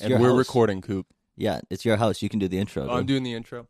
It's 0.00 0.02
and 0.02 0.20
we're 0.20 0.28
house. 0.28 0.38
recording, 0.38 0.82
Coop. 0.82 1.06
Yeah, 1.36 1.60
it's 1.70 1.86
your 1.86 1.96
house. 1.96 2.20
You 2.20 2.28
can 2.28 2.38
do 2.38 2.48
the 2.48 2.58
intro. 2.58 2.86
Oh, 2.88 2.96
I'm 2.96 3.06
doing 3.06 3.22
the 3.22 3.32
intro. 3.32 3.68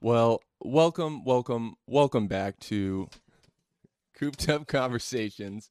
Well, 0.00 0.42
welcome, 0.60 1.24
welcome, 1.24 1.74
welcome 1.86 2.26
back 2.26 2.58
to 2.60 3.08
Cooped 4.14 4.48
Up 4.48 4.66
Conversations 4.66 5.70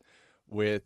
with 0.49 0.83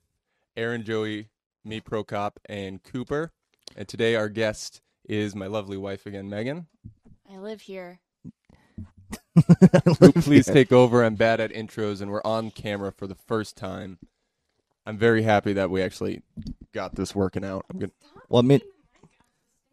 Aaron, 0.57 0.83
Joey, 0.83 1.29
me, 1.63 1.79
Procop, 1.79 2.37
and 2.45 2.81
Cooper. 2.83 3.33
And 3.75 3.87
today 3.87 4.15
our 4.15 4.29
guest 4.29 4.81
is 5.07 5.35
my 5.35 5.45
lovely 5.45 5.77
wife 5.77 6.07
again, 6.07 6.27
Megan. 6.27 6.65
I 7.31 7.37
live 7.37 7.61
here. 7.61 7.99
Coop, 9.99 10.15
please 10.15 10.45
take 10.45 10.71
over. 10.71 11.03
I'm 11.03 11.15
bad 11.15 11.39
at 11.39 11.51
intros, 11.51 12.01
and 12.01 12.09
we're 12.11 12.21
on 12.23 12.51
camera 12.51 12.91
for 12.91 13.07
the 13.07 13.15
first 13.15 13.57
time. 13.57 13.99
I'm 14.85 14.97
very 14.97 15.23
happy 15.23 15.53
that 15.53 15.69
we 15.69 15.81
actually 15.81 16.21
got 16.73 16.95
this 16.95 17.15
working 17.15 17.43
out. 17.43 17.65
I'm 17.71 17.79
good. 17.79 17.91
Well, 18.29 18.39
I 18.43 18.45
mean, 18.45 18.61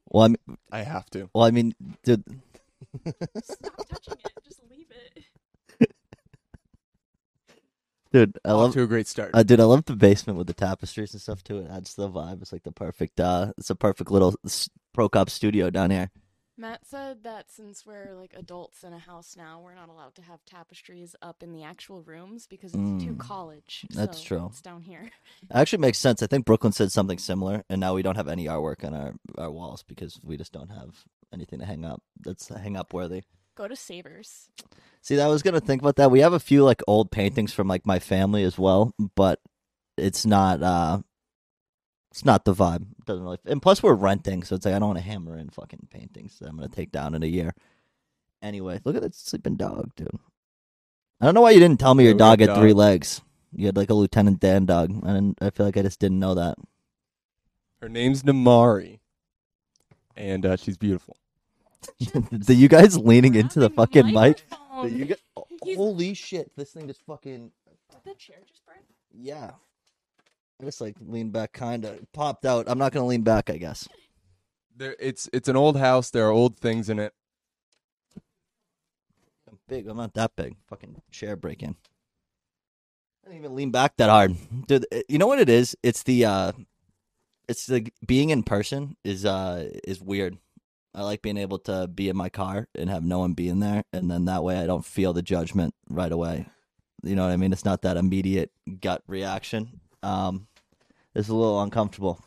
well, 0.08 0.24
I 0.24 0.28
mean, 0.28 0.58
I 0.70 0.82
have 0.82 1.08
to. 1.10 1.28
well, 1.34 1.44
I 1.44 1.50
mean, 1.50 1.74
dude, 2.02 2.24
Stop 3.44 3.76
touching 3.88 4.14
it. 4.24 4.32
Just 4.44 4.60
leave 4.70 4.86
it. 5.80 5.90
dude, 8.12 8.38
I 8.44 8.50
Off 8.50 8.56
love, 8.58 8.72
to 8.74 8.82
a 8.82 8.86
great 8.86 9.06
start. 9.06 9.30
uh, 9.34 9.42
dude, 9.42 9.60
I 9.60 9.64
love 9.64 9.84
the 9.84 9.94
basement 9.96 10.38
with 10.38 10.46
the 10.46 10.54
tapestries 10.54 11.12
and 11.12 11.20
stuff 11.22 11.44
too. 11.44 11.58
It 11.58 11.70
adds 11.70 11.94
to 11.94 12.02
the 12.02 12.10
vibe. 12.10 12.42
It's 12.42 12.52
like 12.52 12.64
the 12.64 12.72
perfect, 12.72 13.20
uh, 13.20 13.52
it's 13.58 13.70
a 13.70 13.74
perfect 13.76 14.10
little 14.10 14.34
s- 14.44 14.68
pro 14.92 15.08
cop 15.08 15.30
studio 15.30 15.70
down 15.70 15.90
here. 15.90 16.10
Matt 16.56 16.86
said 16.86 17.24
that 17.24 17.50
since 17.50 17.86
we're 17.86 18.14
like 18.14 18.34
adults 18.36 18.84
in 18.84 18.92
a 18.92 18.98
house 18.98 19.34
now, 19.36 19.60
we're 19.64 19.74
not 19.74 19.88
allowed 19.88 20.14
to 20.16 20.22
have 20.22 20.44
tapestries 20.44 21.16
up 21.22 21.42
in 21.42 21.52
the 21.52 21.62
actual 21.64 22.02
rooms 22.02 22.46
because 22.46 22.74
it's 22.74 23.04
too 23.04 23.14
Mm, 23.14 23.18
college. 23.18 23.86
that's 23.90 24.18
so 24.18 24.24
true. 24.24 24.46
It's 24.50 24.60
down 24.60 24.82
here. 24.82 25.10
It 25.42 25.54
actually 25.54 25.78
makes 25.80 25.98
sense. 25.98 26.22
I 26.22 26.26
think 26.26 26.44
Brooklyn 26.44 26.72
said 26.72 26.92
something 26.92 27.18
similar, 27.18 27.64
and 27.70 27.80
now 27.80 27.94
we 27.94 28.02
don't 28.02 28.16
have 28.16 28.28
any 28.28 28.46
artwork 28.46 28.84
on 28.84 28.94
our 28.94 29.14
our 29.38 29.50
walls 29.50 29.82
because 29.82 30.20
we 30.22 30.36
just 30.36 30.52
don't 30.52 30.70
have 30.70 31.04
anything 31.32 31.58
to 31.60 31.64
hang 31.66 31.84
up 31.84 32.02
that's 32.20 32.48
hang 32.48 32.76
up 32.76 32.92
worthy. 32.92 33.22
Go 33.56 33.66
to 33.66 33.76
Savers. 33.76 34.48
See, 35.00 35.18
I 35.20 35.26
was 35.28 35.42
gonna 35.42 35.60
think 35.60 35.80
about 35.82 35.96
that. 35.96 36.10
We 36.10 36.20
have 36.20 36.32
a 36.34 36.40
few 36.40 36.64
like 36.64 36.82
old 36.86 37.10
paintings 37.10 37.52
from 37.54 37.66
like 37.66 37.86
my 37.86 37.98
family 37.98 38.44
as 38.44 38.58
well, 38.58 38.94
but 39.16 39.40
it's 39.96 40.24
not 40.26 40.62
uh 40.62 41.00
it's 42.12 42.26
not 42.26 42.44
the 42.44 42.52
vibe. 42.54 42.82
It 42.82 43.06
doesn't 43.06 43.24
really 43.24 43.38
and 43.46 43.62
plus 43.62 43.82
we're 43.82 43.94
renting, 43.94 44.42
so 44.42 44.54
it's 44.54 44.66
like 44.66 44.74
I 44.74 44.78
don't 44.78 44.88
want 44.88 44.98
to 44.98 45.04
hammer 45.04 45.38
in 45.38 45.48
fucking 45.48 45.88
paintings 45.90 46.38
that 46.38 46.48
I'm 46.48 46.56
gonna 46.56 46.68
take 46.68 46.92
down 46.92 47.14
in 47.14 47.22
a 47.22 47.26
year. 47.26 47.54
Anyway, 48.42 48.80
look 48.84 48.94
at 48.96 49.02
that 49.02 49.14
sleeping 49.14 49.56
dog, 49.56 49.94
dude. 49.96 50.10
I 51.22 51.24
don't 51.24 51.34
know 51.34 51.40
why 51.40 51.52
you 51.52 51.60
didn't 51.60 51.80
tell 51.80 51.94
me 51.94 52.04
your 52.04 52.12
dog 52.12 52.40
got 52.40 52.50
had 52.50 52.58
three 52.58 52.74
legs. 52.74 53.22
You 53.54 53.64
had 53.64 53.78
like 53.78 53.88
a 53.88 53.94
Lieutenant 53.94 54.40
Dan 54.40 54.66
dog. 54.66 54.90
And 55.06 55.34
I 55.40 55.48
feel 55.50 55.64
like 55.64 55.78
I 55.78 55.82
just 55.82 56.00
didn't 56.00 56.18
know 56.18 56.34
that. 56.34 56.58
Her 57.80 57.88
name's 57.88 58.24
Namari, 58.24 59.00
and 60.14 60.44
uh, 60.44 60.56
she's 60.56 60.76
beautiful. 60.76 61.16
the 62.30 62.54
you 62.54 62.68
guys 62.68 62.98
leaning 62.98 63.34
into 63.34 63.58
the 63.58 63.70
fucking 63.70 64.06
mic? 64.06 64.14
microphone. 64.14 64.82
The 64.82 64.90
you 64.90 65.04
guys, 65.06 65.18
He's- 65.64 65.76
holy 65.78 66.12
shit! 66.12 66.52
This 66.56 66.72
thing 66.72 66.88
just 66.88 67.00
fucking 67.06 67.50
Did 67.90 68.00
the 68.04 68.14
chair 68.14 68.36
just 68.46 68.64
break? 68.66 68.80
Yeah. 69.10 69.52
I 70.62 70.64
just 70.64 70.80
like 70.80 70.94
lean 71.00 71.30
back, 71.30 71.52
kind 71.52 71.84
of 71.84 72.00
popped 72.12 72.46
out. 72.46 72.66
I'm 72.68 72.78
not 72.78 72.92
gonna 72.92 73.06
lean 73.06 73.22
back, 73.22 73.50
I 73.50 73.56
guess. 73.56 73.88
There, 74.76 74.94
it's 75.00 75.28
it's 75.32 75.48
an 75.48 75.56
old 75.56 75.76
house. 75.76 76.10
There 76.10 76.24
are 76.26 76.30
old 76.30 76.56
things 76.56 76.88
in 76.88 77.00
it. 77.00 77.12
I'm 79.50 79.58
big. 79.68 79.88
I'm 79.88 79.96
not 79.96 80.14
that 80.14 80.36
big. 80.36 80.54
Fucking 80.68 81.02
chair 81.10 81.34
breaking. 81.34 81.74
I 83.24 83.28
didn't 83.28 83.40
even 83.40 83.56
lean 83.56 83.72
back 83.72 83.96
that 83.96 84.08
hard, 84.08 84.36
dude. 84.68 84.86
You 85.08 85.18
know 85.18 85.26
what 85.26 85.40
it 85.40 85.48
is? 85.48 85.76
It's 85.82 86.04
the 86.04 86.26
uh, 86.26 86.52
it's 87.48 87.68
like 87.68 87.92
being 88.06 88.30
in 88.30 88.44
person 88.44 88.96
is 89.02 89.24
uh 89.24 89.68
is 89.82 90.00
weird. 90.00 90.38
I 90.94 91.02
like 91.02 91.22
being 91.22 91.38
able 91.38 91.58
to 91.60 91.88
be 91.88 92.08
in 92.08 92.16
my 92.16 92.28
car 92.28 92.68
and 92.76 92.88
have 92.88 93.02
no 93.02 93.18
one 93.18 93.32
be 93.32 93.48
in 93.48 93.58
there, 93.58 93.82
and 93.92 94.08
then 94.08 94.26
that 94.26 94.44
way 94.44 94.58
I 94.58 94.66
don't 94.66 94.84
feel 94.84 95.12
the 95.12 95.22
judgment 95.22 95.74
right 95.90 96.12
away. 96.12 96.46
You 97.02 97.16
know 97.16 97.24
what 97.24 97.32
I 97.32 97.36
mean? 97.36 97.52
It's 97.52 97.64
not 97.64 97.82
that 97.82 97.96
immediate 97.96 98.52
gut 98.80 99.02
reaction. 99.08 99.80
Um, 100.04 100.46
it's 101.14 101.28
a 101.28 101.34
little 101.34 101.60
uncomfortable. 101.62 102.20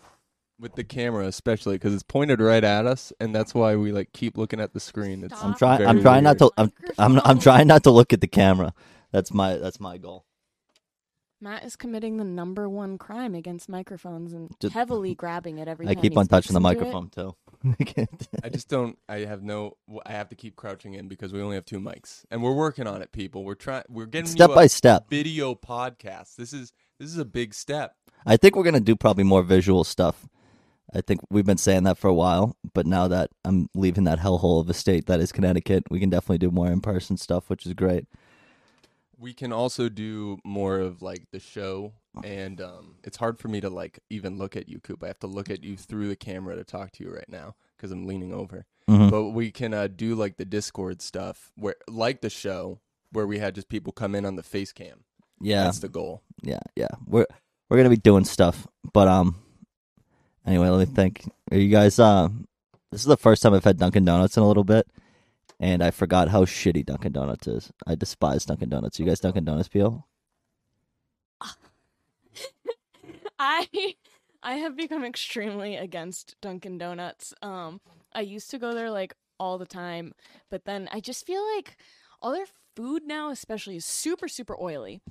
with 0.59 0.75
the 0.75 0.83
camera 0.85 1.25
especially 1.27 1.75
because 1.75 1.93
it's 1.93 2.03
pointed 2.03 2.39
right 2.39 2.63
at 2.63 2.85
us 2.85 3.11
and 3.19 3.35
that's 3.35 3.53
why 3.53 3.75
we 3.75 3.91
like 3.91 4.13
keep 4.13 4.37
looking 4.37 4.59
at 4.61 4.73
the 4.73 4.79
screen 4.79 5.23
it's 5.23 5.43
I'm 5.43 5.53
trying. 5.55 5.85
I'm 5.85 6.01
trying 6.01 6.23
not 6.23 6.37
to. 6.39 6.49
I'm, 6.57 6.71
I'm. 6.97 7.19
I'm 7.25 7.39
trying 7.39 7.67
not 7.67 7.83
to 7.83 7.91
look 7.91 8.13
at 8.13 8.21
the 8.21 8.27
camera. 8.27 8.73
That's 9.11 9.33
my. 9.33 9.57
That's 9.57 9.79
my 9.81 9.97
goal. 9.97 10.25
Matt 11.41 11.65
is 11.65 11.75
committing 11.75 12.15
the 12.17 12.23
number 12.23 12.67
one 12.69 12.97
crime 12.97 13.35
against 13.35 13.67
microphones 13.67 14.31
and 14.33 14.49
Just- 14.61 14.73
heavily 14.73 15.13
grabbing 15.13 15.57
it 15.57 15.67
every 15.67 15.87
I 15.87 15.93
time 15.93 16.01
keep 16.01 16.17
on 16.17 16.27
touching 16.27 16.53
the 16.53 16.61
speaks 16.61 16.81
into 16.81 16.89
it. 16.89 16.93
microphone 16.93 17.09
too. 17.09 17.35
i 18.43 18.49
just 18.49 18.69
don't 18.69 18.97
i 19.09 19.19
have 19.19 19.41
no 19.41 19.75
i 20.05 20.11
have 20.11 20.29
to 20.29 20.35
keep 20.35 20.55
crouching 20.55 20.93
in 20.93 21.07
because 21.07 21.33
we 21.33 21.41
only 21.41 21.55
have 21.55 21.65
two 21.65 21.79
mics 21.79 22.23
and 22.29 22.43
we're 22.43 22.53
working 22.53 22.85
on 22.85 23.01
it 23.01 23.11
people 23.11 23.43
we're 23.43 23.55
trying 23.55 23.83
we're 23.89 24.05
getting 24.05 24.27
step 24.27 24.49
you 24.49 24.53
a 24.53 24.55
by 24.55 24.67
step. 24.67 25.09
video 25.09 25.55
podcast 25.55 26.35
this 26.35 26.53
is 26.53 26.73
this 26.99 27.09
is 27.09 27.17
a 27.17 27.25
big 27.25 27.53
step 27.53 27.95
I 28.25 28.37
think 28.37 28.55
we're 28.55 28.63
gonna 28.63 28.79
do 28.79 28.95
probably 28.95 29.23
more 29.23 29.43
visual 29.43 29.83
stuff. 29.83 30.27
I 30.93 31.01
think 31.01 31.19
we've 31.29 31.45
been 31.45 31.57
saying 31.57 31.83
that 31.83 31.97
for 31.97 32.07
a 32.07 32.13
while, 32.13 32.55
but 32.73 32.85
now 32.87 33.07
that 33.07 33.29
I'm 33.43 33.69
leaving 33.75 34.05
that 34.05 34.19
hellhole 34.19 34.61
of 34.61 34.69
a 34.69 34.73
state 34.73 35.05
that 35.07 35.19
is 35.19 35.31
Connecticut, 35.31 35.83
we 35.91 35.99
can 35.99 36.09
definitely 36.09 36.39
do 36.39 36.49
more 36.49 36.71
in 36.71 36.81
person 36.81 37.17
stuff, 37.17 37.49
which 37.49 37.65
is 37.67 37.73
great. 37.73 38.05
we 39.17 39.33
can 39.33 39.51
also 39.53 39.89
do 39.89 40.39
more 40.43 40.79
of 40.79 41.01
like 41.01 41.27
the 41.31 41.39
show 41.39 41.93
and 42.23 42.59
um 42.61 42.95
it's 43.03 43.17
hard 43.17 43.37
for 43.39 43.47
me 43.47 43.61
to 43.61 43.69
like 43.69 43.99
even 44.09 44.37
look 44.37 44.55
at 44.55 44.67
you 44.69 44.79
coop 44.79 45.03
i 45.03 45.07
have 45.07 45.19
to 45.19 45.27
look 45.27 45.49
at 45.49 45.63
you 45.63 45.75
through 45.77 46.07
the 46.07 46.15
camera 46.15 46.55
to 46.55 46.63
talk 46.63 46.91
to 46.91 47.03
you 47.03 47.11
right 47.13 47.29
now 47.29 47.55
because 47.75 47.91
i'm 47.91 48.05
leaning 48.07 48.33
over 48.33 48.65
Mhm. 48.89 49.09
but 49.09 49.29
we 49.31 49.51
can 49.51 49.73
uh, 49.73 49.87
do 49.87 50.15
like 50.15 50.37
the 50.37 50.45
discord 50.45 51.01
stuff 51.01 51.51
where 51.55 51.75
like 51.89 52.21
the 52.21 52.29
show 52.29 52.79
where 53.11 53.25
we 53.27 53.39
had 53.39 53.53
just 53.55 53.67
people 53.69 53.91
come 53.93 54.15
in 54.15 54.25
on 54.25 54.35
the 54.35 54.43
face 54.43 54.71
cam 54.71 55.03
Yeah, 55.41 55.65
that's 55.65 55.79
the 55.79 55.89
goal 55.89 56.21
yeah, 56.45 56.59
yeah. 56.75 56.89
We're 57.05 57.25
we're 57.69 57.77
gonna 57.77 57.89
be 57.89 57.97
doing 57.97 58.23
stuff, 58.25 58.67
but 58.93 59.07
um. 59.07 59.35
Anyway, 60.45 60.69
let 60.69 60.87
me 60.87 60.93
think. 60.93 61.27
Are 61.51 61.57
you 61.57 61.69
guys? 61.69 61.97
Uh, 61.97 62.29
this 62.91 63.01
is 63.01 63.07
the 63.07 63.17
first 63.17 63.41
time 63.41 63.55
I've 63.55 63.63
had 63.63 63.79
Dunkin' 63.79 64.05
Donuts 64.05 64.37
in 64.37 64.43
a 64.43 64.47
little 64.47 64.63
bit, 64.63 64.87
and 65.59 65.83
I 65.83 65.89
forgot 65.89 66.29
how 66.29 66.45
shitty 66.45 66.85
Dunkin' 66.85 67.13
Donuts 67.13 67.47
is. 67.47 67.71
I 67.87 67.95
despise 67.95 68.45
Dunkin' 68.45 68.69
Donuts. 68.69 68.99
You 68.99 69.07
guys 69.07 69.19
Dunkin' 69.19 69.43
Donuts 69.43 69.67
feel? 69.67 70.07
I 73.39 73.95
I 74.43 74.53
have 74.57 74.77
become 74.77 75.03
extremely 75.03 75.75
against 75.77 76.35
Dunkin' 76.41 76.77
Donuts. 76.77 77.33
Um, 77.41 77.81
I 78.13 78.21
used 78.21 78.51
to 78.51 78.59
go 78.59 78.75
there 78.75 78.91
like 78.91 79.15
all 79.39 79.57
the 79.57 79.65
time, 79.65 80.13
but 80.51 80.65
then 80.65 80.87
I 80.91 80.99
just 80.99 81.25
feel 81.25 81.43
like 81.55 81.75
all 82.21 82.31
their 82.31 82.45
food 82.75 83.01
now, 83.07 83.31
especially, 83.31 83.77
is 83.77 83.85
super 83.85 84.27
super 84.27 84.55
oily. 84.61 85.01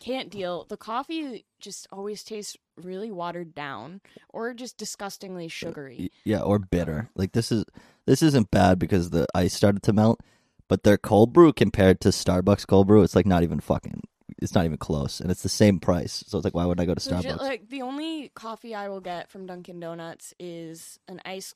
Can't 0.00 0.30
deal. 0.30 0.66
The 0.68 0.76
coffee 0.76 1.44
just 1.60 1.86
always 1.92 2.22
tastes 2.22 2.56
really 2.76 3.10
watered 3.10 3.54
down 3.54 4.00
or 4.28 4.52
just 4.54 4.76
disgustingly 4.76 5.48
sugary. 5.48 6.10
Yeah, 6.24 6.40
or 6.40 6.58
bitter. 6.58 7.10
Like 7.14 7.32
this 7.32 7.52
is 7.52 7.64
this 8.06 8.22
isn't 8.22 8.50
bad 8.50 8.78
because 8.78 9.10
the 9.10 9.26
ice 9.34 9.54
started 9.54 9.82
to 9.84 9.92
melt, 9.92 10.20
but 10.68 10.82
their 10.82 10.98
cold 10.98 11.32
brew 11.32 11.52
compared 11.52 12.00
to 12.02 12.08
Starbucks 12.08 12.66
cold 12.66 12.86
brew, 12.86 13.02
it's 13.02 13.16
like 13.16 13.26
not 13.26 13.42
even 13.42 13.60
fucking. 13.60 14.02
It's 14.42 14.54
not 14.54 14.64
even 14.64 14.78
close, 14.78 15.20
and 15.20 15.30
it's 15.30 15.42
the 15.42 15.48
same 15.48 15.78
price. 15.78 16.24
So 16.26 16.38
it's 16.38 16.44
like, 16.44 16.54
why 16.54 16.64
would 16.64 16.80
I 16.80 16.86
go 16.86 16.94
to 16.94 17.14
Legit, 17.14 17.32
Starbucks? 17.32 17.40
like 17.40 17.68
the 17.68 17.82
only 17.82 18.30
coffee 18.34 18.74
I 18.74 18.88
will 18.88 19.00
get 19.00 19.30
from 19.30 19.46
Dunkin' 19.46 19.80
Donuts 19.80 20.34
is 20.40 20.98
an 21.08 21.20
ice, 21.24 21.54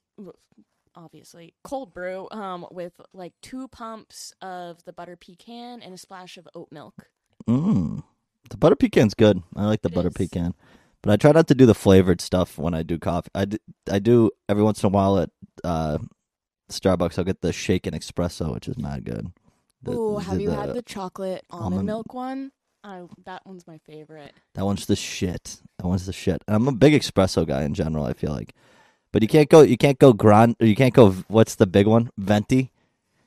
obviously 0.94 1.54
cold 1.64 1.92
brew, 1.92 2.28
um, 2.30 2.66
with 2.70 3.00
like 3.12 3.32
two 3.42 3.68
pumps 3.68 4.32
of 4.40 4.84
the 4.84 4.92
butter 4.92 5.16
pecan 5.16 5.82
and 5.82 5.92
a 5.94 5.98
splash 5.98 6.36
of 6.36 6.48
oat 6.54 6.68
milk. 6.70 7.08
Mm. 7.48 8.02
The 8.50 8.56
butter 8.56 8.76
pecan's 8.76 9.14
good. 9.14 9.42
I 9.56 9.64
like 9.66 9.82
the 9.82 9.88
It 9.88 9.94
butter 9.94 10.08
is. 10.08 10.14
pecan, 10.14 10.54
but 11.02 11.12
I 11.12 11.16
try 11.16 11.32
not 11.32 11.46
to 11.48 11.54
do 11.54 11.66
the 11.66 11.74
flavored 11.74 12.20
stuff 12.20 12.58
when 12.58 12.74
I 12.74 12.82
do 12.82 12.98
coffee. 12.98 13.30
I 13.34 13.44
do, 13.46 13.58
I 13.90 13.98
do 13.98 14.30
every 14.48 14.62
once 14.62 14.82
in 14.82 14.86
a 14.86 14.90
while 14.90 15.18
at 15.18 15.30
uh, 15.64 15.98
Starbucks. 16.70 17.18
I'll 17.18 17.24
get 17.24 17.40
the 17.40 17.52
shaken 17.52 17.94
espresso, 17.94 18.52
which 18.54 18.68
is 18.68 18.76
mad 18.78 19.04
good. 19.04 19.32
The- 19.82 19.92
Ooh, 19.92 20.18
have 20.18 20.36
the- 20.36 20.42
you 20.42 20.50
the- 20.50 20.56
had 20.56 20.74
the 20.74 20.82
chocolate 20.82 21.44
almond, 21.50 21.72
almond- 21.72 21.86
milk 21.86 22.14
one? 22.14 22.52
I 22.84 23.02
that 23.24 23.44
one's 23.44 23.66
my 23.66 23.78
favorite. 23.78 24.32
That 24.54 24.64
one's 24.64 24.86
the 24.86 24.94
shit. 24.96 25.60
That 25.78 25.86
one's 25.88 26.06
the 26.06 26.12
shit. 26.12 26.42
And 26.46 26.54
I'm 26.54 26.68
a 26.68 26.72
big 26.72 26.94
espresso 27.00 27.46
guy 27.46 27.64
in 27.64 27.74
general. 27.74 28.04
I 28.04 28.12
feel 28.12 28.30
like, 28.32 28.54
but 29.12 29.20
you 29.20 29.28
can't 29.28 29.48
go. 29.50 29.62
You 29.62 29.76
can't 29.76 29.98
go 29.98 30.12
grand. 30.12 30.54
Or 30.60 30.66
you 30.66 30.76
can't 30.76 30.94
go. 30.94 31.10
What's 31.26 31.56
the 31.56 31.66
big 31.66 31.86
one? 31.88 32.10
Venti. 32.16 32.70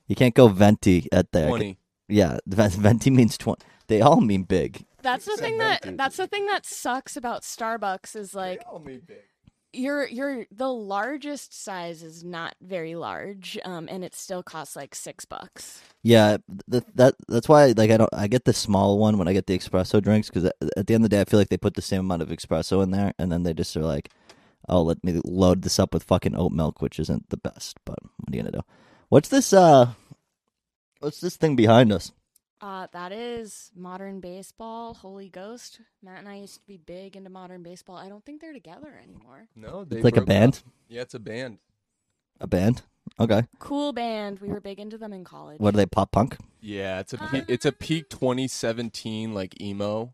You 0.07 0.15
can't 0.15 0.33
go 0.33 0.47
venti 0.47 1.07
at 1.11 1.31
there. 1.33 1.49
20 1.49 1.77
Yeah, 2.07 2.37
ven- 2.47 2.69
venti 2.71 3.09
means 3.09 3.37
twenty. 3.37 3.65
They 3.87 3.99
all 4.01 4.21
mean 4.21 4.43
big. 4.43 4.85
That's 5.01 5.25
the 5.25 5.37
thing 5.37 5.57
that 5.59 5.97
that's 5.97 6.17
the 6.17 6.27
thing 6.27 6.45
that 6.47 6.65
sucks 6.65 7.17
about 7.17 7.41
Starbucks 7.43 8.15
is 8.15 8.33
like 8.35 8.59
They 8.59 8.65
all 8.65 8.79
mean 8.79 9.01
big. 9.05 9.17
your 9.73 10.07
your 10.07 10.45
the 10.51 10.71
largest 10.71 11.53
size 11.63 12.03
is 12.03 12.23
not 12.23 12.55
very 12.61 12.95
large, 12.95 13.57
um, 13.65 13.87
and 13.89 14.03
it 14.03 14.15
still 14.15 14.43
costs 14.43 14.75
like 14.75 14.93
six 14.95 15.25
bucks. 15.25 15.81
Yeah, 16.03 16.37
th- 16.69 16.83
that 16.95 17.15
that's 17.27 17.47
why 17.49 17.67
like 17.77 17.91
I 17.91 17.97
don't 17.97 18.13
I 18.13 18.27
get 18.27 18.45
the 18.45 18.53
small 18.53 18.97
one 18.99 19.17
when 19.17 19.27
I 19.27 19.33
get 19.33 19.47
the 19.47 19.57
espresso 19.57 20.01
drinks 20.01 20.29
because 20.29 20.45
at, 20.45 20.55
at 20.77 20.87
the 20.87 20.93
end 20.93 21.03
of 21.03 21.09
the 21.09 21.15
day 21.15 21.21
I 21.21 21.25
feel 21.25 21.39
like 21.39 21.49
they 21.49 21.57
put 21.57 21.75
the 21.75 21.81
same 21.81 22.01
amount 22.01 22.21
of 22.23 22.29
espresso 22.29 22.83
in 22.83 22.91
there 22.91 23.13
and 23.19 23.31
then 23.31 23.43
they 23.43 23.53
just 23.53 23.75
are 23.77 23.83
like, 23.85 24.09
oh 24.69 24.81
let 24.81 25.03
me 25.03 25.19
load 25.25 25.61
this 25.63 25.79
up 25.79 25.93
with 25.93 26.03
fucking 26.03 26.35
oat 26.35 26.51
milk 26.51 26.81
which 26.81 26.99
isn't 26.99 27.29
the 27.29 27.37
best 27.37 27.77
but 27.85 27.97
what 28.17 28.33
are 28.33 28.35
you 28.37 28.43
gonna 28.43 28.51
do? 28.51 28.61
What's 29.09 29.29
this 29.29 29.53
uh? 29.53 29.93
What's 30.99 31.19
this 31.19 31.35
thing 31.37 31.55
behind 31.55 31.91
us? 31.91 32.11
Uh, 32.61 32.85
that 32.93 33.11
is 33.11 33.71
modern 33.75 34.19
baseball. 34.19 34.93
Holy 34.93 35.29
Ghost. 35.29 35.81
Matt 36.03 36.19
and 36.19 36.29
I 36.29 36.35
used 36.35 36.59
to 36.61 36.67
be 36.67 36.77
big 36.77 37.15
into 37.15 37.29
modern 37.29 37.63
baseball. 37.63 37.95
I 37.95 38.07
don't 38.07 38.23
think 38.23 38.39
they're 38.39 38.53
together 38.53 38.99
anymore. 39.03 39.47
No, 39.55 39.83
they 39.83 39.97
It's 39.97 40.03
like 40.03 40.13
a 40.17 40.21
broke 40.21 40.27
band. 40.27 40.53
up. 40.65 40.73
Yeah, 40.87 41.01
it's 41.01 41.13
a 41.15 41.19
band. 41.19 41.57
A 42.39 42.47
band? 42.47 42.83
Okay. 43.19 43.43
Cool 43.59 43.93
band. 43.93 44.39
We 44.39 44.49
were 44.49 44.61
big 44.61 44.79
into 44.79 44.97
them 44.97 45.11
in 45.11 45.23
college. 45.23 45.59
What 45.59 45.73
are 45.73 45.77
they? 45.77 45.85
Pop 45.87 46.11
punk? 46.11 46.37
Yeah, 46.59 46.99
it's 46.99 47.13
a 47.13 47.17
pe- 47.17 47.45
it's 47.47 47.65
a 47.65 47.71
peak 47.71 48.09
2017 48.09 49.33
like 49.33 49.59
emo, 49.59 50.13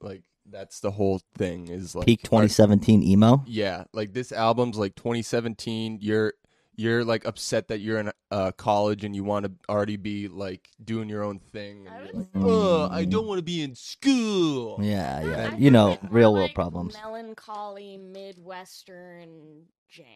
like 0.00 0.22
that's 0.48 0.80
the 0.80 0.90
whole 0.92 1.20
thing 1.36 1.68
is 1.68 1.94
like 1.94 2.06
Peak 2.06 2.20
our- 2.24 2.42
2017 2.42 3.02
emo. 3.02 3.42
Yeah, 3.46 3.84
like 3.94 4.12
this 4.12 4.32
album's 4.32 4.76
like 4.76 4.94
2017. 4.96 5.98
You're 6.02 6.34
you're 6.76 7.04
like 7.04 7.24
upset 7.24 7.68
that 7.68 7.80
you're 7.80 7.98
in 7.98 8.12
uh, 8.30 8.52
college 8.52 9.02
and 9.04 9.16
you 9.16 9.24
want 9.24 9.46
to 9.46 9.52
already 9.68 9.96
be 9.96 10.28
like 10.28 10.68
doing 10.84 11.08
your 11.08 11.22
own 11.24 11.38
thing. 11.38 11.88
I 11.88 11.96
And 11.96 12.04
you're 12.06 12.16
was- 12.16 12.26
like, 12.34 12.44
oh, 12.44 12.88
I 12.90 13.04
don't 13.04 13.26
want 13.26 13.38
to 13.38 13.42
be 13.44 13.62
in 13.62 13.74
school. 13.74 14.78
Yeah, 14.82 15.20
No, 15.22 15.30
yeah. 15.30 15.50
I 15.52 15.56
You 15.56 15.70
know, 15.70 15.92
it 15.92 16.02
more 16.02 16.12
real 16.12 16.32
world 16.34 16.42
like 16.48 16.54
problems. 16.54 16.94
Melancholy 16.94 17.96
Midwestern 17.98 19.62
jam. 19.88 20.06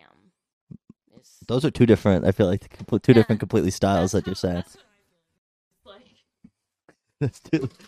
Is- 1.19 1.39
Those 1.49 1.65
are 1.65 1.71
two 1.71 1.87
different. 1.87 2.25
I 2.27 2.33
feel 2.33 2.47
like 2.47 2.69
two 2.89 2.99
Yeah, 3.09 3.15
different, 3.15 3.41
completely 3.41 3.71
styles 3.71 4.13
that 4.13 4.27
you're 4.27 4.35
how- 4.35 4.41
saying. 4.41 4.55
that's 4.57 4.77
what 5.83 5.97
I 5.97 5.99
feel. 5.99 6.11
Like, 6.11 6.15
That's 7.21 7.41
two. 7.41 7.69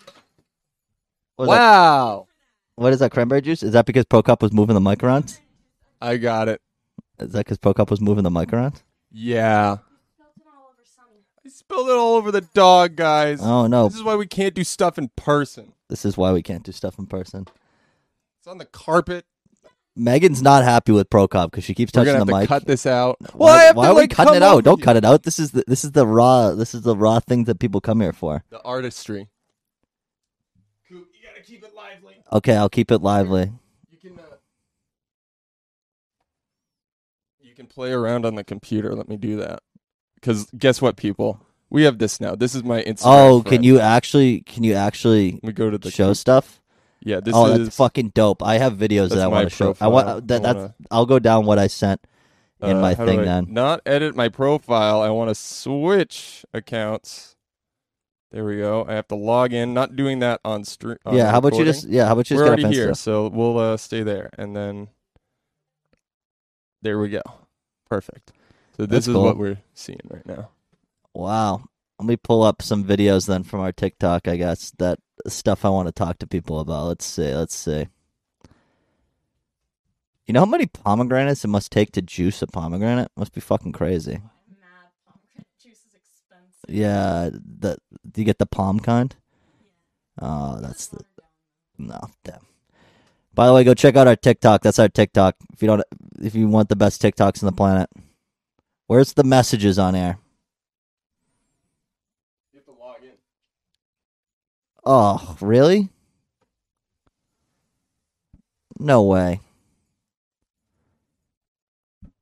What 1.36 1.44
is, 1.46 1.50
that, 1.50 1.58
Wow, 1.58 2.26
what 2.76 2.92
is 2.92 2.98
that? 3.00 3.10
Cranberry 3.10 3.40
juice? 3.40 3.62
Is 3.62 3.72
that 3.72 3.86
because 3.86 4.04
Pro 4.04 4.22
Cup 4.22 4.42
was 4.42 4.52
moving 4.52 4.74
the 4.74 4.80
mic 4.80 5.02
around? 5.02 5.38
I 6.00 6.18
got 6.18 6.48
it. 6.48 6.60
Is 7.18 7.32
that 7.32 7.38
because 7.40 7.58
Pro 7.58 7.74
Cup 7.74 7.90
was 7.90 8.00
moving 8.00 8.24
the 8.24 8.30
mic 8.30 8.52
around? 8.52 8.82
Yeah, 9.10 9.76
spilled 10.16 10.36
it 10.38 10.46
all 10.46 10.64
over 10.70 10.82
Sunny. 10.84 11.24
I 11.44 11.48
spilled 11.48 11.88
it 11.88 11.96
all 11.96 12.14
over 12.16 12.30
the 12.30 12.40
dog, 12.40 12.96
guys. 12.96 13.40
Oh 13.42 13.66
no! 13.66 13.88
This 13.88 13.96
is 13.98 14.02
why 14.02 14.16
we 14.16 14.26
can't 14.26 14.54
do 14.54 14.64
stuff 14.64 14.98
in 14.98 15.10
person. 15.16 15.72
This 15.88 16.04
is 16.04 16.16
why 16.16 16.32
we 16.32 16.42
can't 16.42 16.62
do 16.64 16.72
stuff 16.72 16.98
in 16.98 17.06
person. 17.06 17.46
It's 18.38 18.46
on 18.48 18.58
the 18.58 18.64
carpet. 18.64 19.26
Megan's 19.94 20.40
not 20.40 20.64
happy 20.64 20.90
with 20.90 21.10
Pro 21.10 21.28
Cup 21.28 21.50
because 21.50 21.64
she 21.64 21.74
keeps 21.74 21.92
We're 21.94 22.04
touching 22.04 22.14
gonna 22.14 22.24
the 22.24 22.32
to 22.32 22.38
mic. 22.40 22.48
cut 22.48 22.66
this 22.66 22.86
out. 22.86 23.18
Why, 23.20 23.28
Well, 23.34 23.54
I 23.54 23.62
have 23.64 23.76
why 23.76 23.84
to, 23.84 23.90
are 23.90 23.94
we 23.94 24.00
like, 24.00 24.10
cutting 24.10 24.28
come 24.32 24.36
it 24.36 24.42
out? 24.42 24.52
over 24.54 24.62
Don't 24.62 24.78
you. 24.78 24.84
cut 24.84 24.96
it 24.96 25.04
out. 25.04 25.22
This 25.24 25.38
is 25.38 25.50
the 25.50 25.64
this 25.68 25.84
is 25.84 25.92
the 25.92 26.06
raw 26.06 26.52
this 26.52 26.74
is 26.74 26.80
the 26.80 26.96
raw 26.96 27.20
thing 27.20 27.44
that 27.44 27.60
people 27.60 27.82
come 27.82 28.00
here 28.00 28.14
for. 28.14 28.42
The 28.48 28.62
artistry. 28.62 29.28
Coop, 30.88 31.08
you 31.12 31.28
gotta 31.28 31.42
keep 31.44 31.62
it 31.62 31.74
lively. 31.76 32.14
Okay, 32.32 32.56
I'll 32.56 32.70
keep 32.70 32.90
it 32.90 33.02
lively. 33.02 33.52
You 33.90 33.98
can. 33.98 34.18
Uh, 34.18 34.22
you 37.40 37.50
can 37.50 37.56
play 37.74 37.92
around 37.92 38.24
on 38.26 38.34
the 38.34 38.44
computer. 38.44 38.94
Let 38.94 39.08
me 39.08 39.16
do 39.16 39.36
that. 39.36 39.60
Because 40.14 40.48
guess 40.56 40.80
what, 40.80 40.96
people? 40.96 41.44
We 41.70 41.84
have 41.84 41.98
this 41.98 42.20
now. 42.20 42.34
This 42.34 42.54
is 42.54 42.62
my 42.62 42.82
Instagram. 42.82 43.02
Oh, 43.04 43.42
can 43.42 43.62
you 43.62 43.80
actually 43.80 44.42
can 44.42 44.62
you 44.62 44.74
actually 44.74 45.40
me 45.42 45.52
go 45.52 45.70
to 45.70 45.78
the 45.78 45.90
show 45.90 46.08
Coop- 46.08 46.16
stuff? 46.18 46.60
Yeah, 47.04 47.20
this 47.20 47.34
oh, 47.34 47.46
is 47.46 47.58
that's 47.58 47.76
fucking 47.76 48.10
dope. 48.10 48.42
I 48.42 48.58
have 48.58 48.74
videos 48.74 49.08
that 49.08 49.18
I 49.18 49.26
want 49.26 49.48
to 49.48 49.54
show. 49.54 49.76
I 49.80 49.88
want 49.88 50.28
that. 50.28 50.40
I 50.40 50.42
That's. 50.42 50.56
wanna- 50.56 50.74
I'll 50.90 51.06
go 51.06 51.18
down 51.18 51.46
what 51.46 51.58
I 51.58 51.66
sent 51.66 52.00
in 52.60 52.76
uh, 52.76 52.80
my 52.80 52.94
thing 52.94 53.22
then. 53.22 53.46
Not 53.48 53.80
edit 53.84 54.14
my 54.14 54.28
profile. 54.28 55.00
I 55.00 55.10
want 55.10 55.30
to 55.30 55.34
switch 55.34 56.44
accounts. 56.54 57.36
There 58.30 58.44
we 58.44 58.58
go. 58.58 58.84
I 58.88 58.94
have 58.94 59.08
to 59.08 59.14
log 59.14 59.52
in. 59.52 59.74
Not 59.74 59.96
doing 59.96 60.20
that 60.20 60.40
on 60.44 60.64
stream. 60.64 60.98
yeah. 61.10 61.30
How 61.30 61.38
about 61.38 61.54
you 61.56 61.64
just? 61.64 61.88
Yeah. 61.88 62.06
How 62.06 62.12
about 62.12 62.30
you 62.30 62.36
We're 62.36 62.44
just 62.44 62.56
get 62.56 62.64
already 62.64 62.76
here, 62.76 62.94
so 62.94 63.28
we'll 63.28 63.58
uh, 63.58 63.76
stay 63.76 64.02
there, 64.02 64.30
and 64.38 64.54
then 64.54 64.88
there 66.82 66.98
we 66.98 67.08
go. 67.08 67.22
Perfect. 67.92 68.32
So 68.74 68.86
this 68.86 68.90
That's 68.90 69.08
is 69.08 69.14
cool. 69.14 69.24
what 69.24 69.36
we're 69.36 69.58
seeing 69.74 70.00
right 70.08 70.24
now. 70.24 70.48
Wow. 71.12 71.64
Let 71.98 72.06
me 72.06 72.16
pull 72.16 72.42
up 72.42 72.62
some 72.62 72.84
videos 72.84 73.26
then 73.26 73.42
from 73.42 73.60
our 73.60 73.70
TikTok. 73.70 74.26
I 74.26 74.36
guess 74.36 74.72
that 74.78 74.98
stuff 75.28 75.66
I 75.66 75.68
want 75.68 75.88
to 75.88 75.92
talk 75.92 76.18
to 76.20 76.26
people 76.26 76.58
about. 76.58 76.86
Let's 76.86 77.04
see. 77.04 77.34
Let's 77.34 77.54
see. 77.54 77.88
You 80.26 80.32
know 80.32 80.40
how 80.40 80.46
many 80.46 80.64
pomegranates 80.64 81.44
it 81.44 81.48
must 81.48 81.70
take 81.70 81.92
to 81.92 82.00
juice 82.00 82.40
a 82.40 82.46
pomegranate? 82.46 83.10
Must 83.14 83.34
be 83.34 83.42
fucking 83.42 83.72
crazy. 83.72 84.12
Mad 84.12 84.88
pomegranate 85.06 85.48
juice 85.62 85.84
is 85.84 85.94
expensive. 85.94 86.74
Yeah, 86.74 87.28
the 87.30 87.76
do 88.10 88.22
you 88.22 88.24
get 88.24 88.38
the 88.38 88.46
palm 88.46 88.80
kind? 88.80 89.14
Oh, 90.18 90.58
that's 90.62 90.86
the 90.86 91.04
no. 91.76 92.00
Damn. 92.24 92.46
By 93.34 93.46
the 93.46 93.54
way, 93.54 93.64
go 93.64 93.74
check 93.74 93.96
out 93.96 94.06
our 94.06 94.16
TikTok. 94.16 94.62
That's 94.62 94.78
our 94.78 94.88
TikTok. 94.88 95.36
If 95.52 95.62
you 95.62 95.68
don't, 95.68 95.82
if 96.20 96.34
you 96.34 96.48
want 96.48 96.68
the 96.68 96.76
best 96.76 97.00
TikToks 97.00 97.42
on 97.42 97.46
the 97.46 97.52
planet, 97.52 97.88
where's 98.86 99.14
the 99.14 99.24
messages 99.24 99.78
on 99.78 99.94
air? 99.94 100.18
You 102.52 102.58
have 102.58 102.66
to 102.66 102.72
log 102.72 102.96
in. 103.02 103.12
Oh, 104.84 105.36
really? 105.40 105.88
No 108.78 109.02
way. 109.02 109.40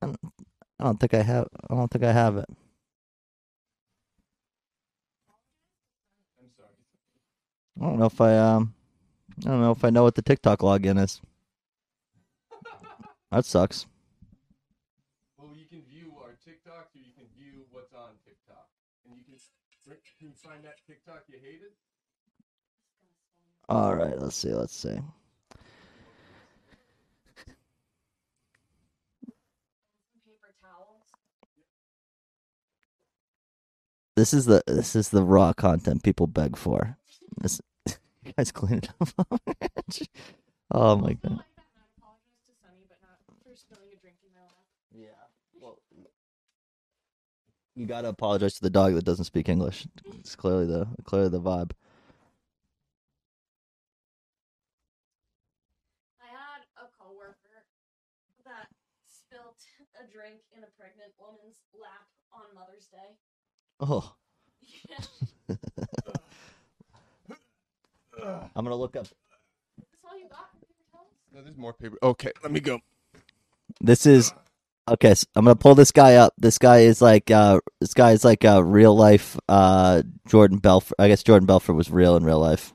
I 0.01 0.05
don't, 0.05 0.19
I 0.79 0.83
don't 0.85 0.99
think 0.99 1.13
I 1.13 1.23
have. 1.23 1.47
I 1.69 1.75
don't 1.75 1.91
think 1.91 2.05
I 2.05 2.11
have 2.11 2.37
it. 2.37 2.45
I'm. 7.79 7.83
I 7.83 7.85
don't 7.85 7.99
know 7.99 8.05
if 8.05 8.21
I 8.21 8.37
um. 8.37 8.73
I 9.39 9.49
don't 9.49 9.61
know 9.61 9.71
if 9.71 9.83
I 9.83 9.89
know 9.89 10.03
what 10.03 10.15
the 10.15 10.21
TikTok 10.21 10.59
login 10.59 11.01
is. 11.01 11.21
That 13.31 13.45
sucks. 13.45 13.85
Well, 15.37 15.51
you 15.55 15.65
can 15.65 15.81
view 15.89 16.13
our 16.21 16.31
TikToks, 16.31 16.95
or 16.95 16.99
you 16.99 17.13
can 17.15 17.25
view 17.37 17.65
what's 17.71 17.93
on 17.93 18.11
TikTok, 18.25 18.67
and 19.05 19.17
you 19.17 19.23
can 19.23 19.37
can 20.19 20.27
you 20.27 20.33
find 20.35 20.63
that 20.63 20.75
TikTok 20.85 21.23
you 21.27 21.37
hated. 21.41 21.71
All 23.69 23.95
right, 23.95 24.19
let's 24.19 24.35
see. 24.35 24.53
Let's 24.53 24.75
see. 24.75 24.97
This 34.15 34.33
is 34.33 34.45
the 34.45 34.61
this 34.67 34.95
is 34.95 35.09
the 35.09 35.23
raw 35.23 35.53
content 35.53 36.03
people 36.03 36.27
beg 36.27 36.57
for. 36.57 36.97
This, 37.37 37.61
you 38.23 38.33
guys 38.37 38.51
clean 38.51 38.79
it 38.79 38.89
up. 38.99 39.09
oh 40.71 40.95
my 40.97 41.13
god. 41.13 41.31
Like 41.31 41.51
that, 41.55 41.65
and 41.67 41.77
I 41.77 41.85
apologize 41.97 42.41
to 42.45 42.53
Sunny, 42.61 42.85
but 42.87 42.97
not 43.01 43.17
for 43.43 43.55
spilling 43.55 43.89
a 43.93 43.99
drink 43.99 44.17
in 44.23 44.33
my 44.33 44.41
lap. 44.41 44.65
Yeah. 44.93 45.23
Well, 45.59 45.79
you 47.75 47.85
gotta 47.85 48.09
apologize 48.09 48.55
to 48.55 48.61
the 48.61 48.69
dog 48.69 48.93
that 48.95 49.05
doesn't 49.05 49.25
speak 49.25 49.49
English. 49.49 49.87
It's 50.19 50.35
clearly 50.35 50.65
the 50.65 50.87
clearly 51.03 51.29
the 51.29 51.41
vibe. 51.41 51.71
I 56.21 56.27
had 56.29 56.63
a 56.77 56.87
coworker 56.99 57.65
that 58.45 58.67
spilt 59.07 59.63
a 59.99 60.05
drink 60.11 60.41
in 60.55 60.63
a 60.63 60.71
pregnant 60.77 61.13
woman's 61.19 61.61
lap 61.73 62.07
on 62.33 62.53
Mother's 62.53 62.87
Day. 62.87 63.17
Oh, 63.79 64.13
Yeah. 64.89 65.55
I'm 68.55 68.63
gonna 68.63 68.75
look 68.75 68.95
up. 68.95 69.03
That's 69.03 70.03
all 70.09 70.17
you 70.17 70.27
got 70.29 70.49
for 70.51 70.57
paper 70.65 70.83
towels? 70.91 71.07
No, 71.33 71.41
there's 71.43 71.57
more 71.57 71.73
paper. 71.73 71.97
Okay, 72.03 72.31
let 72.43 72.51
me 72.51 72.59
go. 72.59 72.79
This 73.79 74.05
is 74.05 74.33
okay. 74.89 75.13
So 75.15 75.25
I'm 75.35 75.45
gonna 75.45 75.55
pull 75.55 75.75
this 75.75 75.91
guy 75.91 76.15
up. 76.15 76.33
This 76.37 76.57
guy 76.57 76.79
is 76.79 77.01
like 77.01 77.31
uh, 77.31 77.59
this 77.79 77.93
guy 77.93 78.11
is 78.11 78.23
like 78.25 78.43
a 78.43 78.63
real 78.63 78.95
life 78.95 79.37
uh, 79.49 80.03
Jordan 80.27 80.57
Belfort. 80.57 80.95
I 80.99 81.07
guess 81.07 81.23
Jordan 81.23 81.45
Belfort 81.45 81.75
was 81.75 81.89
real 81.89 82.15
in 82.15 82.23
real 82.23 82.39
life, 82.39 82.73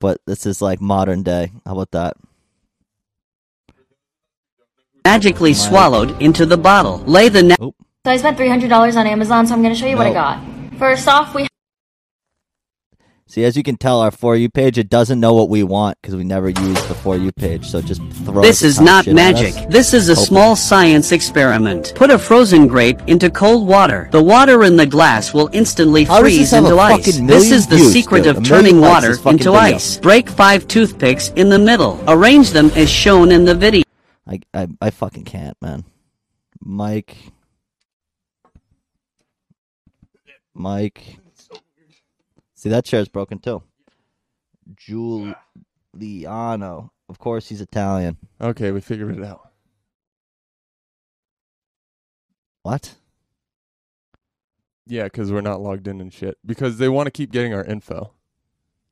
but 0.00 0.20
this 0.26 0.46
is 0.46 0.62
like 0.62 0.80
modern 0.80 1.22
day. 1.22 1.52
How 1.66 1.72
about 1.72 1.90
that? 1.92 2.16
magically 5.06 5.52
swallowed 5.54 6.20
into 6.22 6.46
the 6.46 6.56
bottle. 6.56 6.98
Lay 7.00 7.28
the 7.28 7.42
ne- 7.42 7.56
Oh, 7.60 7.74
So 8.06 8.10
I 8.10 8.16
spent 8.16 8.38
$300 8.38 8.96
on 8.96 9.06
Amazon, 9.06 9.46
so 9.46 9.52
I'm 9.54 9.62
going 9.62 9.74
to 9.74 9.78
show 9.78 9.86
you 9.86 9.96
what 9.98 10.06
I 10.06 10.12
got. 10.14 10.42
First 10.78 11.06
off, 11.08 11.34
we 11.34 11.46
see, 13.26 13.44
as 13.44 13.56
you 13.56 13.62
can 13.62 13.76
tell, 13.76 14.00
our 14.00 14.10
for 14.10 14.36
you 14.36 14.48
page 14.48 14.78
it 14.78 14.88
doesn't 14.88 15.18
know 15.18 15.34
what 15.34 15.48
we 15.48 15.62
want 15.62 15.98
because 16.00 16.14
we 16.16 16.24
never 16.24 16.48
use 16.48 16.86
the 16.88 16.94
for 16.94 17.16
you 17.16 17.32
page. 17.32 17.66
So 17.66 17.80
just 17.80 18.02
throw. 18.24 18.42
This 18.42 18.62
is 18.62 18.80
not 18.80 19.06
magic. 19.06 19.54
This 19.68 19.94
is 19.94 20.08
a 20.08 20.16
small 20.16 20.56
science 20.56 21.12
experiment. 21.12 21.92
Put 21.94 22.10
a 22.10 22.18
frozen 22.18 22.66
grape 22.66 23.00
into 23.06 23.30
cold 23.30 23.66
water. 23.66 24.08
The 24.12 24.22
water 24.22 24.64
in 24.64 24.76
the 24.76 24.86
glass 24.86 25.32
will 25.34 25.50
instantly 25.52 26.04
How 26.04 26.20
freeze 26.20 26.52
into 26.52 26.78
ice. 26.78 27.18
This 27.18 27.50
is 27.50 27.66
the 27.66 27.76
views, 27.76 27.92
secret 27.92 28.24
dude? 28.24 28.36
Of 28.36 28.44
turning 28.44 28.80
water 28.80 29.12
into 29.26 29.50
video. 29.50 29.52
ice. 29.54 29.98
Break 29.98 30.28
five 30.28 30.68
toothpicks 30.68 31.28
in 31.30 31.48
the 31.48 31.58
middle. 31.58 32.02
Arrange 32.08 32.50
them 32.50 32.70
as 32.74 32.90
shown 32.90 33.32
in 33.32 33.44
the 33.44 33.54
video. 33.54 33.82
I, 34.26 34.40
I 34.52 34.68
I 34.80 34.90
fucking 34.90 35.24
can't, 35.24 35.56
man. 35.60 35.84
Mike. 36.60 37.16
Mike. 40.54 41.18
See 42.64 42.70
that 42.70 42.86
chair's 42.86 43.08
broken 43.08 43.38
too. 43.40 43.62
Giuliano. 44.74 45.34
Of 47.10 47.18
course 47.18 47.46
he's 47.50 47.60
Italian. 47.60 48.16
Okay, 48.40 48.70
we 48.70 48.80
figured 48.80 49.18
it 49.18 49.22
out. 49.22 49.50
What? 52.62 52.94
Yeah, 54.86 55.02
because 55.02 55.30
we're 55.30 55.42
not 55.42 55.60
logged 55.60 55.88
in 55.88 56.00
and 56.00 56.10
shit. 56.10 56.38
Because 56.46 56.78
they 56.78 56.88
want 56.88 57.06
to 57.06 57.10
keep 57.10 57.30
getting 57.30 57.52
our 57.52 57.66
info. 57.66 58.12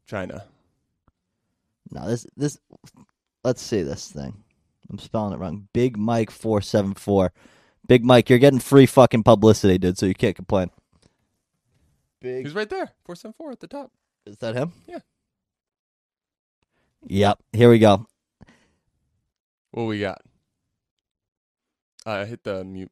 China. 0.07 0.45
No, 1.91 2.07
this 2.07 2.27
this 2.37 2.59
let's 3.43 3.63
see 3.63 3.81
this 3.81 4.11
thing. 4.11 4.45
I'm 4.91 4.99
spelling 4.99 5.33
it 5.33 5.39
wrong. 5.39 5.69
Big 5.73 5.97
Mike 5.97 6.31
four 6.31 6.61
seven 6.61 6.93
four. 6.93 7.33
Big 7.89 8.05
Mike, 8.05 8.29
you're 8.29 8.39
getting 8.39 8.61
free 8.61 8.85
fucking 8.85 9.23
publicity, 9.23 9.79
dude, 9.79 9.97
so 9.97 10.05
you 10.05 10.15
can't 10.15 10.37
complain. 10.37 10.71
Big 12.23 12.47
He's 12.47 12.55
right 12.55 12.71
there. 12.71 12.87
474 13.05 13.51
at 13.51 13.61
the 13.61 13.67
top. 13.67 13.91
Is 14.25 14.37
that 14.39 14.55
him? 14.55 14.73
Yeah. 14.87 15.01
Yep. 17.09 17.39
Here 17.53 17.69
we 17.69 17.81
go. 17.81 18.07
What 19.73 19.85
we 19.85 19.99
got? 19.99 20.23
Uh, 22.07 22.25
hit 22.25 22.45
the 22.45 22.63
mute. 22.63 22.91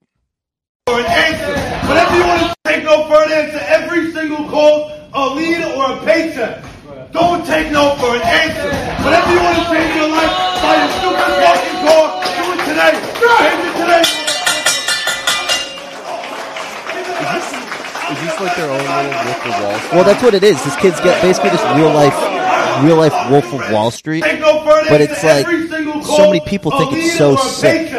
for 0.87 0.99
an 0.99 1.07
answer. 1.07 1.87
Whatever 1.87 2.17
you 2.17 2.25
want 2.27 2.43
to 2.43 2.55
take 2.67 2.83
no 2.85 3.07
for 3.07 3.23
an 3.23 3.31
answer. 3.33 3.59
Every 3.59 4.11
single 4.13 4.49
call, 4.51 4.91
a 5.15 5.35
lead 5.35 5.63
or 5.63 5.97
a 5.97 6.05
paycheck. 6.05 6.65
Don't 7.13 7.47
take 7.47 7.71
no 7.71 7.95
for 7.97 8.17
an 8.17 8.23
answer. 8.23 8.71
Whatever 9.05 9.31
you 9.31 9.41
want 9.41 9.59
to 9.59 9.65
change 9.71 9.95
your 9.95 10.09
life, 10.11 10.35
buy 10.59 10.75
a 10.75 10.89
stupid 10.99 11.31
fucking 11.39 11.79
car. 11.87 12.07
Do 12.35 12.45
it 12.51 12.61
today. 12.67 12.95
Change 13.23 13.63
it 13.63 13.75
today. 13.79 14.30
Is 18.13 18.21
this 18.21 18.41
like 18.41 18.57
their 18.57 18.71
own 18.71 18.79
little 18.79 19.25
Wolf 19.25 19.47
of 19.47 19.63
Wall 19.63 19.79
Street? 19.79 19.93
Well, 19.93 20.05
that's 20.05 20.23
what 20.23 20.35
it 20.35 20.43
is. 20.45 20.63
These 20.65 20.77
kid's 20.77 21.01
get 21.01 21.21
basically 21.23 21.51
just 21.51 21.65
real 21.77 21.93
life, 21.93 22.15
real 22.85 22.97
life 22.97 23.31
Wolf 23.31 23.53
of 23.53 23.73
Wall 23.73 23.91
Street. 23.91 24.23
Take 24.25 24.41
no 24.41 24.63
for 24.65 24.79
an 24.79 24.87
But 24.89 25.01
it's 25.01 25.23
like 25.23 25.47
so 26.05 26.27
many 26.27 26.41
people 26.41 26.71
think 26.73 26.93
it's 26.95 27.17
so 27.17 27.37
sick. 27.37 27.91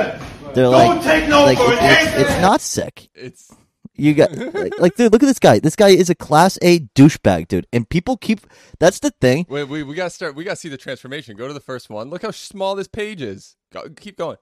They're 0.53 0.67
like, 0.67 1.03
like 1.05 1.57
for 1.57 1.73
it- 1.73 1.79
it's, 1.81 2.29
it's 2.29 2.41
not 2.41 2.59
sick. 2.61 3.09
It's 3.15 3.53
You 3.95 4.13
got 4.13 4.31
like, 4.35 4.77
like, 4.79 4.95
dude, 4.95 5.13
look 5.13 5.23
at 5.23 5.27
this 5.27 5.39
guy. 5.39 5.59
This 5.59 5.75
guy 5.77 5.89
is 5.89 6.09
a 6.09 6.15
class 6.15 6.57
A 6.61 6.79
douchebag, 6.79 7.47
dude. 7.47 7.67
And 7.71 7.87
people 7.87 8.17
keep. 8.17 8.41
That's 8.79 8.99
the 8.99 9.11
thing. 9.21 9.45
wait, 9.47 9.65
we 9.69 9.83
we 9.83 9.95
gotta 9.95 10.09
start. 10.09 10.35
We 10.35 10.43
gotta 10.43 10.57
see 10.57 10.69
the 10.69 10.77
transformation. 10.77 11.37
Go 11.37 11.47
to 11.47 11.53
the 11.53 11.59
first 11.61 11.89
one. 11.89 12.09
Look 12.09 12.23
how 12.23 12.31
small 12.31 12.75
this 12.75 12.87
page 12.89 13.21
is. 13.21 13.55
Go, 13.71 13.87
keep 13.89 14.17
going. 14.17 14.37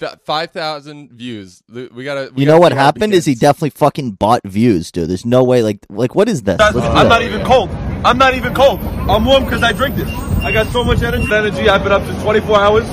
F- 0.00 0.20
Five 0.24 0.50
thousand 0.50 1.10
views. 1.12 1.62
We 1.72 1.86
gotta. 2.04 2.30
we 2.34 2.42
You 2.42 2.46
gotta 2.46 2.46
know 2.46 2.58
what 2.60 2.72
see 2.72 2.76
how 2.76 2.82
it 2.82 2.84
happened 2.84 3.12
is 3.14 3.24
he 3.24 3.34
definitely 3.34 3.70
fucking 3.70 4.12
bought 4.12 4.42
views, 4.44 4.90
dude. 4.92 5.08
There's 5.08 5.24
no 5.24 5.42
way. 5.44 5.62
Like, 5.62 5.78
like 5.88 6.14
what 6.14 6.28
is 6.28 6.42
this? 6.42 6.58
Let's 6.58 6.76
I'm 6.76 6.82
that. 6.94 7.08
not 7.08 7.22
even 7.22 7.44
cold. 7.46 7.70
I'm 8.04 8.18
not 8.18 8.34
even 8.34 8.54
cold. 8.54 8.80
I'm 8.80 9.24
warm 9.24 9.44
because 9.44 9.62
I 9.62 9.72
drink 9.72 9.96
this. 9.96 10.08
I 10.42 10.52
got 10.52 10.66
so 10.68 10.84
much 10.84 11.02
energy. 11.02 11.32
Energy. 11.32 11.68
I've 11.68 11.82
been 11.82 11.92
up 11.92 12.02
for 12.04 12.12
24 12.22 12.58
hours. 12.60 12.84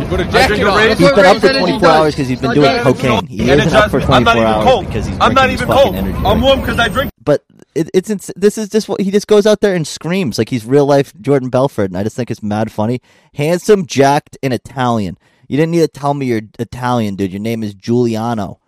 You 0.00 0.06
put 0.06 0.20
a 0.20 0.24
I 0.24 0.30
jacket 0.30 0.64
on. 0.66 0.76
raise. 0.76 0.88
That's 0.88 1.00
He's 1.00 1.06
what 1.10 1.16
been 1.16 1.26
up 1.26 1.40
for 1.40 1.52
24 1.52 1.88
hours 1.88 2.14
because 2.14 2.28
he's 2.28 2.40
been 2.40 2.48
Like 2.50 2.54
doing 2.56 2.82
cocaine. 2.82 3.26
He 3.26 3.50
And 3.50 3.60
isn't 3.60 3.72
up 3.74 3.90
for 3.90 3.98
adjust- 3.98 4.12
I'm 4.12 4.24
24 4.24 4.24
not 4.24 4.36
even 4.36 4.46
hours 4.48 4.64
cold. 4.64 4.86
because 4.86 5.06
he's 5.06 5.18
I'm 5.20 5.34
not 5.34 5.46
drinking 5.46 5.50
his 5.50 5.62
even 5.62 5.68
fucking 5.68 5.82
cold. 5.92 5.96
energy. 5.96 6.26
I'm 6.26 6.40
warm 6.40 6.60
because 6.60 6.78
I 6.78 6.88
drink. 6.88 7.10
But 7.24 7.44
it, 7.74 7.90
it's 7.94 8.10
ins- 8.10 8.30
this 8.36 8.58
is 8.58 8.68
just 8.68 8.88
what 8.88 9.00
he 9.00 9.10
just 9.10 9.26
goes 9.26 9.46
out 9.46 9.60
there 9.60 9.74
and 9.74 9.86
screams 9.86 10.36
like 10.38 10.48
he's 10.50 10.64
real 10.64 10.86
life 10.86 11.12
Jordan 11.20 11.48
Belfort, 11.48 11.90
and 11.90 11.96
I 11.98 12.02
just 12.04 12.16
think 12.16 12.30
it's 12.30 12.42
mad 12.42 12.70
funny. 12.72 13.00
Handsome, 13.34 13.86
jacked, 13.86 14.36
and 14.42 14.52
Italian. 14.52 15.16
You 15.48 15.56
didn't 15.56 15.72
need 15.72 15.80
to 15.80 15.88
tell 15.88 16.14
me 16.14 16.26
you're 16.26 16.42
Italian, 16.58 17.16
dude. 17.16 17.32
Your 17.32 17.40
name 17.40 17.62
is 17.62 17.74
Giuliano. 17.74 18.60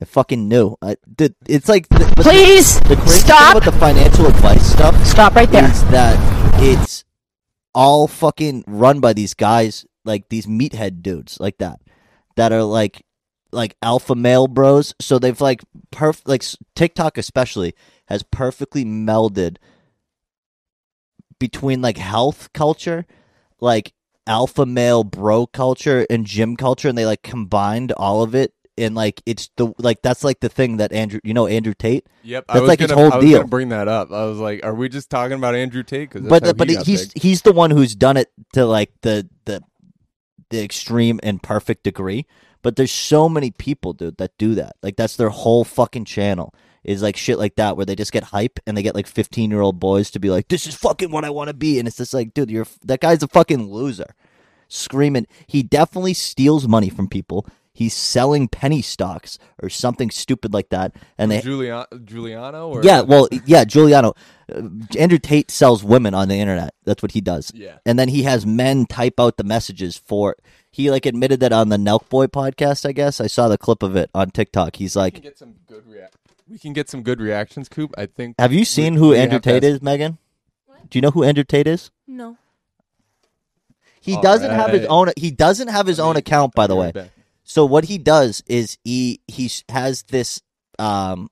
I 0.00 0.04
fucking 0.04 0.48
knew. 0.48 0.76
I, 0.80 0.96
dude, 1.14 1.34
it's 1.46 1.68
like 1.68 1.88
the, 1.88 1.98
the- 2.16 2.22
Please 2.22 2.80
the 2.80 2.96
thing 2.96 3.06
stop. 3.08 3.56
about 3.56 3.70
the 3.72 3.78
financial 3.78 4.26
advice 4.26 4.64
stuff 4.72 4.94
Stop 5.06 5.34
right 5.34 5.50
there. 5.50 5.64
is 5.70 5.82
that 5.90 6.16
it's 6.62 7.04
all 7.74 8.08
fucking 8.08 8.64
run 8.66 9.00
by 9.00 9.12
these 9.12 9.34
guys, 9.34 9.84
like 10.04 10.28
these 10.28 10.46
meathead 10.46 11.02
dudes, 11.02 11.38
like 11.38 11.58
that, 11.58 11.80
that 12.36 12.52
are 12.52 12.62
like 12.64 13.04
like 13.52 13.76
alpha 13.82 14.14
male 14.14 14.46
bros. 14.48 14.94
So 15.00 15.18
they've 15.18 15.40
like 15.40 15.62
perf 15.92 16.22
like 16.24 16.44
TikTok 16.74 17.18
especially 17.18 17.74
has 18.06 18.22
perfectly 18.22 18.84
melded 18.84 19.56
between 21.38 21.80
like 21.82 21.96
health 21.98 22.52
culture, 22.52 23.06
like 23.60 23.92
alpha 24.26 24.66
male 24.66 25.04
bro 25.04 25.46
culture 25.46 26.06
and 26.10 26.26
gym 26.26 26.56
culture, 26.56 26.88
and 26.88 26.96
they 26.96 27.06
like 27.06 27.22
combined 27.22 27.92
all 27.92 28.22
of 28.22 28.34
it. 28.34 28.54
And 28.78 28.94
like 28.94 29.20
it's 29.26 29.50
the 29.56 29.74
like 29.78 30.00
that's 30.00 30.24
like 30.24 30.40
the 30.40 30.48
thing 30.48 30.78
that 30.78 30.92
Andrew 30.92 31.20
you 31.22 31.34
know 31.34 31.46
Andrew 31.46 31.74
Tate 31.74 32.06
Yep, 32.22 32.44
I 32.48 32.52
That's 32.54 32.60
was 32.62 32.68
like 32.68 32.78
his 32.78 32.90
gonna, 32.90 33.00
whole 33.02 33.12
I 33.12 33.16
was 33.16 33.24
deal. 33.26 33.44
bring 33.44 33.70
that 33.70 33.88
up. 33.88 34.10
I 34.10 34.24
was 34.24 34.38
like, 34.38 34.64
are 34.64 34.74
we 34.74 34.88
just 34.88 35.10
talking 35.10 35.36
about 35.36 35.54
Andrew 35.54 35.82
Tate? 35.82 36.10
Because 36.10 36.26
but 36.26 36.56
but 36.56 36.70
he's 36.70 37.12
he's 37.12 37.42
the 37.42 37.52
one 37.52 37.70
who's 37.70 37.94
done 37.94 38.16
it 38.16 38.30
to 38.54 38.64
like 38.64 38.92
the 39.02 39.28
the 39.44 39.62
the 40.50 40.62
extreme 40.62 41.20
and 41.22 41.42
perfect 41.42 41.82
degree. 41.84 42.26
But 42.62 42.76
there's 42.76 42.92
so 42.92 43.28
many 43.28 43.50
people, 43.50 43.92
dude, 43.92 44.18
that 44.18 44.32
do 44.38 44.54
that. 44.54 44.76
Like 44.82 44.96
that's 44.96 45.16
their 45.16 45.30
whole 45.30 45.64
fucking 45.64 46.04
channel 46.04 46.54
is 46.84 47.02
like 47.02 47.16
shit 47.16 47.38
like 47.38 47.56
that, 47.56 47.76
where 47.76 47.86
they 47.86 47.96
just 47.96 48.12
get 48.12 48.24
hype 48.24 48.58
and 48.66 48.76
they 48.76 48.82
get 48.82 48.94
like 48.94 49.06
15 49.06 49.50
year 49.50 49.60
old 49.60 49.80
boys 49.80 50.10
to 50.10 50.20
be 50.20 50.30
like, 50.30 50.48
"This 50.48 50.66
is 50.66 50.74
fucking 50.74 51.10
what 51.10 51.24
I 51.24 51.30
want 51.30 51.48
to 51.48 51.54
be," 51.54 51.78
and 51.78 51.86
it's 51.86 51.98
just 51.98 52.14
like, 52.14 52.34
dude, 52.34 52.50
you're 52.50 52.66
that 52.84 53.00
guy's 53.00 53.22
a 53.22 53.28
fucking 53.28 53.70
loser, 53.70 54.14
screaming. 54.68 55.26
He 55.46 55.62
definitely 55.62 56.14
steals 56.14 56.66
money 56.66 56.88
from 56.88 57.08
people. 57.08 57.46
He's 57.72 57.94
selling 57.94 58.48
penny 58.48 58.82
stocks 58.82 59.38
or 59.62 59.68
something 59.68 60.10
stupid 60.10 60.52
like 60.52 60.70
that, 60.70 60.92
and 61.16 61.30
they 61.30 61.40
Giuliano, 61.40 61.86
Giuliano 62.04 62.68
or 62.68 62.82
yeah, 62.82 63.00
well, 63.00 63.28
yeah, 63.46 63.64
Giuliano. 63.64 64.14
Uh, 64.52 64.62
Andrew 64.98 65.18
Tate 65.18 65.50
sells 65.50 65.84
women 65.84 66.12
on 66.12 66.28
the 66.28 66.34
internet. 66.34 66.74
That's 66.84 67.02
what 67.02 67.12
he 67.12 67.20
does. 67.20 67.52
Yeah. 67.54 67.78
And 67.86 67.98
then 67.98 68.08
he 68.08 68.24
has 68.24 68.44
men 68.44 68.86
type 68.86 69.20
out 69.20 69.36
the 69.36 69.44
messages 69.44 69.96
for. 69.96 70.36
He 70.72 70.90
like 70.90 71.06
admitted 71.06 71.40
that 71.40 71.52
on 71.52 71.68
the 71.68 71.76
Nelk 71.76 72.08
Boy 72.08 72.26
podcast. 72.26 72.86
I 72.86 72.92
guess 72.92 73.20
I 73.20 73.26
saw 73.26 73.48
the 73.48 73.58
clip 73.58 73.82
of 73.82 73.96
it 73.96 74.10
on 74.14 74.30
TikTok. 74.30 74.76
He's 74.76 74.94
like, 74.94 75.22
get 75.22 75.38
some 75.38 75.54
good 75.66 75.86
react. 75.86 76.16
We 76.50 76.58
can 76.58 76.72
get 76.72 76.88
some 76.90 77.02
good 77.02 77.20
reactions, 77.20 77.68
Coop. 77.68 77.94
I 77.96 78.06
think. 78.06 78.34
"Have 78.40 78.52
you 78.52 78.64
seen 78.64 78.94
we- 78.94 78.98
who 79.00 79.08
we 79.10 79.18
Andrew 79.18 79.38
Tate 79.40 79.62
ask- 79.64 79.74
is, 79.74 79.82
Megan? 79.82 80.18
Do 80.88 80.98
you 80.98 81.00
know 81.02 81.10
who 81.12 81.22
Andrew 81.22 81.44
Tate 81.44 81.68
is? 81.68 81.90
No. 82.06 82.36
He 84.00 84.14
All 84.14 84.22
doesn't 84.22 84.50
have 84.50 84.72
his 84.72 84.86
own. 84.86 85.10
He 85.16 85.30
doesn't 85.30 85.68
have 85.68 85.86
his 85.86 85.98
Let 85.98 86.06
own 86.06 86.16
account, 86.16 86.54
by 86.54 86.62
I'll 86.62 86.68
the 86.68 86.76
way. 86.76 86.86
right 86.86 86.94
back. 86.94 87.10
So 87.44 87.64
what 87.64 87.84
he 87.84 87.98
does 87.98 88.42
is 88.46 88.78
he 88.84 89.20
he 89.28 89.50
has 89.68 90.02
this 90.04 90.40
um 90.78 91.30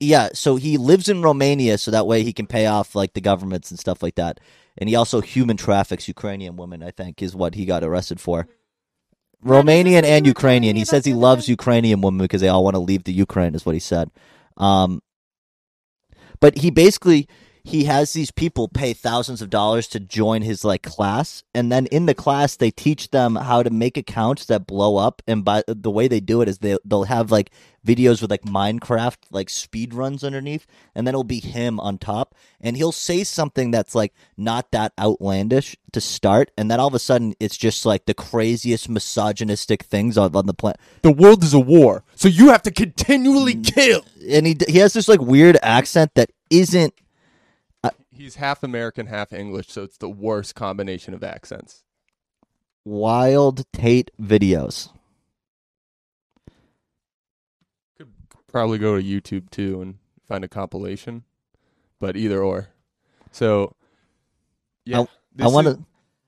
yeah, 0.00 0.28
so 0.32 0.56
he 0.56 0.76
lives 0.78 1.08
in 1.08 1.22
Romania 1.22 1.76
so 1.76 1.90
that 1.90 2.06
way 2.06 2.22
he 2.22 2.32
can 2.32 2.46
pay 2.46 2.66
off 2.66 2.94
like 2.94 3.14
the 3.14 3.20
governments 3.20 3.70
and 3.70 3.78
stuff 3.80 4.02
like 4.02 4.14
that. 4.14 4.38
And 4.78 4.88
he 4.88 4.94
also 4.94 5.20
human 5.20 5.56
traffics 5.56 6.06
Ukrainian 6.08 6.56
women, 6.56 6.82
I 6.84 6.90
think, 6.92 7.20
is 7.20 7.34
what 7.34 7.56
he 7.56 7.64
got 7.66 7.82
arrested 7.82 8.20
for. 8.20 8.46
Romanian 9.44 10.04
and 10.04 10.26
Ukrainian. 10.26 10.76
He 10.76 10.84
says 10.84 11.04
he 11.04 11.14
loves 11.14 11.48
Ukrainian 11.48 12.00
women 12.00 12.18
because 12.18 12.40
they 12.40 12.48
all 12.48 12.64
want 12.64 12.74
to 12.74 12.80
leave 12.80 13.04
the 13.04 13.12
Ukraine 13.12 13.54
is 13.54 13.64
what 13.64 13.74
he 13.74 13.80
said. 13.80 14.10
Um 14.56 15.00
but 16.40 16.58
he 16.58 16.70
basically 16.70 17.28
he 17.68 17.84
has 17.84 18.14
these 18.14 18.30
people 18.30 18.66
pay 18.66 18.94
thousands 18.94 19.42
of 19.42 19.50
dollars 19.50 19.86
to 19.88 20.00
join 20.00 20.40
his 20.40 20.64
like 20.64 20.82
class 20.82 21.44
and 21.54 21.70
then 21.70 21.84
in 21.86 22.06
the 22.06 22.14
class 22.14 22.56
they 22.56 22.70
teach 22.70 23.10
them 23.10 23.36
how 23.36 23.62
to 23.62 23.68
make 23.68 23.98
accounts 23.98 24.46
that 24.46 24.66
blow 24.66 24.96
up 24.96 25.20
and 25.26 25.44
by 25.44 25.62
the 25.66 25.90
way 25.90 26.08
they 26.08 26.20
do 26.20 26.40
it 26.40 26.48
is 26.48 26.58
they 26.58 26.78
they'll 26.84 27.04
have 27.04 27.30
like 27.30 27.50
videos 27.86 28.22
with 28.22 28.30
like 28.30 28.42
minecraft 28.42 29.16
like 29.30 29.50
speed 29.50 29.92
runs 29.92 30.24
underneath 30.24 30.66
and 30.94 31.06
then 31.06 31.12
it'll 31.14 31.24
be 31.24 31.40
him 31.40 31.78
on 31.78 31.98
top 31.98 32.34
and 32.58 32.76
he'll 32.76 32.90
say 32.90 33.22
something 33.22 33.70
that's 33.70 33.94
like 33.94 34.14
not 34.36 34.70
that 34.70 34.92
outlandish 34.98 35.76
to 35.92 36.00
start 36.00 36.50
and 36.56 36.70
then 36.70 36.80
all 36.80 36.88
of 36.88 36.94
a 36.94 36.98
sudden 36.98 37.34
it's 37.38 37.56
just 37.56 37.84
like 37.84 38.06
the 38.06 38.14
craziest 38.14 38.88
misogynistic 38.88 39.82
things 39.82 40.16
on, 40.16 40.34
on 40.34 40.46
the 40.46 40.54
planet 40.54 40.80
The 41.02 41.12
world 41.12 41.44
is 41.44 41.52
a 41.52 41.60
war, 41.60 42.02
so 42.14 42.28
you 42.28 42.48
have 42.48 42.62
to 42.62 42.70
continually 42.70 43.54
kill. 43.54 44.04
and 44.30 44.46
he 44.46 44.56
he 44.68 44.78
has 44.78 44.94
this 44.94 45.08
like 45.08 45.20
weird 45.20 45.58
accent 45.62 46.14
that 46.14 46.30
isn't 46.50 46.94
He's 48.18 48.34
half 48.34 48.62
American, 48.64 49.06
half 49.06 49.32
English, 49.32 49.68
so 49.68 49.84
it's 49.84 49.96
the 49.96 50.08
worst 50.08 50.54
combination 50.54 51.14
of 51.14 51.22
accents. 51.24 51.84
wild 52.84 53.70
tate 53.72 54.10
videos 54.20 54.88
Could 57.98 58.08
probably 58.46 58.78
go 58.78 58.96
to 58.96 59.02
YouTube 59.02 59.50
too 59.50 59.80
and 59.82 59.98
find 60.26 60.42
a 60.42 60.48
compilation, 60.48 61.24
but 62.00 62.16
either 62.16 62.42
or. 62.42 62.68
So, 63.30 63.74
yeah, 64.86 65.04
I 65.38 65.48
wanna- 65.48 65.84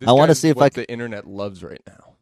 I 0.07 0.13
wanna 0.13 0.35
see 0.35 0.51
if 0.51 0.57
I 0.59 0.61
what 0.61 0.75
c- 0.75 0.83
the 0.83 0.91
internet 0.91 1.27
loves 1.27 1.63
right 1.65 1.81
now. 1.87 2.15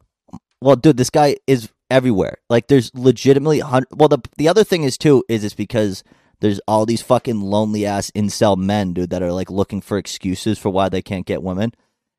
Well, 0.60 0.76
dude, 0.76 0.96
this 0.98 1.10
guy 1.10 1.36
is 1.46 1.68
everywhere. 1.90 2.38
Like, 2.48 2.68
there's 2.68 2.94
legitimately 2.94 3.58
hun- 3.60 3.86
well, 3.90 4.08
the 4.08 4.18
the 4.36 4.48
other 4.48 4.62
thing 4.64 4.84
is 4.84 4.96
too 4.96 5.24
is 5.28 5.42
it's 5.44 5.54
because 5.54 6.04
there's 6.40 6.60
all 6.68 6.86
these 6.86 7.02
fucking 7.02 7.40
lonely 7.40 7.84
ass 7.84 8.10
incel 8.12 8.56
men, 8.56 8.92
dude, 8.92 9.10
that 9.10 9.22
are 9.22 9.32
like 9.32 9.50
looking 9.50 9.80
for 9.80 9.98
excuses 9.98 10.58
for 10.58 10.70
why 10.70 10.88
they 10.88 11.02
can't 11.02 11.26
get 11.26 11.42
women, 11.42 11.72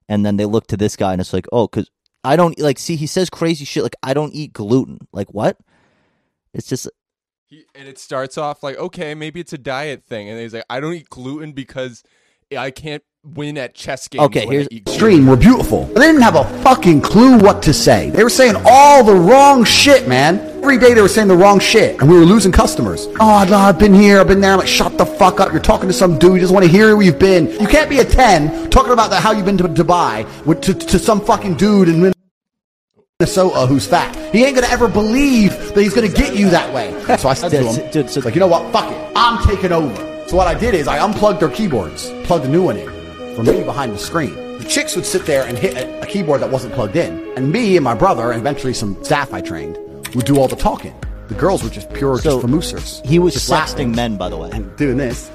and 0.08 0.26
then 0.26 0.38
they 0.38 0.46
look 0.46 0.68
to 0.68 0.78
this 0.78 0.96
guy 0.96 1.12
and 1.14 1.22
it's 1.22 1.34
like, 1.34 1.48
oh, 1.52 1.68
because 1.68 1.90
I 2.24 2.36
don't 2.36 2.60
like. 2.60 2.80
See, 2.80 2.96
he 2.98 3.08
says 3.08 3.30
crazy 3.30 3.64
shit 3.66 3.84
like 3.84 3.96
I 4.04 4.14
don't 4.14 4.34
eat 4.34 4.54
gluten. 4.54 5.08
Like 5.14 5.34
what? 5.34 5.58
It's 6.54 6.68
just 6.68 6.90
He, 7.48 7.66
and 7.76 7.88
it 7.88 7.98
starts 7.98 8.38
off 8.38 8.62
like, 8.64 8.78
okay, 8.78 9.16
maybe 9.16 9.40
it's 9.40 9.54
a 9.54 9.58
diet 9.58 10.04
thing, 10.04 10.30
and 10.30 10.40
he's 10.40 10.54
like, 10.54 10.66
I 10.70 10.80
don't 10.80 10.94
eat 10.94 11.10
gluten 11.10 11.54
because 11.54 12.04
I 12.58 12.72
can't 12.72 13.04
win 13.24 13.58
at 13.58 13.74
chess 13.76 14.08
games. 14.08 14.24
Okay, 14.26 14.46
here's- 14.48 14.68
eat 14.72 14.84
gluten. 14.86 14.94
Extreme 14.94 15.28
were 15.28 15.38
beautiful. 15.38 15.86
They 15.86 16.02
didn't 16.02 16.22
have 16.22 16.36
a 16.36 16.44
fucking 16.64 17.02
clue 17.02 17.38
what 17.38 17.62
to 17.64 17.74
say. 17.74 18.10
They 18.10 18.24
were 18.24 18.30
saying 18.30 18.56
all 18.66 19.04
the 19.04 19.14
wrong 19.16 19.64
shit, 19.64 20.08
man. 20.08 20.49
Every 20.62 20.78
day 20.78 20.94
they 20.94 21.01
were 21.01 21.08
saying 21.08 21.30
the 21.30 21.38
wrong 21.38 21.60
shit, 21.60 22.00
and 22.01 22.10
we 22.12 22.18
were 22.20 22.25
losing 22.25 22.51
customers. 22.51 23.08
Oh, 23.20 23.46
no, 23.50 23.56
I've 23.58 23.80
been 23.80 23.94
here, 23.94 24.20
I've 24.20 24.28
been 24.28 24.42
there. 24.42 24.51
I'm 24.51 24.60
like, 24.60 24.68
shut 24.68 24.98
the 24.98 25.06
fuck 25.06 25.39
up. 25.39 25.51
You're 25.54 25.62
talking 25.62 25.88
to 25.88 25.94
some 25.94 26.20
dude. 26.20 26.34
You 26.34 26.39
doesn't 26.42 26.54
want 26.54 26.66
to 26.66 26.72
hear 26.72 26.96
where 26.96 27.06
you've 27.06 27.18
been. 27.18 27.50
You 27.60 27.68
can't 27.68 27.89
be 27.89 28.00
a 28.00 28.06
10 28.06 28.70
talking 28.70 28.92
about 28.92 29.10
the, 29.10 29.16
how 29.16 29.32
you've 29.32 29.46
been 29.46 29.58
to 29.58 29.63
Dubai 29.63 30.25
with, 30.46 30.62
to, 30.62 30.74
to 30.74 31.00
some 31.00 31.22
fucking 31.22 31.56
dude 31.56 31.88
in 31.88 32.13
Minnesota 33.22 33.66
who's 33.68 33.88
fat. 33.88 34.13
He 34.34 34.44
ain't 34.44 34.56
gonna 34.56 34.68
ever 34.68 34.88
believe 34.89 35.51
that 35.74 35.82
he's 35.82 35.94
gonna 35.96 36.10
get 36.10 36.36
you 36.36 36.50
that 36.50 36.72
way. 36.74 36.92
So 37.18 37.30
I 37.30 37.34
said 37.34 37.50
to 37.50 37.63
him, 37.63 37.92
dude, 37.92 38.10
so- 38.10 38.20
like, 38.22 38.36
you 38.36 38.39
know 38.42 38.48
what? 38.48 38.72
Fuck 38.72 38.92
it. 38.92 39.12
I'm 39.16 39.42
taking 39.48 39.72
over. 39.72 40.28
So 40.28 40.36
what 40.38 40.48
I 40.48 40.54
did 40.60 40.75
is 40.75 40.88
I 40.88 41.00
unplugged 41.04 41.39
their 41.39 41.50
keyboards, 41.50 42.12
plugged 42.25 42.46
a 42.46 42.50
new 42.50 42.63
one 42.63 42.78
in 42.78 42.88
for 43.36 43.44
me 43.44 43.63
behind 43.63 43.94
the 43.94 43.98
screen. 43.98 44.36
The 44.60 44.66
chicks 44.66 44.96
would 44.96 45.06
sit 45.06 45.25
there 45.25 45.46
and 45.48 45.58
hit 45.58 45.75
a, 45.78 46.01
a 46.01 46.06
keyboard 46.06 46.42
that 46.42 46.51
wasn't 46.51 46.74
plugged 46.75 46.96
in, 46.96 47.34
and 47.38 47.51
me 47.51 47.75
and 47.78 47.84
my 47.84 47.96
brother 47.96 48.32
and 48.32 48.39
eventually 48.39 48.74
some 48.74 49.01
staff 49.04 49.34
I 49.34 49.42
trained 49.42 49.80
would 50.16 50.25
do 50.25 50.38
all 50.39 50.48
the 50.48 50.56
talking. 50.56 50.94
The 51.28 51.36
girls 51.36 51.63
were 51.63 51.70
just 51.70 51.92
pure 51.94 52.18
So, 52.18 52.42
just 52.42 52.46
famoosers. 52.48 53.06
he 53.06 53.20
was 53.20 53.34
just 53.34 53.50
sexting 53.50 53.96
men, 53.96 54.18
by 54.18 54.30
the 54.30 54.38
way. 54.38 54.50
and 54.51 54.75
doing 54.78 54.98
this, 54.98 55.30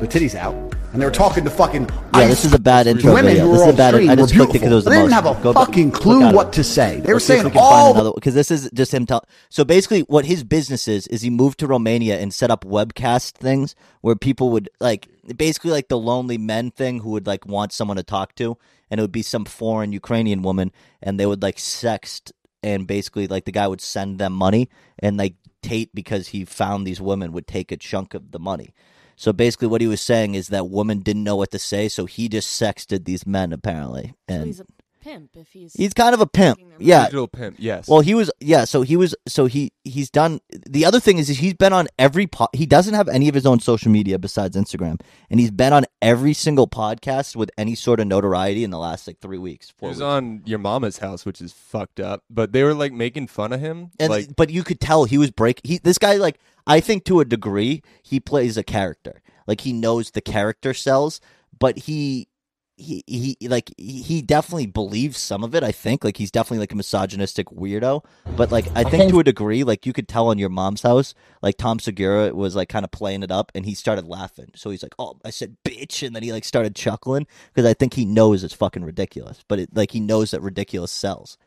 the 0.00 0.06
titties 0.06 0.34
out, 0.34 0.54
and 0.92 1.00
they 1.00 1.06
were 1.06 1.10
talking 1.10 1.42
to 1.44 1.50
fucking. 1.50 1.88
Yeah, 2.14 2.26
this 2.28 2.44
is 2.44 2.52
a 2.52 2.58
bad 2.58 2.86
intro 2.86 3.12
women 3.14 3.32
video. 3.32 3.46
who 3.46 3.52
This 3.52 3.60
were 3.62 3.68
is 3.68 3.74
a 3.74 3.76
bad. 3.76 3.94
I 3.94 4.14
just 4.16 4.34
clicked 4.34 4.50
it 4.50 4.52
because 4.54 4.72
it 4.72 4.74
was 4.74 4.84
the 4.84 4.90
They 4.90 4.96
didn't 4.96 5.12
have 5.12 5.26
a 5.26 5.34
Go 5.42 5.52
fucking 5.54 5.90
click 5.90 6.02
clue 6.02 6.32
what 6.32 6.52
to 6.54 6.64
say. 6.64 7.00
They 7.00 7.08
were 7.08 7.14
Let's 7.14 7.24
saying 7.24 7.50
all 7.56 8.12
because 8.12 8.34
this 8.34 8.50
is 8.50 8.70
just 8.74 8.92
him 8.92 9.06
tell. 9.06 9.24
So 9.48 9.64
basically, 9.64 10.00
what 10.02 10.26
his 10.26 10.44
business 10.44 10.86
is 10.86 11.06
is 11.08 11.22
he 11.22 11.30
moved 11.30 11.58
to 11.60 11.66
Romania 11.66 12.18
and 12.18 12.32
set 12.32 12.50
up 12.50 12.64
webcast 12.64 13.32
things 13.32 13.74
where 14.02 14.16
people 14.16 14.50
would 14.50 14.68
like 14.80 15.08
basically 15.36 15.70
like 15.70 15.88
the 15.88 15.98
lonely 15.98 16.36
men 16.38 16.70
thing 16.70 17.00
who 17.00 17.10
would 17.10 17.26
like 17.26 17.46
want 17.46 17.72
someone 17.72 17.96
to 17.96 18.02
talk 18.02 18.34
to, 18.36 18.56
and 18.90 19.00
it 19.00 19.02
would 19.02 19.12
be 19.12 19.22
some 19.22 19.44
foreign 19.46 19.92
Ukrainian 19.92 20.42
woman, 20.42 20.72
and 21.02 21.18
they 21.20 21.26
would 21.26 21.42
like 21.42 21.56
sext, 21.56 22.32
and 22.66 22.86
basically 22.86 23.28
like 23.28 23.44
the 23.44 23.52
guy 23.52 23.68
would 23.68 23.80
send 23.80 24.18
them 24.18 24.32
money, 24.32 24.68
and 24.98 25.16
like 25.16 25.34
Tate 25.62 25.94
because 25.94 26.28
he 26.28 26.44
found 26.44 26.86
these 26.86 27.00
women 27.00 27.32
would 27.32 27.46
take 27.46 27.70
a 27.70 27.76
chunk 27.76 28.12
of 28.12 28.32
the 28.32 28.38
money. 28.38 28.74
So 29.14 29.32
basically, 29.32 29.68
what 29.68 29.80
he 29.80 29.86
was 29.86 30.00
saying 30.00 30.34
is 30.34 30.48
that 30.48 30.68
women 30.68 30.98
didn't 30.98 31.24
know 31.24 31.36
what 31.36 31.50
to 31.52 31.58
say, 31.58 31.88
so 31.88 32.04
he 32.04 32.28
just 32.28 32.60
sexted 32.60 33.04
these 33.04 33.26
men 33.26 33.52
apparently, 33.52 34.14
So 34.42 34.46
he's 34.46 34.60
a 34.60 34.66
pimp 35.06 35.30
if 35.36 35.48
he's 35.52 35.72
He's 35.74 35.94
kind 35.94 36.14
of 36.14 36.20
a 36.20 36.26
pimp. 36.26 36.58
Taking 36.58 36.70
their 36.70 36.78
Yeah. 36.80 37.04
Digital 37.04 37.28
pimp, 37.28 37.56
yes. 37.58 37.88
Well, 37.88 38.00
he 38.00 38.14
was 38.14 38.30
yeah, 38.40 38.64
so 38.64 38.82
he 38.82 38.96
was 38.96 39.14
so 39.28 39.46
he 39.46 39.72
he's 39.84 40.10
done 40.10 40.40
the 40.68 40.84
other 40.84 40.98
thing 41.00 41.18
is, 41.18 41.30
is 41.30 41.38
he's 41.38 41.54
been 41.54 41.72
on 41.72 41.86
every 41.98 42.26
po- 42.26 42.48
he 42.52 42.66
doesn't 42.66 42.94
have 42.94 43.08
any 43.08 43.28
of 43.28 43.34
his 43.34 43.46
own 43.46 43.60
social 43.60 43.90
media 43.90 44.18
besides 44.18 44.56
Instagram 44.56 45.00
and 45.30 45.38
he's 45.40 45.50
been 45.50 45.72
on 45.72 45.84
every 46.02 46.32
single 46.34 46.66
podcast 46.66 47.36
with 47.36 47.50
any 47.56 47.74
sort 47.74 48.00
of 48.00 48.06
notoriety 48.06 48.64
in 48.64 48.70
the 48.70 48.78
last 48.78 49.06
like 49.06 49.20
3 49.20 49.38
weeks. 49.38 49.72
he 49.80 49.86
was 49.86 49.98
weeks. 49.98 50.02
on 50.02 50.42
your 50.44 50.58
mama's 50.58 50.98
house, 50.98 51.24
which 51.24 51.40
is 51.40 51.52
fucked 51.52 52.00
up. 52.00 52.24
But 52.28 52.52
they 52.52 52.62
were 52.64 52.74
like 52.74 52.92
making 52.92 53.28
fun 53.28 53.52
of 53.52 53.60
him. 53.60 53.90
and 54.00 54.10
like, 54.10 54.34
but 54.36 54.50
you 54.50 54.64
could 54.64 54.80
tell 54.80 55.04
he 55.04 55.18
was 55.18 55.30
break 55.30 55.60
he 55.64 55.78
this 55.78 55.98
guy 55.98 56.16
like 56.16 56.38
I 56.66 56.80
think 56.80 57.04
to 57.04 57.20
a 57.20 57.24
degree 57.24 57.82
he 58.02 58.18
plays 58.20 58.56
a 58.56 58.64
character. 58.64 59.22
Like 59.46 59.60
he 59.60 59.72
knows 59.72 60.10
the 60.10 60.20
character 60.20 60.74
sells, 60.74 61.20
but 61.58 61.78
he 61.78 62.26
he 62.76 63.02
he 63.06 63.48
like 63.48 63.72
he 63.78 64.20
definitely 64.20 64.66
believes 64.66 65.18
some 65.18 65.42
of 65.42 65.54
it. 65.54 65.62
I 65.62 65.72
think 65.72 66.04
like 66.04 66.18
he's 66.18 66.30
definitely 66.30 66.58
like 66.58 66.72
a 66.72 66.76
misogynistic 66.76 67.48
weirdo. 67.48 68.04
But 68.36 68.52
like 68.52 68.66
I 68.74 68.84
think 68.84 69.10
to 69.10 69.20
a 69.20 69.24
degree, 69.24 69.64
like 69.64 69.86
you 69.86 69.92
could 69.92 70.08
tell 70.08 70.28
on 70.28 70.38
your 70.38 70.50
mom's 70.50 70.82
house, 70.82 71.14
like 71.42 71.56
Tom 71.56 71.78
Segura 71.78 72.34
was 72.34 72.54
like 72.54 72.68
kind 72.68 72.84
of 72.84 72.90
playing 72.90 73.22
it 73.22 73.30
up, 73.30 73.50
and 73.54 73.64
he 73.64 73.74
started 73.74 74.06
laughing. 74.06 74.50
So 74.54 74.70
he's 74.70 74.82
like, 74.82 74.94
"Oh, 74.98 75.18
I 75.24 75.30
said 75.30 75.56
bitch," 75.64 76.06
and 76.06 76.14
then 76.14 76.22
he 76.22 76.32
like 76.32 76.44
started 76.44 76.76
chuckling 76.76 77.26
because 77.54 77.68
I 77.68 77.72
think 77.72 77.94
he 77.94 78.04
knows 78.04 78.44
it's 78.44 78.54
fucking 78.54 78.84
ridiculous. 78.84 79.42
But 79.48 79.60
it, 79.60 79.74
like 79.74 79.92
he 79.92 80.00
knows 80.00 80.30
that 80.32 80.42
ridiculous 80.42 80.92
sells. 80.92 81.38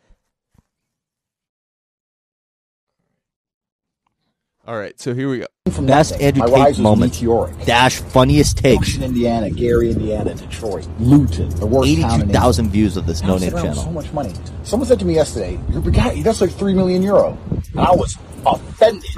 All 4.70 4.78
right, 4.78 5.00
so 5.00 5.16
here 5.16 5.28
we 5.28 5.40
go. 5.40 5.48
From 5.72 5.88
Best 5.88 6.12
nothing. 6.12 6.28
Andrew 6.28 6.48
My 6.48 6.66
Tate 6.72 6.78
moment. 6.80 7.12
meteoric. 7.14 7.66
Dash 7.66 7.96
funniest 8.02 8.58
take. 8.60 8.76
Junction, 8.76 9.02
Indiana, 9.02 9.50
Gary, 9.50 9.90
Indiana, 9.90 10.36
Detroit, 10.36 10.88
Luton, 11.00 11.50
the 11.50 11.66
worst 11.66 11.72
town 11.72 11.82
in 11.86 11.90
Eighty-two 11.90 12.14
England. 12.14 12.32
thousand 12.34 12.70
views 12.70 12.96
of 12.96 13.08
this 13.08 13.24
no 13.24 13.34
was 13.34 13.42
name 13.42 13.56
around 13.56 13.74
So 13.74 13.90
much 13.90 14.14
money. 14.14 14.32
Someone 14.62 14.88
said 14.88 15.00
to 15.00 15.06
me 15.06 15.16
yesterday, 15.16 15.60
"Your 15.72 15.82
Bugatti, 15.82 16.24
that's 16.24 16.40
like 16.40 16.52
three 16.52 16.76
million 16.76 17.02
euro," 17.02 17.36
and 17.72 17.80
I 17.80 17.92
was 17.96 18.16
offended. 18.46 19.10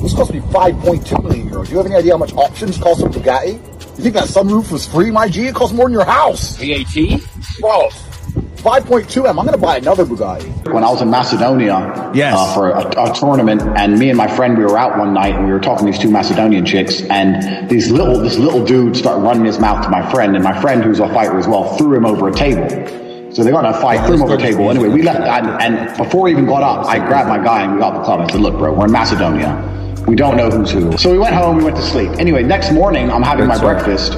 This 0.00 0.14
cost 0.14 0.32
me 0.32 0.40
five 0.52 0.76
point 0.78 1.04
two 1.04 1.18
million 1.18 1.48
euro. 1.48 1.64
Do 1.64 1.72
you 1.72 1.76
have 1.78 1.86
any 1.86 1.96
idea 1.96 2.12
how 2.12 2.18
much 2.18 2.32
options 2.34 2.78
cost 2.78 3.02
a 3.02 3.06
Bugatti? 3.06 3.54
You 3.98 4.02
think 4.04 4.14
that 4.14 4.24
sunroof 4.28 4.70
was 4.70 4.86
free, 4.86 5.10
my 5.10 5.28
G? 5.28 5.48
It 5.48 5.56
costs 5.56 5.74
more 5.74 5.86
than 5.86 5.92
your 5.92 6.04
house. 6.04 6.56
VAT, 6.56 7.20
bro. 7.60 7.88
5.2 8.64 9.28
M. 9.28 9.38
I'm 9.38 9.44
going 9.44 9.54
to 9.58 9.62
buy 9.62 9.76
another 9.76 10.06
Bugatti. 10.06 10.72
When 10.72 10.82
I 10.82 10.90
was 10.90 11.02
in 11.02 11.10
Macedonia 11.10 12.10
Yes. 12.14 12.34
uh, 12.34 12.54
for 12.54 12.70
a, 12.70 13.10
a 13.10 13.14
tournament, 13.14 13.60
and 13.60 13.98
me 13.98 14.08
and 14.08 14.16
my 14.16 14.26
friend, 14.26 14.56
we 14.56 14.64
were 14.64 14.78
out 14.78 14.98
one 14.98 15.12
night, 15.12 15.34
and 15.34 15.44
we 15.44 15.52
were 15.52 15.60
talking 15.60 15.84
to 15.84 15.92
these 15.92 16.00
two 16.00 16.10
Macedonian 16.10 16.64
chicks, 16.64 17.02
and 17.02 17.68
these 17.68 17.90
little, 17.90 18.18
this 18.18 18.38
little 18.38 18.64
dude 18.64 18.96
started 18.96 19.20
running 19.20 19.44
his 19.44 19.58
mouth 19.58 19.84
to 19.84 19.90
my 19.90 20.10
friend, 20.10 20.34
and 20.34 20.42
my 20.42 20.58
friend, 20.62 20.82
who's 20.82 20.98
a 20.98 21.08
fighter 21.08 21.38
as 21.38 21.46
well, 21.46 21.76
threw 21.76 21.94
him 21.94 22.06
over 22.06 22.28
a 22.30 22.32
table. 22.32 22.66
So 23.34 23.44
they 23.44 23.50
got 23.50 23.66
in 23.66 23.74
a 23.74 23.78
fight, 23.82 24.06
threw 24.06 24.14
him 24.14 24.22
over 24.22 24.36
a 24.36 24.38
table. 24.38 24.70
Anyway, 24.70 24.88
we 24.88 25.02
left, 25.02 25.20
and, 25.20 25.46
and 25.62 25.96
before 25.98 26.22
we 26.22 26.30
even 26.30 26.46
got 26.46 26.62
up, 26.62 26.86
I 26.86 26.98
grabbed 27.06 27.28
my 27.28 27.36
guy 27.44 27.64
and 27.64 27.74
we 27.74 27.80
got 27.80 27.90
to 27.90 27.98
the 27.98 28.04
club. 28.04 28.20
I 28.20 28.32
said, 28.32 28.40
"Look, 28.40 28.56
bro, 28.56 28.72
we're 28.72 28.86
in 28.86 28.92
Macedonia. 28.92 30.02
We 30.06 30.14
don't 30.16 30.36
know 30.38 30.48
who's 30.48 30.70
who." 30.70 30.96
So 30.96 31.10
we 31.10 31.18
went 31.18 31.34
home. 31.34 31.56
We 31.58 31.64
went 31.64 31.76
to 31.76 31.82
sleep. 31.82 32.10
Anyway, 32.12 32.44
next 32.44 32.70
morning, 32.72 33.10
I'm 33.10 33.22
having 33.22 33.46
my 33.46 33.58
breakfast. 33.58 34.12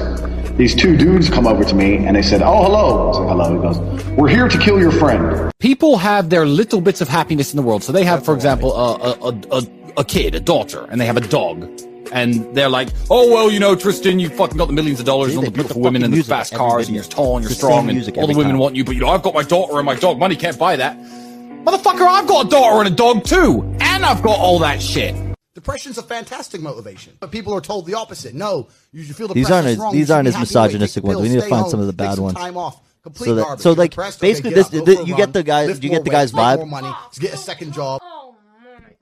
These 0.57 0.73
two 0.75 0.97
dudes 0.97 1.29
come 1.29 1.45
over 1.45 1.63
to 1.63 1.75
me 1.75 1.97
and 1.97 2.15
they 2.15 2.23
said, 2.23 2.41
"Oh, 2.41 2.63
hello." 2.63 3.03
I 3.03 3.07
was 3.07 3.19
like, 3.19 3.29
"Hello." 3.29 3.53
He 3.53 3.61
goes, 3.61 4.05
"We're 4.17 4.27
here 4.27 4.47
to 4.47 4.57
kill 4.57 4.79
your 4.79 4.91
friend." 4.91 5.51
People 5.59 5.97
have 5.97 6.29
their 6.31 6.45
little 6.47 6.81
bits 6.81 6.99
of 6.99 7.07
happiness 7.07 7.53
in 7.53 7.57
the 7.57 7.63
world. 7.63 7.83
So 7.83 7.91
they 7.91 8.03
have, 8.03 8.25
for 8.25 8.33
example, 8.33 8.75
a, 8.75 8.95
a, 8.95 9.11
a, 9.29 9.33
a, 9.51 9.61
a 9.97 10.03
kid, 10.03 10.33
a 10.33 10.39
daughter, 10.39 10.85
and 10.89 10.99
they 10.99 11.05
have 11.05 11.17
a 11.17 11.21
dog. 11.21 11.69
And 12.11 12.55
they're 12.55 12.69
like, 12.69 12.89
oh, 13.09 13.29
well, 13.31 13.51
you 13.51 13.59
know, 13.59 13.75
Tristan, 13.75 14.17
you 14.19 14.29
fucking 14.29 14.57
got 14.57 14.67
the 14.67 14.73
millions 14.73 14.99
of 14.99 15.05
dollars 15.05 15.31
See, 15.31 15.37
and 15.37 15.39
all 15.39 15.43
the 15.43 15.51
put 15.51 15.53
the 15.53 15.61
beautiful 15.63 15.81
women 15.81 16.01
fucking 16.01 16.13
and 16.13 16.23
the 16.23 16.27
fast 16.27 16.53
every 16.53 16.65
cars 16.65 16.87
and 16.87 16.95
you're 16.95 17.03
tall 17.03 17.35
and 17.35 17.43
you're 17.43 17.51
It's 17.51 17.59
strong 17.59 17.87
same 17.89 17.97
and 17.97 18.17
all 18.17 18.27
the 18.27 18.33
women 18.33 18.53
time. 18.53 18.59
want 18.59 18.75
you, 18.75 18.85
but 18.85 18.95
you 18.95 19.01
know, 19.01 19.09
I've 19.09 19.21
got 19.23 19.33
my 19.33 19.43
daughter 19.43 19.77
and 19.77 19.85
my 19.85 19.95
dog. 19.95 20.17
Money 20.17 20.37
can't 20.37 20.57
buy 20.57 20.77
that. 20.77 20.97
Motherfucker, 20.97 22.07
I've 22.07 22.27
got 22.27 22.45
a 22.45 22.49
daughter 22.49 22.79
and 22.79 22.87
a 22.87 22.95
dog 22.95 23.25
too. 23.25 23.75
And 23.81 24.05
I've 24.05 24.23
got 24.23 24.39
all 24.39 24.59
that 24.59 24.81
shit. 24.81 25.26
Depression's 25.67 25.97
a 25.97 26.03
fantastic 26.03 26.61
motivation, 26.61 27.17
but 27.19 27.29
people 27.29 27.53
are 27.53 27.59
told 27.59 27.85
the 27.85 27.93
opposite. 27.93 28.33
No, 28.33 28.69
you 28.93 29.03
should 29.03 29.17
feel 29.17 29.27
These 29.27 29.47
depressed. 29.47 29.51
aren't 29.51 29.67
it's 29.67 29.73
as- 29.73 29.79
wrong. 29.79 29.93
these 29.93 30.09
aren't 30.11 30.27
as 30.29 30.37
misogynistic 30.39 31.03
take 31.03 31.09
the 31.11 31.17
ones. 31.17 31.29
We 31.29 31.35
need 31.35 31.41
to 31.41 31.49
find 31.49 31.61
home, 31.63 31.69
some 31.71 31.79
of 31.81 31.87
the 31.87 31.93
bad 31.93 32.15
some 32.15 32.23
ones. 32.23 32.37
Time 32.37 32.55
off. 32.55 32.81
Complete 33.03 33.27
So 33.27 33.35
that- 33.35 33.41
garbage. 33.43 33.63
so, 33.63 33.71
like, 33.73 33.91
depressed? 33.91 34.21
basically 34.21 34.51
okay, 34.51 34.55
this- 34.55 34.65
up, 34.67 34.71
the- 34.71 34.79
go 34.79 34.95
for 35.01 35.07
you 35.07 35.13
a 35.13 35.17
get 35.17 35.33
the 35.33 35.43
guys 35.43 35.83
you 35.83 35.89
get 35.89 36.05
the 36.05 36.09
guy's 36.09 36.33
weights, 36.33 36.35
make 36.35 36.43
vibe? 36.45 36.57
More 36.69 36.81
money, 36.81 36.95
get 37.19 37.33
a 37.33 37.37
second 37.37 37.73
job. 37.73 38.01
Oh. 38.01 38.35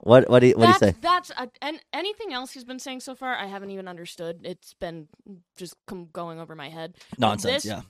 What 0.00 0.28
what 0.28 0.40
do 0.40 0.46
you, 0.48 0.54
what 0.56 0.66
do 0.66 0.72
you 0.72 0.78
that's, 0.78 0.96
say? 0.96 1.00
That's 1.00 1.30
uh, 1.36 1.46
a, 1.62 1.64
and 1.64 1.80
anything 1.92 2.32
else 2.32 2.50
he's 2.52 2.64
been 2.64 2.78
saying 2.80 3.00
so 3.00 3.14
far, 3.14 3.34
I 3.36 3.46
haven't 3.46 3.70
even 3.70 3.86
understood. 3.88 4.40
It's 4.44 4.74
been 4.74 5.08
just 5.56 5.74
com- 5.86 6.08
going 6.12 6.38
over 6.40 6.54
my 6.56 6.68
head. 6.68 6.94
Nonsense. 7.18 7.62
this- 7.62 7.72
yeah. 7.72 7.82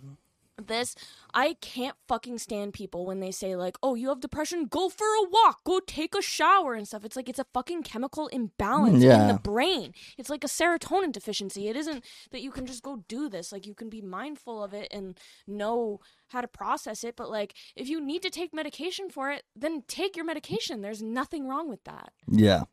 This 0.60 0.94
I 1.34 1.54
can't 1.60 1.96
fucking 2.08 2.38
stand 2.38 2.72
people 2.72 3.04
when 3.04 3.20
they 3.20 3.30
say 3.30 3.56
like, 3.56 3.76
"Oh, 3.82 3.94
you 3.94 4.08
have 4.08 4.20
depression, 4.20 4.66
go 4.66 4.88
for 4.88 5.06
a 5.06 5.28
walk, 5.28 5.62
go 5.64 5.80
take 5.80 6.14
a 6.14 6.22
shower 6.22 6.72
and 6.74 6.88
stuff." 6.88 7.04
It's 7.04 7.16
like 7.16 7.28
it's 7.28 7.38
a 7.38 7.46
fucking 7.52 7.82
chemical 7.82 8.28
imbalance 8.28 9.02
in 9.02 9.28
the 9.28 9.38
brain. 9.38 9.92
It's 10.16 10.30
like 10.30 10.44
a 10.44 10.48
serotonin 10.48 11.12
deficiency. 11.12 11.68
It 11.68 11.76
isn't 11.76 12.04
that 12.30 12.40
you 12.40 12.50
can 12.50 12.64
just 12.64 12.82
go 12.82 13.04
do 13.06 13.28
this. 13.28 13.52
Like 13.52 13.66
you 13.66 13.74
can 13.74 13.90
be 13.90 14.00
mindful 14.00 14.64
of 14.64 14.72
it 14.72 14.88
and 14.90 15.18
know 15.46 16.00
how 16.28 16.40
to 16.40 16.48
process 16.48 17.04
it, 17.04 17.16
but 17.16 17.30
like 17.30 17.54
if 17.76 17.88
you 17.88 18.00
need 18.00 18.22
to 18.22 18.30
take 18.30 18.54
medication 18.54 19.10
for 19.10 19.30
it, 19.30 19.44
then 19.54 19.82
take 19.86 20.16
your 20.16 20.24
medication. 20.24 20.80
There's 20.80 21.02
nothing 21.02 21.46
wrong 21.46 21.68
with 21.68 21.84
that. 21.84 22.12
Yeah. 22.26 22.64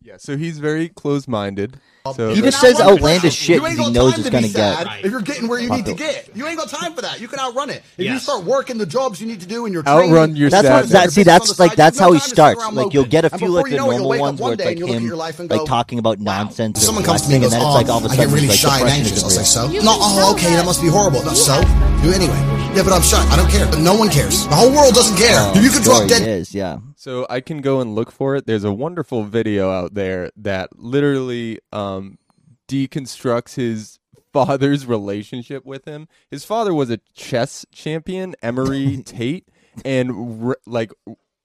Yeah, 0.00 0.16
so 0.16 0.36
he's 0.36 0.60
very 0.60 0.88
closed-minded. 0.88 1.80
Um, 2.06 2.14
so 2.14 2.32
He 2.32 2.40
just 2.40 2.60
says 2.60 2.78
not 2.78 2.86
one 2.86 2.94
outlandish 2.94 3.34
shit 3.34 3.56
You 3.56 3.66
ain't 3.66 3.76
because 3.76 3.88
he 3.88 3.92
knows 3.92 4.12
time 4.12 4.20
it's 4.20 4.28
to 4.28 4.32
gonna 4.32 4.46
be 4.46 4.52
sad 4.52 4.86
get. 4.86 5.04
If 5.04 5.10
you're 5.10 5.20
getting 5.22 5.48
where 5.48 5.58
you 5.58 5.68
need 5.70 5.86
to 5.86 5.94
get, 5.94 6.36
you 6.36 6.46
ain't 6.46 6.56
got 6.56 6.68
time 6.68 6.94
for 6.94 7.02
that. 7.02 7.20
You 7.20 7.26
can 7.26 7.40
outrun 7.40 7.68
it. 7.70 7.82
If 7.96 8.06
you 8.06 8.18
start 8.20 8.44
working 8.44 8.78
the 8.78 8.86
jobs 8.86 9.20
you 9.20 9.26
need 9.26 9.40
to 9.40 9.46
do 9.46 9.66
in 9.66 9.72
your 9.72 9.82
Outrun 9.88 10.08
training, 10.10 10.36
your 10.36 10.50
That's 10.50 10.68
sadness. 10.68 10.92
what 10.92 10.92
that 10.92 11.10
see. 11.10 11.20
Your 11.22 11.24
business 11.24 11.40
on 11.40 11.48
That's 11.48 11.58
like 11.58 11.74
that's 11.76 11.98
how 11.98 12.12
he 12.12 12.18
time 12.18 12.22
to 12.22 12.28
sit 12.28 12.34
starts. 12.36 12.60
around 12.60 12.74
Like 12.76 12.94
you'll 12.94 13.04
get 13.06 13.24
a 13.24 13.30
few 13.30 13.48
like 13.48 13.64
the 13.64 13.70
you'll 13.72 13.86
normal 13.88 14.08
ones 14.08 14.40
one 14.40 14.50
where 14.50 14.52
it's 14.54 14.64
like 14.64 14.70
and 14.70 14.78
you'll 14.78 14.88
look 14.88 14.96
at 14.96 15.02
him 15.02 15.08
your 15.08 15.16
like 15.16 15.64
talking 15.66 15.98
about 15.98 16.18
wow. 16.18 16.44
nonsense. 16.44 16.80
Someone 16.80 17.02
comes 17.02 17.22
to 17.22 17.28
me 17.28 17.34
and 17.34 17.42
goes, 17.42 17.50
then 17.50 17.60
it's 17.60 17.66
um, 17.66 17.74
like 17.74 17.88
all 17.88 17.98
of 17.98 18.04
a 18.04 18.08
sudden 18.08 18.20
I 18.20 18.24
get 18.26 18.32
really 18.34 18.48
shy 18.54 18.78
and 18.80 18.88
anxious. 18.88 19.16
is 19.16 19.22
I 19.24 19.26
was 19.26 19.36
like, 19.36 19.46
so? 19.46 19.64
You 19.66 19.82
No, 19.82 19.98
can 19.98 20.00
oh, 20.00 20.32
okay, 20.34 20.50
that 20.50 20.56
that 20.58 20.64
must 20.64 20.80
be 20.80 20.88
horrible. 20.88 21.24
No, 21.24 21.30
you 21.30 21.36
so? 21.36 21.60
Do 22.02 22.12
anyway. 22.12 22.57
Yeah, 22.74 22.84
but 22.84 22.92
I'm 22.92 23.02
shy. 23.02 23.18
I 23.30 23.36
don't 23.36 23.50
care. 23.50 23.66
No 23.82 23.96
one 23.96 24.08
cares. 24.08 24.46
The 24.46 24.54
whole 24.54 24.70
world 24.70 24.94
doesn't 24.94 25.16
care. 25.16 25.52
real. 25.54 25.64
you 25.64 25.70
could 25.70 25.82
drop 25.82 26.08
dead 26.08 26.22
Is 26.28 26.54
yeah. 26.54 26.78
So 26.96 27.26
I 27.28 27.40
can 27.40 27.60
go 27.60 27.80
and 27.80 27.94
look 27.94 28.12
for 28.12 28.36
it. 28.36 28.46
There's 28.46 28.62
a 28.62 28.72
wonderful 28.72 29.24
video 29.24 29.70
out 29.70 29.94
there 29.94 30.30
that 30.36 30.78
literally 30.78 31.58
um, 31.72 32.18
deconstructs 32.68 33.54
his 33.56 33.98
father's 34.32 34.86
relationship 34.86 35.64
with 35.64 35.86
him. 35.86 36.06
His 36.30 36.44
father 36.44 36.72
was 36.72 36.88
a 36.90 36.98
chess 37.14 37.66
champion, 37.72 38.36
Emory 38.42 39.02
Tate, 39.04 39.48
and 39.84 40.44
r- 40.46 40.58
like 40.66 40.92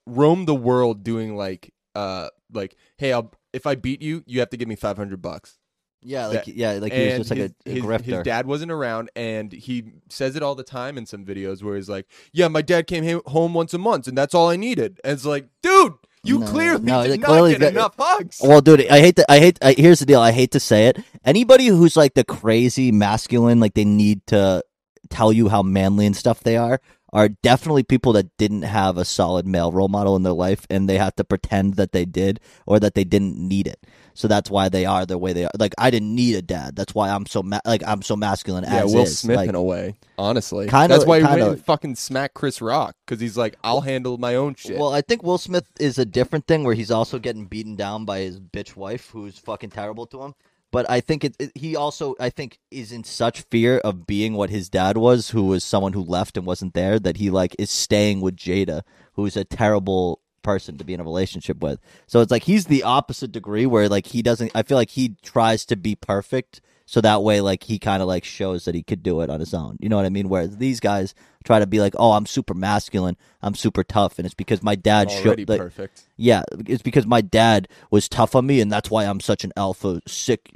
roam 0.06 0.46
the 0.46 0.56
world 0.56 1.04
doing 1.04 1.36
like 1.36 1.74
uh 1.96 2.28
like 2.52 2.76
hey 2.98 3.14
I'll 3.14 3.32
if 3.54 3.66
I 3.66 3.76
beat 3.76 4.02
you 4.02 4.22
you 4.28 4.40
have 4.42 4.50
to 4.50 4.58
give 4.58 4.68
me 4.68 4.76
500 4.76 5.22
bucks. 5.22 5.58
Yeah, 6.06 6.28
like 6.28 6.46
That- 6.46 6.56
yeah, 6.56 6.72
like 6.74 6.94
he 6.94 7.06
was 7.06 7.18
just 7.18 7.30
like 7.30 7.40
his, 7.40 7.52
a, 7.66 7.70
a 7.70 7.74
his, 7.74 7.84
grifter. 7.84 8.04
his 8.04 8.24
dad 8.24 8.46
wasn't 8.46 8.72
around, 8.72 9.10
and 9.16 9.52
he 9.52 9.94
says 10.10 10.36
it 10.36 10.44
all 10.44 10.56
the 10.56 10.64
time 10.64 10.98
in 10.98 11.06
some 11.06 11.26
videos 11.26 11.64
where 11.64 11.76
he's 11.76 11.90
like, 11.90 12.08
"Yeah, 12.32 12.48
my 12.48 12.62
dad 12.62 12.88
came 12.88 13.22
home 13.26 13.54
once 13.54 13.74
a 13.74 13.78
month, 13.78 14.08
and 14.08 14.18
that's 14.18 14.34
all 14.36 14.50
I 14.50 14.56
needed." 14.56 15.00
And 15.04 15.14
it's 15.14 15.26
like, 15.26 15.48
dude, 15.62 15.94
you 16.24 16.40
No, 16.40 16.48
clearly 16.48 16.84
no, 16.84 17.04
did 17.04 17.12
like, 17.12 17.20
not 17.22 17.48
get 17.50 17.60
got- 17.62 17.72
enough 17.72 17.96
hugs. 17.98 18.40
Well, 18.44 18.62
dude, 18.62 18.88
I 18.90 19.00
hate 19.00 19.16
that. 19.18 19.32
I 19.32 19.40
hate. 19.40 19.60
I, 19.62 19.74
here's 19.74 20.00
the 20.00 20.06
deal. 20.06 20.22
I 20.22 20.32
hate 20.32 20.52
to 20.52 20.60
say 20.60 20.88
it. 20.88 21.00
Anybody 21.26 21.68
who's 21.68 21.96
like 21.98 22.14
the 22.14 22.24
crazy 22.24 22.92
masculine, 22.92 23.60
like 23.60 23.74
they 23.74 23.86
need 23.86 24.26
to 24.28 24.64
tell 25.10 25.32
you 25.34 25.50
how 25.50 25.62
manly 25.62 26.06
and 26.06 26.16
stuff 26.16 26.40
they 26.42 26.58
are, 26.58 26.80
are 27.12 27.30
definitely 27.30 27.84
people 27.84 28.14
that 28.14 28.36
didn't 28.38 28.64
have 28.64 28.98
a 28.98 29.06
solid 29.06 29.46
male 29.46 29.72
role 29.72 29.88
model 29.90 30.16
in 30.16 30.24
their 30.24 30.34
life, 30.34 30.66
and 30.70 30.90
they 30.90 30.98
have 30.98 31.16
to 31.18 31.24
pretend 31.24 31.76
that 31.76 31.92
they 31.92 32.06
did 32.06 32.40
or 32.66 32.80
that 32.80 32.96
they 32.96 33.04
didn't 33.04 33.38
need 33.38 33.68
it. 33.68 33.86
So 34.16 34.28
that's 34.28 34.50
why 34.50 34.70
they 34.70 34.86
are 34.86 35.06
the 35.06 35.18
way 35.18 35.34
they 35.34 35.46
are. 35.46 35.52
Like 35.58 35.74
I 35.78 35.90
didn't 35.90 36.14
need 36.14 36.36
a 36.36 36.42
dad. 36.42 36.76
That's 36.76 36.94
why 36.94 37.10
I'm 37.10 37.26
so 37.26 37.42
ma- 37.44 37.60
like 37.66 37.82
I'm 37.86 38.02
so 38.02 38.16
masculine. 38.16 38.64
yeah, 38.64 38.84
as 38.84 38.94
Will 38.94 39.04
is. 39.04 39.18
Smith 39.20 39.38
Like, 39.38 39.50
in 39.50 39.56
a 39.56 39.64
way, 39.64 39.96
honestly. 40.18 40.68
Kinda- 40.68 40.88
that's 40.90 41.06
why 41.06 41.20
he 41.22 41.26
kinda- 41.26 41.44
went 41.46 41.58
and 41.58 41.66
fucking 41.66 41.96
smacked 41.96 42.34
Chris 42.36 42.62
Rock 42.62 42.96
because 43.06 43.20
he's 43.20 43.38
like, 43.38 43.58
"I'll 43.64 43.82
handle 43.82 44.18
my 44.18 44.36
own 44.36 44.56
shit." 44.56 44.78
Well, 44.78 44.94
I 44.94 45.02
think 45.02 45.24
Will 45.24 45.38
Smith 45.38 45.66
is 45.80 45.98
a 45.98 46.06
different 46.06 46.48
thing 46.48 46.64
where 46.64 46.76
he's 46.76 46.92
also 46.92 47.18
getting 47.20 47.46
beaten 47.46 47.76
down 47.76 48.06
by 48.06 48.20
his 48.20 48.40
bitch 48.40 48.76
wife 48.76 49.10
who's 49.12 49.38
fucking 49.40 49.72
terrible 49.72 50.06
to 50.08 50.22
him. 50.24 50.36
But 50.72 50.90
I 50.90 51.02
think 51.02 51.24
it, 51.24 51.36
it 51.38 51.52
he 51.56 51.76
also 51.76 52.16
I 52.20 52.30
think 52.32 52.58
is 52.72 52.92
in 52.92 53.04
such 53.04 53.42
fear 53.52 53.78
of 53.80 54.08
being 54.08 54.34
what 54.34 54.50
his 54.50 54.70
dad 54.70 54.98
was, 54.98 55.30
who 55.30 55.44
was 55.44 55.64
someone 55.64 55.94
who 55.94 56.02
left 56.04 56.36
and 56.36 56.48
wasn't 56.48 56.74
there, 56.74 56.98
that 57.00 57.18
he 57.18 57.30
like 57.30 57.56
is 57.60 57.70
staying 57.70 58.22
with 58.22 58.36
Jada, 58.36 58.82
who's 59.14 59.38
a 59.38 59.44
terrible 59.44 60.20
person 60.44 60.78
to 60.78 60.84
be 60.84 60.94
in 60.94 61.00
a 61.00 61.04
relationship 61.04 61.62
with. 61.62 61.80
So 62.08 62.22
it's 62.22 62.32
like 62.32 62.44
he's 62.44 62.66
the 62.66 62.84
opposite 62.84 63.32
degree 63.32 63.66
where 63.66 63.90
like 63.90 64.08
he 64.08 64.22
doesn't 64.22 64.52
I 64.54 64.64
feel 64.64 64.78
like 64.78 64.92
he 64.92 65.16
tries 65.24 65.66
to 65.66 65.76
be 65.76 65.96
perfect 65.96 66.62
so 66.86 67.02
that 67.02 67.24
way 67.24 67.42
like 67.42 67.64
he 67.64 67.80
kind 67.80 68.02
of 68.02 68.08
like 68.08 68.24
shows 68.24 68.66
that 68.66 68.76
he 68.76 68.84
could 68.84 69.04
do 69.04 69.22
it 69.22 69.30
on 69.30 69.40
his 69.40 69.54
own. 69.54 69.78
You 69.80 69.90
know 69.90 69.96
what 69.96 70.06
I 70.06 70.10
mean? 70.10 70.30
Whereas 70.30 70.58
these 70.58 70.80
guys 70.80 71.16
try 71.44 71.60
to 71.60 71.68
be 71.68 71.80
like, 71.80 71.94
"Oh, 71.98 72.12
I'm 72.12 72.26
super 72.26 72.54
masculine. 72.54 73.16
I'm 73.42 73.56
super 73.56 73.84
tough." 73.84 74.20
And 74.20 74.26
it's 74.26 74.36
because 74.36 74.62
my 74.62 74.76
dad 74.76 75.08
already 75.08 75.24
showed 75.44 75.50
like, 75.50 75.60
perfect. 75.60 76.04
yeah, 76.18 76.44
it's 76.68 76.84
because 76.84 77.06
my 77.06 77.22
dad 77.22 77.68
was 77.90 78.10
tough 78.10 78.36
on 78.36 78.46
me, 78.46 78.60
and 78.60 78.72
that's 78.72 78.92
why 78.92 79.06
I'm 79.06 79.22
such 79.22 79.44
an 79.44 79.54
alpha 79.56 80.02
sick. 80.08 80.50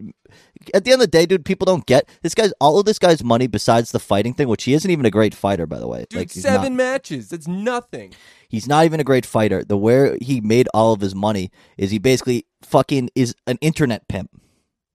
At 0.73 0.83
the 0.83 0.91
end 0.91 1.01
of 1.01 1.07
the 1.07 1.17
day, 1.17 1.25
dude, 1.25 1.45
people 1.45 1.65
don't 1.65 1.85
get 1.85 2.09
this 2.23 2.35
guy's 2.35 2.51
all 2.59 2.77
of 2.77 2.85
this 2.85 2.99
guy's 2.99 3.23
money 3.23 3.47
besides 3.47 3.91
the 3.91 3.99
fighting 3.99 4.33
thing, 4.33 4.49
which 4.49 4.65
he 4.65 4.73
isn't 4.73 4.91
even 4.91 5.05
a 5.05 5.11
great 5.11 5.33
fighter, 5.33 5.65
by 5.65 5.79
the 5.79 5.87
way. 5.87 6.05
Dude, 6.09 6.19
like 6.19 6.31
seven 6.31 6.73
not, 6.73 6.83
matches. 6.83 7.29
That's 7.29 7.47
nothing. 7.47 8.13
he's 8.49 8.67
not 8.67 8.83
even 8.83 8.99
a 8.99 9.05
great 9.05 9.25
fighter. 9.25 9.63
The 9.63 9.77
where 9.77 10.17
he 10.21 10.41
made 10.41 10.67
all 10.73 10.91
of 10.91 10.99
his 10.99 11.15
money 11.15 11.51
is 11.77 11.91
he 11.91 11.99
basically 11.99 12.45
fucking 12.61 13.11
is 13.15 13.33
an 13.45 13.57
internet 13.61 14.09
pimp. 14.09 14.29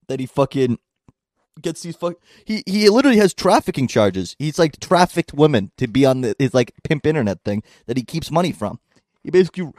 That 0.09 0.21
he 0.21 0.27
fucking 0.27 0.79
gets 1.61 1.83
these 1.83 1.97
fuck. 1.97 2.15
He 2.45 2.62
he 2.67 2.88
literally 2.88 3.19
has 3.19 3.35
trafficking 3.35 3.88
charges. 3.88 4.37
He's 4.38 4.59
like 4.59 4.81
trafficked 4.81 5.35
women 5.35 5.71
to 5.77 5.87
be 5.87 6.07
on 6.07 6.23
the, 6.23 6.35
his 6.38 6.55
like 6.55 6.73
pimp 6.85 7.07
internet 7.07 7.43
thing 7.45 7.62
that 7.87 7.97
he 7.97 8.05
keeps 8.05 8.31
money 8.31 8.53
from. 8.53 8.79
He 9.23 9.31
basically 9.31 9.71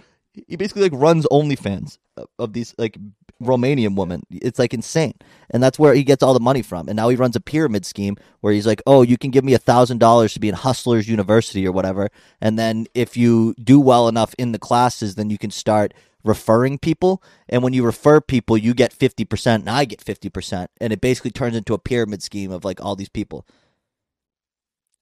he 0.47 0.55
basically 0.55 0.83
like 0.83 0.93
runs 0.93 1.25
OnlyFans 1.27 1.97
of, 2.17 2.27
of 2.39 2.53
these 2.53 2.73
like 2.77 2.97
Romanian 3.41 3.95
women. 3.95 4.23
It's 4.29 4.59
like 4.59 4.73
insane, 4.73 5.15
and 5.49 5.61
that's 5.61 5.79
where 5.79 5.93
he 5.93 6.03
gets 6.03 6.23
all 6.23 6.33
the 6.33 6.39
money 6.39 6.61
from. 6.61 6.87
And 6.87 6.95
now 6.95 7.09
he 7.09 7.15
runs 7.15 7.35
a 7.35 7.41
pyramid 7.41 7.85
scheme 7.85 8.17
where 8.41 8.53
he's 8.53 8.67
like, 8.67 8.81
"Oh, 8.85 9.01
you 9.01 9.17
can 9.17 9.31
give 9.31 9.43
me 9.43 9.53
a 9.53 9.59
thousand 9.59 9.99
dollars 9.99 10.33
to 10.33 10.39
be 10.39 10.49
in 10.49 10.55
Hustlers 10.55 11.07
University 11.07 11.67
or 11.67 11.71
whatever, 11.71 12.09
and 12.41 12.57
then 12.57 12.87
if 12.93 13.17
you 13.17 13.55
do 13.61 13.79
well 13.79 14.07
enough 14.07 14.33
in 14.37 14.51
the 14.51 14.59
classes, 14.59 15.15
then 15.15 15.29
you 15.29 15.37
can 15.37 15.51
start." 15.51 15.93
Referring 16.23 16.77
people 16.77 17.21
and 17.49 17.63
when 17.63 17.73
you 17.73 17.83
refer 17.83 18.21
people 18.21 18.57
you 18.57 18.73
get 18.73 18.97
50% 18.97 19.55
and 19.55 19.69
I 19.69 19.85
get 19.85 20.03
50% 20.03 20.67
and 20.79 20.93
it 20.93 21.01
basically 21.01 21.31
turns 21.31 21.55
into 21.55 21.73
a 21.73 21.79
pyramid 21.79 22.23
scheme 22.23 22.51
of 22.51 22.63
like 22.63 22.81
all 22.81 22.95
these 22.95 23.09
people. 23.09 23.45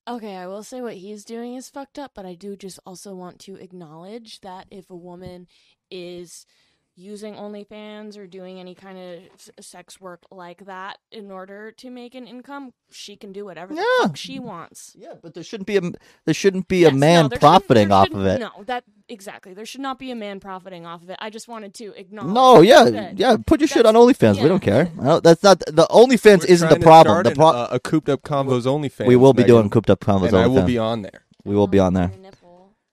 Okay, 0.07 0.35
I 0.35 0.47
will 0.47 0.63
say 0.63 0.81
what 0.81 0.95
he's 0.95 1.23
doing 1.23 1.53
is 1.53 1.69
fucked 1.69 1.99
up, 1.99 2.13
but 2.15 2.25
I 2.25 2.33
do 2.33 2.55
just 2.55 2.79
also 2.85 3.13
want 3.13 3.39
to 3.41 3.55
acknowledge 3.55 4.41
that 4.41 4.65
if 4.71 4.89
a 4.89 4.95
woman 4.95 5.47
is 5.91 6.47
using 6.95 7.35
OnlyFans 7.35 8.17
or 8.17 8.27
doing 8.27 8.59
any 8.59 8.75
kind 8.75 8.97
of 8.97 9.19
s- 9.33 9.49
sex 9.59 9.99
work 10.01 10.23
like 10.29 10.65
that 10.65 10.97
in 11.11 11.31
order 11.31 11.71
to 11.71 11.89
make 11.89 12.13
an 12.15 12.27
income, 12.27 12.73
she 12.91 13.15
can 13.15 13.31
do 13.31 13.45
whatever 13.45 13.73
the 13.73 13.81
Yeah. 13.81 14.07
fuck 14.07 14.17
she 14.17 14.39
wants. 14.39 14.93
yeah 14.99 15.13
but 15.21 15.33
there 15.33 15.43
shouldn't 15.43 15.67
be 15.67 15.77
a 15.77 15.81
there 16.25 16.33
shouldn't 16.33 16.67
be 16.67 16.79
Yes, 16.79 16.91
a 16.91 16.95
man 16.95 16.99
there 16.99 17.23
shouldn't- 17.23 17.41
profiting 17.41 17.91
off 17.91 18.11
of 18.11 18.25
it 18.25 18.39
No, 18.39 18.49
that 18.65 18.83
exactly. 19.07 19.53
There 19.53 19.65
should 19.65 19.81
not 19.81 19.99
be 19.99 20.11
a 20.11 20.15
man 20.15 20.39
profiting 20.39 20.85
off 20.85 21.01
of 21.01 21.09
it. 21.09 21.17
I 21.19 21.29
just 21.29 21.47
wanted 21.47 21.73
to 21.75 21.93
acknowledge. 21.97 22.33
no 22.33 22.61
yeah 22.61 22.83
that- 22.89 23.17
yeah 23.17 23.37
put 23.45 23.61
your 23.61 23.67
shit 23.69 23.85
on 23.85 23.93
that's- 23.93 24.17
OnlyFans 24.17 24.41
we 24.43 24.49
don't 24.49 24.61
care 24.61 24.91
I 24.99 25.05
don't- 25.05 25.23
that's 25.23 25.43
not 25.43 25.59
the 25.59 25.87
OnlyFans 25.89 26.39
We're 26.41 26.53
isn't 26.53 26.67
trying 26.67 26.79
the 26.79 26.83
to 26.83 26.85
problem 26.91 27.13
start 27.13 27.23
the 27.35 27.41
an, 27.41 27.55
uh, 27.55 27.67
a 27.71 27.79
cooped 27.79 28.09
up 28.09 28.21
combos 28.23 28.63
OnlyFans. 28.65 29.07
we 29.07 29.15
will 29.15 29.33
be 29.33 29.43
Megan, 29.43 29.55
doing 29.55 29.69
cooped 29.69 29.89
up 29.89 30.01
combos 30.01 30.27
and 30.27 30.37
I 30.37 30.47
will 30.47 30.63
be 30.63 30.77
on 30.77 31.01
there. 31.03 31.23
we 31.45 31.55
will 31.55 31.67
be 31.67 31.79
on 31.79 31.93
there 31.93 32.09
nipple. 32.21 32.40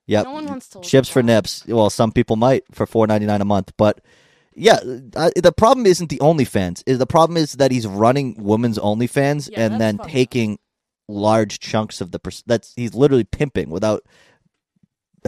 Yep. 0.09 0.25
No 0.25 0.33
one 0.33 0.47
wants 0.47 0.69
to 0.71 0.79
look 0.79 0.87
Chips 0.87 1.09
for 1.09 1.23
that. 1.23 1.27
nips. 1.27 1.65
Well, 1.67 1.91
some 1.91 2.11
people 2.13 2.37
might 2.37 2.65
for 2.73 2.87
four 2.87 3.07
ninety 3.07 3.27
nine 3.27 3.41
a 3.41 3.45
month, 3.45 3.73
but 3.77 4.01
yeah, 4.55 4.81
I, 5.17 5.31
the 5.37 5.53
problem 5.57 5.87
isn't 5.87 6.09
the 6.11 6.19
OnlyFans. 6.19 6.83
Is 6.87 6.99
the 6.99 7.07
problem 7.07 7.37
is 7.37 7.53
that 7.53 7.71
he's 7.71 7.87
running 7.87 8.35
women's 8.43 8.79
OnlyFans 8.79 9.49
Yeah, 9.53 9.67
and 9.67 9.81
then 9.81 9.99
fucked 9.99 10.07
up. 10.09 10.13
taking 10.13 10.59
large 11.07 11.61
chunks 11.61 12.01
of 12.01 12.11
the. 12.11 12.19
pers- 12.19 12.43
That's 12.47 12.73
he's 12.75 12.95
literally 12.95 13.23
pimping 13.25 13.71
without 13.71 14.03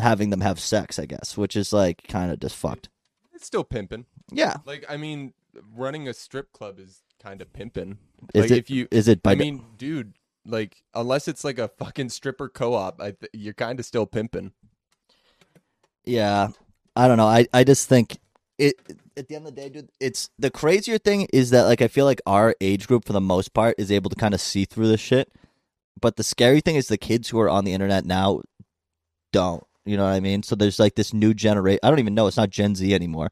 having 0.01 0.31
them 0.31 0.41
have 0.41 0.59
sex. 0.59 0.99
I 0.99 1.07
guess, 1.07 1.37
which 1.37 1.57
is 1.57 1.73
like 1.73 2.03
kind 2.09 2.33
of 2.33 2.41
just 2.41 2.57
fucked. 2.57 2.89
It's 3.33 3.47
still 3.47 3.65
pimping. 3.65 4.07
Yeah. 4.33 4.57
Like 4.65 4.85
I 4.89 4.97
mean, 4.97 5.33
running 5.77 6.09
a 6.09 6.15
strip 6.15 6.53
club 6.53 6.79
is 6.79 7.03
kind 7.23 7.41
of 7.43 7.53
pimping. 7.53 7.99
Is 8.35 8.43
like 8.45 8.51
it- 8.51 8.59
if 8.59 8.71
you, 8.71 8.89
is 8.91 9.09
it 9.09 9.23
by 9.23 9.33
I 9.33 9.35
mean, 9.35 9.65
dude, 9.77 10.15
like 10.47 10.83
unless 10.95 11.29
it's 11.29 11.45
like 11.45 11.59
a 11.59 11.69
fucking 11.69 12.09
stripper 12.09 12.49
co-op, 12.49 13.01
I 13.01 13.13
th- 13.13 13.31
you're 13.33 13.55
kind 13.55 13.79
of 13.79 13.87
still 13.87 14.07
pimping. 14.07 14.53
Yeah, 16.11 16.49
I 16.97 17.07
don't 17.07 17.19
know. 17.19 17.27
I 17.27 17.47
I 17.53 17.65
just 17.65 17.89
think 17.89 18.19
it. 18.59 18.75
At 19.17 19.29
the 19.29 19.37
end 19.37 19.47
of 19.47 19.55
the 19.55 19.61
day, 19.61 19.69
dude, 19.69 19.91
it's 20.01 20.31
the 20.39 20.51
crazier 20.51 20.97
thing 20.99 21.29
is 21.33 21.51
that 21.51 21.65
like 21.65 21.83
I 21.83 21.89
feel 21.89 22.05
like 22.07 22.21
our 22.27 22.55
age 22.61 22.89
group 22.89 23.05
for 23.05 23.13
the 23.13 23.21
most 23.21 23.53
part 23.53 23.75
is 23.79 23.93
able 23.93 24.09
to 24.11 24.17
kind 24.17 24.35
of 24.35 24.41
see 24.41 24.65
through 24.65 24.89
this 24.89 25.01
shit. 25.01 25.31
But 26.01 26.17
the 26.17 26.25
scary 26.25 26.61
thing 26.61 26.77
is 26.77 26.89
the 26.89 26.97
kids 26.97 27.29
who 27.29 27.39
are 27.39 27.51
on 27.51 27.65
the 27.65 27.75
internet 27.75 28.05
now 28.05 28.41
don't. 29.33 29.63
You 29.85 29.97
know 29.97 30.05
what 30.05 30.15
I 30.15 30.21
mean? 30.21 30.43
So 30.43 30.55
there's 30.55 30.81
like 30.81 30.95
this 30.95 31.13
new 31.13 31.35
generation. 31.35 31.81
I 31.83 31.91
don't 31.91 31.99
even 31.99 32.15
know. 32.15 32.27
It's 32.27 32.37
not 32.37 32.51
Gen 32.51 32.75
Z 32.75 32.93
anymore, 32.95 33.31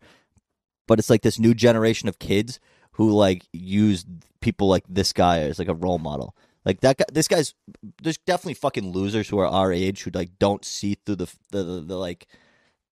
but 0.86 0.98
it's 0.98 1.10
like 1.10 1.22
this 1.22 1.38
new 1.38 1.54
generation 1.54 2.08
of 2.08 2.18
kids 2.18 2.60
who 2.92 3.10
like 3.10 3.44
use 3.52 4.04
people 4.40 4.68
like 4.68 4.84
this 4.88 5.12
guy 5.12 5.40
as 5.40 5.58
like 5.58 5.68
a 5.68 5.74
role 5.74 5.98
model. 5.98 6.36
Like 6.64 6.80
that 6.80 6.98
guy. 6.98 7.06
This 7.10 7.28
guy's. 7.28 7.54
There's 8.02 8.18
definitely 8.18 8.54
fucking 8.54 8.92
losers 8.92 9.28
who 9.28 9.38
are 9.38 9.46
our 9.46 9.72
age 9.72 10.02
who 10.02 10.10
like 10.12 10.38
don't 10.38 10.64
see 10.64 10.96
through 11.06 11.16
the 11.16 11.32
the, 11.50 11.62
the, 11.64 11.80
the 11.80 11.96
like 11.96 12.26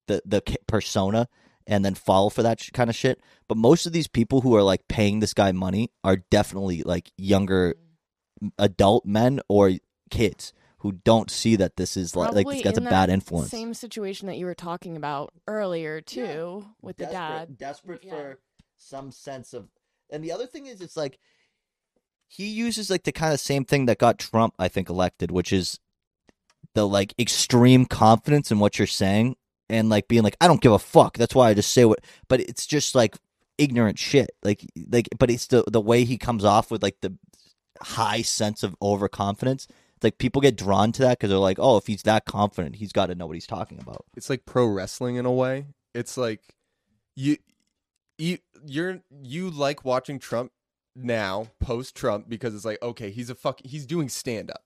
the 0.06 0.22
the 0.24 0.42
persona 0.66 1.28
and 1.66 1.84
then 1.84 1.94
fall 1.94 2.30
for 2.30 2.42
that 2.42 2.60
sh- 2.60 2.70
kind 2.70 2.88
of 2.88 2.96
shit. 2.96 3.20
But 3.48 3.58
most 3.58 3.86
of 3.86 3.92
these 3.92 4.08
people 4.08 4.40
who 4.40 4.54
are 4.54 4.62
like 4.62 4.86
paying 4.88 5.20
this 5.20 5.34
guy 5.34 5.52
money 5.52 5.90
are 6.04 6.16
definitely 6.16 6.82
like 6.82 7.10
younger 7.16 7.76
mm. 8.42 8.50
adult 8.58 9.04
men 9.04 9.40
or 9.48 9.72
kids 10.10 10.52
who 10.78 10.92
don't 10.92 11.30
see 11.30 11.56
that 11.56 11.76
this 11.76 11.96
is 11.96 12.14
like 12.14 12.32
like 12.32 12.46
this 12.46 12.62
guy's 12.62 12.78
a 12.78 12.80
bad 12.80 13.10
influence. 13.10 13.50
Same 13.50 13.74
situation 13.74 14.28
that 14.28 14.36
you 14.36 14.46
were 14.46 14.54
talking 14.54 14.96
about 14.96 15.32
earlier 15.48 16.00
too, 16.00 16.66
with 16.80 16.96
the 16.96 17.06
dad. 17.06 17.58
desperate 17.58 18.04
Yeah. 18.04 18.10
for 18.10 18.40
some 18.76 19.10
sense 19.10 19.52
of. 19.52 19.68
And 20.10 20.22
the 20.22 20.30
other 20.30 20.46
thing 20.46 20.66
is, 20.66 20.80
it's 20.80 20.96
like 20.96 21.18
he 22.28 22.46
uses 22.46 22.90
like 22.90 23.04
the 23.04 23.12
kind 23.12 23.32
of 23.32 23.40
same 23.40 23.64
thing 23.64 23.86
that 23.86 23.98
got 23.98 24.18
Trump, 24.18 24.54
I 24.58 24.68
think, 24.68 24.88
elected, 24.88 25.30
which 25.30 25.52
is 25.52 25.80
the 26.74 26.86
like 26.86 27.14
extreme 27.18 27.86
confidence 27.86 28.52
in 28.52 28.58
what 28.58 28.78
you're 28.78 28.86
saying 28.86 29.36
and 29.68 29.88
like 29.88 30.08
being 30.08 30.22
like, 30.22 30.36
I 30.40 30.46
don't 30.46 30.60
give 30.60 30.72
a 30.72 30.78
fuck. 30.78 31.18
That's 31.18 31.34
why 31.34 31.50
I 31.50 31.54
just 31.54 31.72
say 31.72 31.84
what. 31.84 32.00
But 32.28 32.40
it's 32.40 32.66
just 32.66 32.94
like 32.94 33.16
ignorant 33.58 33.98
shit. 33.98 34.30
Like 34.42 34.66
like, 34.90 35.08
but 35.18 35.30
it's 35.30 35.46
the 35.46 35.64
the 35.66 35.80
way 35.80 36.04
he 36.04 36.18
comes 36.18 36.44
off 36.44 36.70
with 36.70 36.82
like 36.82 37.00
the 37.00 37.16
high 37.80 38.22
sense 38.22 38.62
of 38.62 38.76
overconfidence. 38.80 39.66
It's 39.96 40.04
like 40.04 40.18
people 40.18 40.42
get 40.42 40.56
drawn 40.56 40.92
to 40.92 41.02
that 41.02 41.18
because 41.18 41.30
they're 41.30 41.38
like, 41.38 41.58
oh, 41.58 41.78
if 41.78 41.86
he's 41.86 42.02
that 42.02 42.26
confident, 42.26 42.76
he's 42.76 42.92
got 42.92 43.06
to 43.06 43.14
know 43.14 43.26
what 43.26 43.36
he's 43.36 43.46
talking 43.46 43.78
about. 43.80 44.04
It's 44.14 44.28
like 44.28 44.44
pro 44.44 44.66
wrestling 44.66 45.16
in 45.16 45.24
a 45.24 45.32
way. 45.32 45.66
It's 45.94 46.16
like 46.16 46.42
you 47.14 47.38
you 48.18 48.38
you're 48.64 49.00
you 49.22 49.50
like 49.50 49.84
watching 49.84 50.18
Trump 50.18 50.52
now 50.94 51.48
post 51.60 51.94
Trump 51.94 52.26
because 52.26 52.54
it's 52.54 52.64
like 52.64 52.80
okay 52.82 53.10
he's 53.10 53.28
a 53.28 53.34
fuck 53.34 53.60
he's 53.64 53.86
doing 53.86 54.08
stand 54.08 54.50
up. 54.50 54.62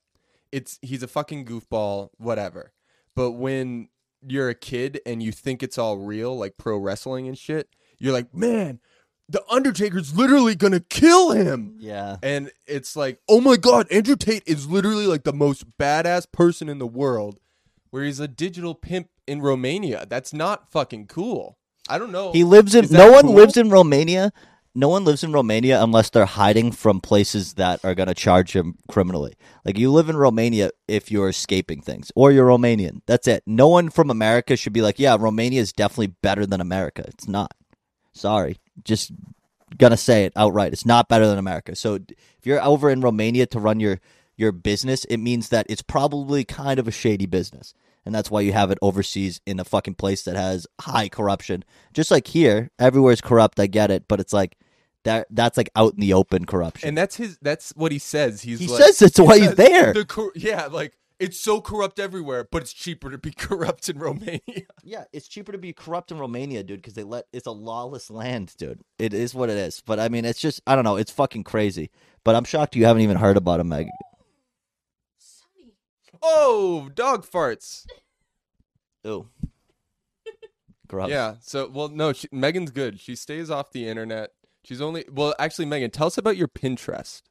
It's 0.53 0.79
he's 0.83 1.03
a 1.03 1.09
fucking 1.09 1.45
goofball 1.45 2.11
whatever. 2.19 2.73
But 3.15 3.33
when 3.33 3.89
you're 4.26 4.48
a 4.48 4.54
kid 4.54 5.00
and 5.06 5.22
you 5.22 5.33
think 5.33 5.62
it's 5.62 5.78
all 5.78 5.98
real 5.98 6.37
like 6.37 6.56
pro 6.56 6.76
wrestling 6.78 7.26
and 7.28 7.37
shit, 7.38 7.68
you're 7.98 8.12
like 8.12 8.35
man. 8.35 8.80
The 9.28 9.44
Undertaker's 9.48 10.16
literally 10.16 10.56
gonna 10.56 10.80
kill 10.80 11.30
him. 11.30 11.76
Yeah. 11.78 12.16
And 12.20 12.50
it's 12.66 12.96
like, 12.96 13.20
oh 13.28 13.40
my 13.40 13.56
god, 13.56 13.87
Andrew 13.92 14.16
Tate 14.16 14.42
is 14.44 14.66
literally 14.68 15.06
like 15.06 15.22
the 15.22 15.33
most 15.33 15.78
badass 15.78 16.26
person 16.33 16.68
in 16.68 16.78
the 16.80 16.87
world. 16.87 17.38
where 17.90 18.02
he's 18.02 18.18
a 18.18 18.26
digital 18.28 18.74
pimp 18.74 19.09
in 19.28 19.40
Romania. 19.40 20.04
That's 20.09 20.33
not 20.33 20.70
fucking 20.72 21.06
cool. 21.06 21.59
I 21.88 21.98
don't 21.98 22.11
know. 22.12 22.33
He 22.33 22.42
lives 22.44 22.74
in. 22.74 22.85
Is 22.85 22.90
No 22.90 23.06
that 23.06 23.12
one 23.12 23.26
cool? 23.26 23.35
lives 23.35 23.56
in 23.56 23.70
Romania. 23.70 24.33
No 24.74 24.88
one 24.88 25.04
lives 25.04 25.24
in 25.24 25.33
Romania 25.33 25.83
unless 25.83 26.11
they're 26.11 26.26
hiding 26.26 26.70
from 26.70 27.00
places 27.00 27.54
that 27.54 27.85
are 27.85 27.94
going 27.94 28.09
to 28.09 28.14
charge 28.14 28.54
him 28.54 28.76
criminally. 28.88 29.35
Like 29.64 29.76
you 29.76 29.90
live 29.90 30.09
in 30.09 30.16
Romania 30.16 30.70
if 30.87 31.11
you're 31.11 31.28
escaping 31.28 31.80
things, 31.80 32.12
or 32.14 32.30
you're 32.30 32.46
Romanian. 32.46 33.00
That's 33.06 33.26
it. 33.26 33.42
No 33.46 33.68
one 33.68 33.90
from 33.90 34.11
America 34.11 34.56
should 34.56 34.72
be 34.72 34.83
like, 34.83 34.98
"Yeah, 34.98 35.16
Romania 35.18 35.61
is 35.61 35.72
definitely 35.72 36.14
better 36.22 36.46
than 36.46 36.61
America." 36.61 37.04
It's 37.09 37.26
not. 37.26 37.52
Sorry, 38.12 38.59
just 38.85 39.11
gonna 39.76 39.96
say 39.96 40.24
it 40.24 40.33
outright. 40.37 40.72
It's 40.72 40.87
not 40.87 41.09
better 41.09 41.26
than 41.26 41.38
America. 41.38 41.74
So 41.74 41.94
if 41.96 42.44
you're 42.46 42.62
over 42.62 42.90
in 42.90 43.00
Romania 43.00 43.46
to 43.46 43.59
run 43.59 43.80
your 43.80 44.00
your 44.37 44.52
business, 44.52 45.04
it 45.06 45.18
means 45.18 45.48
that 45.48 45.66
it's 45.68 45.83
probably 45.83 46.44
kind 46.44 46.78
of 46.78 46.87
a 46.87 46.92
shady 46.92 47.26
business. 47.26 47.74
And 48.11 48.14
that's 48.16 48.29
why 48.29 48.40
you 48.40 48.53
have 48.53 48.73
it 48.73 48.79
overseas 48.83 49.40
in 49.46 49.61
a 49.61 49.64
fucking 49.64 49.94
place 49.94 50.25
that 50.25 50.35
has 50.35 50.66
high 50.81 51.09
corruption. 51.09 51.64
Just 51.94 52.11
like 52.11 52.27
here, 52.27 52.73
everywhere's 52.77 53.20
corrupt, 53.20 53.61
I 53.61 53.68
get 53.68 53.92
it, 53.92 54.09
but 54.09 54.18
it's 54.18 54.33
like 54.33 54.57
that 55.05 55.29
that's 55.31 55.57
like 55.57 55.70
out 55.77 55.94
in 55.94 56.01
the 56.01 56.12
open 56.12 56.44
corruption. 56.44 56.88
and 56.88 56.99
that's 56.99 57.14
his. 57.14 57.38
That's 57.40 57.70
what 57.77 57.92
he 57.92 58.01
says. 58.01 58.42
He's 58.42 58.59
He 58.59 58.66
like, 58.66 58.83
says 58.83 58.99
that's 58.99 59.20
why 59.20 59.38
he's 59.38 59.55
there. 59.55 59.92
the 59.92 60.05
cor- 60.05 60.33
yeah, 60.35 60.66
like 60.66 60.99
it's 61.20 61.38
so 61.38 61.61
corrupt 61.61 62.01
everywhere, 62.01 62.49
but 62.51 62.62
it's 62.62 62.73
cheaper 62.73 63.12
to 63.12 63.16
be 63.18 63.31
corrupt 63.46 63.88
in 63.88 63.96
Romania. 64.01 64.40
yeah, 64.83 65.05
it's 65.12 65.29
cheaper 65.29 65.53
to 65.53 65.59
be 65.59 65.73
corrupt 65.73 66.11
in 66.11 66.18
Romania, 66.18 66.64
dude, 66.64 66.79
because 66.81 66.94
they 66.94 67.05
let 67.05 67.27
it's 67.33 67.46
a 67.46 67.53
lawless 67.53 68.11
land, 68.11 68.55
dude. 68.59 68.81
It 68.99 69.14
is 69.14 69.37
what 69.37 69.51
it 69.51 69.57
is. 69.57 69.85
But 69.87 70.01
I 70.01 70.09
mean, 70.09 70.25
it's 70.25 70.40
just 70.40 70.61
I 70.66 70.75
don't 70.75 70.83
know, 70.85 70.96
it's 70.96 71.12
fucking 71.12 71.44
crazy. 71.44 71.90
But 72.25 72.35
I'm 72.35 72.42
shocked 72.44 72.75
you 72.75 72.87
haven't 72.87 73.03
even 73.03 73.18
heard 73.18 73.37
about 73.37 73.61
him, 73.61 73.68
Meg. 73.68 73.87
Oh, 76.22 76.90
dog 76.94 77.26
farts. 77.26 77.87
Ooh. 79.06 79.28
Gross. 80.88 81.11
Yeah. 81.11 81.37
So, 81.40 81.70
well, 81.72 81.88
no, 81.88 82.12
she, 82.12 82.28
Megan's 82.33 82.70
good. 82.70 83.00
She 83.00 83.14
stays 83.14 83.50
off 83.50 83.72
the 83.72 83.88
internet. 83.88 84.30
She's 84.64 84.80
only 84.80 85.04
well, 85.11 85.35
actually, 85.38 85.66
Megan, 85.66 85.90
tell 85.90 86.09
us 86.09 86.18
about 86.18 86.37
your 86.37 86.48
Pinterest. 86.48 87.22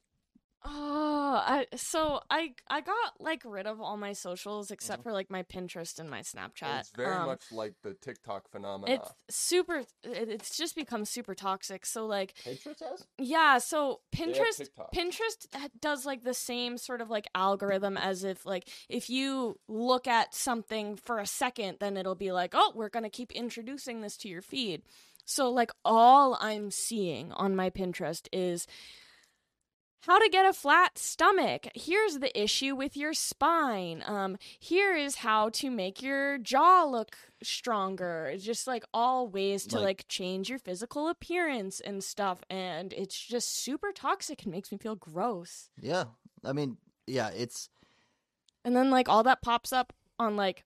Oh, 1.32 1.36
I 1.36 1.68
so 1.76 2.22
I 2.32 2.54
I 2.70 2.82
got 2.82 2.96
like 3.20 3.44
rid 3.46 3.68
of 3.68 3.80
all 3.80 3.98
my 3.98 4.14
socials 4.14 4.72
except 4.72 5.04
for 5.04 5.12
like 5.12 5.30
my 5.30 5.44
Pinterest 5.44 6.00
and 6.00 6.10
my 6.10 6.22
Snapchat. 6.22 6.80
It's 6.80 6.90
very 6.90 7.16
Um, 7.16 7.28
much 7.28 7.52
like 7.52 7.76
the 7.84 7.94
TikTok 7.94 8.50
phenomenon. 8.50 9.00
It's 9.00 9.38
super. 9.38 9.84
It, 10.04 10.30
it's 10.30 10.58
just 10.58 10.76
become 10.76 11.06
super 11.06 11.36
toxic. 11.36 11.86
So 11.86 12.08
like, 12.08 12.34
Pinterest 12.44 12.80
has? 12.80 13.06
yeah. 13.20 13.60
So 13.60 14.00
Pinterest, 14.12 14.70
Pinterest 14.94 15.46
does 15.80 16.04
like 16.04 16.24
the 16.24 16.34
same 16.34 16.80
sort 16.80 17.00
of 17.00 17.12
like 17.12 17.28
algorithm 17.36 17.96
as 17.96 18.24
if 18.24 18.44
like 18.44 18.68
if 18.90 19.08
you 19.08 19.60
look 19.68 20.08
at 20.08 20.34
something 20.34 20.96
for 20.96 21.20
a 21.20 21.28
second, 21.28 21.78
then 21.80 21.96
it'll 21.96 22.16
be 22.16 22.32
like, 22.32 22.54
oh, 22.56 22.72
we're 22.74 22.90
gonna 22.90 23.10
keep 23.10 23.32
introducing 23.34 24.02
this 24.02 24.18
to 24.18 24.28
your 24.30 24.42
feed. 24.42 24.82
So 25.26 25.52
like 25.52 25.72
all 25.86 26.40
I'm 26.42 26.72
seeing 26.72 27.32
on 27.34 27.56
my 27.56 27.70
Pinterest 27.70 28.28
is 28.34 28.66
how 30.02 30.18
to 30.20 30.30
get 30.30 30.46
a 30.46 30.54
flat 30.54 30.98
stomach. 30.98 31.68
Here's 31.76 32.20
the 32.20 32.38
issue 32.42 32.76
with 32.76 32.96
your 32.96 33.14
spine. 33.14 34.04
Um, 34.06 34.38
here 34.60 34.96
is 34.96 35.16
how 35.18 35.50
to 35.50 35.70
make 35.70 36.02
your 36.02 36.38
jaw 36.38 36.84
look 36.86 37.18
stronger. 37.44 38.32
It's 38.34 38.44
just 38.44 38.66
like 38.68 38.84
all 38.94 39.28
ways 39.28 39.66
to 39.68 39.76
Like- 39.78 39.86
like 39.86 40.06
change 40.08 40.50
your 40.50 40.60
physical 40.60 41.08
appearance 41.10 41.80
and 41.82 42.04
stuff. 42.04 42.40
And 42.50 42.94
it's 42.94 43.20
just 43.20 43.50
super 43.50 43.92
toxic 43.92 44.44
and 44.44 44.52
makes 44.52 44.72
me 44.72 44.78
feel 44.78 44.96
gross. 44.96 45.70
Yeah. 45.82 46.06
I 46.44 46.54
mean, 46.54 46.78
yeah, 47.08 47.30
it's 47.30 47.70
And 48.66 48.76
then 48.76 48.90
like 48.92 49.10
all 49.10 49.24
that 49.24 49.42
pops 49.42 49.72
up 49.74 49.94
on 50.18 50.36
like 50.36 50.64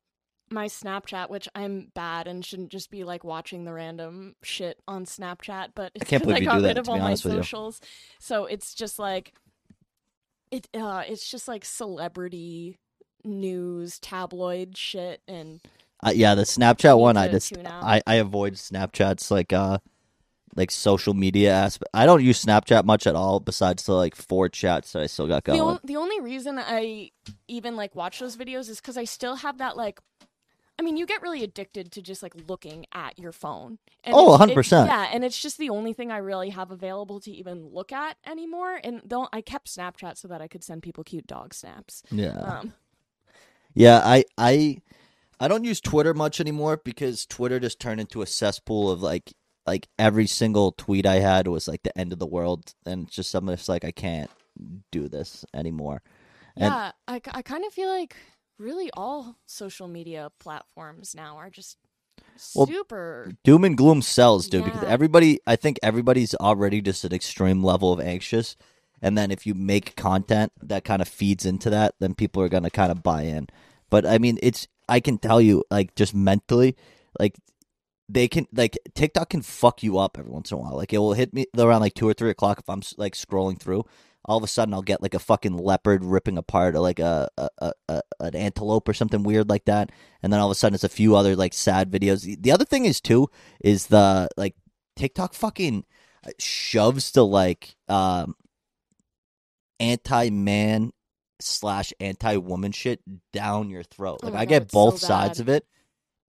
my 0.49 0.67
Snapchat, 0.67 1.29
which 1.29 1.49
I'm 1.55 1.91
bad 1.95 2.27
and 2.27 2.45
shouldn't 2.45 2.69
just 2.69 2.91
be 2.91 3.03
like 3.03 3.23
watching 3.23 3.63
the 3.65 3.73
random 3.73 4.35
shit 4.43 4.79
on 4.87 5.05
Snapchat, 5.05 5.69
but 5.75 5.91
it's 5.95 6.05
can't 6.05 6.23
believe 6.23 6.37
I 6.37 6.39
you 6.41 6.45
got 6.45 6.55
do 6.57 6.61
that, 6.61 6.67
rid 6.69 6.75
to 6.75 6.81
of 6.81 6.89
all 6.89 6.99
my 6.99 7.11
you. 7.11 7.15
socials. 7.15 7.81
So 8.19 8.45
it's 8.45 8.73
just 8.75 8.99
like 8.99 9.33
it 10.51 10.67
uh 10.75 11.03
it's 11.07 11.29
just 11.29 11.47
like 11.47 11.65
celebrity 11.65 12.77
news, 13.23 13.99
tabloid 13.99 14.77
shit 14.77 15.21
and 15.27 15.61
Uh, 16.05 16.11
yeah, 16.13 16.35
the 16.35 16.43
Snapchat 16.43 16.99
one, 16.99 17.17
I 17.17 17.29
just. 17.29 17.53
I, 17.65 18.01
I 18.05 18.15
avoid 18.15 18.53
Snapchat's 18.53 19.31
like 19.31 19.53
uh 19.53 19.79
like 20.55 20.69
social 20.69 21.15
media 21.15 21.51
aspect. 21.51 21.89
I 21.95 22.05
don't 22.05 22.23
use 22.23 22.43
Snapchat 22.45 22.83
much 22.85 23.07
at 23.07 23.15
all, 23.15 23.39
besides 23.39 23.83
the 23.85 23.93
like 23.93 24.15
four 24.15 24.49
chats 24.49 24.91
that 24.91 25.01
I 25.01 25.07
still 25.07 25.27
got 25.27 25.45
the, 25.45 25.51
going. 25.53 25.61
on- 25.61 25.79
the 25.83 25.95
only 25.95 26.19
reason 26.21 26.59
I 26.59 27.09
even 27.47 27.75
like 27.75 27.95
watch 27.95 28.19
those 28.19 28.37
videos 28.37 28.69
is 28.69 28.79
because 28.79 28.97
I 28.97 29.05
still 29.05 29.37
have 29.37 29.57
that 29.59 29.75
like. 29.77 29.99
I 30.83 30.85
mean, 30.85 30.97
you 30.97 31.05
get 31.05 31.21
really 31.21 31.43
addicted 31.43 31.93
to 31.93 32.01
just 32.01 32.21
like 32.21 32.33
looking 32.49 32.85
at 32.93 33.17
your 33.17 33.31
phone. 33.31 33.77
And 34.03 34.13
Oh, 34.13 34.37
100%. 34.37 34.85
Yeah, 34.85 35.07
and 35.13 35.23
it's 35.23 35.41
just 35.41 35.57
the 35.57 35.69
only 35.69 35.93
thing 35.93 36.11
I 36.11 36.17
really 36.17 36.49
have 36.49 36.71
available 36.71 37.21
to 37.21 37.31
even 37.31 37.69
look 37.69 37.93
at 37.93 38.17
anymore. 38.25 38.81
And 38.83 39.01
don't 39.07 39.29
I 39.31 39.39
kept 39.39 39.67
Snapchat 39.67 40.17
so 40.17 40.27
that 40.27 40.41
I 40.41 40.49
could 40.49 40.61
send 40.61 40.83
people 40.83 41.05
cute 41.05 41.25
dog 41.25 41.53
snaps. 41.53 42.03
yeah, 42.11 42.37
Um, 42.37 42.73
yeah. 43.73 44.01
I 44.03 44.25
I 44.37 44.81
I 45.39 45.47
don't 45.47 45.63
use 45.63 45.79
Twitter 45.79 46.13
much 46.13 46.41
anymore 46.41 46.81
because 46.83 47.25
Twitter 47.25 47.61
just 47.61 47.79
turned 47.79 48.01
into 48.01 48.21
a 48.21 48.25
cesspool 48.27 48.91
of 48.91 49.01
like 49.01 49.33
like 49.65 49.87
every 49.97 50.27
single 50.27 50.73
tweet 50.73 51.05
I 51.05 51.19
had 51.19 51.47
was 51.47 51.69
like 51.69 51.83
the 51.83 51.97
end 51.97 52.11
of 52.11 52.19
the 52.19 52.27
world, 52.27 52.73
and 52.85 53.07
it's 53.07 53.15
just 53.15 53.31
something 53.31 53.47
that's 53.47 53.69
like 53.69 53.85
I 53.85 53.91
can't 53.91 54.29
do 54.91 55.07
this 55.07 55.45
anymore. 55.53 56.01
And 56.57 56.65
yeah, 56.65 56.91
I, 57.07 57.21
I 57.31 57.41
kind 57.41 57.63
of 57.65 57.71
feel 57.71 57.87
like 57.89 58.17
really 58.57 58.89
all 58.93 59.37
social 59.45 59.87
media 59.87 60.31
platforms 60.39 61.13
now 61.15 61.37
are 61.37 61.49
just 61.49 61.77
Well, 62.55 62.67
super. 62.67 63.31
doom 63.43 63.63
and 63.63 63.77
gloom 63.77 64.01
sells, 64.01 64.47
dude. 64.47 64.65
Because 64.65 64.83
everybody, 64.83 65.39
I 65.45 65.55
think 65.55 65.79
everybody's 65.83 66.35
already 66.35 66.81
just 66.81 67.03
an 67.03 67.13
extreme 67.13 67.63
level 67.63 67.91
of 67.93 67.99
anxious, 67.99 68.55
and 69.01 69.17
then 69.17 69.31
if 69.31 69.45
you 69.45 69.53
make 69.53 69.95
content 69.95 70.51
that 70.61 70.83
kind 70.83 71.01
of 71.01 71.07
feeds 71.07 71.45
into 71.45 71.69
that, 71.69 71.95
then 71.99 72.13
people 72.15 72.41
are 72.41 72.49
gonna 72.49 72.69
kind 72.69 72.91
of 72.91 73.03
buy 73.03 73.23
in. 73.23 73.47
But 73.89 74.05
I 74.05 74.17
mean, 74.17 74.39
it's 74.41 74.67
I 74.89 74.99
can 74.99 75.17
tell 75.17 75.39
you, 75.41 75.63
like, 75.69 75.95
just 75.95 76.13
mentally, 76.15 76.75
like. 77.19 77.35
They 78.09 78.27
can 78.27 78.47
like 78.53 78.77
TikTok 78.93 79.29
can 79.29 79.41
fuck 79.41 79.81
you 79.81 79.97
up 79.97 80.19
every 80.19 80.29
once 80.29 80.51
in 80.51 80.57
a 80.57 80.61
while. 80.61 80.75
Like 80.75 80.91
it 80.91 80.97
will 80.97 81.13
hit 81.13 81.33
me 81.33 81.45
around 81.57 81.79
like 81.79 81.93
two 81.93 82.07
or 82.07 82.13
three 82.13 82.29
o'clock 82.29 82.59
if 82.59 82.69
I'm 82.69 82.81
like 82.97 83.13
scrolling 83.15 83.57
through. 83.57 83.85
All 84.25 84.37
of 84.37 84.43
a 84.43 84.47
sudden, 84.47 84.73
I'll 84.73 84.81
get 84.81 85.01
like 85.01 85.13
a 85.13 85.19
fucking 85.19 85.57
leopard 85.57 86.03
ripping 86.05 86.37
apart, 86.37 86.75
or 86.75 86.79
like 86.79 86.99
a, 86.99 87.29
a, 87.37 87.49
a, 87.59 87.73
a 87.89 88.01
an 88.21 88.35
antelope 88.35 88.87
or 88.87 88.93
something 88.93 89.23
weird 89.23 89.49
like 89.49 89.65
that. 89.65 89.91
And 90.21 90.31
then 90.31 90.39
all 90.39 90.47
of 90.47 90.51
a 90.51 90.55
sudden, 90.55 90.75
it's 90.75 90.83
a 90.83 90.89
few 90.89 91.15
other 91.15 91.35
like 91.35 91.53
sad 91.53 91.91
videos. 91.91 92.21
The- 92.23 92.35
The 92.39 92.51
other 92.51 92.65
thing 92.65 92.85
is 92.85 93.01
too 93.01 93.29
is 93.63 93.87
the 93.87 94.29
like 94.37 94.55
TikTok 94.95 95.33
fucking 95.33 95.85
uh, 96.25 96.31
shoves 96.39 97.11
the 97.11 97.25
like 97.25 97.75
um 97.89 98.35
anti 99.79 100.29
man 100.29 100.91
slash 101.39 101.91
anti 101.99 102.37
woman 102.37 102.71
shit 102.71 103.01
down 103.33 103.69
your 103.69 103.83
throat. 103.83 104.19
Oh 104.23 104.27
Like 104.27 104.33
my 104.35 104.39
I 104.41 104.45
God, 104.45 104.49
get 104.49 104.61
it's 104.63 104.73
so 104.73 104.91
both 104.91 104.99
sides 104.99 105.39
of 105.39 105.49
it. 105.49 105.65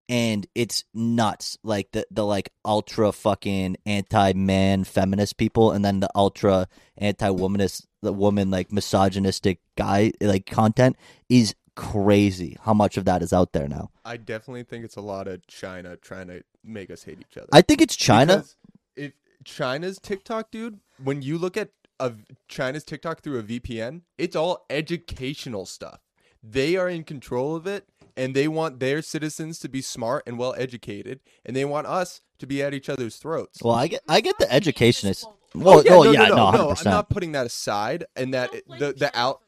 And 0.10 0.46
it's 0.54 0.84
nuts, 0.94 1.58
like 1.63 1.92
the 1.94 2.06
the 2.12 2.26
like 2.26 2.50
ultra 2.66 3.12
fucking 3.12 3.78
anti 3.86 4.34
man 4.34 4.84
feminist 4.84 5.38
people, 5.38 5.72
and 5.72 5.84
then 5.84 6.02
the 6.02 6.10
ultra 6.13 6.68
anti 6.98 7.30
womanist, 7.30 7.86
the 8.02 8.12
woman 8.12 8.52
like 8.52 8.72
misogynistic 8.72 9.60
guy 9.78 10.12
like 10.20 10.46
content 10.46 10.98
is 11.30 11.56
crazy. 11.76 12.58
How 12.62 12.74
much 12.74 12.98
of 12.98 13.06
that 13.06 13.22
is 13.22 13.34
out 13.34 13.54
there 13.54 13.68
now? 13.68 13.92
I 14.06 14.18
definitely 14.18 14.63
think 14.63 14.86
it's 14.86 14.96
a 14.96 15.02
lot 15.02 15.28
of 15.28 15.46
China 15.48 15.96
trying 15.98 16.28
to 16.28 16.44
make 16.63 16.92
us 16.92 17.04
hate 17.04 17.20
each 17.20 17.38
other. 17.38 17.48
I 17.52 17.62
think 17.62 17.82
it's 17.82 17.96
China. 17.96 18.38
Because 18.38 18.56
if 18.96 19.13
China's 19.44 20.00
TikTok, 20.00 20.52
dude, 20.52 20.80
when 21.02 21.22
you 21.22 21.38
look 21.38 21.58
at 21.58 21.70
a 22.00 22.13
China's 22.48 22.84
TikTok 22.84 23.22
through 23.22 23.39
a 23.39 23.44
VPN, 23.44 24.02
it's 24.18 24.36
all 24.36 24.66
educational 24.70 25.66
stuff. 25.66 26.00
They 26.42 26.76
are 26.76 26.89
in 26.89 27.06
control 27.06 27.56
of 27.56 27.66
it, 27.68 27.88
and 28.17 28.36
they 28.36 28.47
want 28.47 28.80
their 28.80 29.02
citizens 29.02 29.60
to 29.60 29.69
be 29.69 29.82
smart 29.82 30.23
and 30.28 30.38
well 30.38 30.54
educated, 30.58 31.19
and 31.45 31.56
they 31.56 31.65
want 31.65 31.88
us 31.88 32.21
to 32.39 32.47
be 32.47 32.62
at 32.63 32.73
each 32.73 32.89
other's 32.89 33.15
throats. 33.17 33.62
Well, 33.62 33.76
I 33.76 33.88
get 33.88 34.02
I 34.08 34.21
get 34.21 34.38
the 34.39 34.52
educationist. 34.52 35.26
Oh, 35.56 35.84
yeah, 35.84 35.93
oh 35.93 36.04
no, 36.04 36.12
yeah, 36.12 36.28
no, 36.28 36.28
no, 36.30 36.36
no, 36.36 36.45
hundred 36.45 36.58
no. 36.63 36.69
I'm 36.71 36.84
not 36.86 37.10
putting 37.10 37.32
that 37.34 37.45
aside, 37.45 38.06
and 38.15 38.34
that 38.34 38.52
the 38.80 38.93
the 38.93 39.12
out. 39.13 39.41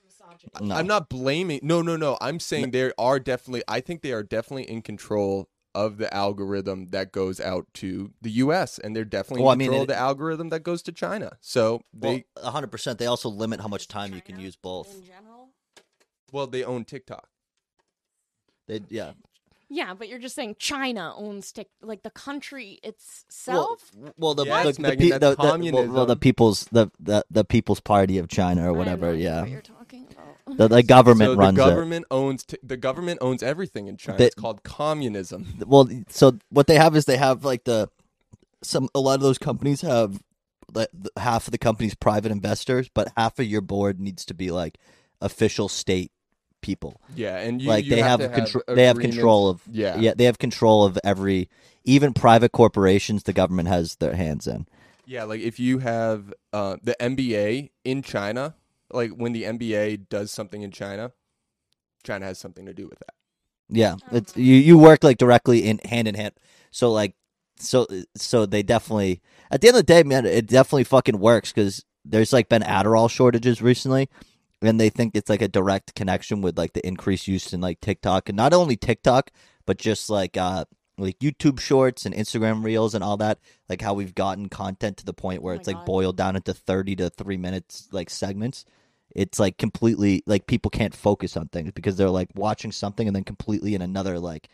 No. 0.61 0.75
I'm 0.75 0.85
not 0.85 1.09
blaming. 1.09 1.59
No, 1.63 1.81
no, 1.81 1.95
no. 1.95 2.17
I'm 2.21 2.39
saying 2.39 2.71
they 2.71 2.91
are 2.97 3.19
definitely. 3.19 3.63
I 3.67 3.79
think 3.81 4.01
they 4.03 4.11
are 4.11 4.21
definitely 4.21 4.69
in 4.69 4.81
control 4.83 5.49
of 5.73 5.97
the 5.97 6.13
algorithm 6.13 6.87
that 6.91 7.11
goes 7.11 7.39
out 7.39 7.65
to 7.73 8.11
the 8.21 8.29
U.S. 8.31 8.77
and 8.77 8.95
they're 8.95 9.03
definitely 9.03 9.41
Well, 9.43 9.49
I 9.49 9.53
in 9.53 9.57
mean, 9.59 9.65
control 9.67 9.81
it- 9.81 9.83
of 9.83 9.87
the 9.89 9.97
algorithm 9.97 10.49
that 10.49 10.61
goes 10.63 10.81
to 10.83 10.91
China. 10.91 11.37
So 11.41 11.81
they 11.93 12.25
Well, 12.35 12.51
hundred 12.51 12.71
percent. 12.71 12.99
They 12.99 13.07
also 13.07 13.27
limit 13.29 13.59
how 13.59 13.67
much 13.67 13.87
time 13.87 14.13
you 14.13 14.21
can 14.21 14.39
use 14.39 14.55
both. 14.55 14.93
in 14.93 15.03
general. 15.05 15.49
well 16.31 16.47
they 16.47 16.63
own 16.63 16.85
TikTok. 16.85 17.27
They 18.67 18.81
yeah. 18.89 19.13
Yeah, 19.67 19.95
but 19.95 20.07
you're 20.09 20.19
just 20.19 20.35
saying 20.35 20.57
China 20.59 21.13
owns 21.17 21.51
Tik, 21.51 21.69
like 21.81 22.03
the 22.03 22.11
country 22.11 22.79
itself. 22.83 23.91
well, 24.15 24.35
the 24.35 24.45
Yes, 24.45 24.75
the, 24.75 24.81
Megan, 24.83 24.97
the, 24.99 25.05
pe- 25.05 25.19
the, 25.19 25.29
the, 25.35 25.71
well, 25.73 25.87
well, 25.87 26.05
the 26.05 26.15
people's 26.15 26.65
the, 26.65 26.91
the 26.99 27.25
the 27.31 27.43
people's 27.43 27.79
party 27.79 28.19
of 28.19 28.27
China 28.27 28.71
or 28.71 28.73
whatever. 28.73 29.07
no 29.07 29.13
idea 29.13 29.23
yeah. 29.23 29.41
what 29.41 29.49
you're 29.49 29.61
talking 29.61 30.07
about. 30.11 30.57
The, 30.57 30.67
the 30.67 30.83
government 30.97 31.31
so 31.31 31.35
runs 31.35 31.57
the 31.57 31.63
it. 31.63 31.69
government 31.69 32.05
owns 32.11 32.43
t- 32.43 32.57
the 32.61 32.77
government 32.77 33.19
owns 33.21 33.41
everything 33.41 33.87
in 33.87 33.97
China. 33.97 34.19
They- 34.19 34.25
it's 34.27 34.35
called 34.35 34.61
communism. 34.63 35.47
well 35.65 35.89
so 36.09 36.37
what 36.49 36.67
they 36.67 36.75
have 36.75 36.95
is 36.95 37.05
they 37.05 37.17
have 37.17 37.43
like 37.43 37.63
the 37.63 37.89
some 38.61 38.87
a 38.93 38.99
lot 38.99 39.15
of 39.15 39.21
those 39.21 39.39
companies 39.39 39.81
have 39.81 40.21
like 40.73 40.89
the- 40.93 41.11
half 41.19 41.47
of 41.47 41.51
the 41.51 41.57
company's 41.57 41.95
private 41.95 42.31
investors 42.31 42.87
but 42.93 43.11
half 43.17 43.39
of 43.39 43.45
your 43.45 43.61
board 43.61 43.99
needs 43.99 44.25
to 44.25 44.35
be 44.35 44.51
like 44.51 44.77
official 45.21 45.67
state 45.69 46.11
people 46.65 46.99
Yeah, 47.15 47.37
and 47.37 47.61
you, 47.61 47.69
like 47.69 47.85
you 47.85 47.91
they 47.91 48.01
have, 48.01 48.19
have, 48.19 48.33
control 48.33 48.63
they 48.67 48.85
have 48.85 48.99
control 48.99 49.47
of 49.47 49.61
yeah 49.71 49.99
yeah 49.99 50.13
they 50.15 50.23
have 50.25 50.39
control 50.39 50.83
of 50.83 50.97
every 51.03 51.47
even 51.83 52.11
private 52.11 52.51
corporations 52.51 53.23
the 53.23 53.33
government 53.33 53.67
has 53.67 53.97
their 53.97 54.15
hands 54.15 54.47
in 54.47 54.65
Yeah, 55.05 55.25
like 55.25 55.41
if 55.41 55.59
you 55.59 55.77
have 55.79 56.33
uh, 56.51 56.77
the 56.81 56.95
NBA 56.99 57.69
in 57.83 58.01
China, 58.01 58.55
like 58.91 59.11
when 59.11 59.33
the 59.33 59.43
NBA 59.43 60.09
does 60.09 60.31
something 60.31 60.63
in 60.63 60.71
China, 60.71 61.11
China 62.03 62.25
has 62.25 62.39
something 62.39 62.65
to 62.65 62.73
do 62.73 62.87
with 62.87 62.97
that. 62.99 63.13
Yeah, 63.69 63.95
it's 64.11 64.35
you. 64.35 64.55
You 64.55 64.77
work 64.77 65.03
like 65.03 65.17
directly 65.17 65.67
in 65.67 65.79
hand 65.85 66.07
in 66.07 66.15
hand. 66.15 66.33
So 66.71 66.91
like, 66.91 67.13
so 67.59 67.85
so 68.15 68.45
they 68.47 68.63
definitely 68.63 69.21
at 69.51 69.61
the 69.61 69.67
end 69.67 69.77
of 69.77 69.85
the 69.85 69.93
day, 69.93 70.03
man, 70.03 70.25
it 70.25 70.47
definitely 70.47 70.83
fucking 70.85 71.19
works 71.19 71.51
because 71.53 71.85
there's 72.03 72.33
like 72.33 72.49
been 72.49 72.61
Adderall 72.61 73.09
shortages 73.09 73.61
recently, 73.61 74.09
and 74.65 74.79
they 74.79 74.89
think 74.89 75.15
it's 75.15 75.29
like 75.29 75.41
a 75.41 75.47
direct 75.47 75.95
connection 75.95 76.41
with 76.41 76.57
like 76.57 76.73
the 76.73 76.85
increased 76.85 77.27
use 77.27 77.53
in 77.53 77.61
like 77.61 77.79
TikTok 77.81 78.29
and 78.29 78.35
not 78.35 78.53
only 78.53 78.75
TikTok 78.75 79.31
but 79.65 79.77
just 79.77 80.09
like 80.09 80.37
uh 80.37 80.65
like 80.97 81.19
YouTube 81.19 81.59
Shorts 81.59 82.05
and 82.05 82.15
Instagram 82.15 82.63
Reels 82.63 82.95
and 82.95 83.03
all 83.03 83.17
that. 83.17 83.39
Like 83.67 83.81
how 83.81 83.93
we've 83.93 84.15
gotten 84.15 84.47
content 84.47 84.95
to 84.97 85.05
the 85.05 85.13
point 85.13 85.41
where 85.41 85.53
Oh 85.53 85.57
it's 85.57 85.67
like 85.67 85.75
God. 85.77 85.85
boiled 85.85 86.17
down 86.17 86.35
into 86.35 86.53
thirty 86.53 86.95
to 86.97 87.09
three 87.09 87.37
minutes 87.37 87.89
like 87.91 88.09
segments 88.09 88.65
it's 89.15 89.39
like 89.39 89.57
completely 89.57 90.23
like 90.25 90.45
people 90.45 90.69
can't 90.69 90.93
focus 90.95 91.37
on 91.37 91.47
things 91.47 91.71
because 91.71 91.95
they're 91.95 92.09
like 92.09 92.29
watching 92.35 92.71
something 92.71 93.07
and 93.07 93.15
then 93.15 93.23
completely 93.23 93.73
in 93.73 93.81
another 93.81 94.19
like 94.19 94.49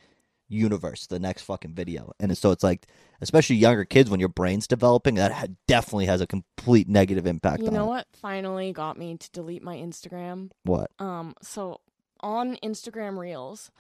universe 0.52 1.08
the 1.08 1.20
next 1.20 1.44
fucking 1.44 1.74
video 1.74 2.12
and 2.20 2.38
so 2.38 2.52
it's 2.52 2.64
like 2.64 2.88
especially 3.22 3.56
younger 3.56 3.86
kids 3.86 4.10
when 4.10 4.20
your 4.20 4.30
brain's 4.30 4.68
developing 4.68 5.16
that 5.16 5.32
ha- 5.32 5.48
definitely 5.68 6.06
has 6.08 6.22
a 6.22 6.28
complete 6.28 6.88
negative 6.90 7.26
impact 7.26 7.64
You 7.64 7.72
know 7.72 7.86
it. 7.86 7.88
what 7.88 8.08
finally 8.14 8.74
got 8.74 8.98
me 8.98 9.16
to 9.18 9.32
delete 9.32 9.64
my 9.64 9.78
Instagram? 9.78 10.52
what 10.64 10.92
Um, 11.00 11.36
so 11.42 11.80
on 12.20 12.58
Instagram 12.64 13.18
Reels, 13.18 13.72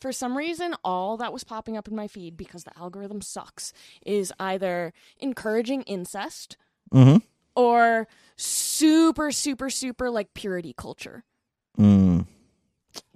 for 0.00 0.12
some 0.12 0.36
reason, 0.36 0.74
all 0.82 1.16
that 1.18 1.32
was 1.32 1.44
popping 1.44 1.76
up 1.76 1.86
in 1.88 1.94
my 1.94 2.06
feed 2.08 2.36
because 2.36 2.64
the 2.64 2.78
algorithm 2.78 3.20
sucks 3.20 3.72
is 4.06 4.32
either 4.40 4.92
encouraging 5.18 5.82
incest 5.82 6.56
mm-hmm 6.94 7.18
or 7.56 8.06
super, 8.36 9.30
super, 9.32 9.68
super 9.68 10.08
like 10.10 10.32
purity 10.34 10.72
culture. 10.76 11.24
mm. 11.78 12.24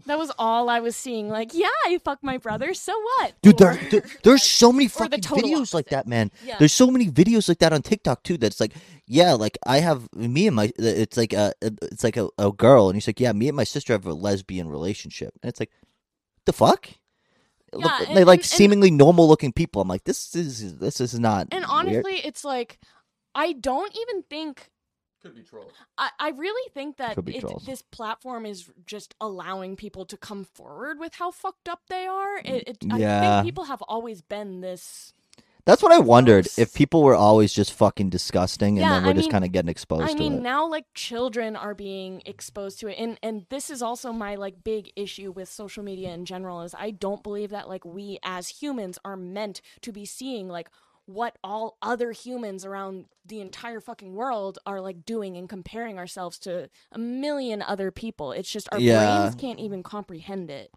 That 0.07 0.19
was 0.19 0.31
all 0.39 0.69
I 0.69 0.81
was 0.81 0.97
seeing. 0.97 1.29
Like, 1.31 1.55
yeah, 1.55 1.69
I 1.87 1.99
fuck 2.05 2.19
my 2.23 2.37
brother, 2.39 2.75
so 2.75 2.93
what? 3.01 3.33
dude 3.43 3.59
there, 3.59 3.79
there- 3.91 4.05
there's 4.23 4.43
so 4.43 4.73
many 4.73 4.89
fucking 4.99 5.21
videos 5.21 5.73
like 5.75 5.89
that 5.89 6.07
man 6.07 6.31
Yeah. 6.45 6.57
there's 6.59 6.73
so 6.73 6.91
many 6.91 7.09
videos 7.11 7.49
like 7.49 7.59
that 7.59 7.73
on 7.73 7.83
tiktok 7.83 8.23
too 8.23 8.37
that's 8.37 8.61
like 8.61 8.73
yeah 9.07 9.33
like 9.33 9.57
i 9.67 9.79
have 9.81 10.13
me 10.15 10.47
and 10.47 10.57
my 10.57 10.67
uh, 10.67 10.71
it's 11.03 11.17
like 11.17 11.33
a 11.33 11.53
it's 11.63 12.05
like 12.05 12.17
a, 12.17 12.29
a 12.39 12.53
girl 12.53 12.89
and 12.89 12.97
he's 12.97 13.07
like 13.07 13.21
yeah 13.21 13.33
me 13.33 13.49
and 13.49 13.57
my 13.57 13.65
sister 13.65 13.93
have 13.95 14.07
a 14.07 14.13
lesbian 14.15 14.69
relationship 14.69 15.33
and 15.43 15.49
it's 15.49 15.61
like 15.61 15.71
the 16.47 16.53
fuck 16.53 16.89
Look, 17.73 17.85
Yeah, 17.85 17.99
they 18.15 18.21
and- 18.21 18.27
like 18.27 18.41
and- 18.41 18.45
and- 18.45 18.45
seemingly 18.45 18.91
normal 18.91 19.27
looking 19.29 19.53
people 19.53 19.81
i'm 19.83 19.89
like 19.89 20.05
this 20.05 20.35
is 20.35 20.79
this 20.79 21.01
is 21.01 21.19
not 21.19 21.49
And 21.51 21.61
weird. 21.65 21.71
honestly, 21.71 22.17
it's 22.25 22.45
like 22.45 22.79
I 23.35 23.53
don't 23.53 23.95
even 24.03 24.23
think 24.23 24.71
Could 25.25 25.37
be 25.37 25.43
trolls. 25.43 25.73
I, 25.99 26.11
I 26.21 26.31
really 26.31 26.71
think 26.73 26.99
that 26.99 27.17
Could 27.17 27.31
it, 27.31 27.45
this 27.65 27.83
platform 27.83 28.47
is 28.47 28.71
just 28.87 29.15
allowing 29.21 29.77
people 29.77 30.05
to 30.07 30.17
come 30.19 30.45
forward 30.45 31.01
with 31.01 31.15
how 31.17 31.33
fucked 31.33 31.69
up 31.69 31.81
they 31.89 32.07
are. 32.07 32.39
It, 32.39 32.69
it, 32.69 32.79
I 32.93 32.99
Yeah. 32.99 33.41
think 33.41 33.47
people 33.47 33.65
have 33.65 33.83
always 33.89 34.23
been 34.23 34.61
this. 34.61 35.15
that's 35.67 35.83
what 35.83 35.93
i 35.93 35.99
wondered 35.99 36.49
if 36.59 36.75
people 36.75 37.03
were 37.03 37.15
always 37.17 37.53
just 37.55 37.73
fucking 37.73 38.11
disgusting 38.11 38.79
and 38.79 38.85
Yeah, 38.85 38.93
then 38.93 39.05
we're 39.05 39.11
I 39.11 39.15
just 39.15 39.31
kind 39.31 39.45
of 39.45 39.53
getting 39.53 39.71
exposed 39.71 40.03
I 40.03 40.15
to 40.19 40.19
mean, 40.19 40.35
it 40.35 40.43
now 40.43 40.69
like 40.69 40.87
children 40.95 41.57
are 41.57 41.75
being 41.75 42.23
exposed 42.27 42.81
to 42.81 42.89
it, 42.89 42.97
and 42.99 43.19
and 43.23 43.47
this 43.51 43.71
is 43.71 43.83
also 43.83 44.13
my 44.13 44.35
like 44.37 44.65
big 44.65 44.93
issue 44.97 45.31
with 45.33 45.49
social 45.49 45.83
media 45.85 46.13
in 46.13 46.25
general 46.27 46.63
is 46.63 46.75
I 46.79 46.91
don't 46.91 47.23
believe 47.23 47.51
that 47.51 47.69
like 47.69 47.85
we 47.85 48.19
as 48.23 48.49
humans 48.49 48.99
are 49.05 49.17
meant 49.17 49.63
to 49.83 49.93
be 49.93 50.05
seeing 50.05 50.49
like 50.49 50.69
what 51.07 51.37
all 51.45 51.77
other 51.83 52.13
humans 52.13 52.65
around 52.65 53.07
the 53.27 53.41
entire 53.41 53.81
fucking 53.81 54.15
world 54.15 54.59
are 54.67 54.81
like 54.81 55.05
doing 55.05 55.37
and 55.37 55.49
comparing 55.49 55.99
ourselves 55.99 56.39
to 56.41 56.69
a 56.93 56.99
million 56.99 57.61
other 57.63 57.91
people. 57.91 58.33
It's 58.33 58.51
just 58.51 58.69
our 58.73 58.81
Yeah. 58.81 59.23
brains 59.25 59.35
can't 59.35 59.59
even 59.61 59.83
comprehend 59.83 60.51
it. 60.51 60.71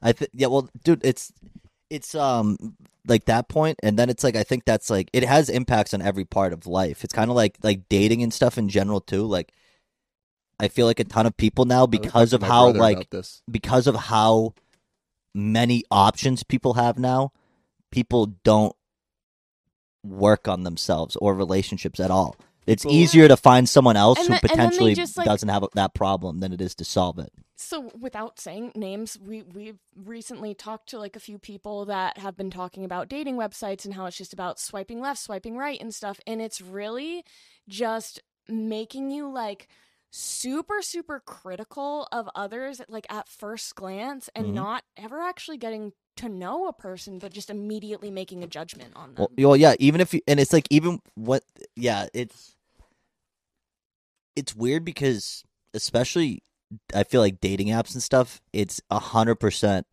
I 0.00 0.12
think 0.12 0.30
yeah, 0.34 0.46
well, 0.48 0.68
dude, 0.82 1.04
it's 1.04 1.32
it's 1.90 2.14
um 2.14 2.56
like 3.06 3.26
that 3.26 3.48
point, 3.48 3.78
and 3.82 3.98
then 3.98 4.08
it's 4.08 4.24
like 4.24 4.36
I 4.36 4.42
think 4.42 4.64
that's 4.64 4.88
like 4.88 5.10
it 5.12 5.24
has 5.24 5.50
impacts 5.50 5.92
on 5.92 6.00
every 6.02 6.24
part 6.24 6.52
of 6.52 6.66
life. 6.66 7.04
It's 7.04 7.12
kind 7.12 7.30
of 7.30 7.36
like 7.36 7.58
like 7.62 7.88
dating 7.88 8.22
and 8.22 8.32
stuff 8.32 8.56
in 8.56 8.68
general 8.68 9.00
too. 9.00 9.24
Like 9.24 9.52
I 10.58 10.68
feel 10.68 10.86
like 10.86 11.00
a 11.00 11.04
ton 11.04 11.26
of 11.26 11.36
people 11.36 11.64
now 11.66 11.86
because 11.86 12.32
of 12.32 12.42
how 12.42 12.70
like 12.72 13.10
this. 13.10 13.42
because 13.50 13.86
of 13.86 13.96
how 13.96 14.54
many 15.34 15.84
options 15.90 16.42
people 16.42 16.74
have 16.74 16.98
now, 16.98 17.32
people 17.90 18.26
don't 18.44 18.74
work 20.04 20.46
on 20.46 20.62
themselves 20.62 21.16
or 21.16 21.34
relationships 21.34 21.98
at 21.98 22.10
all. 22.10 22.36
It's 22.66 22.86
easier 22.86 23.28
to 23.28 23.36
find 23.36 23.68
someone 23.68 23.96
else 23.96 24.18
And 24.20 24.28
who 24.28 24.32
then- 24.34 24.40
and 24.42 24.50
then 24.50 24.56
they 24.58 24.64
potentially 24.64 24.94
just, 24.94 25.16
like- 25.18 25.26
doesn't 25.26 25.48
have 25.50 25.64
that 25.74 25.92
problem 25.94 26.40
than 26.40 26.52
it 26.52 26.60
is 26.62 26.74
to 26.76 26.84
solve 26.84 27.18
it. 27.18 27.30
So 27.56 27.90
without 27.98 28.40
saying 28.40 28.72
names, 28.74 29.18
we 29.20 29.42
we've 29.42 29.78
recently 29.94 30.54
talked 30.54 30.88
to 30.90 30.98
like 30.98 31.14
a 31.14 31.20
few 31.20 31.38
people 31.38 31.84
that 31.86 32.18
have 32.18 32.36
been 32.36 32.50
talking 32.50 32.84
about 32.84 33.08
dating 33.08 33.36
websites 33.36 33.84
and 33.84 33.94
how 33.94 34.06
it's 34.06 34.16
just 34.16 34.32
about 34.32 34.58
swiping 34.58 35.00
left, 35.00 35.20
swiping 35.20 35.56
right 35.56 35.80
and 35.80 35.94
stuff 35.94 36.20
and 36.26 36.40
it's 36.42 36.60
really 36.60 37.24
just 37.68 38.20
making 38.48 39.10
you 39.10 39.30
like 39.30 39.68
super 40.10 40.80
super 40.80 41.20
critical 41.26 42.06
of 42.12 42.28
others 42.34 42.80
like 42.88 43.06
at 43.10 43.28
first 43.28 43.74
glance 43.74 44.28
and 44.34 44.46
Mhm. 44.46 44.54
not 44.54 44.84
ever 44.96 45.20
actually 45.20 45.56
getting 45.56 45.92
to 46.16 46.28
know 46.28 46.68
a 46.68 46.72
person 46.72 47.18
but 47.18 47.32
just 47.32 47.50
immediately 47.50 48.10
making 48.10 48.42
a 48.42 48.46
judgment 48.46 48.92
on 48.96 49.14
them. 49.14 49.26
Well, 49.36 49.50
well, 49.50 49.56
yeah, 49.56 49.74
even 49.78 50.00
if 50.00 50.14
you 50.14 50.20
and 50.26 50.40
it's 50.40 50.52
like 50.52 50.66
even 50.70 51.00
what 51.14 51.42
yeah, 51.76 52.06
it's 52.14 52.56
it's 54.36 54.54
weird 54.54 54.84
because 54.84 55.44
especially 55.72 56.42
I 56.94 57.04
feel 57.04 57.20
like 57.20 57.40
dating 57.40 57.68
apps 57.68 57.94
and 57.94 58.02
stuff, 58.02 58.40
it's 58.52 58.80
a 58.90 58.98
hundred 58.98 59.36
percent 59.36 59.86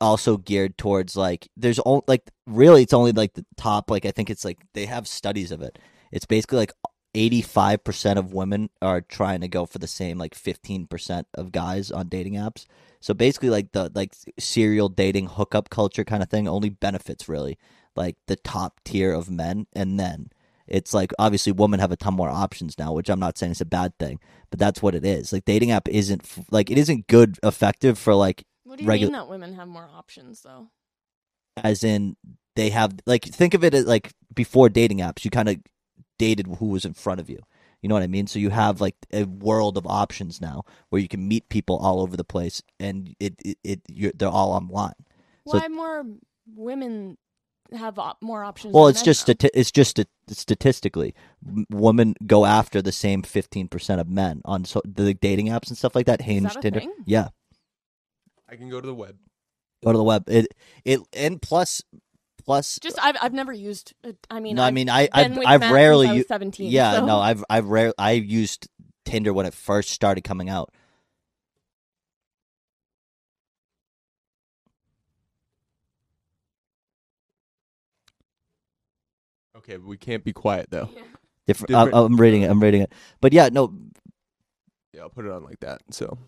also 0.00 0.36
geared 0.36 0.76
towards 0.76 1.16
like 1.16 1.48
there's 1.56 1.78
only 1.86 2.02
like 2.06 2.30
really 2.46 2.82
it's 2.82 2.92
only 2.92 3.12
like 3.12 3.32
the 3.34 3.46
top 3.56 3.90
like 3.90 4.04
I 4.04 4.10
think 4.10 4.28
it's 4.28 4.44
like 4.44 4.58
they 4.74 4.86
have 4.86 5.06
studies 5.06 5.50
of 5.50 5.62
it. 5.62 5.78
It's 6.10 6.26
basically 6.26 6.58
like 6.58 6.72
85% 7.14 8.16
of 8.16 8.32
women 8.32 8.70
are 8.80 9.00
trying 9.00 9.40
to 9.42 9.48
go 9.48 9.66
for 9.66 9.78
the 9.78 9.86
same 9.86 10.18
like 10.18 10.34
15% 10.34 11.24
of 11.34 11.52
guys 11.52 11.90
on 11.90 12.08
dating 12.08 12.34
apps. 12.34 12.66
So 13.00 13.14
basically 13.14 13.50
like 13.50 13.72
the 13.72 13.90
like 13.94 14.14
serial 14.38 14.88
dating 14.88 15.26
hookup 15.26 15.68
culture 15.70 16.04
kind 16.04 16.22
of 16.22 16.30
thing 16.30 16.48
only 16.48 16.70
benefits 16.70 17.28
really 17.28 17.58
like 17.96 18.16
the 18.26 18.36
top 18.36 18.80
tier 18.84 19.12
of 19.12 19.30
men 19.30 19.66
and 19.74 19.98
then 19.98 20.30
it's 20.66 20.94
like 20.94 21.12
obviously 21.18 21.52
women 21.52 21.80
have 21.80 21.92
a 21.92 21.96
ton 21.96 22.14
more 22.14 22.30
options 22.30 22.78
now 22.78 22.92
which 22.92 23.10
i'm 23.10 23.20
not 23.20 23.36
saying 23.36 23.52
it's 23.52 23.60
a 23.60 23.66
bad 23.66 23.96
thing 23.98 24.18
but 24.50 24.58
that's 24.58 24.82
what 24.82 24.94
it 24.94 25.04
is 25.04 25.32
like 25.32 25.44
dating 25.44 25.70
app 25.70 25.88
isn't 25.88 26.22
f- 26.22 26.44
like 26.50 26.70
it 26.70 26.78
isn't 26.78 27.06
good 27.06 27.38
effective 27.42 27.98
for 27.98 28.14
like 28.14 28.44
what 28.64 28.78
do 28.78 28.84
you 28.84 28.90
regu- 28.90 29.02
mean 29.02 29.12
that 29.12 29.28
women 29.28 29.54
have 29.54 29.68
more 29.68 29.88
options 29.94 30.40
though? 30.42 30.68
as 31.62 31.84
in 31.84 32.16
they 32.56 32.70
have 32.70 32.94
like 33.06 33.24
think 33.24 33.52
of 33.54 33.62
it 33.64 33.74
as 33.74 33.84
like 33.84 34.12
before 34.34 34.68
dating 34.68 34.98
apps 34.98 35.24
you 35.24 35.30
kind 35.30 35.48
of 35.48 35.56
dated 36.18 36.46
who 36.58 36.66
was 36.66 36.84
in 36.84 36.94
front 36.94 37.20
of 37.20 37.28
you 37.30 37.38
you 37.80 37.88
know 37.88 37.94
what 37.94 38.02
i 38.02 38.06
mean 38.06 38.26
so 38.26 38.38
you 38.38 38.50
have 38.50 38.80
like 38.80 38.96
a 39.12 39.24
world 39.24 39.76
of 39.76 39.86
options 39.86 40.40
now 40.40 40.62
where 40.90 41.00
you 41.02 41.08
can 41.08 41.26
meet 41.26 41.48
people 41.48 41.76
all 41.78 42.00
over 42.00 42.16
the 42.16 42.24
place 42.24 42.62
and 42.78 43.14
it 43.18 43.34
it, 43.44 43.58
it 43.64 43.80
you're, 43.88 44.12
they're 44.14 44.28
all 44.28 44.52
online 44.52 44.94
So- 45.48 45.58
Why 45.58 45.68
more 45.68 46.04
women 46.54 47.18
have 47.74 47.98
op- 47.98 48.20
more 48.22 48.44
options? 48.44 48.74
Well, 48.74 48.84
than 48.84 48.90
it's 48.90 49.00
men, 49.00 49.04
just 49.06 49.26
though? 49.26 49.32
stati- 49.32 49.50
it's 49.54 49.70
just 49.70 49.96
st- 49.96 50.08
statistically, 50.28 51.14
women 51.70 52.14
go 52.26 52.44
after 52.44 52.82
the 52.82 52.92
same 52.92 53.22
fifteen 53.22 53.66
percent 53.66 53.98
of 53.98 54.08
men 54.08 54.42
on 54.44 54.66
so 54.66 54.82
the 54.84 55.14
dating 55.14 55.46
apps 55.48 55.68
and 55.68 55.78
stuff 55.78 55.94
like 55.94 56.04
that. 56.06 56.20
Hinge, 56.20 56.44
that 56.52 56.56
a 56.58 56.60
Tinder, 56.60 56.80
thing? 56.80 56.92
yeah. 57.06 57.28
I 58.48 58.56
can 58.56 58.68
go 58.68 58.78
to 58.80 58.86
the 58.86 58.94
web. 58.94 59.16
Go 59.82 59.90
to 59.92 59.96
the 59.98 60.04
web. 60.04 60.24
It 60.28 60.48
it 60.84 61.00
and 61.14 61.40
plus 61.40 61.80
plus. 62.44 62.78
Just 62.80 62.98
I've 63.02 63.16
I've 63.22 63.32
never 63.32 63.52
used. 63.52 63.94
Uh, 64.04 64.12
I 64.30 64.40
mean, 64.40 64.56
no, 64.56 64.62
I 64.62 64.70
mean 64.70 64.88
I 64.90 65.08
been 65.08 65.38
I've, 65.46 65.62
I've 65.62 65.70
rarely 65.72 66.08
I 66.08 66.22
seventeen. 66.22 66.70
Yeah, 66.70 66.96
so- 66.96 67.06
no, 67.06 67.18
I've 67.18 67.44
I've 67.48 67.66
rare 67.66 67.92
I 67.98 68.12
used 68.12 68.68
Tinder 69.04 69.32
when 69.32 69.46
it 69.46 69.54
first 69.54 69.90
started 69.90 70.22
coming 70.22 70.48
out. 70.48 70.72
Okay, 79.56 79.76
we 79.76 79.96
can't 79.96 80.24
be 80.24 80.32
quiet 80.32 80.68
though. 80.70 80.88
Different. 81.46 81.74
I'm, 81.74 81.86
Different- 81.86 81.94
uh, 81.94 82.04
I'm 82.04 82.16
reading 82.20 82.42
it. 82.42 82.50
I'm 82.50 82.60
reading 82.60 82.82
it. 82.82 82.92
But 83.20 83.32
yeah, 83.32 83.48
no. 83.52 83.74
Yeah, 84.92 85.02
I'll 85.02 85.10
put 85.10 85.24
it 85.24 85.30
on 85.32 85.42
like 85.44 85.60
that. 85.60 85.82
So, 85.90 86.18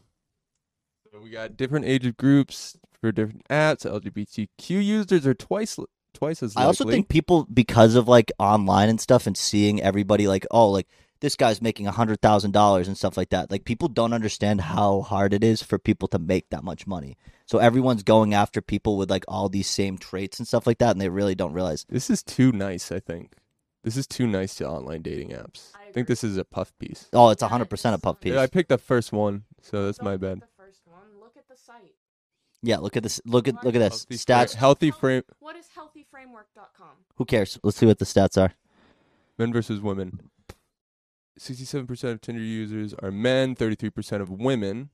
so 1.13 1.21
we 1.21 1.31
got 1.31 1.57
different 1.57 1.85
age 1.87 2.17
groups 2.17 2.77
for 3.01 3.13
different 3.13 3.47
apps. 3.49 3.85
LGBTQ 3.87 4.85
users 4.85 5.27
are 5.27 5.35
twice 5.35 5.79
li- 5.79 5.85
twice 6.15 6.43
as 6.43 6.55
likely. 6.57 6.65
I 6.65 6.67
also 6.67 6.85
think 6.89 7.09
people 7.09 7.47
because 7.53 7.95
of 7.95 8.09
like 8.09 8.33
online 8.39 8.89
and 8.89 9.01
stuff 9.01 9.27
and 9.27 9.37
seeing 9.37 9.83
everybody 9.83 10.27
like 10.27 10.47
oh 10.51 10.71
like 10.71 10.87
this 11.21 11.37
guy's 11.37 11.63
making 11.63 11.87
a 11.87 11.91
hundred 11.93 12.21
thousand 12.21 12.53
dollars 12.53 12.87
and 12.89 12.97
stuff 12.97 13.17
like 13.17 13.31
that. 13.31 13.51
Like 13.51 13.65
people 13.65 13.89
don't 13.89 14.13
understand 14.13 14.61
how 14.61 15.03
hard 15.03 15.33
it 15.33 15.43
is 15.45 15.63
for 15.63 15.79
people 15.79 16.09
to 16.09 16.19
make 16.19 16.51
that 16.51 16.65
much 16.65 16.87
money. 16.87 17.17
So 17.47 17.59
everyone's 17.59 18.03
going 18.03 18.35
after 18.35 18.61
people 18.61 18.97
with 18.97 19.11
like 19.11 19.25
all 19.29 19.49
these 19.49 19.69
same 19.69 19.99
traits 19.99 20.39
and 20.39 20.49
stuff 20.49 20.67
like 20.67 20.79
that, 20.79 20.91
and 20.93 21.01
they 21.01 21.09
really 21.09 21.35
don't 21.35 21.53
realize. 21.53 21.85
this 21.89 22.11
is 22.11 22.23
too 22.23 22.53
nice. 22.53 22.91
I 22.93 23.01
think 23.01 23.35
this 23.85 23.97
is 23.97 24.07
too 24.07 24.27
nice 24.27 24.55
to 24.57 24.69
online 24.69 25.03
dating 25.03 25.31
apps. 25.31 25.71
I, 25.75 25.93
think 25.93 26.09
this 26.09 26.25
is 26.25 26.37
a 26.37 26.45
puff 26.45 26.73
piece. 26.79 27.09
Oh, 27.13 27.31
it's 27.31 27.43
hundred 27.43 27.71
percent 27.71 27.95
a 27.95 27.99
puff 27.99 28.21
piece. 28.21 28.33
Yeah, 28.35 28.41
I 28.41 28.47
picked 28.47 28.71
the 28.71 28.79
first 28.79 29.13
one, 29.13 29.45
so 29.63 29.87
that's 29.87 30.03
my 30.03 30.17
bad. 30.17 30.41
The 30.41 30.47
first 30.59 30.81
one. 30.87 31.21
Look 31.21 31.37
at 31.37 31.49
the 31.49 31.57
site. 31.57 31.95
Yeah, 32.63 32.79
look 32.79 32.97
at 32.97 33.03
this. 33.03 33.21
Look 33.27 33.47
at 33.47 33.63
look 33.63 33.75
at 33.75 33.79
this 33.81 34.07
Healthy 34.09 34.17
fra- 34.17 34.35
stats. 34.35 34.55
healthy 34.55 34.91
frame. 34.91 35.23
What 35.39 35.57
is 35.57 35.67
healthyframework.com? 36.15 36.89
Who 37.17 37.25
cares? 37.25 37.59
Let's 37.63 37.77
see 37.77 37.87
what 37.87 37.99
the 37.99 38.05
stats 38.05 38.41
are. 38.41 38.55
Men 39.39 39.53
versus 39.53 39.81
women. 39.81 40.31
Sixty-seven 41.37 41.87
percent 41.87 42.13
of 42.15 42.21
Tinder 42.21 42.41
users 42.41 42.95
are 42.95 43.11
men. 43.11 43.55
Thirty-three 43.55 43.91
percent 43.91 44.23
of 44.23 44.31
women. 44.31 44.91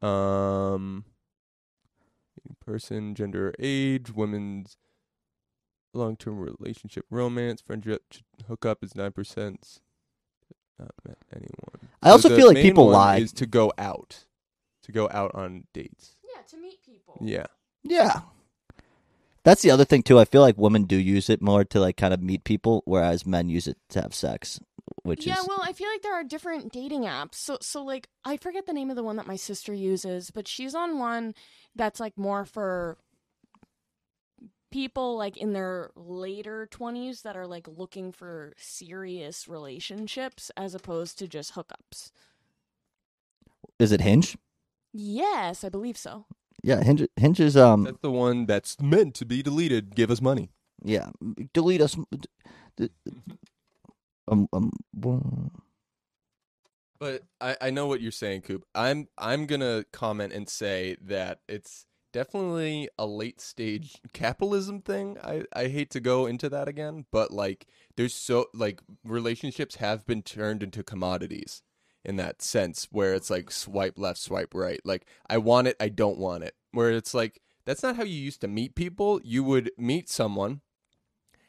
Um, 0.00 1.04
person, 2.64 3.14
gender, 3.14 3.54
age. 3.58 4.10
Women's 4.10 4.78
long-term 5.92 6.38
relationship, 6.40 7.04
romance, 7.10 7.60
friendship, 7.60 8.02
ch- 8.10 8.22
hookup 8.48 8.82
is 8.82 8.94
nine 8.94 9.12
percent. 9.12 9.80
Not 10.78 10.90
met 11.06 11.18
anyone. 11.32 11.90
I 12.02 12.10
also 12.10 12.30
the 12.30 12.36
feel 12.36 12.46
like 12.48 12.54
main 12.54 12.62
people 12.64 12.86
one 12.86 12.94
lie. 12.94 13.16
Is 13.18 13.32
to 13.34 13.46
go 13.46 13.72
out, 13.76 14.24
to 14.84 14.92
go 14.92 15.08
out 15.12 15.34
on 15.34 15.64
dates. 15.74 16.16
Yeah, 16.34 16.42
to 16.48 16.56
meet 16.56 16.82
people. 16.84 17.18
Yeah. 17.20 17.46
Yeah. 17.82 18.22
That's 19.44 19.60
the 19.60 19.70
other 19.70 19.84
thing 19.84 20.02
too. 20.02 20.18
I 20.18 20.24
feel 20.24 20.40
like 20.40 20.56
women 20.56 20.84
do 20.84 20.96
use 20.96 21.28
it 21.28 21.42
more 21.42 21.64
to 21.64 21.80
like 21.80 21.98
kind 21.98 22.14
of 22.14 22.22
meet 22.22 22.44
people, 22.44 22.82
whereas 22.86 23.26
men 23.26 23.50
use 23.50 23.68
it 23.68 23.76
to 23.90 24.00
have 24.00 24.14
sex, 24.14 24.58
which 25.02 25.26
yeah, 25.26 25.38
is 25.38 25.46
well, 25.46 25.60
I 25.62 25.74
feel 25.74 25.88
like 25.90 26.00
there 26.00 26.14
are 26.14 26.24
different 26.24 26.72
dating 26.72 27.02
apps. 27.02 27.34
So, 27.34 27.58
so 27.60 27.84
like, 27.84 28.08
I 28.24 28.38
forget 28.38 28.64
the 28.64 28.72
name 28.72 28.88
of 28.88 28.96
the 28.96 29.02
one 29.02 29.16
that 29.16 29.26
my 29.26 29.36
sister 29.36 29.74
uses, 29.74 30.30
but 30.30 30.48
she's 30.48 30.74
on 30.74 30.98
one 30.98 31.34
that's 31.76 32.00
like 32.00 32.16
more 32.16 32.46
for 32.46 32.96
people 34.72 35.16
like 35.16 35.36
in 35.36 35.52
their 35.52 35.90
later 35.94 36.66
20s 36.72 37.22
that 37.22 37.36
are 37.36 37.46
like 37.46 37.68
looking 37.68 38.10
for 38.10 38.54
serious 38.56 39.46
relationships 39.46 40.50
as 40.56 40.74
opposed 40.74 41.18
to 41.18 41.28
just 41.28 41.54
hookups. 41.54 42.10
is 43.78 43.92
it 43.92 44.00
Hinge? 44.00 44.36
Yes, 44.92 45.64
I 45.64 45.68
believe 45.68 45.98
so. 45.98 46.24
Yeah, 46.64 46.82
Hinge. 46.82 47.06
Hinge 47.16 47.40
is 47.40 47.56
um 47.58 47.84
That's 47.84 48.00
the 48.00 48.10
one 48.10 48.46
that's 48.46 48.80
meant 48.80 49.14
to 49.16 49.26
be 49.26 49.42
deleted. 49.42 49.94
Give 49.94 50.10
us 50.10 50.22
money. 50.22 50.50
yeah. 50.82 51.10
Delete 51.52 51.82
us. 51.82 51.96
Um 54.26 54.48
um. 54.52 54.72
But 56.98 57.22
I, 57.38 57.56
I 57.60 57.70
know 57.70 57.86
what 57.86 58.00
you're 58.00 58.12
saying, 58.12 58.42
Coop. 58.42 58.64
I'm 58.74 59.08
I'm 59.18 59.44
gonna 59.44 59.84
comment 59.92 60.32
and 60.32 60.48
say 60.48 60.96
that 61.02 61.40
it's 61.46 61.84
definitely 62.14 62.88
a 62.98 63.04
late 63.06 63.42
stage 63.42 64.00
capitalism 64.14 64.80
thing. 64.80 65.18
I, 65.22 65.42
I 65.54 65.66
hate 65.66 65.90
to 65.90 66.00
go 66.00 66.24
into 66.24 66.48
that 66.48 66.66
again, 66.66 67.04
but 67.12 67.30
like 67.30 67.66
there's 67.96 68.14
so 68.14 68.46
like 68.54 68.80
relationships 69.04 69.76
have 69.76 70.06
been 70.06 70.22
turned 70.22 70.62
into 70.62 70.82
commodities 70.82 71.62
in 72.04 72.16
that 72.16 72.42
sense 72.42 72.88
where 72.90 73.14
it's 73.14 73.30
like 73.30 73.50
swipe 73.50 73.98
left, 73.98 74.18
swipe 74.18 74.54
right. 74.54 74.80
Like 74.84 75.06
I 75.28 75.38
want 75.38 75.68
it, 75.68 75.76
I 75.80 75.88
don't 75.88 76.18
want 76.18 76.44
it. 76.44 76.54
Where 76.72 76.90
it's 76.90 77.14
like 77.14 77.40
that's 77.64 77.82
not 77.82 77.96
how 77.96 78.04
you 78.04 78.16
used 78.16 78.40
to 78.42 78.48
meet 78.48 78.74
people. 78.74 79.20
You 79.24 79.42
would 79.44 79.70
meet 79.78 80.08
someone 80.08 80.60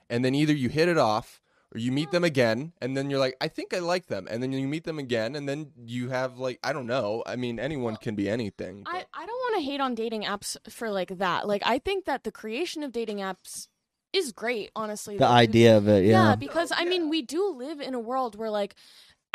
and 0.10 0.24
then 0.24 0.36
either 0.36 0.54
you 0.54 0.70
hit 0.70 0.88
it 0.88 0.98
off 0.98 1.42
or 1.74 1.80
you 1.80 1.92
meet 1.92 2.12
them 2.12 2.24
oh. 2.24 2.28
again 2.28 2.74
and 2.80 2.96
then 2.96 3.10
you're 3.10 3.20
like 3.20 3.36
i 3.42 3.48
think 3.48 3.74
i 3.74 3.80
like 3.80 4.06
them 4.06 4.28
and 4.30 4.42
then 4.42 4.52
you 4.52 4.68
meet 4.68 4.84
them 4.84 5.00
again 5.00 5.36
and 5.36 5.50
then 5.50 5.72
you 5.84 6.10
have 6.10 6.38
like 6.38 6.60
i 6.64 6.72
don't 6.72 6.86
know 6.86 7.24
i 7.26 7.36
mean 7.36 7.60
anyone 7.60 7.96
can 7.96 8.14
be 8.14 8.30
anything 8.30 8.84
I, 8.86 9.00
but- 9.00 9.08
I 9.16 9.26
don't 9.26 9.36
want 9.36 9.56
to 9.56 9.62
hate 9.62 9.82
on 9.82 9.96
dating 9.96 10.24
apps 10.24 10.58
for 10.70 10.92
like 10.92 11.18
that. 11.18 11.48
Like, 11.48 11.64
I 11.66 11.80
think 11.80 12.06
that 12.06 12.24
the 12.24 12.32
creation 12.32 12.84
of 12.84 12.92
dating 12.92 13.18
apps 13.18 13.68
is 14.14 14.32
great, 14.32 14.72
honestly. 14.76 15.18
The 15.18 15.26
Like, 15.26 15.50
idea 15.50 15.78
of 15.78 15.88
it, 15.88 16.06
yeah. 16.06 16.36
because 16.36 16.72
I 16.72 16.84
oh, 16.84 16.86
mean, 16.86 17.10
we 17.10 17.22
do 17.22 17.50
live 17.50 17.80
in 17.80 17.94
a 17.94 18.00
world 18.00 18.36
where, 18.36 18.50
like, 18.50 18.76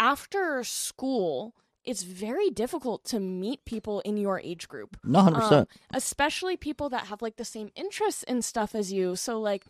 after 0.00 0.64
school, 0.64 1.54
it's 1.84 2.02
very 2.02 2.50
difficult 2.50 3.04
to 3.04 3.20
meet 3.20 3.64
people 3.64 4.00
in 4.00 4.16
your 4.16 4.40
age 4.40 4.66
group. 4.66 4.96
No, 5.04 5.20
100%. 5.20 5.52
Um, 5.52 5.66
especially 5.94 6.56
people 6.56 6.88
that 6.88 7.06
have 7.06 7.22
like 7.22 7.36
the 7.36 7.44
same 7.44 7.70
interests 7.76 8.24
and 8.24 8.44
stuff 8.44 8.74
as 8.74 8.92
you. 8.92 9.14
So, 9.14 9.38
like, 9.38 9.66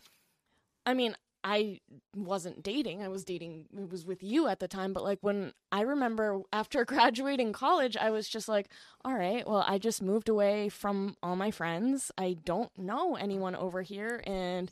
I 0.85 0.93
mean, 0.93 1.15
I 1.43 1.79
wasn't 2.15 2.63
dating. 2.63 3.01
I 3.01 3.07
was 3.07 3.23
dating. 3.23 3.65
It 3.75 3.89
was 3.89 4.05
with 4.05 4.21
you 4.23 4.47
at 4.47 4.59
the 4.59 4.67
time. 4.67 4.93
But 4.93 5.03
like 5.03 5.19
when 5.21 5.53
I 5.71 5.81
remember 5.81 6.41
after 6.53 6.85
graduating 6.85 7.53
college, 7.53 7.97
I 7.97 8.11
was 8.11 8.29
just 8.29 8.47
like, 8.47 8.69
all 9.03 9.13
right, 9.13 9.47
well, 9.47 9.65
I 9.67 9.77
just 9.77 10.01
moved 10.01 10.29
away 10.29 10.69
from 10.69 11.15
all 11.21 11.35
my 11.35 11.51
friends. 11.51 12.11
I 12.17 12.37
don't 12.45 12.71
know 12.77 13.15
anyone 13.15 13.55
over 13.55 13.81
here, 13.81 14.23
and 14.25 14.69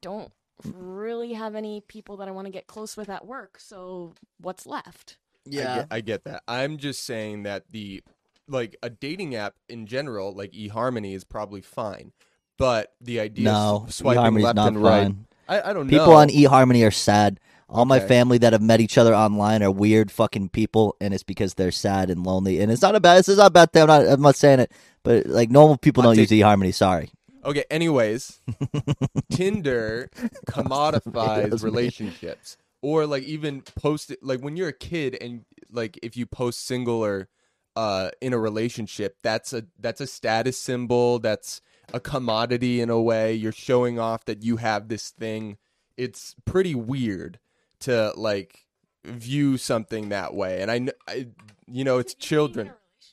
don't 0.00 0.30
really 0.64 1.34
have 1.34 1.54
any 1.54 1.82
people 1.88 2.16
that 2.18 2.28
I 2.28 2.32
want 2.32 2.46
to 2.46 2.52
get 2.52 2.66
close 2.66 2.96
with 2.96 3.08
at 3.10 3.26
work. 3.26 3.58
So 3.60 4.14
what's 4.38 4.66
left? 4.66 5.18
I 5.46 5.66
get, 5.76 5.86
I 5.90 6.00
get 6.00 6.24
that 6.24 6.42
i'm 6.48 6.78
just 6.78 7.04
saying 7.04 7.44
that 7.44 7.64
the 7.70 8.02
like 8.48 8.76
a 8.82 8.90
dating 8.90 9.34
app 9.34 9.54
in 9.68 9.86
general 9.86 10.34
like 10.34 10.52
eharmony 10.52 11.14
is 11.14 11.24
probably 11.24 11.60
fine 11.62 12.12
but 12.58 12.92
the 13.00 13.20
idea 13.20 13.46
No, 13.46 13.84
of 13.86 13.94
swiping 13.94 14.22
eHarmony's 14.22 14.42
left 14.44 14.56
not 14.56 14.68
and 14.68 14.82
right. 14.82 15.12
I, 15.48 15.70
I 15.70 15.72
don't 15.72 15.88
People 15.88 15.98
know 15.98 16.04
People 16.04 16.14
on 16.14 16.28
eHarmony 16.28 16.86
are 16.86 16.90
sad. 16.90 17.40
All 17.68 17.84
my 17.84 18.00
family 18.00 18.38
that 18.38 18.52
have 18.52 18.62
met 18.62 18.80
each 18.80 18.98
other 18.98 19.14
online 19.14 19.62
are 19.62 19.70
weird 19.70 20.10
fucking 20.10 20.50
people, 20.50 20.96
and 21.00 21.14
it's 21.14 21.22
because 21.22 21.54
they're 21.54 21.72
sad 21.72 22.10
and 22.10 22.24
lonely. 22.24 22.60
And 22.60 22.70
it's 22.72 22.82
not 22.82 22.96
a 22.96 23.00
bad. 23.00 23.18
This 23.20 23.28
is 23.30 23.38
not 23.38 23.48
a 23.48 23.50
bad 23.50 23.72
thing. 23.72 23.82
I'm 23.82 23.88
not. 23.88 24.06
I'm 24.06 24.22
not 24.22 24.36
saying 24.36 24.60
it, 24.60 24.72
but 25.04 25.26
like 25.26 25.50
normal 25.50 25.76
people 25.78 26.02
Hot 26.02 26.08
don't 26.08 26.18
use 26.18 26.30
eHarmony. 26.30 26.74
Sorry. 26.74 27.10
Okay, 27.44 27.64
anyways, 27.70 28.40
Tinder 29.30 30.10
commodifies 30.46 31.62
relationships. 31.62 32.56
Or 32.82 33.06
like 33.06 33.24
even 33.24 33.60
post 33.62 34.10
it 34.10 34.22
like 34.22 34.40
when 34.40 34.56
you're 34.56 34.68
a 34.68 34.72
kid 34.72 35.16
and 35.20 35.44
like 35.70 35.98
if 36.02 36.16
you 36.16 36.24
post 36.26 36.66
single 36.66 37.04
or 37.04 37.28
uh 37.76 38.10
in 38.22 38.32
a 38.32 38.38
relationship, 38.38 39.16
that's 39.22 39.52
a 39.52 39.64
that's 39.78 40.00
a 40.00 40.06
status 40.06 40.56
symbol, 40.58 41.18
that's 41.18 41.60
a 41.92 42.00
commodity 42.00 42.80
in 42.80 42.88
a 42.88 43.00
way. 43.00 43.34
You're 43.34 43.52
showing 43.52 43.98
off 43.98 44.24
that 44.24 44.42
you 44.42 44.56
have 44.56 44.88
this 44.88 45.10
thing. 45.10 45.58
It's 45.98 46.34
pretty 46.46 46.74
weird 46.74 47.38
to 47.80 48.12
like 48.16 48.64
view 49.04 49.58
something 49.58 50.08
that 50.08 50.32
way. 50.34 50.62
And 50.62 50.70
I, 50.70 50.78
kn- 50.78 50.92
I 51.06 51.26
you 51.66 51.84
know, 51.84 51.98
it's 51.98 52.14
children 52.14 52.70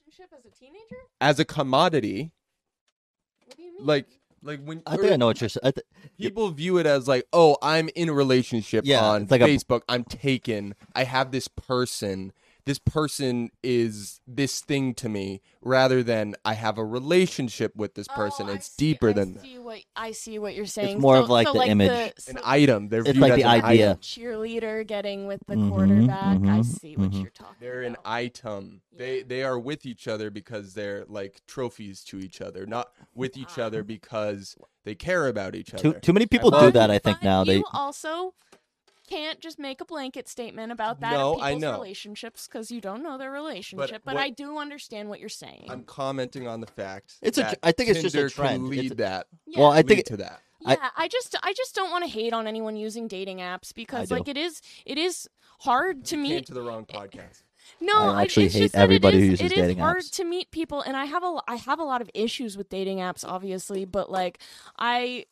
Relationship 0.08 0.34
as 0.38 0.46
a 0.46 0.56
teenager? 0.58 0.96
as 1.20 1.40
a 1.40 1.46
commodity. 1.46 2.32
What 3.46 3.58
do 3.58 3.64
you 3.64 3.74
mean? 3.74 3.86
Like 3.86 4.17
like 4.48 4.64
when 4.64 4.82
I 4.88 4.98
think 4.98 5.12
I 5.12 5.16
know 5.18 5.28
what 5.28 5.40
you're 5.42 5.50
saying. 5.50 5.74
people 6.18 6.50
view 6.50 6.78
it 6.78 6.86
as 6.88 7.08
like, 7.08 7.28
oh, 7.34 7.58
I'm 7.62 7.90
in 7.96 8.10
a 8.10 8.14
relationship 8.14 8.86
Yeah, 8.88 9.04
on 9.04 9.24
it's 9.24 9.32
like 9.32 9.42
a- 9.42 9.46
Facebook. 9.48 9.82
I'm 9.88 10.04
taken. 10.06 10.74
I 10.96 11.04
have 11.04 11.32
this 11.32 11.48
person. 11.48 12.32
This 12.68 12.80
person 12.80 13.50
is 13.64 14.20
this 14.28 14.60
thing 14.62 14.94
to 14.96 15.08
me, 15.10 15.42
rather 15.62 16.04
than 16.04 16.36
I 16.46 16.54
have 16.54 16.78
a 16.78 16.86
relationship 16.86 17.76
with 17.76 17.96
this 17.96 18.08
person. 18.10 18.50
it's 18.50 18.76
deeper 18.76 19.14
than 19.14 19.36
that. 19.36 19.40
Oh, 19.40 19.44
see 19.48 19.58
what 19.58 19.80
I 19.96 20.12
see 20.12 20.38
what 20.40 20.54
you're 20.54 20.66
saying. 20.66 21.00
more 21.00 21.16
So- 21.18 21.24
of 21.24 21.30
like 21.30 21.48
so 21.48 21.54
the 21.54 21.66
image. 21.66 21.90
the- 22.26 22.32
An 22.32 22.40
item. 22.44 22.90
They're 22.90 23.02
It's 23.08 23.18
like 23.18 23.36
the 23.36 23.46
idea. 23.46 23.92
item. 23.92 23.98
cheerleader 24.00 24.86
getting 24.86 25.28
with 25.28 25.42
the 25.48 25.56
Mhm, 25.56 25.70
quarterback. 25.70 26.38
I 26.38 26.40
mhm, 26.60 26.66
see 26.66 26.96
what 26.98 27.12
mhm. 27.12 27.22
you're 27.22 27.32
talking. 27.32 27.56
They're 27.62 27.82
an 27.84 27.96
item. 28.06 28.82
They 28.96 29.24
they 29.24 29.44
are 29.44 29.58
with 29.58 29.86
each 29.86 30.08
other 30.08 30.30
because 30.30 30.74
they're 30.74 31.06
like 31.08 31.42
trophies 31.48 32.04
to 32.06 32.20
each 32.20 32.42
other, 32.42 32.66
not 32.66 32.92
with 33.16 33.38
each 33.38 33.58
other 33.58 33.82
because 33.84 34.56
they 34.84 34.94
care 34.96 35.28
about 35.28 35.56
each 35.56 35.74
other. 35.74 35.94
too 35.94 36.00
too 36.02 36.14
many 36.14 36.26
people 36.26 36.52
do 36.52 36.70
that. 36.72 36.92
I 36.92 37.00
think 37.00 37.20
But 37.22 37.26
now 37.26 37.44
they. 37.46 37.64
also 37.74 38.34
can't 39.08 39.40
just 39.40 39.58
make 39.60 39.82
a 39.82 39.86
blanket 39.86 40.28
statement 40.28 40.72
about 40.72 41.00
that 41.00 41.14
No, 41.14 41.36
of 41.36 41.42
I 41.42 41.50
people's 41.54 41.62
know. 41.62 41.72
relationships 41.74 42.48
because 42.48 42.70
you 42.72 42.82
don't 42.82 43.02
know 43.04 43.18
their 43.18 43.32
relationship. 43.32 44.02
But, 44.06 44.16
what- 44.16 44.24
I 44.24 44.30
do 44.30 44.58
understand 44.58 45.10
what 45.10 45.20
you're 45.20 45.30
saying. 45.30 45.66
I'm 45.70 45.84
commenting 45.84 46.48
on 46.48 46.62
the 46.62 46.68
fact. 46.68 47.16
It's 47.22 47.38
a- 47.38 47.42
that 47.42 47.60
I 47.64 47.72
think 47.72 47.90
it's 47.90 48.02
just 48.02 48.14
a 48.16 48.18
Tinder 48.18 48.30
trend. 48.30 48.64
Can 48.64 48.70
lead 48.70 48.92
a- 48.92 48.96
that. 48.96 49.28
Well, 49.56 49.72
I 49.72 49.78
lead 49.78 49.88
think 49.88 50.06
to 50.08 50.18
that. 50.18 50.42
yeah, 50.60 50.76
I- 50.96 51.04
I, 51.04 51.08
just 51.08 51.36
I 51.44 51.54
just 51.54 51.74
don't 51.76 51.90
want 51.92 52.04
to 52.04 52.10
hate 52.10 52.34
on 52.34 52.48
anyone 52.48 52.76
using 52.76 53.08
dating 53.08 53.38
apps 53.40 53.74
because 53.74 54.12
like 54.12 54.28
it 54.28 54.38
is 54.38 54.62
it 54.86 54.98
is 54.98 55.28
hard 55.62 56.06
to 56.06 56.16
Came 56.16 56.24
meet 56.24 56.46
to 56.48 56.54
the 56.54 56.62
wrong 56.62 56.86
podcast. 56.86 57.44
No, 57.82 57.98
I 57.98 58.22
actually 58.24 58.46
it's 58.46 58.56
hate 58.56 58.62
just 58.62 58.74
that 58.76 58.80
it 58.80 58.84
everybody 58.84 59.18
who 59.28 59.34
is- 59.34 59.42
uses 59.42 59.52
it 59.52 59.58
is 59.72 59.78
hard 59.78 60.04
apps. 60.04 60.12
to 60.16 60.24
meet 60.24 60.52
people, 60.52 60.82
and 60.82 60.96
I 60.96 61.06
have 61.06 61.24
a 61.24 61.42
I 61.48 61.56
have 61.56 61.80
a 61.80 61.84
lot 61.84 62.02
of 62.02 62.10
issues 62.14 62.56
with 62.58 62.70
dating 62.70 63.00
apps, 63.00 63.26
obviously, 63.28 63.84
but 63.86 64.10
like 64.12 64.40
I, 64.80 65.26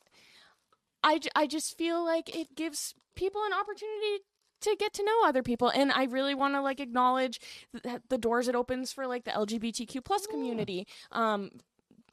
I, 1.05 1.19
I 1.35 1.47
just 1.47 1.77
feel 1.77 2.03
like 2.03 2.35
it 2.35 2.55
gives 2.55 2.95
people 3.15 3.41
an 3.45 3.53
opportunity 3.53 4.23
to 4.61 4.75
get 4.77 4.93
to 4.93 5.03
know 5.03 5.21
other 5.25 5.43
people 5.43 5.69
and 5.69 5.91
i 5.91 6.05
really 6.05 6.33
want 6.33 6.55
to 6.55 6.61
like 6.61 6.79
acknowledge 6.79 7.39
th- 7.83 8.01
the 8.09 8.17
doors 8.17 8.47
it 8.47 8.55
opens 8.55 8.91
for 8.91 9.05
like 9.05 9.23
the 9.23 9.31
lgbtq 9.31 10.03
plus 10.03 10.25
community 10.25 10.87
um 11.11 11.51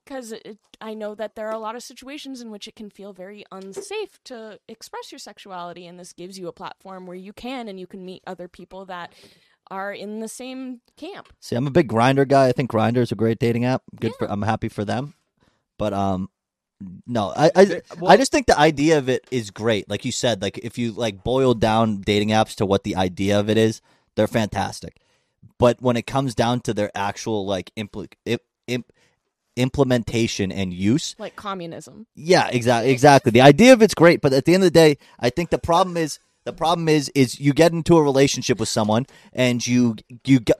because 0.05 0.35
I 0.81 0.95
know 0.95 1.15
that 1.15 1.37
there 1.37 1.47
are 1.49 1.55
a 1.55 1.59
lot 1.59 1.77
of 1.77 1.83
situations 1.83 2.41
in 2.41 2.51
which 2.51 2.67
it 2.67 2.75
can 2.75 2.91
feel 2.91 3.13
very 3.13 3.45
unsafe 3.53 4.23
to 4.25 4.59
express 4.69 5.13
your 5.13 5.19
sexuality, 5.21 5.87
and 5.87 5.99
this 5.99 6.13
gives 6.13 6.39
you 6.39 6.49
a 6.49 6.53
platform 6.53 7.07
where 7.07 7.17
you 7.17 7.33
can 7.33 7.69
and 7.69 7.79
you 7.79 7.87
can 7.87 8.05
meet 8.05 8.23
other 8.27 8.49
people 8.49 8.85
that 8.87 9.13
are 9.71 9.93
in 9.93 10.21
the 10.21 10.29
same 10.29 10.81
camp. 10.97 11.33
See, 11.41 11.57
I'm 11.57 11.67
a 11.67 11.71
big 11.71 11.89
Grindr 11.89 12.27
guy. 12.27 12.49
I 12.49 12.53
think 12.53 12.71
Grindr 12.71 12.99
is 12.99 13.13
a 13.13 13.15
great 13.15 13.39
dating 13.39 13.65
app. 13.65 13.83
Good 13.99 14.15
for. 14.19 14.31
I'm 14.31 14.43
happy 14.43 14.69
for 14.69 14.85
them. 14.85 15.15
But 15.79 15.93
um, 15.93 16.29
no, 17.07 17.33
I 17.37 17.51
I, 17.55 17.83
I 18.07 18.17
just 18.17 18.33
think 18.33 18.47
the 18.47 18.59
idea 18.59 18.99
of 18.99 19.09
it 19.09 19.27
is 19.31 19.51
great. 19.51 19.89
Like 19.89 20.05
you 20.05 20.13
said, 20.13 20.43
like 20.43 20.59
if 20.59 20.79
you 20.79 20.93
like 20.93 21.23
boil 21.25 21.55
down 21.55 22.01
dating 22.01 22.31
apps 22.31 22.55
to 22.57 22.67
what 22.67 22.85
the 22.85 22.97
idea 22.97 23.39
of 23.39 23.49
it 23.51 23.57
is, 23.57 23.81
they're 24.17 24.27
fantastic. 24.29 24.97
But 25.59 25.81
when 25.81 25.97
it 25.97 26.07
comes 26.07 26.35
down 26.35 26.61
to 26.63 26.75
their 26.75 26.91
actual 26.95 27.47
like 27.47 27.71
impl- 27.77 28.13
imp, 28.27 28.43
imp, 28.67 28.87
implementation 29.57 30.51
and 30.53 30.73
use, 30.73 31.15
Like 31.19 31.37
communism. 31.37 32.07
yeah, 32.15 32.49
exactly, 32.49 32.91
exactly. 32.91 33.31
The 33.31 33.41
idea 33.43 33.73
of 33.73 33.83
it's 33.83 33.95
great, 33.95 34.21
but 34.21 34.33
at 34.33 34.45
the 34.45 34.55
end 34.55 34.63
of 34.63 34.67
the 34.67 34.71
day, 34.71 34.99
I 35.21 35.31
think 35.31 35.51
the 35.51 35.59
problem 35.59 35.97
is 35.97 36.19
the 36.45 36.53
problem 36.53 36.89
is 36.89 37.09
is 37.15 37.39
you 37.39 37.53
get 37.53 37.73
into 37.73 37.97
a 37.97 38.03
relationship 38.03 38.59
with 38.59 38.69
someone 38.69 39.07
and 39.33 39.65
you 39.67 39.97
you 40.25 40.41
get, 40.41 40.59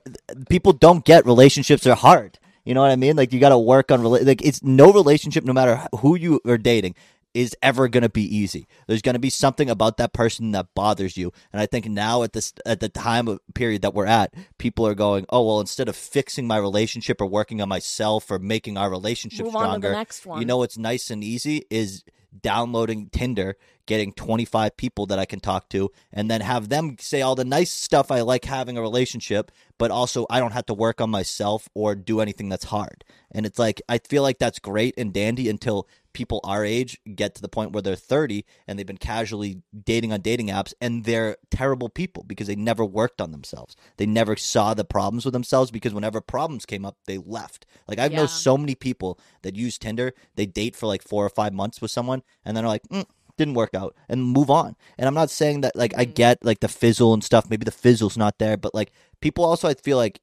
people 0.49 0.73
don't 0.73 1.05
get 1.05 1.27
relationships 1.27 1.87
are 1.87 1.97
hard. 1.97 2.39
You 2.65 2.75
know 2.75 2.83
what 2.83 2.91
I 2.91 2.97
mean? 2.97 3.17
Like 3.17 3.33
you 3.33 3.41
got 3.41 3.49
to 3.51 3.59
work 3.59 3.91
on 3.91 4.01
rela- 4.01 4.25
like 4.25 4.43
it's 4.43 4.63
no 4.63 4.93
relationship, 4.93 5.45
no 5.45 5.53
matter 5.53 5.87
who 5.99 6.17
you 6.17 6.41
are 6.47 6.59
dating, 6.59 6.95
is 7.35 7.57
ever 7.63 7.89
going 7.89 8.03
to 8.03 8.09
be 8.11 8.23
easy. 8.37 8.67
There's 8.87 9.03
going 9.03 9.15
to 9.15 9.19
be 9.19 9.31
something 9.31 9.71
about 9.71 9.97
that 9.97 10.13
person 10.13 10.53
that 10.53 10.67
bothers 10.75 11.17
you, 11.17 11.33
and 11.53 11.61
I 11.63 11.67
think 11.67 11.87
now 11.87 12.23
at 12.23 12.35
this 12.35 12.53
at 12.67 12.81
the 12.81 12.89
time 12.89 13.27
of 13.27 13.41
period 13.55 13.83
that 13.83 13.95
we're 13.95 14.07
at, 14.07 14.35
people 14.59 14.87
are 14.87 14.95
going, 14.95 15.25
oh 15.31 15.47
well, 15.47 15.61
instead 15.61 15.89
of 15.89 15.97
fixing 15.97 16.47
my 16.47 16.59
relationship 16.59 17.21
or 17.21 17.27
working 17.27 17.61
on 17.63 17.69
myself 17.69 18.31
or 18.31 18.39
making 18.39 18.77
our 18.77 18.91
relationship 18.91 19.47
Move 19.47 19.57
on 19.57 19.63
to 19.63 19.65
the 19.65 19.69
stronger, 19.71 19.93
next 19.93 20.27
one. 20.27 20.41
you 20.41 20.47
know 20.47 20.59
what's 20.59 20.77
nice 20.79 21.11
and 21.11 21.25
easy 21.25 21.65
is 21.71 22.05
downloading 22.41 23.09
Tinder, 23.13 23.57
getting 23.87 24.13
25 24.13 24.77
people 24.77 25.07
that 25.07 25.19
I 25.19 25.25
can 25.25 25.41
talk 25.41 25.69
to, 25.71 25.91
and 26.13 26.31
then 26.31 26.41
have 26.41 26.69
them 26.69 26.97
say 26.99 27.21
all 27.21 27.35
the 27.35 27.45
nice 27.45 27.71
stuff 27.71 28.11
I 28.11 28.21
like 28.21 28.45
having 28.45 28.77
a 28.79 28.83
relationship, 28.83 29.51
but 29.79 29.91
also 29.91 30.27
I 30.31 30.39
don't 30.41 30.53
have 30.53 30.67
to 30.67 30.75
work 30.75 31.01
on 31.01 31.11
myself 31.11 31.69
or 31.75 31.95
do 31.95 32.21
anything 32.21 32.49
that's 32.49 32.65
hard. 32.67 33.05
And 33.31 33.45
it's 33.45 33.59
like, 33.59 33.83
I 33.89 33.99
feel 33.99 34.23
like 34.23 34.39
that's 34.39 34.59
great 34.59 34.95
and 34.97 35.13
dandy 35.13 35.49
until 35.49 35.89
people 36.13 36.41
our 36.45 36.63
age 36.63 36.99
get 37.15 37.35
to 37.35 37.41
the 37.41 37.49
point 37.49 37.73
where 37.73 37.81
they're 37.81 37.97
30 37.97 38.45
and 38.69 38.79
they've 38.79 38.87
been 38.87 38.99
casually 38.99 39.63
dating 39.85 40.13
on 40.13 40.21
dating 40.21 40.49
apps 40.49 40.75
and 40.79 41.05
they're 41.05 41.39
terrible 41.51 41.89
people 41.89 42.23
because 42.23 42.47
they 42.47 42.55
never 42.55 42.85
worked 42.85 43.19
on 43.21 43.33
themselves. 43.33 43.77
They 43.97 44.05
never 44.05 44.37
saw 44.37 44.75
the 44.75 44.85
problems 44.85 45.25
with 45.25 45.33
themselves 45.33 45.71
because 45.71 45.95
whenever 45.95 46.21
problems 46.21 46.67
came 46.67 46.85
up, 46.85 46.99
they 47.07 47.17
left. 47.17 47.65
Like 47.89 47.99
I 47.99 48.09
know 48.09 48.23
Yeah. 48.23 48.27
so 48.27 48.59
many 48.59 48.75
people 48.75 49.19
that 49.41 49.57
use 49.57 49.79
Tinder, 49.79 50.13
they 50.35 50.45
date 50.45 50.77
for 50.77 50.87
like 50.87 51.03
4 51.03 51.25
or 51.25 51.31
5 51.31 51.55
months 51.55 51.81
with 51.81 51.91
someone 51.91 52.22
and 52.45 52.57
then 52.57 52.65
are 52.65 52.69
like, 52.69 52.83
mm, 52.89 53.05
didn't 53.37 53.55
work 53.55 53.75
out 53.75 53.95
and 54.09 54.23
move 54.25 54.51
on. 54.51 54.77
And 54.99 55.09
I'm 55.09 55.15
not 55.15 55.31
saying 55.31 55.63
that 55.63 55.75
like 55.77 55.95
I 55.97 56.05
get 56.05 56.45
like 56.45 56.61
the 56.61 56.69
fizzle 56.69 57.15
and 57.15 57.25
stuff, 57.25 57.49
maybe 57.49 57.65
the 57.65 57.71
fizzle's 57.71 58.17
not 58.17 58.39
there, 58.39 58.57
but 58.57 58.75
like 58.75 58.93
people 59.21 59.45
also 59.45 59.69
I 59.69 59.75
feel 59.75 59.97
like 59.97 60.21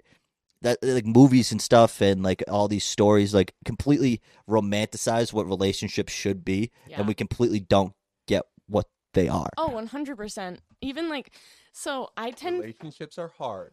that 0.61 0.77
like 0.83 1.05
movies 1.05 1.51
and 1.51 1.61
stuff 1.61 2.01
and 2.01 2.21
like 2.21 2.43
all 2.47 2.67
these 2.67 2.83
stories 2.83 3.33
like 3.33 3.53
completely 3.65 4.21
romanticize 4.49 5.31
what 5.33 5.47
relationships 5.47 6.11
should 6.13 6.43
be 6.43 6.71
Yeah. 6.87 6.99
and 6.99 7.07
we 7.07 7.13
completely 7.13 7.59
don't 7.61 7.93
get 8.27 8.43
what 8.67 8.87
they 9.13 9.27
are. 9.27 9.49
Oh, 9.57 9.69
100%. 9.69 10.57
Even 10.81 11.09
like 11.09 11.33
so 11.71 12.09
I 12.17 12.31
tend 12.31 12.59
Relationships 12.59 13.17
are 13.17 13.29
hard. 13.29 13.71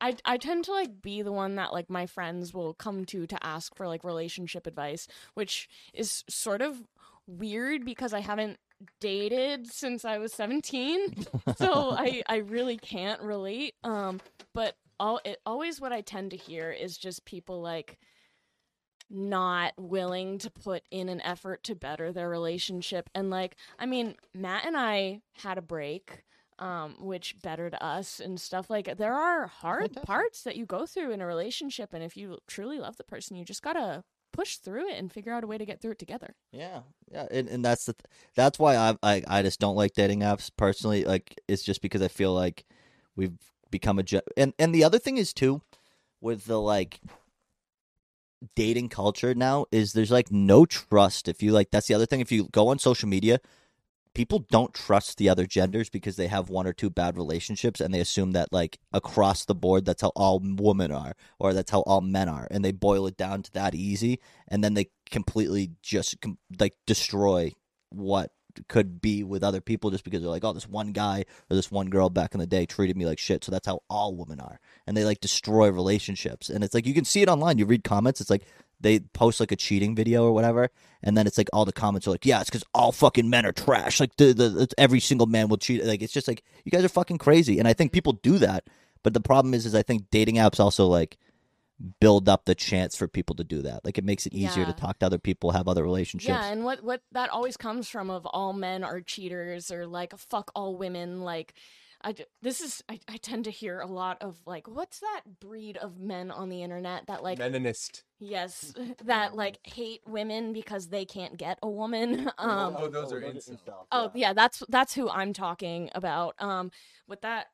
I 0.00 0.16
I 0.24 0.36
tend 0.36 0.64
to 0.66 0.72
like 0.72 1.02
be 1.02 1.22
the 1.22 1.32
one 1.32 1.56
that 1.56 1.72
like 1.72 1.90
my 1.90 2.06
friends 2.06 2.54
will 2.54 2.72
come 2.72 3.04
to 3.06 3.26
to 3.26 3.44
ask 3.44 3.74
for 3.74 3.86
like 3.88 4.04
relationship 4.04 4.66
advice, 4.66 5.08
which 5.34 5.68
is 5.92 6.22
sort 6.28 6.62
of 6.62 6.84
weird 7.28 7.84
because 7.84 8.12
I 8.12 8.20
haven't 8.20 8.58
dated 9.00 9.70
since 9.70 10.04
I 10.04 10.18
was 10.18 10.32
17. 10.32 11.26
so 11.56 11.90
I 11.90 12.22
I 12.26 12.36
really 12.38 12.76
can't 12.76 13.20
relate. 13.20 13.74
Um 13.84 14.20
but 14.54 14.74
all 14.98 15.20
it 15.24 15.38
always 15.46 15.80
what 15.80 15.92
I 15.92 16.00
tend 16.00 16.30
to 16.32 16.36
hear 16.36 16.70
is 16.70 16.96
just 16.96 17.24
people 17.24 17.60
like 17.60 17.98
not 19.10 19.72
willing 19.78 20.38
to 20.38 20.50
put 20.50 20.82
in 20.90 21.08
an 21.08 21.20
effort 21.22 21.64
to 21.64 21.74
better 21.74 22.12
their 22.12 22.28
relationship 22.28 23.08
and 23.14 23.30
like 23.30 23.56
I 23.78 23.86
mean 23.86 24.16
Matt 24.34 24.66
and 24.66 24.76
I 24.76 25.22
had 25.32 25.56
a 25.56 25.62
break 25.62 26.24
um 26.58 26.96
which 27.00 27.40
bettered 27.40 27.74
us 27.80 28.20
and 28.20 28.38
stuff 28.38 28.68
like 28.68 28.98
there 28.98 29.14
are 29.14 29.46
hard 29.46 29.94
parts 30.02 30.42
that 30.42 30.56
you 30.56 30.66
go 30.66 30.84
through 30.84 31.12
in 31.12 31.22
a 31.22 31.26
relationship 31.26 31.94
and 31.94 32.04
if 32.04 32.16
you 32.16 32.38
truly 32.46 32.78
love 32.78 32.96
the 32.98 33.04
person 33.04 33.36
you 33.36 33.44
just 33.46 33.62
got 33.62 33.74
to 33.74 34.04
push 34.38 34.58
through 34.58 34.88
it 34.88 34.96
and 34.96 35.12
figure 35.12 35.32
out 35.32 35.42
a 35.42 35.48
way 35.48 35.58
to 35.58 35.66
get 35.66 35.82
through 35.82 35.90
it 35.90 35.98
together. 35.98 36.36
Yeah, 36.52 36.82
yeah, 37.10 37.26
and, 37.28 37.48
and 37.48 37.64
that's 37.64 37.86
the 37.86 37.94
th- 37.94 38.04
that's 38.36 38.56
why 38.56 38.76
I, 38.76 38.96
I 39.02 39.22
I 39.26 39.42
just 39.42 39.58
don't 39.58 39.74
like 39.74 39.94
dating 39.94 40.20
apps 40.20 40.48
personally. 40.56 41.04
Like 41.04 41.40
it's 41.48 41.64
just 41.64 41.82
because 41.82 42.02
I 42.02 42.08
feel 42.08 42.32
like 42.32 42.64
we've 43.16 43.36
become 43.72 43.98
a 43.98 44.04
ge- 44.04 44.22
and 44.36 44.54
and 44.56 44.72
the 44.72 44.84
other 44.84 45.00
thing 45.00 45.16
is 45.16 45.32
too 45.32 45.62
with 46.20 46.44
the 46.44 46.60
like 46.60 47.00
dating 48.54 48.88
culture 48.88 49.34
now 49.34 49.66
is 49.72 49.92
there's 49.92 50.12
like 50.12 50.30
no 50.30 50.64
trust 50.64 51.26
if 51.26 51.42
you 51.42 51.50
like 51.50 51.72
that's 51.72 51.88
the 51.88 51.94
other 51.94 52.06
thing 52.06 52.20
if 52.20 52.30
you 52.30 52.48
go 52.52 52.68
on 52.68 52.78
social 52.78 53.08
media 53.08 53.40
people 54.18 54.44
don't 54.50 54.74
trust 54.74 55.16
the 55.16 55.28
other 55.28 55.46
genders 55.46 55.88
because 55.88 56.16
they 56.16 56.26
have 56.26 56.50
one 56.50 56.66
or 56.66 56.72
two 56.72 56.90
bad 56.90 57.16
relationships 57.16 57.80
and 57.80 57.94
they 57.94 58.00
assume 58.00 58.32
that 58.32 58.52
like 58.52 58.80
across 58.92 59.44
the 59.44 59.54
board 59.54 59.84
that's 59.84 60.02
how 60.02 60.10
all 60.16 60.40
women 60.42 60.90
are 60.90 61.14
or 61.38 61.54
that's 61.54 61.70
how 61.70 61.82
all 61.82 62.00
men 62.00 62.28
are 62.28 62.48
and 62.50 62.64
they 62.64 62.72
boil 62.72 63.06
it 63.06 63.16
down 63.16 63.44
to 63.44 63.52
that 63.52 63.76
easy 63.76 64.18
and 64.48 64.64
then 64.64 64.74
they 64.74 64.90
completely 65.08 65.70
just 65.82 66.16
like 66.58 66.74
destroy 66.84 67.52
what 67.90 68.32
could 68.66 69.00
be 69.00 69.22
with 69.22 69.44
other 69.44 69.60
people 69.60 69.88
just 69.88 70.02
because 70.02 70.20
they're 70.20 70.28
like 70.28 70.42
oh 70.42 70.52
this 70.52 70.68
one 70.68 70.90
guy 70.90 71.24
or 71.48 71.54
this 71.54 71.70
one 71.70 71.88
girl 71.88 72.10
back 72.10 72.34
in 72.34 72.40
the 72.40 72.46
day 72.46 72.66
treated 72.66 72.96
me 72.96 73.06
like 73.06 73.20
shit 73.20 73.44
so 73.44 73.52
that's 73.52 73.68
how 73.68 73.80
all 73.88 74.16
women 74.16 74.40
are 74.40 74.58
and 74.88 74.96
they 74.96 75.04
like 75.04 75.20
destroy 75.20 75.70
relationships 75.70 76.50
and 76.50 76.64
it's 76.64 76.74
like 76.74 76.86
you 76.86 76.94
can 76.94 77.04
see 77.04 77.22
it 77.22 77.28
online 77.28 77.56
you 77.56 77.64
read 77.64 77.84
comments 77.84 78.20
it's 78.20 78.30
like 78.30 78.46
they 78.80 79.00
post 79.00 79.40
like 79.40 79.52
a 79.52 79.56
cheating 79.56 79.94
video 79.94 80.24
or 80.24 80.32
whatever, 80.32 80.70
and 81.02 81.16
then 81.16 81.26
it's 81.26 81.38
like 81.38 81.48
all 81.52 81.64
the 81.64 81.72
comments 81.72 82.06
are 82.06 82.10
like, 82.10 82.26
"Yeah, 82.26 82.40
it's 82.40 82.50
because 82.50 82.64
all 82.74 82.92
fucking 82.92 83.28
men 83.28 83.46
are 83.46 83.52
trash. 83.52 84.00
Like 84.00 84.16
the, 84.16 84.32
the 84.32 84.68
every 84.78 85.00
single 85.00 85.26
man 85.26 85.48
will 85.48 85.56
cheat. 85.56 85.84
Like 85.84 86.02
it's 86.02 86.12
just 86.12 86.28
like 86.28 86.42
you 86.64 86.70
guys 86.70 86.84
are 86.84 86.88
fucking 86.88 87.18
crazy." 87.18 87.58
And 87.58 87.66
I 87.66 87.72
think 87.72 87.92
people 87.92 88.12
do 88.12 88.38
that, 88.38 88.64
but 89.02 89.14
the 89.14 89.20
problem 89.20 89.54
is, 89.54 89.66
is 89.66 89.74
I 89.74 89.82
think 89.82 90.10
dating 90.10 90.36
apps 90.36 90.60
also 90.60 90.86
like 90.86 91.18
build 92.00 92.28
up 92.28 92.44
the 92.44 92.54
chance 92.54 92.96
for 92.96 93.06
people 93.06 93.36
to 93.36 93.44
do 93.44 93.62
that. 93.62 93.84
Like 93.84 93.98
it 93.98 94.04
makes 94.04 94.26
it 94.26 94.34
easier 94.34 94.64
to 94.64 94.72
talk 94.72 94.98
to 94.98 95.06
other 95.06 95.18
people, 95.18 95.52
have 95.52 95.68
other 95.68 95.82
relationships. 95.82 96.28
Yeah, 96.28 96.50
and 96.50 96.64
what 96.64 96.82
what 96.82 97.02
that 97.12 97.30
always 97.30 97.56
comes 97.56 97.88
from 97.88 98.10
of 98.10 98.26
all 98.26 98.52
men 98.52 98.84
are 98.84 99.00
cheaters 99.00 99.70
or 99.70 99.86
like 99.86 100.16
fuck 100.18 100.50
all 100.54 100.76
women 100.76 101.22
like 101.22 101.54
I 102.02 102.12
d- 102.12 102.24
this 102.42 102.60
is 102.60 102.82
I, 102.88 103.00
I 103.08 103.16
tend 103.16 103.44
to 103.44 103.50
hear 103.50 103.80
a 103.80 103.86
lot 103.86 104.18
of 104.20 104.40
like 104.46 104.68
what's 104.68 105.00
that 105.00 105.22
breed 105.40 105.76
of 105.76 105.98
men 105.98 106.30
on 106.30 106.48
the 106.48 106.62
internet 106.62 107.06
that 107.08 107.22
like 107.22 107.38
Meninist. 107.38 108.02
yes 108.20 108.72
that 109.04 109.34
like 109.34 109.58
hate 109.64 110.02
women 110.06 110.52
because 110.52 110.88
they 110.88 111.04
can't 111.04 111.36
get 111.36 111.58
a 111.62 111.68
woman 111.68 112.30
um 112.38 112.76
oh, 112.78 112.88
those 112.88 113.12
are 113.12 113.20
incels. 113.20 113.86
Oh 113.90 114.10
yeah, 114.14 114.32
that's 114.32 114.62
that's 114.68 114.94
who 114.94 115.08
I'm 115.08 115.32
talking 115.32 115.90
about. 115.94 116.34
Um, 116.38 116.70
what 117.06 117.22
that 117.22 117.46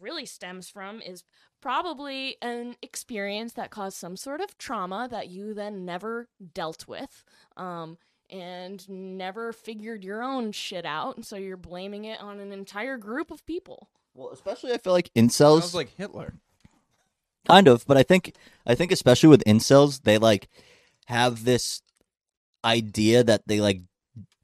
really 0.00 0.26
stems 0.26 0.68
from 0.68 1.00
is 1.00 1.24
probably 1.60 2.36
an 2.42 2.76
experience 2.82 3.54
that 3.54 3.70
caused 3.70 3.96
some 3.96 4.16
sort 4.16 4.40
of 4.40 4.56
trauma 4.58 5.08
that 5.10 5.28
you 5.28 5.54
then 5.54 5.84
never 5.84 6.28
dealt 6.54 6.86
with. 6.86 7.24
Um, 7.56 7.98
and 8.30 8.88
never 8.88 9.52
figured 9.52 10.04
your 10.04 10.22
own 10.22 10.52
shit 10.52 10.84
out, 10.86 11.16
and 11.16 11.24
so 11.26 11.36
you're 11.36 11.56
blaming 11.56 12.04
it 12.04 12.20
on 12.20 12.40
an 12.40 12.52
entire 12.52 12.96
group 12.96 13.30
of 13.30 13.44
people. 13.46 13.88
Well, 14.14 14.30
especially 14.30 14.72
I 14.72 14.78
feel 14.78 14.92
like 14.92 15.10
incels 15.14 15.60
Sounds 15.60 15.74
like 15.74 15.94
Hitler. 15.96 16.34
kind 17.46 17.68
of 17.68 17.86
but 17.86 17.96
i 17.96 18.02
think 18.02 18.34
i 18.66 18.74
think 18.74 18.92
especially 18.92 19.28
with 19.30 19.42
incels 19.46 20.02
they 20.02 20.18
like 20.18 20.48
have 21.06 21.44
this 21.44 21.80
idea 22.64 23.24
that 23.24 23.42
they 23.46 23.60
like 23.60 23.80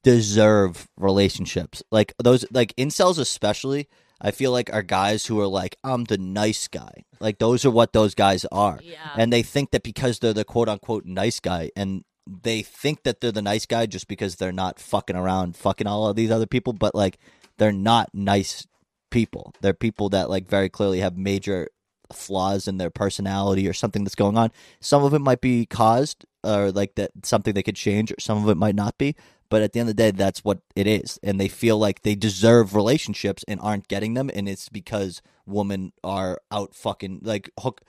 deserve 0.02 0.88
relationships 0.96 1.82
like 1.90 2.14
those 2.22 2.44
like 2.52 2.72
incels 2.76 3.18
especially 3.18 3.88
i 4.20 4.30
feel 4.30 4.52
like 4.52 4.72
are 4.72 4.82
guys 4.82 5.26
who 5.26 5.40
are 5.40 5.46
like 5.48 5.76
i'm 5.82 6.04
the 6.04 6.16
nice 6.16 6.68
guy 6.68 7.02
like 7.20 7.38
those 7.38 7.64
are 7.64 7.70
what 7.70 7.92
those 7.92 8.14
guys 8.14 8.44
are 8.52 8.78
Yeah. 8.82 9.10
and 9.16 9.32
they 9.32 9.42
think 9.42 9.72
that 9.72 9.82
because 9.82 10.20
they're 10.20 10.32
the 10.32 10.44
quote 10.44 10.68
unquote 10.68 11.04
nice 11.04 11.40
guy 11.40 11.70
and 11.76 12.04
they 12.26 12.62
think 12.62 13.02
that 13.04 13.20
they're 13.20 13.32
the 13.32 13.42
nice 13.42 13.66
guy 13.66 13.86
just 13.86 14.08
because 14.08 14.36
they're 14.36 14.52
not 14.52 14.80
fucking 14.80 15.16
around 15.16 15.56
fucking 15.56 15.86
all 15.86 16.08
of 16.08 16.16
these 16.16 16.30
other 16.30 16.46
people 16.46 16.72
but 16.72 16.94
like 16.94 17.18
they're 17.58 17.72
not 17.72 18.10
nice 18.12 18.66
people. 19.10 19.54
They're 19.60 19.74
people 19.74 20.08
that 20.10 20.30
like 20.30 20.48
very 20.48 20.68
clearly 20.68 21.00
have 21.00 21.16
major 21.16 21.68
flaws 22.12 22.68
in 22.68 22.78
their 22.78 22.90
personality 22.90 23.66
or 23.66 23.72
something 23.72 24.04
that's 24.04 24.14
going 24.14 24.36
on. 24.36 24.52
Some 24.80 25.02
of 25.02 25.14
it 25.14 25.20
might 25.20 25.40
be 25.40 25.66
caused 25.66 26.24
or 26.44 26.70
like 26.70 26.94
that 26.96 27.10
something 27.22 27.54
they 27.54 27.62
could 27.62 27.76
change 27.76 28.12
or 28.12 28.16
some 28.20 28.42
of 28.42 28.48
it 28.48 28.56
might 28.56 28.74
not 28.74 28.98
be 28.98 29.16
But 29.48 29.62
at 29.62 29.72
the 29.72 29.80
end 29.80 29.88
of 29.88 29.96
the 29.96 30.02
day, 30.02 30.10
that's 30.10 30.44
what 30.44 30.58
it 30.74 30.86
is, 30.86 31.20
and 31.22 31.40
they 31.40 31.48
feel 31.48 31.78
like 31.78 32.02
they 32.02 32.16
deserve 32.16 32.74
relationships 32.74 33.44
and 33.46 33.60
aren't 33.60 33.86
getting 33.88 34.14
them, 34.14 34.28
and 34.34 34.48
it's 34.48 34.68
because 34.68 35.22
women 35.46 35.92
are 36.02 36.40
out 36.50 36.74
fucking 36.74 37.20
like 37.22 37.50
hook, 37.60 37.80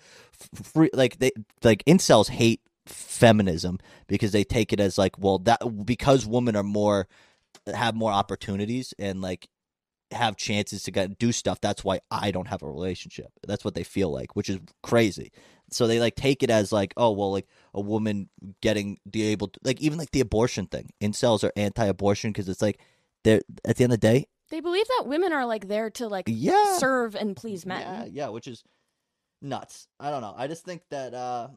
free, 0.54 0.92
like 0.94 1.18
they 1.18 1.32
like 1.64 1.84
incels 1.86 2.30
hate 2.30 2.62
feminism 2.88 3.80
because 4.08 4.32
they 4.32 4.44
take 4.44 4.74
it 4.74 4.80
as 4.80 4.98
like, 4.98 5.18
well, 5.20 5.40
that 5.40 5.60
because 5.86 6.26
women 6.26 6.56
are 6.56 6.64
more 6.64 7.08
have 7.74 7.96
more 7.96 8.12
opportunities 8.12 8.94
and 8.98 9.22
like 9.22 9.50
have 10.12 10.38
chances 10.38 10.84
to 10.84 10.92
get 10.92 11.18
do 11.20 11.32
stuff. 11.32 11.60
That's 11.60 11.84
why 11.84 12.00
I 12.10 12.32
don't 12.32 12.48
have 12.48 12.64
a 12.64 12.68
relationship. 12.68 13.28
That's 13.46 13.66
what 13.66 13.76
they 13.76 13.84
feel 13.84 14.10
like, 14.12 14.36
which 14.36 14.50
is 14.50 14.60
crazy. 14.82 15.32
So 15.70 15.86
they 15.86 16.00
like 16.00 16.16
take 16.16 16.44
it 16.44 16.50
as 16.50 16.72
like, 16.72 16.94
oh 16.96 17.12
well, 17.12 17.32
like 17.34 17.48
a 17.74 17.82
woman 17.82 18.30
getting 18.62 19.00
the 19.06 19.24
able 19.24 19.50
to, 19.50 19.60
like 19.64 19.82
even 19.82 19.98
like 19.98 20.12
the 20.12 20.22
abortion 20.22 20.68
thing. 20.68 20.92
Incels 21.02 21.44
are 21.44 21.52
anti-abortion 21.58 22.32
because 22.32 22.48
it's 22.48 22.62
like 22.62 22.80
they're 23.26 23.42
at 23.66 23.76
the 23.76 23.84
end 23.84 23.92
of 23.92 24.00
the 24.00 24.08
day, 24.08 24.28
They 24.50 24.62
believe 24.62 24.88
that 24.98 25.08
women 25.08 25.34
are 25.34 25.46
like 25.46 25.68
there 25.68 25.90
to 25.92 26.08
like 26.08 26.26
Yeah. 26.30 26.78
serve 26.78 27.16
and 27.16 27.36
please 27.36 27.66
men. 27.66 27.82
yeah, 27.82 28.06
yeah, 28.10 28.28
which 28.30 28.48
is 28.48 28.64
nuts. 29.42 29.88
I 30.00 30.10
don't 30.10 30.22
know. 30.22 30.34
I 30.38 30.48
just 30.48 30.64
think 30.64 30.84
that 30.90 31.14
uh 31.14 31.50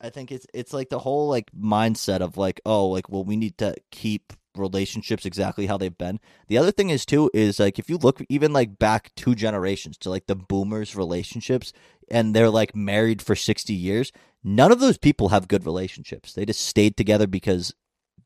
I 0.00 0.10
think 0.10 0.32
it's 0.32 0.46
it's 0.54 0.72
like 0.72 0.88
the 0.88 0.98
whole 1.00 1.28
like 1.28 1.50
mindset 1.52 2.20
of 2.20 2.36
like, 2.36 2.60
oh, 2.64 2.86
like 2.88 3.08
well 3.08 3.24
we 3.24 3.36
need 3.36 3.58
to 3.58 3.74
keep 3.90 4.32
relationships 4.56 5.24
exactly 5.24 5.66
how 5.66 5.76
they've 5.76 5.96
been. 5.96 6.18
The 6.48 6.58
other 6.58 6.72
thing 6.72 6.90
is 6.90 7.06
too 7.06 7.30
is 7.34 7.60
like 7.60 7.78
if 7.78 7.88
you 7.88 7.96
look 7.98 8.20
even 8.28 8.52
like 8.52 8.78
back 8.78 9.12
two 9.14 9.34
generations 9.34 9.96
to 9.98 10.10
like 10.10 10.26
the 10.26 10.34
boomers 10.34 10.96
relationships 10.96 11.72
and 12.10 12.34
they're 12.34 12.50
like 12.50 12.74
married 12.74 13.22
for 13.22 13.36
60 13.36 13.72
years, 13.72 14.10
none 14.42 14.72
of 14.72 14.80
those 14.80 14.98
people 14.98 15.28
have 15.28 15.46
good 15.48 15.64
relationships. 15.64 16.32
They 16.32 16.44
just 16.44 16.66
stayed 16.66 16.96
together 16.96 17.26
because 17.28 17.72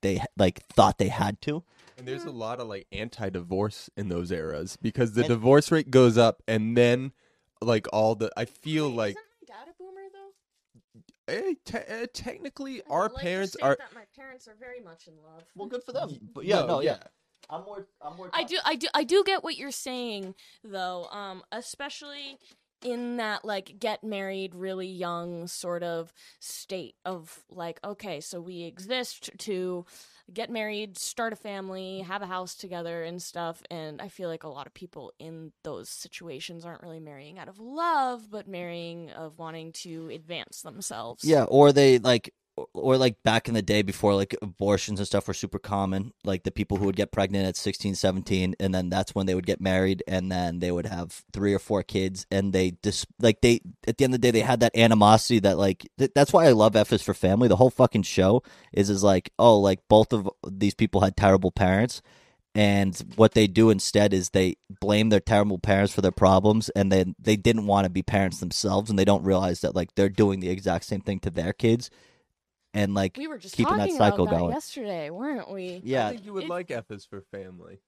they 0.00 0.22
like 0.38 0.62
thought 0.68 0.98
they 0.98 1.08
had 1.08 1.40
to. 1.42 1.62
And 1.98 2.08
there's 2.08 2.24
a 2.24 2.30
lot 2.30 2.58
of 2.58 2.68
like 2.68 2.86
anti-divorce 2.90 3.90
in 3.96 4.08
those 4.08 4.32
eras 4.32 4.76
because 4.80 5.12
the 5.12 5.22
And- 5.22 5.28
divorce 5.28 5.70
rate 5.70 5.90
goes 5.90 6.16
up, 6.18 6.42
and 6.48 6.76
then 6.76 7.12
like 7.60 7.86
all 7.92 8.14
the 8.14 8.30
I 8.36 8.46
feel 8.46 8.88
like 8.88 9.16
Isn't 9.16 9.24
my 9.48 9.54
dad 9.58 9.68
a 9.68 9.82
boomer 9.82 10.00
though? 11.26 11.32
eh, 11.32 11.54
te- 11.64 11.78
eh, 11.86 12.06
technically 12.12 12.82
our 12.90 13.08
parents 13.08 13.56
are. 13.56 13.76
that 13.78 13.94
my 13.94 14.04
parents 14.16 14.48
are 14.48 14.56
very 14.58 14.80
much 14.80 15.06
in 15.06 15.14
love. 15.22 15.44
Well, 15.54 15.68
good 15.68 15.82
for 15.82 15.92
them. 15.92 16.10
But 16.34 16.44
yeah, 16.44 16.64
no, 16.64 16.80
yeah. 16.80 16.98
yeah. 17.00 17.06
I'm 17.50 17.64
more 17.64 17.86
I'm 18.00 18.16
more 18.16 18.30
I 18.32 18.44
do, 18.44 18.58
I 18.64 18.74
do, 18.74 18.88
I 18.94 19.04
do 19.04 19.22
get 19.24 19.44
what 19.44 19.56
you're 19.56 19.70
saying 19.70 20.34
though. 20.62 21.06
Um, 21.10 21.42
especially 21.52 22.38
in 22.84 23.16
that 23.16 23.44
like 23.44 23.78
get 23.80 24.04
married 24.04 24.54
really 24.54 24.86
young 24.86 25.48
sort 25.48 25.82
of 25.82 26.12
state 26.38 26.94
of 27.04 27.42
like, 27.50 27.80
okay, 27.82 28.20
so 28.20 28.40
we 28.40 28.62
exist 28.62 29.30
to 29.38 29.84
get 30.32 30.50
married, 30.50 30.96
start 30.96 31.32
a 31.32 31.36
family, 31.36 32.00
have 32.00 32.22
a 32.22 32.26
house 32.26 32.54
together 32.54 33.02
and 33.02 33.20
stuff. 33.20 33.62
And 33.70 34.00
I 34.00 34.08
feel 34.08 34.28
like 34.28 34.44
a 34.44 34.48
lot 34.48 34.66
of 34.66 34.74
people 34.74 35.12
in 35.18 35.52
those 35.64 35.88
situations 35.88 36.64
aren't 36.64 36.82
really 36.82 37.00
marrying 37.00 37.38
out 37.38 37.48
of 37.48 37.58
love, 37.58 38.30
but 38.30 38.46
marrying 38.46 39.10
of 39.10 39.38
wanting 39.38 39.72
to 39.72 40.10
advance 40.10 40.62
themselves. 40.62 41.24
Yeah, 41.24 41.44
or 41.44 41.72
they 41.72 41.98
like, 41.98 42.32
or 42.72 42.96
like 42.96 43.22
back 43.22 43.48
in 43.48 43.54
the 43.54 43.62
day 43.62 43.82
before 43.82 44.14
like 44.14 44.34
abortions 44.40 45.00
and 45.00 45.06
stuff 45.06 45.26
were 45.26 45.34
super 45.34 45.58
common, 45.58 46.12
like 46.24 46.44
the 46.44 46.50
people 46.50 46.76
who 46.76 46.86
would 46.86 46.96
get 46.96 47.12
pregnant 47.12 47.46
at 47.46 47.56
16, 47.56 47.94
17, 47.94 48.54
and 48.60 48.74
then 48.74 48.88
that's 48.88 49.14
when 49.14 49.26
they 49.26 49.34
would 49.34 49.46
get 49.46 49.60
married, 49.60 50.02
and 50.06 50.30
then 50.30 50.60
they 50.60 50.70
would 50.70 50.86
have 50.86 51.24
three 51.32 51.52
or 51.52 51.58
four 51.58 51.82
kids, 51.82 52.26
and 52.30 52.52
they 52.52 52.76
just 52.82 53.06
like 53.20 53.40
they 53.40 53.60
at 53.86 53.98
the 53.98 54.04
end 54.04 54.14
of 54.14 54.20
the 54.20 54.26
day 54.26 54.30
they 54.30 54.44
had 54.44 54.60
that 54.60 54.76
animosity 54.76 55.40
that 55.40 55.58
like 55.58 55.88
th- 55.98 56.12
that's 56.14 56.32
why 56.32 56.46
I 56.46 56.52
love 56.52 56.76
F 56.76 56.92
is 56.92 57.02
for 57.02 57.14
Family. 57.14 57.48
The 57.48 57.56
whole 57.56 57.70
fucking 57.70 58.02
show 58.02 58.42
is 58.72 58.90
is 58.90 59.02
like 59.02 59.30
oh 59.38 59.58
like 59.58 59.80
both 59.88 60.12
of 60.12 60.28
these 60.48 60.74
people 60.74 61.00
had 61.00 61.16
terrible 61.16 61.50
parents. 61.50 62.02
And 62.56 62.96
what 63.16 63.32
they 63.32 63.48
do 63.48 63.70
instead 63.70 64.14
is 64.14 64.30
they 64.30 64.54
blame 64.80 65.08
their 65.08 65.18
terrible 65.18 65.58
parents 65.58 65.92
for 65.92 66.02
their 66.02 66.12
problems, 66.12 66.68
and 66.70 66.92
then 66.92 67.16
they 67.18 67.34
didn't 67.34 67.66
want 67.66 67.84
to 67.84 67.90
be 67.90 68.02
parents 68.02 68.38
themselves, 68.38 68.90
and 68.90 68.98
they 68.98 69.04
don't 69.04 69.24
realize 69.24 69.62
that 69.62 69.74
like 69.74 69.96
they're 69.96 70.08
doing 70.08 70.38
the 70.38 70.50
exact 70.50 70.84
same 70.84 71.00
thing 71.00 71.18
to 71.20 71.30
their 71.30 71.52
kids, 71.52 71.90
and 72.74 72.92
like 72.94 73.16
We 73.16 73.26
were 73.26 73.38
just 73.38 73.56
keeping 73.56 73.76
that 73.78 73.90
cycle 73.92 74.24
about 74.24 74.34
that 74.34 74.38
going. 74.40 74.52
yesterday, 74.52 75.10
weren't 75.10 75.50
we? 75.50 75.80
Yeah, 75.84 76.08
I 76.08 76.10
think 76.10 76.24
you 76.26 76.32
would 76.34 76.44
It- 76.44 76.50
like 76.50 76.70
F 76.70 76.90
is 76.90 77.04
for 77.04 77.22
family. 77.22 77.78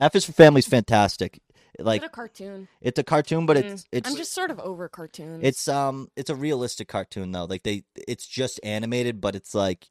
F 0.00 0.16
is 0.16 0.24
for 0.24 0.32
Family's 0.32 0.66
fantastic. 0.66 1.40
Like 1.78 2.00
Is 2.00 2.04
it 2.04 2.06
a 2.06 2.10
cartoon? 2.10 2.68
it's 2.80 2.98
a 2.98 3.02
cartoon, 3.04 3.44
but 3.46 3.56
Mm, 3.56 3.64
it's 3.64 3.84
it's 3.92 4.08
I'm 4.10 4.16
just 4.16 4.32
sort 4.32 4.50
of 4.50 4.58
over 4.60 4.88
cartoons. 4.88 5.40
it's 5.44 5.68
um 5.68 6.08
it's 6.16 6.30
a 6.30 6.34
realistic 6.34 6.88
cartoon 6.88 7.32
though. 7.32 7.44
Like 7.44 7.62
they 7.64 7.84
it's 8.08 8.26
just 8.26 8.58
animated, 8.62 9.20
but 9.20 9.34
it's 9.34 9.54
like 9.54 9.88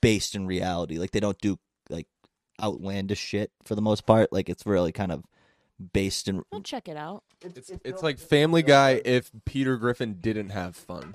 based 0.00 0.34
in 0.34 0.46
reality. 0.46 0.98
Like 0.98 1.10
they 1.10 1.20
don't 1.20 1.38
do 1.40 1.58
like 1.88 2.06
outlandish 2.62 3.18
shit 3.20 3.52
for 3.64 3.74
the 3.74 3.82
most 3.82 4.06
part. 4.06 4.32
Like 4.32 4.48
it's 4.48 4.64
really 4.66 4.92
kind 4.92 5.12
of 5.12 5.24
based 5.92 6.28
in 6.28 6.42
I'll 6.52 6.60
check 6.62 6.88
it 6.88 6.96
out. 6.96 7.22
It's 7.42 7.70
it's 7.84 8.02
like 8.02 8.18
Family 8.18 8.62
Guy 8.62 9.00
if 9.04 9.30
Peter 9.46 9.76
Griffin 9.76 10.18
didn't 10.20 10.50
have 10.50 10.76
fun. 10.76 11.14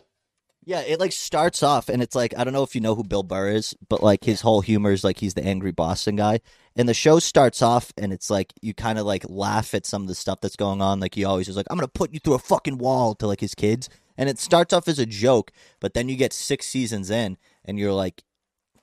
Yeah, 0.67 0.81
it 0.81 0.99
like 0.99 1.11
starts 1.11 1.61
off 1.61 1.89
and 1.89 2.01
it's 2.01 2.15
like 2.15 2.33
I 2.35 2.43
don't 2.43 2.53
know 2.53 2.63
if 2.63 2.73
you 2.73 2.81
know 2.81 2.95
who 2.95 3.03
Bill 3.03 3.21
Burr 3.21 3.49
is, 3.49 3.75
but 3.87 4.01
like 4.01 4.23
his 4.23 4.41
whole 4.41 4.61
humor 4.61 4.91
is 4.91 5.03
like 5.03 5.19
he's 5.19 5.35
the 5.35 5.45
angry 5.45 5.71
Boston 5.71 6.15
guy. 6.15 6.39
And 6.75 6.89
the 6.89 6.93
show 6.93 7.19
starts 7.19 7.61
off 7.61 7.93
and 7.97 8.11
it's 8.11 8.31
like 8.31 8.51
you 8.61 8.73
kind 8.73 8.97
of 8.97 9.05
like 9.05 9.23
laugh 9.29 9.75
at 9.75 9.85
some 9.85 10.01
of 10.01 10.07
the 10.07 10.15
stuff 10.15 10.41
that's 10.41 10.55
going 10.55 10.81
on. 10.81 10.99
Like 10.99 11.13
he 11.13 11.23
always 11.23 11.47
is 11.47 11.55
like, 11.55 11.67
I'm 11.69 11.77
gonna 11.77 11.87
put 11.87 12.11
you 12.11 12.19
through 12.19 12.33
a 12.33 12.39
fucking 12.39 12.79
wall 12.79 13.13
to 13.15 13.27
like 13.27 13.41
his 13.41 13.53
kids. 13.53 13.89
And 14.17 14.27
it 14.27 14.39
starts 14.39 14.73
off 14.73 14.87
as 14.87 14.97
a 14.97 15.05
joke, 15.05 15.51
but 15.79 15.93
then 15.93 16.09
you 16.09 16.15
get 16.15 16.33
six 16.33 16.65
seasons 16.65 17.11
in 17.11 17.37
and 17.63 17.77
you're 17.77 17.93
like, 17.93 18.23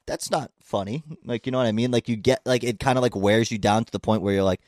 that's 0.06 0.30
not 0.30 0.52
funny. 0.62 1.02
Like 1.24 1.46
you 1.46 1.52
know 1.52 1.58
what 1.58 1.66
I 1.66 1.72
mean? 1.72 1.90
Like 1.90 2.08
you 2.08 2.14
get 2.14 2.42
like 2.46 2.62
it 2.62 2.78
kind 2.78 2.96
of 2.96 3.02
like 3.02 3.16
wears 3.16 3.50
you 3.50 3.58
down 3.58 3.84
to 3.84 3.92
the 3.92 3.98
point 3.98 4.22
where 4.22 4.34
you're 4.34 4.44
like 4.44 4.60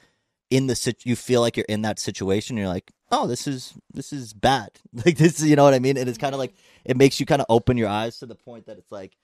in 0.55 0.69
the 0.69 0.77
sit 0.77 1.05
you 1.05 1.17
feel 1.17 1.41
like 1.41 1.57
you're 1.57 1.67
in 1.69 1.83
that 1.83 1.99
situation 1.99 2.57
you're 2.57 2.69
like 2.69 2.93
oh 3.11 3.27
this 3.27 3.47
is 3.47 3.75
this 3.93 4.13
is 4.13 4.33
bad. 4.33 4.71
Like 5.05 5.17
this 5.17 5.41
is 5.41 5.49
you 5.49 5.57
know 5.57 5.65
what 5.65 5.75
i 5.75 5.79
mean? 5.79 5.97
And 5.97 6.09
it's 6.09 6.19
kind 6.19 6.35
of 6.35 6.39
like 6.39 6.53
mm-hmm. 6.53 6.93
it 6.93 6.97
makes 6.97 7.19
you 7.21 7.27
kind 7.27 7.41
of 7.41 7.47
open 7.49 7.77
your 7.77 7.89
eyes 7.89 8.19
to 8.19 8.27
the 8.27 8.35
point 8.35 8.67
that 8.67 8.79
it's 8.79 8.93
like 8.93 9.17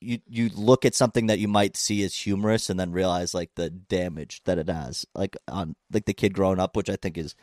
you 0.00 0.18
you 0.26 0.50
look 0.54 0.84
at 0.84 0.94
something 0.94 1.26
that 1.26 1.38
you 1.38 1.48
might 1.48 1.76
see 1.76 2.02
as 2.02 2.14
humorous 2.14 2.70
and 2.70 2.80
then 2.80 2.92
realize 2.92 3.34
like 3.34 3.50
the 3.56 3.68
damage 3.68 4.42
that 4.44 4.58
it 4.58 4.68
has 4.68 5.06
like 5.14 5.36
on 5.48 5.76
like 5.92 6.06
the 6.06 6.14
kid 6.14 6.32
growing 6.32 6.58
up 6.58 6.74
which 6.74 6.88
i 6.88 6.96
think 6.96 7.18
is 7.18 7.34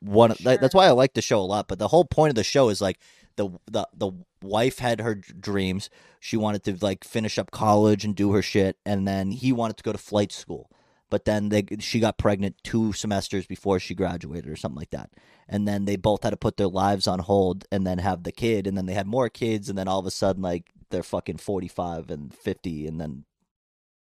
one 0.00 0.32
of 0.32 0.38
that, 0.38 0.60
that's 0.60 0.74
why 0.74 0.86
i 0.86 0.90
like 0.90 1.14
the 1.14 1.22
show 1.22 1.38
a 1.38 1.42
lot 1.42 1.68
but 1.68 1.78
the 1.78 1.88
whole 1.88 2.04
point 2.04 2.30
of 2.30 2.34
the 2.34 2.42
show 2.44 2.68
is 2.68 2.80
like 2.80 2.98
the 3.36 3.48
the 3.70 3.86
the 3.94 4.12
wife 4.42 4.78
had 4.78 5.00
her 5.00 5.14
dreams. 5.14 5.88
She 6.20 6.36
wanted 6.36 6.64
to 6.64 6.76
like 6.80 7.04
finish 7.04 7.38
up 7.38 7.50
college 7.50 8.04
and 8.04 8.14
do 8.14 8.32
her 8.32 8.42
shit 8.42 8.76
and 8.84 9.06
then 9.06 9.30
he 9.30 9.52
wanted 9.52 9.76
to 9.78 9.82
go 9.82 9.92
to 9.92 9.98
flight 9.98 10.32
school 10.32 10.70
but 11.12 11.26
then 11.26 11.50
they 11.50 11.66
she 11.78 12.00
got 12.00 12.16
pregnant 12.16 12.56
two 12.64 12.94
semesters 12.94 13.44
before 13.44 13.78
she 13.78 13.94
graduated 13.94 14.50
or 14.50 14.56
something 14.56 14.78
like 14.78 14.92
that. 14.92 15.10
And 15.46 15.68
then 15.68 15.84
they 15.84 15.96
both 15.96 16.22
had 16.22 16.30
to 16.30 16.38
put 16.38 16.56
their 16.56 16.68
lives 16.68 17.06
on 17.06 17.18
hold 17.18 17.66
and 17.70 17.86
then 17.86 17.98
have 17.98 18.22
the 18.22 18.32
kid 18.32 18.66
and 18.66 18.78
then 18.78 18.86
they 18.86 18.94
had 18.94 19.06
more 19.06 19.28
kids 19.28 19.68
and 19.68 19.76
then 19.76 19.88
all 19.88 19.98
of 19.98 20.06
a 20.06 20.10
sudden 20.10 20.40
like 20.40 20.70
they're 20.88 21.02
fucking 21.02 21.36
45 21.36 22.10
and 22.10 22.32
50 22.32 22.86
and 22.86 22.98
then 22.98 23.24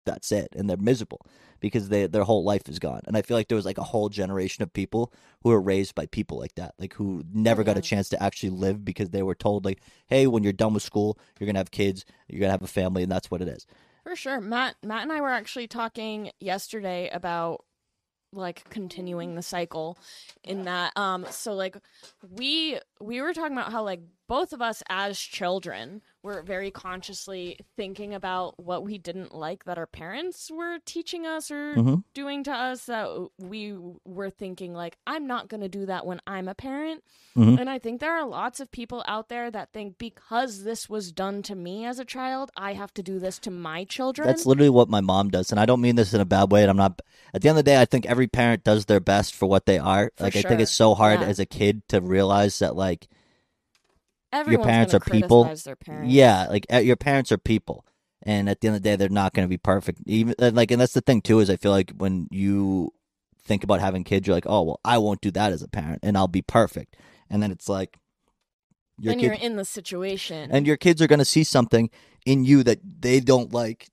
that's 0.06 0.32
it 0.32 0.48
and 0.56 0.70
they're 0.70 0.78
miserable 0.78 1.26
because 1.60 1.90
they 1.90 2.08
their 2.08 2.24
whole 2.24 2.46
life 2.46 2.70
is 2.70 2.80
gone. 2.80 3.02
And 3.08 3.18
i 3.18 3.22
feel 3.22 3.36
like 3.36 3.50
there 3.50 3.58
was 3.58 3.66
like 3.66 3.78
a 3.78 3.84
whole 3.84 4.08
generation 4.08 4.64
of 4.64 4.72
people 4.72 5.12
who 5.44 5.50
were 5.50 5.60
raised 5.60 5.96
by 5.96 6.06
people 6.06 6.40
like 6.40 6.56
that 6.56 6.76
like 6.80 6.94
who 6.94 7.26
never 7.34 7.66
got 7.66 7.78
a 7.78 7.82
chance 7.82 8.08
to 8.08 8.24
actually 8.24 8.52
live 8.52 8.86
because 8.86 9.10
they 9.10 9.22
were 9.22 9.36
told 9.36 9.66
like 9.66 9.82
hey 10.08 10.28
when 10.28 10.44
you're 10.44 10.54
done 10.54 10.74
with 10.74 10.84
school 10.84 11.20
you're 11.38 11.46
gonna 11.46 11.60
have 11.60 11.72
kids 11.72 12.06
you're 12.30 12.40
gonna 12.40 12.52
have 12.52 12.62
a 12.62 12.68
family 12.68 13.04
and 13.04 13.12
that's 13.12 13.30
what 13.30 13.42
it 13.42 13.50
is 13.50 13.68
For 14.06 14.16
sure. 14.16 14.40
Matt 14.40 14.76
Matt 14.84 15.02
and 15.02 15.12
I 15.12 15.20
were 15.20 15.32
actually 15.32 15.68
talking 15.68 16.30
yesterday 16.40 17.10
about 17.12 17.66
like 18.32 18.70
continuing 18.70 19.34
the 19.34 19.42
cycle 19.42 19.98
in 20.44 20.66
that 20.66 20.96
um 20.96 21.26
so 21.32 21.54
like 21.54 21.78
we 22.38 22.80
we 23.00 23.22
were 23.22 23.34
talking 23.34 23.58
about 23.58 23.72
how 23.72 23.84
like 23.84 24.02
both 24.28 24.54
of 24.54 24.62
us 24.62 24.82
as 24.90 25.20
children 25.20 26.02
were 26.24 26.42
very 26.42 26.72
consciously 26.72 27.60
thinking 27.76 28.14
about 28.14 28.60
what 28.60 28.84
we 28.84 28.98
didn't 28.98 29.36
like 29.36 29.66
that 29.66 29.78
our 29.78 29.86
parents 29.86 30.50
were 30.52 30.80
teaching 30.86 31.26
us 31.28 31.52
or 31.52 31.76
Mhm. 31.76 32.04
doing 32.16 32.44
to 32.44 32.52
us 32.52 32.86
that 32.88 33.08
we 33.38 33.78
were 34.06 34.32
thinking 34.32 34.74
like 34.74 34.98
I'm 35.06 35.28
not 35.28 35.50
going 35.50 35.62
to 35.62 35.70
do 35.70 35.86
that 35.86 36.06
when 36.06 36.20
I'm 36.26 36.48
a 36.48 36.56
parent. 36.56 37.04
Mhm. 37.38 37.60
And 37.60 37.70
I 37.70 37.78
think 37.78 38.00
there 38.00 38.14
are 38.18 38.26
lots 38.26 38.60
of 38.60 38.72
people 38.72 39.04
out 39.08 39.30
there 39.30 39.52
that 39.52 39.72
think 39.72 39.98
because 40.00 40.64
this 40.64 40.90
was 40.90 41.12
done 41.12 41.44
to 41.44 41.54
me 41.56 41.86
as 41.86 42.00
a 42.00 42.06
child, 42.06 42.50
I 42.58 42.74
have 42.74 42.94
to 42.96 43.04
do 43.04 43.20
this 43.20 43.38
to 43.40 43.52
my 43.52 43.84
children. 43.84 44.28
That's 44.28 44.46
literally 44.48 44.70
what 44.72 44.90
my 44.90 45.02
mom 45.02 45.30
does, 45.30 45.52
and 45.52 45.60
I 45.60 45.66
don't 45.68 45.82
mean 45.82 45.96
this 45.96 46.14
in 46.14 46.22
a 46.22 46.26
bad 46.26 46.52
way. 46.52 46.64
And 46.64 46.72
I'm 46.72 46.78
not. 46.78 47.02
At 47.34 47.42
the 47.44 47.50
end 47.50 47.58
of 47.60 47.66
the 47.66 47.70
day, 47.72 47.80
I 47.80 47.86
think 47.86 48.06
every 48.08 48.28
parent 48.28 48.64
does 48.64 48.86
their 48.86 49.00
best 49.00 49.36
for 49.36 49.46
what 49.46 49.66
they 49.68 49.78
are. 49.78 50.12
For 50.16 50.24
like 50.24 50.36
I 50.36 50.42
think 50.42 50.62
it's 50.62 50.72
so 50.72 50.96
hard 50.96 51.20
Yeah. 51.20 51.28
as 51.28 51.40
a 51.40 51.46
kid 51.46 51.88
to 51.90 52.02
realize 52.02 52.58
that 52.60 52.76
like 52.76 53.08
Everyone's 54.36 54.66
your 54.66 54.72
parents 54.72 54.94
are 54.94 55.00
people. 55.00 55.44
Parents. 55.46 56.12
Yeah, 56.12 56.48
like 56.50 56.66
uh, 56.72 56.78
your 56.78 56.96
parents 56.96 57.32
are 57.32 57.38
people, 57.38 57.86
and 58.24 58.50
at 58.50 58.60
the 58.60 58.68
end 58.68 58.76
of 58.76 58.84
the 58.84 58.90
day, 58.90 58.96
they're 58.96 59.10
not 59.10 59.34
going 59.34 59.46
to 59.46 59.50
be 59.50 59.58
perfect. 59.58 60.02
Even 60.06 60.36
like, 60.38 60.72
and 60.72 60.82
that's 60.82 60.94
the 60.94 61.02
thing 61.02 61.22
too 61.22 61.40
is 61.40 61.50
I 61.50 61.56
feel 61.56 61.72
like 61.72 61.92
when 61.98 62.28
you 62.32 62.94
think 63.46 63.64
about 63.64 63.80
having 63.80 64.04
kids, 64.04 64.28
you're 64.28 64.36
like, 64.36 64.48
oh 64.48 64.64
well, 64.64 64.80
I 64.84 64.98
won't 64.98 65.22
do 65.22 65.32
that 65.32 65.54
as 65.54 65.62
a 65.62 65.68
parent, 65.68 66.00
and 66.04 66.18
I'll 66.18 66.28
be 66.28 66.42
perfect. 66.42 66.98
And 67.30 67.42
then 67.42 67.52
it's 67.52 67.70
like 67.70 67.98
your 69.00 69.12
then 69.12 69.20
kid, 69.20 69.26
you're 69.26 69.34
in 69.36 69.56
the 69.56 69.66
situation. 69.66 70.50
and 70.52 70.68
your 70.68 70.78
kids 70.78 71.02
are 71.02 71.08
going 71.08 71.20
to 71.20 71.26
see 71.26 71.44
something 71.44 71.90
in 72.26 72.44
you 72.44 72.64
that 72.64 72.80
they 72.84 73.20
don't 73.20 73.54
like 73.54 73.90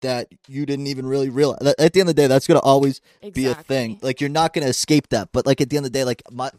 that 0.00 0.28
you 0.46 0.66
didn't 0.66 0.86
even 0.86 1.06
really 1.06 1.28
realize. 1.28 1.74
At 1.78 1.92
the 1.92 2.00
end 2.00 2.08
of 2.08 2.16
the 2.16 2.22
day, 2.22 2.26
that's 2.26 2.46
gonna 2.46 2.60
always 2.60 3.00
be 3.32 3.46
a 3.46 3.54
thing. 3.54 3.98
Like 4.02 4.20
you're 4.20 4.30
not 4.30 4.52
gonna 4.52 4.66
escape 4.66 5.08
that. 5.08 5.30
But 5.32 5.46
like 5.46 5.60
at 5.60 5.70
the 5.70 5.76
end 5.76 5.86
of 5.86 5.92
the 5.92 5.98
day, 5.98 6.04
like 6.04 6.22
my, 6.30 6.50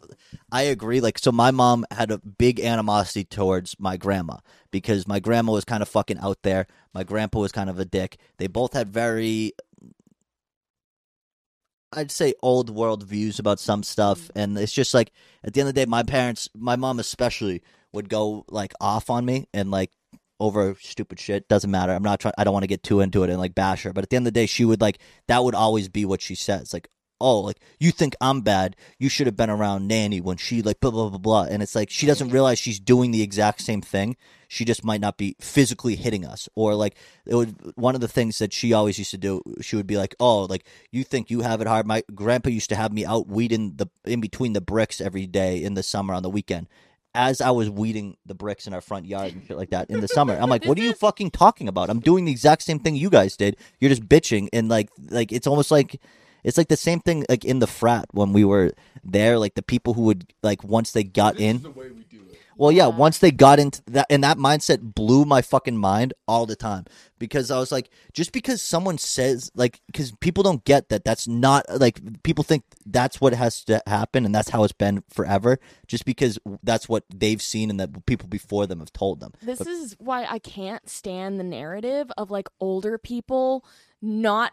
I 0.51 0.63
agree. 0.63 1.01
Like 1.01 1.19
so, 1.19 1.31
my 1.31 1.51
mom 1.51 1.85
had 1.91 2.11
a 2.11 2.17
big 2.17 2.59
animosity 2.59 3.23
towards 3.23 3.75
my 3.79 3.97
grandma 3.97 4.37
because 4.71 5.07
my 5.07 5.19
grandma 5.19 5.53
was 5.53 5.65
kind 5.65 5.81
of 5.81 5.89
fucking 5.89 6.19
out 6.19 6.41
there. 6.43 6.67
My 6.93 7.03
grandpa 7.03 7.39
was 7.39 7.51
kind 7.51 7.69
of 7.69 7.79
a 7.79 7.85
dick. 7.85 8.17
They 8.37 8.47
both 8.47 8.73
had 8.73 8.89
very 8.89 9.53
I'd 11.91 12.11
say 12.11 12.33
old 12.41 12.69
world 12.69 13.03
views 13.03 13.39
about 13.39 13.59
some 13.59 13.83
stuff, 13.83 14.19
mm-hmm. 14.19 14.39
and 14.39 14.57
it's 14.57 14.73
just 14.73 14.93
like 14.93 15.11
at 15.43 15.53
the 15.53 15.61
end 15.61 15.69
of 15.69 15.75
the 15.75 15.81
day, 15.81 15.89
my 15.89 16.03
parents, 16.03 16.49
my 16.55 16.75
mom 16.75 16.99
especially, 16.99 17.63
would 17.91 18.09
go 18.09 18.45
like 18.49 18.73
off 18.79 19.09
on 19.09 19.25
me 19.25 19.47
and 19.53 19.71
like 19.71 19.91
over 20.39 20.75
stupid 20.79 21.19
shit. 21.19 21.47
Doesn't 21.47 21.71
matter. 21.71 21.93
I'm 21.93 22.03
not 22.03 22.19
trying. 22.19 22.33
I 22.37 22.43
don't 22.43 22.53
want 22.53 22.63
to 22.63 22.67
get 22.67 22.83
too 22.83 23.01
into 23.01 23.23
it 23.23 23.29
and 23.29 23.39
like 23.39 23.55
bash 23.55 23.83
her, 23.83 23.93
but 23.93 24.03
at 24.03 24.09
the 24.09 24.15
end 24.15 24.27
of 24.27 24.33
the 24.33 24.39
day, 24.39 24.45
she 24.45 24.65
would 24.65 24.81
like 24.81 24.99
that 25.27 25.43
would 25.43 25.55
always 25.55 25.89
be 25.89 26.05
what 26.05 26.21
she 26.21 26.35
says. 26.35 26.73
Like, 26.73 26.89
oh, 27.21 27.41
like 27.41 27.59
you 27.79 27.91
think 27.91 28.15
I'm 28.21 28.41
bad? 28.41 28.75
You 28.97 29.09
should 29.09 29.27
have 29.27 29.35
been 29.35 29.49
around 29.49 29.87
Nanny 29.87 30.21
when 30.21 30.37
she 30.37 30.61
like 30.61 30.79
blah 30.79 30.91
blah 30.91 31.09
blah 31.09 31.17
blah. 31.17 31.43
And 31.49 31.61
it's 31.61 31.75
like 31.75 31.89
she 31.89 32.05
doesn't 32.05 32.29
realize 32.29 32.59
she's 32.59 32.79
doing 32.79 33.11
the 33.11 33.21
exact 33.21 33.61
same 33.61 33.81
thing. 33.81 34.15
She 34.47 34.65
just 34.65 34.83
might 34.83 35.01
not 35.01 35.17
be 35.17 35.35
physically 35.39 35.95
hitting 35.95 36.25
us, 36.25 36.49
or 36.55 36.73
like 36.73 36.95
it 37.25 37.35
would. 37.35 37.55
One 37.75 37.93
of 37.93 38.01
the 38.01 38.07
things 38.07 38.39
that 38.39 38.51
she 38.51 38.73
always 38.73 38.97
used 38.97 39.11
to 39.11 39.17
do, 39.17 39.41
she 39.61 39.75
would 39.75 39.85
be 39.85 39.97
like, 39.97 40.15
"Oh, 40.19 40.45
like 40.45 40.65
you 40.91 41.03
think 41.03 41.29
you 41.29 41.41
have 41.41 41.61
it 41.61 41.67
hard." 41.67 41.85
My 41.85 42.03
grandpa 42.15 42.49
used 42.49 42.69
to 42.69 42.75
have 42.75 42.91
me 42.91 43.05
out 43.05 43.27
weeding 43.27 43.73
the 43.75 43.87
in 44.05 44.21
between 44.21 44.53
the 44.53 44.61
bricks 44.61 45.01
every 45.01 45.27
day 45.27 45.61
in 45.61 45.75
the 45.75 45.83
summer 45.83 46.15
on 46.15 46.23
the 46.23 46.31
weekend. 46.31 46.67
As 47.15 47.41
I 47.41 47.49
was 47.51 47.69
weeding 47.69 48.17
the 48.25 48.35
bricks 48.35 48.67
in 48.67 48.73
our 48.73 48.81
front 48.81 49.07
yard 49.07 49.33
and 49.33 49.43
shit 49.45 49.57
like 49.57 49.71
that 49.71 49.89
in 49.89 49.99
the 49.99 50.07
summer, 50.07 50.37
I'm 50.39 50.49
like, 50.49 50.65
"What 50.69 50.77
are 50.77 50.81
you 50.81 50.93
fucking 50.93 51.31
talking 51.31 51.67
about? 51.67 51.89
I'm 51.89 51.99
doing 51.99 52.25
the 52.25 52.31
exact 52.31 52.61
same 52.61 52.79
thing 52.79 52.95
you 52.95 53.09
guys 53.09 53.35
did. 53.35 53.57
You're 53.79 53.89
just 53.89 54.07
bitching." 54.07 54.47
And 54.53 54.69
like, 54.69 54.89
like 55.09 55.31
it's 55.31 55.47
almost 55.47 55.71
like 55.71 55.99
it's 56.43 56.57
like 56.57 56.67
the 56.67 56.77
same 56.77 56.99
thing 56.99 57.25
like 57.27 57.43
in 57.43 57.59
the 57.59 57.67
frat 57.67 58.05
when 58.11 58.31
we 58.31 58.45
were 58.45 58.71
there. 59.03 59.39
Like 59.39 59.55
the 59.55 59.63
people 59.63 59.95
who 59.95 60.03
would 60.03 60.33
like 60.43 60.63
once 60.63 60.91
they 60.91 61.03
got 61.03 61.39
in. 61.39 61.59
Well, 62.59 62.73
yeah, 62.73 62.87
once 62.87 63.19
they 63.19 63.31
got 63.31 63.57
into 63.57 63.81
that, 63.87 64.05
and 64.09 64.21
that 64.25 64.37
mindset 64.37 64.93
blew 64.93 65.23
my 65.23 65.41
fucking 65.41 65.77
mind 65.77 66.13
all 66.27 66.45
the 66.45 66.57
time 66.57 66.83
because 67.17 67.51
I 67.51 67.57
was 67.57 67.71
like, 67.71 67.89
just 68.11 68.33
because 68.33 68.61
someone 68.61 68.97
says, 68.97 69.49
like, 69.55 69.79
because 69.87 70.11
people 70.19 70.43
don't 70.43 70.61
get 70.65 70.89
that 70.89 71.05
that's 71.05 71.25
not 71.25 71.63
like 71.79 72.01
people 72.23 72.43
think 72.43 72.65
that's 72.85 73.21
what 73.21 73.33
has 73.33 73.63
to 73.63 73.81
happen 73.87 74.25
and 74.25 74.35
that's 74.35 74.49
how 74.49 74.65
it's 74.65 74.73
been 74.73 75.05
forever, 75.09 75.57
just 75.87 76.03
because 76.03 76.37
that's 76.61 76.89
what 76.89 77.05
they've 77.15 77.41
seen 77.41 77.69
and 77.69 77.79
that 77.79 78.05
people 78.05 78.27
before 78.27 78.67
them 78.67 78.79
have 78.79 78.91
told 78.91 79.21
them. 79.21 79.31
This 79.41 79.59
But- 79.59 79.67
is 79.67 79.95
why 79.97 80.25
I 80.25 80.39
can't 80.39 80.89
stand 80.89 81.39
the 81.39 81.45
narrative 81.45 82.11
of 82.17 82.29
like 82.29 82.49
older 82.59 82.97
people 82.97 83.63
not 84.01 84.51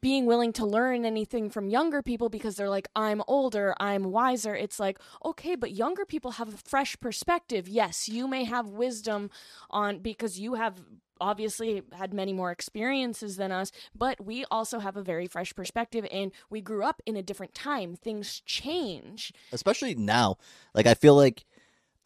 being 0.00 0.26
willing 0.26 0.52
to 0.54 0.64
learn 0.64 1.04
anything 1.04 1.50
from 1.50 1.68
younger 1.68 2.02
people 2.02 2.28
because 2.28 2.56
they're 2.56 2.68
like, 2.68 2.88
I'm 2.94 3.22
older, 3.26 3.74
I'm 3.80 4.04
wiser. 4.04 4.54
It's 4.54 4.78
like, 4.78 4.98
okay, 5.24 5.56
but 5.56 5.72
younger 5.72 6.04
people 6.04 6.32
have 6.32 6.54
a 6.54 6.56
fresh 6.56 6.98
perspective. 7.00 7.68
Yes, 7.68 8.08
you 8.08 8.28
may 8.28 8.44
have 8.44 8.68
wisdom 8.68 9.30
on 9.70 9.98
because 9.98 10.38
you 10.38 10.54
have 10.54 10.80
obviously 11.20 11.82
had 11.92 12.14
many 12.14 12.32
more 12.32 12.50
experiences 12.50 13.36
than 13.36 13.50
us, 13.50 13.72
but 13.94 14.24
we 14.24 14.44
also 14.50 14.78
have 14.78 14.96
a 14.96 15.02
very 15.02 15.26
fresh 15.26 15.54
perspective 15.54 16.06
and 16.12 16.32
we 16.48 16.60
grew 16.60 16.84
up 16.84 17.02
in 17.06 17.16
a 17.16 17.22
different 17.22 17.54
time. 17.54 17.96
Things 17.96 18.40
change. 18.46 19.32
especially 19.52 19.94
now. 19.94 20.36
Like 20.74 20.86
I 20.86 20.94
feel 20.94 21.16
like 21.16 21.44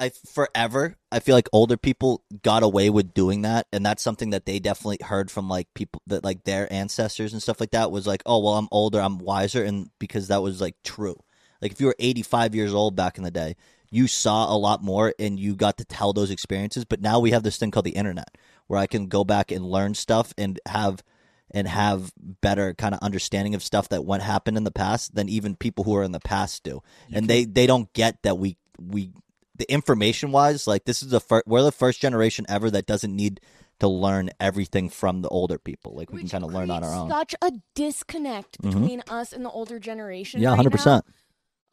I 0.02 0.08
forever 0.08 0.96
I 1.12 1.20
feel 1.20 1.36
like 1.36 1.48
older 1.52 1.76
people 1.76 2.24
got 2.42 2.64
away 2.64 2.90
with 2.90 3.14
doing 3.14 3.42
that 3.42 3.68
and 3.72 3.86
that's 3.86 4.02
something 4.02 4.30
that 4.30 4.46
they 4.46 4.58
definitely 4.58 4.98
heard 5.00 5.30
from 5.30 5.48
like 5.48 5.72
people 5.74 6.02
that 6.08 6.24
like 6.24 6.42
their 6.42 6.70
ancestors 6.72 7.32
and 7.32 7.40
stuff 7.40 7.60
like 7.60 7.70
that 7.70 7.92
was 7.92 8.04
like, 8.04 8.20
"Oh, 8.26 8.40
well, 8.40 8.54
I'm 8.54 8.66
older, 8.72 9.00
I'm 9.00 9.18
wiser." 9.18 9.62
And 9.62 9.90
because 10.00 10.26
that 10.26 10.42
was 10.42 10.60
like 10.60 10.74
true. 10.82 11.22
Like 11.60 11.70
if 11.70 11.80
you 11.80 11.86
were 11.86 11.94
85 12.00 12.54
years 12.56 12.74
old 12.74 12.96
back 12.96 13.16
in 13.16 13.22
the 13.22 13.30
day, 13.30 13.54
you 13.90 14.08
saw 14.08 14.52
a 14.52 14.58
lot 14.58 14.82
more 14.82 15.14
and 15.20 15.38
you 15.38 15.54
got 15.54 15.78
to 15.78 15.84
tell 15.84 16.12
those 16.12 16.32
experiences, 16.32 16.84
but 16.84 17.00
now 17.00 17.20
we 17.20 17.30
have 17.30 17.44
this 17.44 17.56
thing 17.56 17.70
called 17.70 17.86
the 17.86 17.90
internet 17.90 18.36
where 18.66 18.80
I 18.80 18.88
can 18.88 19.06
go 19.06 19.22
back 19.22 19.52
and 19.52 19.64
learn 19.64 19.94
stuff 19.94 20.34
and 20.36 20.58
have 20.66 21.04
and 21.52 21.68
have 21.68 22.12
better 22.40 22.74
kind 22.74 22.94
of 22.94 23.00
understanding 23.02 23.54
of 23.54 23.62
stuff 23.62 23.88
that 23.90 24.04
went 24.04 24.24
happened 24.24 24.56
in 24.56 24.64
the 24.64 24.72
past 24.72 25.14
than 25.14 25.28
even 25.28 25.54
people 25.54 25.84
who 25.84 25.94
are 25.94 26.02
in 26.02 26.12
the 26.12 26.18
past 26.18 26.64
do. 26.64 26.82
and 27.12 27.28
they 27.28 27.44
they 27.44 27.68
don't 27.68 27.92
get 27.92 28.20
that 28.24 28.36
we 28.36 28.56
we 28.80 29.12
the 29.56 29.70
information 29.70 30.32
wise 30.32 30.66
like 30.66 30.84
this 30.84 31.02
is 31.02 31.10
the 31.10 31.20
first 31.20 31.46
we're 31.46 31.62
the 31.62 31.72
first 31.72 32.00
generation 32.00 32.46
ever 32.48 32.70
that 32.70 32.86
doesn't 32.86 33.14
need 33.14 33.40
to 33.80 33.88
learn 33.88 34.30
everything 34.38 34.88
from 34.88 35.22
the 35.22 35.28
older 35.28 35.58
people. 35.58 35.94
Like 35.94 36.12
we 36.12 36.20
can 36.20 36.28
kind 36.28 36.44
of 36.44 36.52
learn 36.52 36.70
on 36.70 36.84
our 36.84 36.94
own. 36.94 37.10
Such 37.10 37.34
a 37.42 37.50
disconnect 37.74 38.60
Mhm. 38.62 38.72
between 38.72 39.02
us 39.08 39.32
and 39.32 39.44
the 39.44 39.50
older 39.50 39.78
generation. 39.78 40.40
Yeah, 40.40 40.50
right 40.50 40.56
hundred 40.56 40.70
percent. 40.70 41.04
now. 41.06 41.12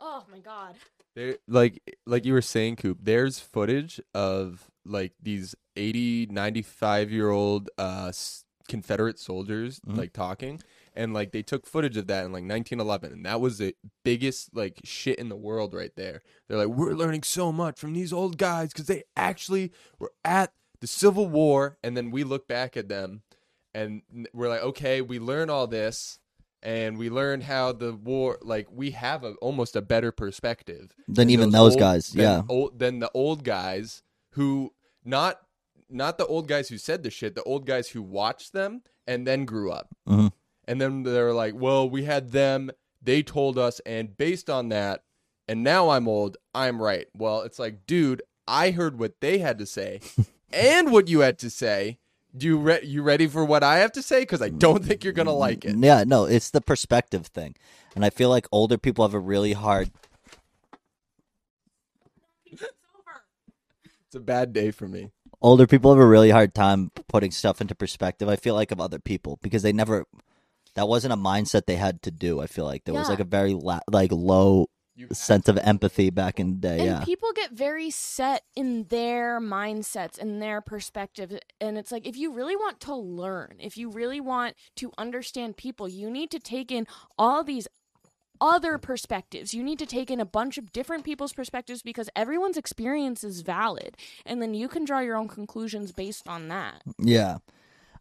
Oh 0.02 0.24
my 0.32 0.40
god. 0.40 0.76
There, 1.16 1.38
like 1.48 1.82
like 2.06 2.26
you 2.26 2.34
were 2.34 2.42
saying, 2.42 2.78
Coop. 2.78 3.00
There's 3.02 3.40
footage 3.40 4.00
of 4.14 4.70
like 4.86 5.14
these 5.22 5.56
80, 5.76 6.28
95 6.32 7.12
year 7.12 7.30
old 7.30 7.70
uh, 7.78 8.12
Confederate 8.68 9.20
soldiers 9.20 9.80
Mhm. 9.82 9.98
like 9.98 10.14
talking, 10.14 10.62
and 11.00 11.14
like 11.14 11.32
they 11.32 11.42
took 11.42 11.66
footage 11.66 11.96
of 11.96 12.08
that 12.08 12.26
in 12.26 12.34
like 12.34 12.44
1911, 12.44 13.14
and 13.14 13.26
that 13.26 13.40
was 13.40 13.58
the 13.58 13.74
biggest 14.04 14.54
like 14.54 14.82
shit 14.84 15.18
in 15.18 15.30
the 15.30 15.36
world 15.38 15.74
right 15.74 15.96
there. 15.96 16.22
They're 16.48 16.58
like, 16.58 16.68
we're 16.68 16.94
learning 16.94 17.24
so 17.24 17.54
much 17.54 17.80
from 17.80 17.94
these 17.94 18.12
old 18.12 18.38
guys 18.38 18.74
because 18.74 18.88
they 18.88 19.04
actually 19.16 19.72
were 19.98 20.12
at 20.26 20.52
the 20.82 20.88
Civil 20.88 21.30
War, 21.30 21.78
and 21.82 21.96
then 21.96 22.12
we 22.12 22.26
look 22.26 22.50
back 22.50 22.76
at 22.76 22.90
them, 22.90 23.22
and 23.74 24.02
we're 24.34 24.50
like, 24.50 24.62
okay, 24.62 25.02
we 25.02 25.20
learn 25.20 25.50
all 25.50 25.66
this. 25.68 26.20
And 26.62 26.98
we 26.98 27.10
learned 27.10 27.44
how 27.44 27.72
the 27.72 27.94
war, 27.94 28.38
like 28.42 28.68
we 28.70 28.92
have 28.92 29.24
a 29.24 29.32
almost 29.36 29.78
a 29.78 29.82
better 29.82 30.12
perspective 30.12 30.94
Than 31.08 31.30
even 31.30 31.52
those 31.52 31.78
guys, 31.78 32.10
than 32.10 32.22
yeah. 32.22 32.42
old, 32.50 32.78
than 32.78 33.00
the 33.00 33.10
old 33.14 33.46
guys 33.46 34.04
who 34.32 34.74
not 35.06 35.40
not 35.90 36.18
the 36.18 36.26
old 36.26 36.50
guys 36.50 36.68
who 36.68 36.78
said 36.78 37.04
the 37.04 37.10
shit, 37.12 37.36
the 37.36 37.44
old 37.44 37.66
guys 37.66 37.88
who 37.88 38.02
watched 38.02 38.52
them 38.52 38.82
and 39.08 39.26
then 39.26 39.46
grew 39.46 39.72
up. 39.72 39.96
Mhm. 40.06 40.34
And 40.70 40.80
then 40.80 41.02
they're 41.02 41.34
like, 41.34 41.56
"Well, 41.56 41.90
we 41.90 42.06
had 42.06 42.32
them, 42.32 42.70
they 43.02 43.24
told 43.24 43.58
us, 43.58 43.82
and 43.88 44.16
based 44.16 44.52
on 44.52 44.70
that, 44.70 45.04
and 45.48 45.64
now 45.64 45.90
I'm 45.90 46.08
old, 46.08 46.38
I'm 46.54 46.80
right." 46.80 47.08
Well, 47.18 47.42
it's 47.42 47.58
like, 47.58 47.88
dude, 47.88 48.22
I 48.48 48.70
heard 48.70 49.00
what 49.00 49.20
they 49.20 49.40
had 49.40 49.58
to 49.58 49.66
say 49.66 50.00
and 50.54 50.92
what 50.92 51.08
you 51.08 51.22
had 51.22 51.40
to 51.40 51.50
say. 51.50 51.98
Do 52.38 52.46
you 52.46 52.60
re- 52.60 52.86
you 52.86 53.02
ready 53.02 53.26
for 53.26 53.44
what 53.44 53.64
I 53.64 53.80
have 53.80 53.92
to 53.94 54.04
say? 54.04 54.20
Because 54.22 54.44
I 54.44 54.50
don't 54.50 54.86
think 54.86 55.04
you're 55.04 55.12
gonna 55.12 55.34
like 55.34 55.66
it. 55.66 55.76
Yeah, 55.76 56.04
no, 56.06 56.26
it's 56.26 56.52
the 56.52 56.62
perspective 56.62 57.26
thing, 57.26 57.56
and 57.96 58.06
I 58.06 58.12
feel 58.12 58.30
like 58.30 58.48
older 58.52 58.78
people 58.78 59.04
have 59.04 59.16
a 59.16 59.20
really 59.20 59.54
hard. 59.54 59.90
It's 64.06 64.16
a 64.16 64.20
bad 64.20 64.54
day 64.54 64.72
for 64.72 64.88
me. 64.88 65.12
Older 65.42 65.68
people 65.68 65.92
have 65.92 66.04
a 66.04 66.08
really 66.08 66.32
hard 66.32 66.54
time 66.54 66.92
putting 67.08 67.32
stuff 67.32 67.62
into 67.62 67.76
perspective. 67.76 68.28
I 68.28 68.36
feel 68.36 68.56
like 68.56 68.72
of 68.72 68.80
other 68.82 69.00
people 69.00 69.40
because 69.42 69.62
they 69.64 69.74
never. 69.74 70.06
That 70.76 70.88
wasn't 70.88 71.14
a 71.14 71.18
mindset 71.18 71.66
they 71.66 71.76
had 71.76 72.02
to 72.04 72.12
do. 72.12 72.40
I 72.40 72.48
feel 72.48 72.66
like 72.66 72.86
there 72.86 72.94
was 72.94 73.10
like 73.10 73.20
a 73.20 73.26
very 73.26 73.54
la- 73.54 73.82
like 73.92 74.12
low 74.12 74.68
sense 75.12 75.48
of 75.48 75.58
empathy 75.58 76.10
back 76.10 76.40
in 76.40 76.54
the 76.54 76.58
day. 76.58 76.80
And 76.80 76.86
yeah. 76.86 77.04
people 77.04 77.32
get 77.34 77.52
very 77.52 77.90
set 77.90 78.44
in 78.56 78.86
their 78.86 79.40
mindsets 79.40 80.18
and 80.18 80.42
their 80.42 80.62
perspective. 80.62 81.38
And 81.60 81.78
it's 81.78 81.92
like, 81.92 82.06
if 82.06 82.18
you 82.18 82.34
really 82.34 82.56
want 82.56 82.80
to 82.82 82.96
learn, 82.96 83.56
if 83.60 83.78
you 83.78 83.90
really 83.90 84.20
want 84.20 84.56
to 84.78 84.92
understand 84.98 85.58
people, 85.58 85.88
you 85.88 86.10
need 86.10 86.32
to 86.32 86.40
take 86.40 86.72
in 86.72 86.88
all 87.18 87.44
these 87.44 87.68
other 88.42 88.78
perspectives. 88.78 89.54
You 89.54 89.64
need 89.64 89.80
to 89.80 89.86
take 89.86 90.10
in 90.10 90.20
a 90.20 90.26
bunch 90.26 90.58
of 90.58 90.72
different 90.72 91.04
people's 91.04 91.34
perspectives 91.34 91.82
because 91.82 92.10
everyone's 92.16 92.58
experience 92.58 93.24
is 93.24 93.42
valid. 93.42 93.98
And 94.26 94.42
then 94.42 94.54
you 94.54 94.68
can 94.68 94.86
draw 94.86 95.00
your 95.00 95.18
own 95.18 95.28
conclusions 95.28 95.92
based 95.92 96.28
on 96.28 96.48
that. 96.48 96.82
Yeah. 96.98 97.40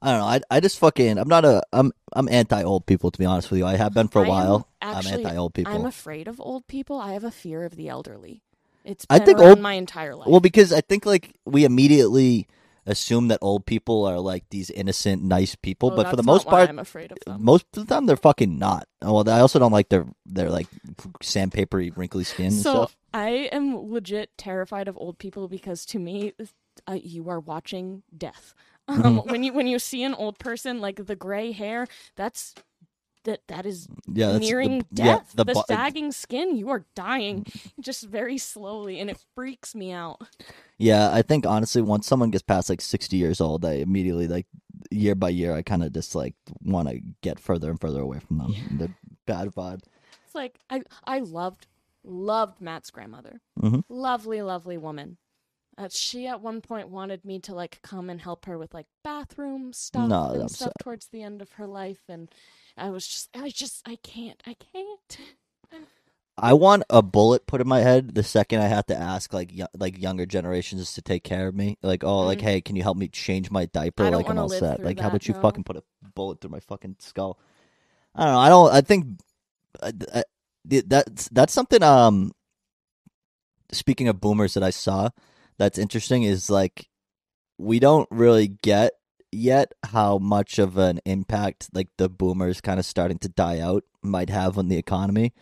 I 0.01 0.11
don't 0.12 0.20
know. 0.20 0.26
I, 0.26 0.40
I 0.51 0.61
just 0.61 0.78
fucking 0.78 1.18
I'm 1.18 1.28
not 1.28 1.44
a 1.44 1.62
I'm 1.72 1.92
I'm 2.12 2.28
anti 2.28 2.62
old 2.62 2.86
people 2.86 3.11
to 3.11 3.18
be 3.18 3.24
honest 3.24 3.51
with 3.51 3.59
you. 3.59 3.66
I 3.66 3.76
have 3.76 3.94
been 3.94 4.09
for 4.09 4.20
a 4.22 4.22
I 4.22 4.26
am 4.26 4.30
while. 4.30 4.68
actually- 4.80 5.12
I'm 5.12 5.26
anti 5.26 5.36
old 5.36 5.55
people. 5.55 5.74
I'm 5.74 5.84
afraid 5.86 6.28
of 6.28 6.40
old 6.40 6.66
people. 6.68 6.99
I 7.01 7.12
have 7.14 7.24
a 7.24 7.30
fear 7.30 7.64
of 7.64 7.76
the 7.76 7.88
elderly. 7.88 8.42
It's 8.84 9.05
I 9.11 9.18
been 9.18 9.26
think 9.26 9.38
around 9.40 9.49
old 9.51 9.61
my 9.61 9.74
entire 9.74 10.14
life. 10.14 10.28
Well, 10.28 10.40
because 10.40 10.72
I 10.72 10.80
think 10.80 11.05
like 11.05 11.34
we 11.44 11.64
immediately 11.64 12.46
assume 12.86 13.28
that 13.28 13.38
old 13.42 13.66
people 13.66 14.07
are 14.07 14.18
like 14.18 14.44
these 14.49 14.70
innocent, 14.70 15.22
nice 15.22 15.55
people, 15.55 15.90
Oh, 15.92 15.96
but 15.96 16.05
for 16.09 16.16
the 16.16 16.22
that's 16.22 16.26
most 16.26 16.46
why 16.46 16.51
part, 16.53 16.68
I'm 16.70 16.78
afraid 16.78 17.12
of 17.12 17.18
them. 17.26 17.44
most 17.44 17.66
of 17.76 17.86
the 17.86 17.94
time 17.94 18.07
they're 18.07 18.16
fucking 18.16 18.59
not. 18.59 18.88
Oh, 19.03 19.12
Well, 19.12 19.28
I 19.28 19.40
also 19.40 19.59
don't 19.59 19.72
like 19.72 19.90
their 19.90 20.07
their 20.24 20.49
like 20.49 20.68
sandpapery, 21.22 21.94
wrinkly 21.96 22.24
skin 22.24 22.46
and 22.46 22.55
so 22.55 22.72
stuff. 22.72 22.96
I 23.12 23.30
am 23.53 23.90
legit 23.90 24.30
terrified 24.38 24.88
of 24.88 24.96
old 24.96 25.18
people 25.18 25.49
because 25.49 25.84
to 25.86 25.99
me, 25.99 26.32
uh, 26.86 26.99
you 27.03 27.28
are 27.28 27.40
watching 27.40 28.03
death. 28.16 28.55
Um, 28.89 29.03
Mm-hmm. 29.03 29.30
when 29.30 29.43
you 29.43 29.53
when 29.53 29.66
you 29.66 29.78
see 29.78 30.03
an 30.03 30.14
old 30.14 30.39
person 30.39 30.80
like 30.80 31.05
the 31.07 31.16
gray 31.16 31.53
hair, 31.53 31.86
that's 32.16 32.55
that 33.24 33.41
that 33.49 33.66
is 33.66 33.86
Yeah, 34.07 34.28
that's 34.32 34.39
the- 34.39 34.47
nearing 34.51 34.76
yeah, 34.93 35.05
death. 35.18 35.32
the 35.34 35.45
the 35.45 35.62
sagging 35.68 36.12
skin, 36.12 36.57
you 36.57 36.70
are 36.70 36.86
dying 36.95 37.45
just 37.80 38.05
very 38.05 38.39
slowly, 38.39 38.99
and 39.01 39.11
it 39.11 39.18
freaks 39.34 39.74
me 39.74 39.93
out. 39.93 40.22
Yeah, 40.78 41.11
I 41.12 41.22
think 41.22 41.45
honestly, 41.45 41.82
once 41.82 42.07
someone 42.07 42.30
gets 42.30 42.43
past 42.43 42.70
like 42.70 42.80
sixty 42.80 43.16
years 43.18 43.41
old, 43.41 43.64
I 43.64 43.72
immediately 43.74 44.26
like 44.28 44.47
year 44.91 45.14
by 45.14 45.28
year, 45.30 45.53
I 45.55 45.62
kind 45.62 45.82
of 45.82 45.93
just 45.93 46.14
like 46.14 46.34
want 46.62 46.89
to 46.89 47.01
get 47.20 47.39
further 47.39 47.68
and 47.70 47.78
further 47.80 48.01
away 48.01 48.20
from 48.20 48.39
them. 48.39 48.55
The 48.78 48.91
bad 49.26 49.49
vibe. 49.49 49.82
It's 50.24 50.34
like 50.34 50.59
I 50.70 50.82
I 51.05 51.18
loved 51.18 51.66
loved 52.05 52.61
Matt's 52.62 52.91
grandmother. 52.91 53.41
Mhm. 53.61 53.82
Lovely, 53.91 54.41
lovely 54.41 54.78
woman. 54.78 55.18
Uh, 55.78 55.88
she 55.90 56.26
at 56.26 56.40
one 56.40 56.60
point 56.60 56.88
wanted 56.88 57.24
me 57.24 57.38
to 57.38 57.54
like 57.54 57.80
come 57.82 58.10
and 58.10 58.20
help 58.20 58.46
her 58.46 58.58
with 58.58 58.74
like 58.74 58.86
bathroom 59.04 59.72
stuff 59.72 60.08
No, 60.08 60.30
and 60.32 60.50
stuff 60.50 60.72
sad. 60.72 60.72
towards 60.80 61.06
the 61.06 61.22
end 61.22 61.40
of 61.40 61.52
her 61.52 61.68
life, 61.68 62.00
and 62.08 62.28
I 62.76 62.90
was 62.90 63.06
just 63.06 63.28
I 63.34 63.48
just 63.50 63.86
I 63.86 63.96
can't 64.02 64.42
I 64.44 64.54
can't. 64.54 65.18
I 66.36 66.52
want 66.52 66.84
a 66.88 67.02
bullet 67.02 67.46
put 67.46 67.60
in 67.60 67.66
my 67.68 67.80
head 67.80 68.14
the 68.14 68.22
second 68.22 68.60
I 68.60 68.66
have 68.68 68.86
to 68.86 68.96
ask 68.96 69.32
like 69.32 69.50
y- 69.56 69.66
like 69.74 70.00
younger 70.00 70.26
generations 70.26 70.92
to 70.94 71.02
take 71.02 71.24
care 71.24 71.48
of 71.48 71.54
me. 71.54 71.78
Like, 71.82 72.04
oh, 72.04 72.20
like, 72.20 72.38
Mm. 72.38 72.42
hey, 72.42 72.60
can 72.60 72.76
you 72.76 72.82
help 72.82 72.96
me 72.96 73.08
change 73.08 73.50
my 73.50 73.66
diaper? 73.66 74.04
I 74.04 74.10
like, 74.10 74.28
I'm 74.28 74.38
all 74.38 74.48
set. 74.48 74.82
Like, 74.82 75.00
how 75.00 75.08
about 75.08 75.26
you 75.26 75.34
no. 75.34 75.40
fucking 75.40 75.64
put 75.64 75.76
a 75.76 75.82
bullet 76.14 76.40
through 76.40 76.50
my 76.50 76.60
fucking 76.60 76.96
skull? 77.00 77.38
I 78.14 78.24
don't 78.24 78.34
know. 78.34 78.40
I 78.40 78.48
don't. 78.48 78.72
I 78.72 78.80
think 78.80 79.06
uh, 79.82 79.92
uh, 80.12 80.22
that's 80.64 81.28
that's 81.28 81.52
something. 81.52 81.82
Um, 81.82 82.32
speaking 83.72 84.08
of 84.08 84.20
boomers 84.20 84.54
that 84.54 84.62
I 84.62 84.70
saw, 84.70 85.10
that's 85.59 85.78
interesting 85.78 86.22
is 86.22 86.48
like 86.50 86.88
we 87.59 87.78
don't 87.78 88.09
really 88.11 88.48
get 88.48 88.92
yet 89.30 89.72
how 89.84 90.18
much 90.18 90.59
of 90.59 90.78
an 90.78 91.00
impact 91.04 91.68
like 91.74 91.88
the 91.98 92.09
boomers 92.09 92.61
kind 92.61 92.78
of 92.78 92.86
starting 92.86 93.18
to 93.18 93.28
die 93.28 93.61
out 93.61 93.84
might 94.02 94.30
have 94.30 94.56
on 94.56 94.68
the 94.68 94.76
economy 94.78 95.34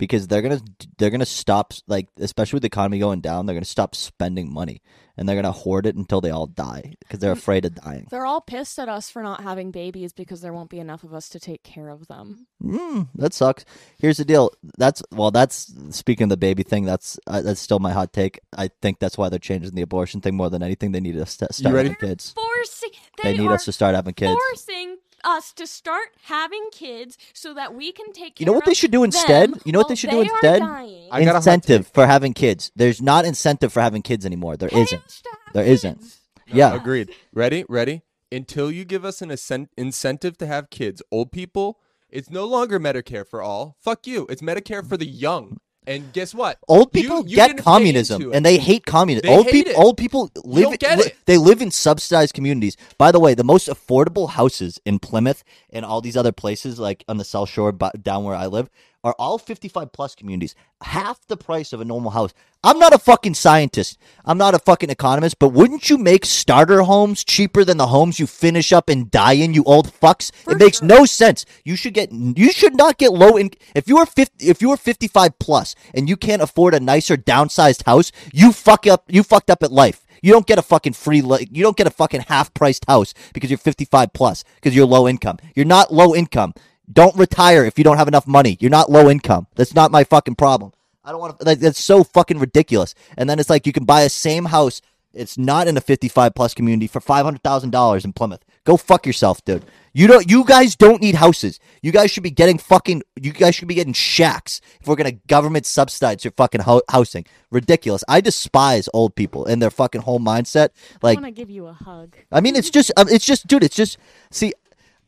because 0.00 0.26
they're 0.26 0.40
gonna 0.40 0.60
they're 0.96 1.10
gonna 1.10 1.26
stop 1.26 1.74
like 1.86 2.08
especially 2.18 2.56
with 2.56 2.62
the 2.62 2.68
economy 2.68 2.98
going 2.98 3.20
down 3.20 3.44
they're 3.44 3.54
gonna 3.54 3.64
stop 3.66 3.94
spending 3.94 4.50
money 4.52 4.80
and 5.20 5.28
they're 5.28 5.36
gonna 5.36 5.52
hoard 5.52 5.84
it 5.84 5.96
until 5.96 6.22
they 6.22 6.30
all 6.30 6.46
die 6.46 6.94
because 7.00 7.18
they're 7.18 7.30
afraid 7.30 7.66
of 7.66 7.74
dying. 7.74 8.06
They're 8.10 8.24
all 8.24 8.40
pissed 8.40 8.78
at 8.78 8.88
us 8.88 9.10
for 9.10 9.22
not 9.22 9.42
having 9.42 9.70
babies 9.70 10.14
because 10.14 10.40
there 10.40 10.54
won't 10.54 10.70
be 10.70 10.78
enough 10.78 11.04
of 11.04 11.12
us 11.12 11.28
to 11.28 11.38
take 11.38 11.62
care 11.62 11.90
of 11.90 12.08
them. 12.08 12.46
mm, 12.62 13.06
that 13.16 13.34
sucks. 13.34 13.66
Here's 13.98 14.16
the 14.16 14.24
deal. 14.24 14.50
That's 14.78 15.02
well 15.10 15.30
that's 15.30 15.74
speaking 15.90 16.24
of 16.24 16.30
the 16.30 16.38
baby 16.38 16.62
thing 16.62 16.86
that's 16.86 17.20
uh, 17.26 17.42
that's 17.42 17.60
still 17.60 17.80
my 17.80 17.92
hot 17.92 18.14
take. 18.14 18.40
I 18.56 18.70
think 18.80 18.98
that's 18.98 19.18
why 19.18 19.28
they're 19.28 19.38
changing 19.38 19.74
the 19.74 19.82
abortion 19.82 20.22
thing 20.22 20.36
more 20.36 20.48
than 20.48 20.62
anything. 20.62 20.92
They 20.92 21.00
need 21.00 21.18
us 21.18 21.36
to 21.36 21.44
st- 21.46 21.54
start 21.54 21.74
ready? 21.74 21.90
having 21.90 22.08
kids. 22.08 22.32
Forcing 22.32 22.90
they, 23.22 23.32
they, 23.32 23.38
need 23.38 23.50
us 23.50 23.66
to 23.66 23.72
start 23.72 23.94
having 23.94 24.14
kids. 24.14 24.32
forcing 24.32 24.89
us 25.24 25.52
to 25.54 25.66
start 25.66 26.08
having 26.24 26.68
kids 26.72 27.16
so 27.34 27.54
that 27.54 27.74
we 27.74 27.92
can 27.92 28.12
take 28.12 28.36
care 28.36 28.42
You 28.44 28.46
know 28.46 28.52
what 28.52 28.64
they 28.64 28.74
should 28.74 28.90
do 28.90 29.04
instead? 29.04 29.52
You 29.64 29.72
know 29.72 29.78
what 29.80 29.88
they 29.88 29.94
should 29.94 30.10
do 30.10 30.16
they 30.22 30.28
are 30.28 30.34
instead? 30.34 30.58
dying. 30.60 31.08
I 31.10 31.20
got 31.24 31.30
a 31.30 31.32
hot 31.32 31.36
incentive 31.38 31.86
for 31.88 32.06
having 32.06 32.32
kids 32.34 32.70
there's 32.76 33.00
not 33.02 33.24
incentive 33.24 33.72
for 33.72 33.80
having 33.80 34.02
kids 34.02 34.24
anymore 34.26 34.56
There 34.56 34.68
Pay 34.68 34.80
not 34.80 34.92
us 35.04 35.22
to 35.22 35.28
have 35.30 35.54
There 35.54 35.64
isn't. 35.64 35.98
kids. 36.00 36.18
yeah 36.46 36.74
Agreed. 36.74 37.10
Ready? 37.32 37.64
Ready? 37.68 38.02
Until 38.32 38.70
you 38.70 38.84
give 38.84 39.04
us 39.04 39.20
an 39.22 39.30
incen- 39.30 39.68
incentive 39.76 40.38
to 40.38 40.46
have 40.46 40.70
kids, 40.70 41.02
old 41.10 41.32
people, 41.32 41.78
it's 42.08 42.30
no 42.30 42.44
longer 42.44 42.78
Medicare 42.78 43.26
for 43.26 43.42
all. 43.42 43.76
Fuck 43.80 44.06
you. 44.06 44.26
It's 44.30 44.42
Medicare 44.42 44.88
for 44.88 44.96
the 44.96 45.06
young. 45.06 45.58
And 45.86 46.12
guess 46.12 46.34
what? 46.34 46.58
Old 46.68 46.92
people 46.92 47.26
you 47.26 47.36
get 47.36 47.56
communism 47.56 48.32
and 48.32 48.44
they 48.44 48.58
hate 48.58 48.84
communism. 48.84 49.26
They 49.28 49.34
old 49.36 49.48
people 49.48 49.72
old 49.76 49.96
people 49.96 50.30
live 50.44 50.70
li- 50.70 51.12
they 51.24 51.38
live 51.38 51.62
in 51.62 51.70
subsidized 51.70 52.34
communities. 52.34 52.76
By 52.98 53.10
the 53.12 53.18
way, 53.18 53.34
the 53.34 53.44
most 53.44 53.66
affordable 53.68 54.30
houses 54.30 54.78
in 54.84 54.98
Plymouth 54.98 55.42
and 55.70 55.84
all 55.84 56.00
these 56.00 56.16
other 56.16 56.32
places 56.32 56.78
like 56.78 57.02
on 57.08 57.16
the 57.16 57.24
South 57.24 57.48
Shore 57.48 57.72
down 57.72 58.24
where 58.24 58.36
I 58.36 58.46
live 58.46 58.68
are 59.02 59.14
all 59.18 59.38
55 59.38 59.92
plus 59.92 60.14
communities. 60.14 60.54
Half 60.82 61.26
the 61.26 61.36
price 61.36 61.72
of 61.72 61.80
a 61.80 61.84
normal 61.84 62.10
house. 62.10 62.34
I'm 62.62 62.78
not 62.78 62.92
a 62.92 62.98
fucking 62.98 63.34
scientist. 63.34 63.98
I'm 64.24 64.36
not 64.36 64.54
a 64.54 64.58
fucking 64.58 64.90
economist, 64.90 65.38
but 65.38 65.48
wouldn't 65.48 65.88
you 65.88 65.96
make 65.96 66.26
starter 66.26 66.82
homes 66.82 67.24
cheaper 67.24 67.64
than 67.64 67.78
the 67.78 67.86
homes 67.86 68.20
you 68.20 68.26
finish 68.26 68.72
up 68.72 68.90
and 68.90 69.10
die 69.10 69.32
in, 69.32 69.54
you 69.54 69.64
old 69.64 69.90
fucks? 69.90 70.30
it 70.46 70.58
makes 70.58 70.82
no 70.82 71.06
sense. 71.06 71.46
You 71.64 71.76
should 71.76 71.94
get 71.94 72.12
you 72.12 72.52
should 72.52 72.76
not 72.76 72.98
get 72.98 73.12
low 73.12 73.36
in 73.36 73.50
if 73.74 73.88
you 73.88 73.96
are 73.96 74.06
50 74.06 74.46
if 74.46 74.60
you 74.60 74.70
are 74.70 74.76
55 74.76 75.38
plus 75.38 75.74
and 75.94 76.08
you 76.08 76.16
can't 76.16 76.42
afford 76.42 76.74
a 76.74 76.80
nicer 76.80 77.16
downsized 77.16 77.86
house, 77.86 78.12
you 78.32 78.52
fuck 78.52 78.86
up 78.86 79.04
you 79.08 79.22
fucked 79.22 79.50
up 79.50 79.62
at 79.62 79.72
life. 79.72 80.04
You 80.22 80.32
don't 80.32 80.46
get 80.46 80.58
a 80.58 80.62
fucking 80.62 80.92
free 80.92 81.22
you 81.50 81.62
don't 81.62 81.76
get 81.76 81.86
a 81.86 81.90
fucking 81.90 82.22
half 82.28 82.52
priced 82.52 82.84
house 82.86 83.14
because 83.32 83.50
you're 83.50 83.58
55 83.58 84.12
plus 84.12 84.44
because 84.56 84.76
you're 84.76 84.86
low 84.86 85.08
income. 85.08 85.38
You're 85.54 85.64
not 85.64 85.92
low 85.92 86.14
income. 86.14 86.52
Don't 86.92 87.16
retire 87.16 87.64
if 87.64 87.78
you 87.78 87.84
don't 87.84 87.98
have 87.98 88.08
enough 88.08 88.26
money. 88.26 88.56
You're 88.60 88.70
not 88.70 88.90
low 88.90 89.08
income. 89.08 89.46
That's 89.54 89.74
not 89.74 89.90
my 89.90 90.04
fucking 90.04 90.34
problem. 90.34 90.72
I 91.04 91.12
don't 91.12 91.20
want 91.20 91.38
to. 91.38 91.44
Like, 91.44 91.58
that's 91.60 91.80
so 91.82 92.04
fucking 92.04 92.38
ridiculous. 92.38 92.94
And 93.16 93.28
then 93.28 93.38
it's 93.38 93.50
like 93.50 93.66
you 93.66 93.72
can 93.72 93.84
buy 93.84 94.02
a 94.02 94.08
same 94.08 94.46
house. 94.46 94.80
It's 95.12 95.36
not 95.36 95.66
in 95.66 95.76
a 95.76 95.80
55 95.80 96.34
plus 96.34 96.54
community 96.54 96.86
for 96.86 97.00
five 97.00 97.24
hundred 97.24 97.42
thousand 97.42 97.70
dollars 97.70 98.04
in 98.04 98.12
Plymouth. 98.12 98.44
Go 98.64 98.76
fuck 98.76 99.06
yourself, 99.06 99.44
dude. 99.44 99.64
You 99.92 100.06
don't. 100.06 100.30
You 100.30 100.44
guys 100.44 100.76
don't 100.76 101.00
need 101.02 101.16
houses. 101.16 101.58
You 101.82 101.90
guys 101.90 102.12
should 102.12 102.22
be 102.22 102.30
getting 102.30 102.58
fucking. 102.58 103.02
You 103.20 103.32
guys 103.32 103.56
should 103.56 103.66
be 103.66 103.74
getting 103.74 103.92
shacks 103.92 104.60
if 104.80 104.86
we're 104.86 104.94
gonna 104.94 105.12
government 105.26 105.66
subsidize 105.66 106.24
your 106.24 106.32
fucking 106.36 106.60
ho- 106.60 106.82
housing. 106.88 107.26
Ridiculous. 107.50 108.04
I 108.06 108.20
despise 108.20 108.88
old 108.94 109.16
people 109.16 109.46
and 109.46 109.60
their 109.60 109.70
fucking 109.70 110.02
whole 110.02 110.20
mindset. 110.20 110.68
Like 111.02 111.18
I 111.18 111.22
want 111.22 111.34
to 111.34 111.40
give 111.40 111.50
you 111.50 111.66
a 111.66 111.72
hug. 111.72 112.14
I 112.30 112.40
mean, 112.40 112.54
it's 112.54 112.70
just, 112.70 112.92
um, 112.96 113.08
it's 113.08 113.26
just, 113.26 113.48
dude, 113.48 113.64
it's 113.64 113.74
just. 113.74 113.98
See, 114.30 114.52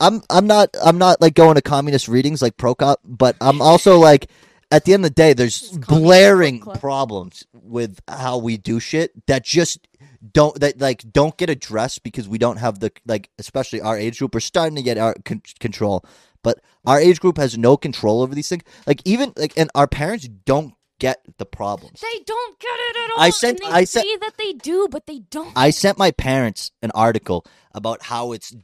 I'm, 0.03 0.21
I'm 0.29 0.47
not, 0.47 0.71
I'm 0.85 0.99
not 0.99 1.21
like 1.21 1.35
going 1.35 1.55
to 1.55 1.63
communist 1.63 2.09
readings 2.09 2.43
like 2.43 2.57
Prokop, 2.57 2.97
but 3.05 3.37
I'm 3.41 3.63
also 3.71 3.99
like, 3.99 4.29
at 4.71 4.85
the 4.87 4.95
end 4.95 5.05
of 5.05 5.11
the 5.11 5.15
day, 5.15 5.35
there's 5.35 5.71
blaring 5.79 6.61
problems 6.61 7.45
with 7.53 8.01
how 8.09 8.39
we 8.39 8.57
do 8.57 8.81
shit 8.81 9.27
that 9.27 9.45
just 9.45 9.87
don't 10.33 10.59
that 10.61 10.81
like 10.81 11.05
don't 11.13 11.37
get 11.37 11.51
addressed 11.51 12.03
because 12.03 12.27
we 12.27 12.39
don't 12.39 12.57
have 12.57 12.79
the 12.81 12.91
like, 13.07 13.29
especially 13.39 13.83
our 13.83 13.99
age 13.99 14.19
group. 14.19 14.33
We're 14.33 14.41
starting 14.41 14.77
to 14.77 14.83
get 14.83 14.97
our 14.97 15.15
con- 15.27 15.43
control, 15.61 16.07
but 16.43 16.61
our 16.87 16.99
age 16.99 17.21
group 17.21 17.37
has 17.37 17.59
no 17.59 17.77
control 17.77 18.23
over 18.23 18.35
these 18.35 18.49
things. 18.49 18.63
Like 18.87 19.03
even 19.05 19.35
like, 19.37 19.53
and 19.59 19.71
our 19.75 19.87
parents 19.87 20.27
don't 20.27 20.75
get 21.03 21.21
the 21.39 21.45
problems. 21.45 22.01
They 22.01 22.19
don't 22.25 22.59
get 22.61 22.77
it 22.89 22.97
at 23.05 23.11
all. 23.17 23.21
I 23.23 23.31
sent- 23.31 23.61
and 23.61 23.69
they 23.69 23.77
I 23.81 23.85
sent- 23.85 24.07
say 24.07 24.17
that 24.19 24.35
they 24.39 24.53
do, 24.53 24.87
but 24.91 25.07
they 25.07 25.19
don't. 25.37 25.53
I 25.57 25.71
sent 25.71 25.99
my 25.99 26.11
parents 26.13 26.71
an 26.81 26.93
article 26.95 27.45
about 27.75 28.05
how 28.05 28.33
it's 28.33 28.55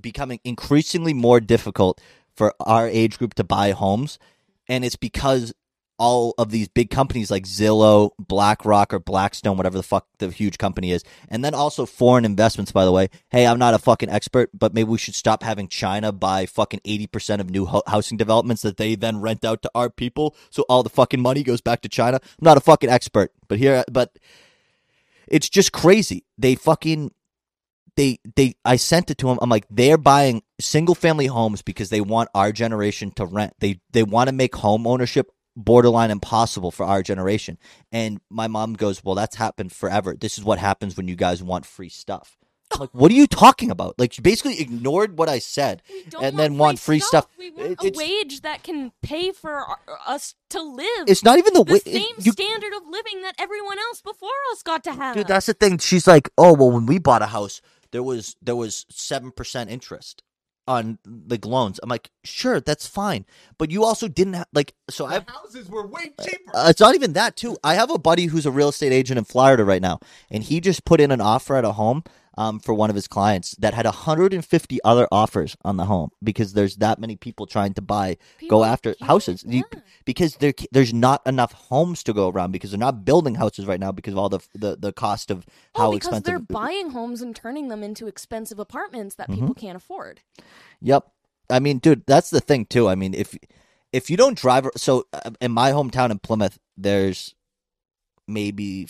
becoming 0.00 0.40
increasingly 0.44 1.14
more 1.14 1.40
difficult 1.40 2.00
for 2.34 2.54
our 2.60 2.86
age 2.86 3.18
group 3.18 3.32
to 3.34 3.44
buy 3.44 3.70
homes, 3.72 4.18
and 4.68 4.84
it's 4.84 4.96
because 4.96 5.54
all 5.98 6.34
of 6.38 6.50
these 6.50 6.68
big 6.68 6.90
companies 6.90 7.30
like 7.30 7.44
Zillow, 7.44 8.10
BlackRock, 8.18 8.92
or 8.92 8.98
Blackstone, 8.98 9.56
whatever 9.56 9.76
the 9.76 9.82
fuck 9.82 10.06
the 10.18 10.30
huge 10.30 10.58
company 10.58 10.92
is, 10.92 11.02
and 11.28 11.44
then 11.44 11.54
also 11.54 11.86
foreign 11.86 12.24
investments. 12.24 12.72
By 12.72 12.84
the 12.84 12.92
way, 12.92 13.08
hey, 13.30 13.46
I'm 13.46 13.58
not 13.58 13.74
a 13.74 13.78
fucking 13.78 14.10
expert, 14.10 14.50
but 14.52 14.74
maybe 14.74 14.90
we 14.90 14.98
should 14.98 15.14
stop 15.14 15.42
having 15.42 15.68
China 15.68 16.12
buy 16.12 16.46
fucking 16.46 16.80
eighty 16.84 17.06
percent 17.06 17.40
of 17.40 17.50
new 17.50 17.66
ho- 17.66 17.82
housing 17.86 18.16
developments 18.16 18.62
that 18.62 18.76
they 18.76 18.94
then 18.94 19.20
rent 19.20 19.44
out 19.44 19.62
to 19.62 19.70
our 19.74 19.90
people, 19.90 20.34
so 20.50 20.64
all 20.68 20.82
the 20.82 20.90
fucking 20.90 21.20
money 21.20 21.42
goes 21.42 21.60
back 21.60 21.80
to 21.82 21.88
China. 21.88 22.20
I'm 22.22 22.44
not 22.44 22.56
a 22.56 22.60
fucking 22.60 22.90
expert, 22.90 23.32
but 23.48 23.58
here, 23.58 23.84
but 23.90 24.18
it's 25.26 25.48
just 25.48 25.72
crazy. 25.72 26.24
They 26.38 26.54
fucking 26.54 27.12
they 27.96 28.18
they 28.36 28.54
I 28.64 28.76
sent 28.76 29.10
it 29.10 29.18
to 29.18 29.26
them. 29.26 29.38
I'm 29.40 29.50
like 29.50 29.66
they're 29.70 29.98
buying 29.98 30.42
single 30.60 30.94
family 30.94 31.26
homes 31.26 31.62
because 31.62 31.90
they 31.90 32.00
want 32.00 32.28
our 32.34 32.52
generation 32.52 33.10
to 33.12 33.26
rent. 33.26 33.54
They 33.58 33.80
they 33.90 34.02
want 34.02 34.28
to 34.28 34.34
make 34.34 34.54
home 34.54 34.86
ownership 34.86 35.30
borderline 35.56 36.10
impossible 36.10 36.70
for 36.70 36.84
our 36.84 37.02
generation. 37.02 37.58
And 37.90 38.20
my 38.30 38.46
mom 38.46 38.74
goes, 38.74 39.02
"Well, 39.02 39.14
that's 39.14 39.36
happened 39.36 39.72
forever. 39.72 40.14
This 40.14 40.38
is 40.38 40.44
what 40.44 40.58
happens 40.58 40.96
when 40.96 41.08
you 41.08 41.16
guys 41.16 41.42
want 41.42 41.66
free 41.66 41.88
stuff." 41.88 42.36
I'm 42.72 42.80
like, 42.80 42.90
what 42.90 43.12
are 43.12 43.14
you 43.14 43.28
talking 43.28 43.70
about? 43.70 43.96
Like, 43.96 44.12
she 44.12 44.22
basically 44.22 44.60
ignored 44.60 45.16
what 45.16 45.28
I 45.28 45.38
said, 45.38 45.82
and 46.20 46.36
then 46.36 46.58
want 46.58 46.80
free 46.80 46.98
stuff. 46.98 47.28
We 47.38 47.52
want 47.52 47.80
It- 47.80 47.94
a 47.94 47.96
wage 47.96 48.40
that 48.40 48.64
can 48.64 48.90
pay 49.02 49.30
for 49.30 49.52
our, 49.52 49.78
us 50.04 50.34
to 50.50 50.60
live. 50.60 51.04
It's 51.06 51.22
not 51.22 51.38
even 51.38 51.54
the 51.54 51.62
the 51.62 51.74
way. 51.74 51.78
same 51.78 52.06
you, 52.18 52.32
standard 52.32 52.72
of 52.74 52.82
living 52.88 53.22
that 53.22 53.36
everyone 53.38 53.78
else 53.78 54.00
before 54.02 54.30
us 54.52 54.62
got 54.64 54.82
to 54.84 54.92
have. 54.92 55.14
Dude, 55.14 55.28
that's 55.28 55.46
the 55.46 55.54
thing. 55.54 55.78
She's 55.78 56.08
like, 56.08 56.28
"Oh, 56.36 56.54
well, 56.54 56.72
when 56.72 56.86
we 56.86 56.98
bought 56.98 57.22
a 57.22 57.26
house, 57.26 57.62
there 57.92 58.02
was 58.02 58.34
there 58.42 58.56
was 58.56 58.84
seven 58.90 59.30
percent 59.30 59.70
interest 59.70 60.24
on 60.66 60.98
like 61.28 61.44
loans." 61.44 61.80
I'm 61.82 61.88
like, 61.88 62.10
"Sure, 62.24 62.60
that's 62.60 62.86
fine, 62.86 63.24
but 63.58 63.70
you 63.70 63.84
also 63.84 64.08
didn't 64.08 64.34
have 64.34 64.46
like 64.52 64.74
so 64.90 65.06
I." 65.06 65.24
Houses 65.26 65.68
were 65.68 65.86
way 65.86 66.12
cheaper. 66.22 66.50
Uh, 66.54 66.66
it's 66.68 66.80
not 66.80 66.94
even 66.94 67.12
that 67.14 67.36
too. 67.36 67.56
I 67.64 67.74
have 67.74 67.90
a 67.90 67.98
buddy 67.98 68.26
who's 68.26 68.46
a 68.46 68.50
real 68.50 68.68
estate 68.68 68.92
agent 68.92 69.18
in 69.18 69.24
Florida 69.24 69.64
right 69.64 69.82
now, 69.82 70.00
and 70.30 70.42
he 70.42 70.60
just 70.60 70.84
put 70.84 71.00
in 71.00 71.10
an 71.10 71.20
offer 71.20 71.56
at 71.56 71.64
a 71.64 71.72
home 71.72 72.04
um, 72.38 72.60
for 72.60 72.74
one 72.74 72.90
of 72.90 72.96
his 72.96 73.08
clients 73.08 73.52
that 73.58 73.72
had 73.74 73.86
150 73.86 74.78
other 74.84 75.08
offers 75.10 75.56
on 75.64 75.76
the 75.78 75.86
home 75.86 76.10
because 76.22 76.52
there's 76.52 76.76
that 76.76 76.98
many 76.98 77.16
people 77.16 77.46
trying 77.46 77.72
to 77.74 77.82
buy, 77.82 78.16
People 78.38 78.58
go 78.58 78.64
after 78.64 78.94
houses. 79.00 79.44
Yeah. 79.46 79.62
because 80.04 80.36
there 80.36 80.52
there's 80.70 80.92
not 80.92 81.22
enough 81.26 81.52
homes 81.52 82.02
to 82.04 82.12
go 82.12 82.28
around 82.28 82.52
because 82.52 82.70
they're 82.70 82.78
not 82.78 83.04
building 83.04 83.36
houses 83.36 83.64
right 83.66 83.80
now 83.80 83.90
because 83.92 84.12
of 84.12 84.18
all 84.18 84.28
the 84.28 84.40
the, 84.54 84.76
the 84.76 84.92
cost 84.92 85.30
of 85.30 85.46
how 85.74 85.88
oh, 85.88 85.92
because 85.92 86.08
expensive. 86.08 86.24
they're 86.24 86.38
buying 86.38 86.90
homes 86.90 87.22
and 87.22 87.34
turning 87.34 87.68
them 87.68 87.82
into 87.82 88.06
expensive 88.06 88.58
apartments 88.58 89.14
that 89.16 89.28
Mm-hmm. 89.28 89.40
people 89.40 89.54
can't 89.54 89.76
afford. 89.76 90.20
Yep. 90.82 91.06
I 91.48 91.58
mean, 91.60 91.78
dude, 91.78 92.04
that's 92.06 92.30
the 92.30 92.40
thing 92.40 92.66
too. 92.66 92.88
I 92.88 92.94
mean, 92.96 93.14
if 93.14 93.36
if 93.92 94.10
you 94.10 94.16
don't 94.16 94.36
drive, 94.36 94.68
so 94.76 95.04
uh, 95.12 95.30
in 95.40 95.52
my 95.52 95.70
hometown 95.70 96.10
in 96.10 96.18
Plymouth, 96.18 96.58
there's 96.76 97.34
maybe 98.28 98.86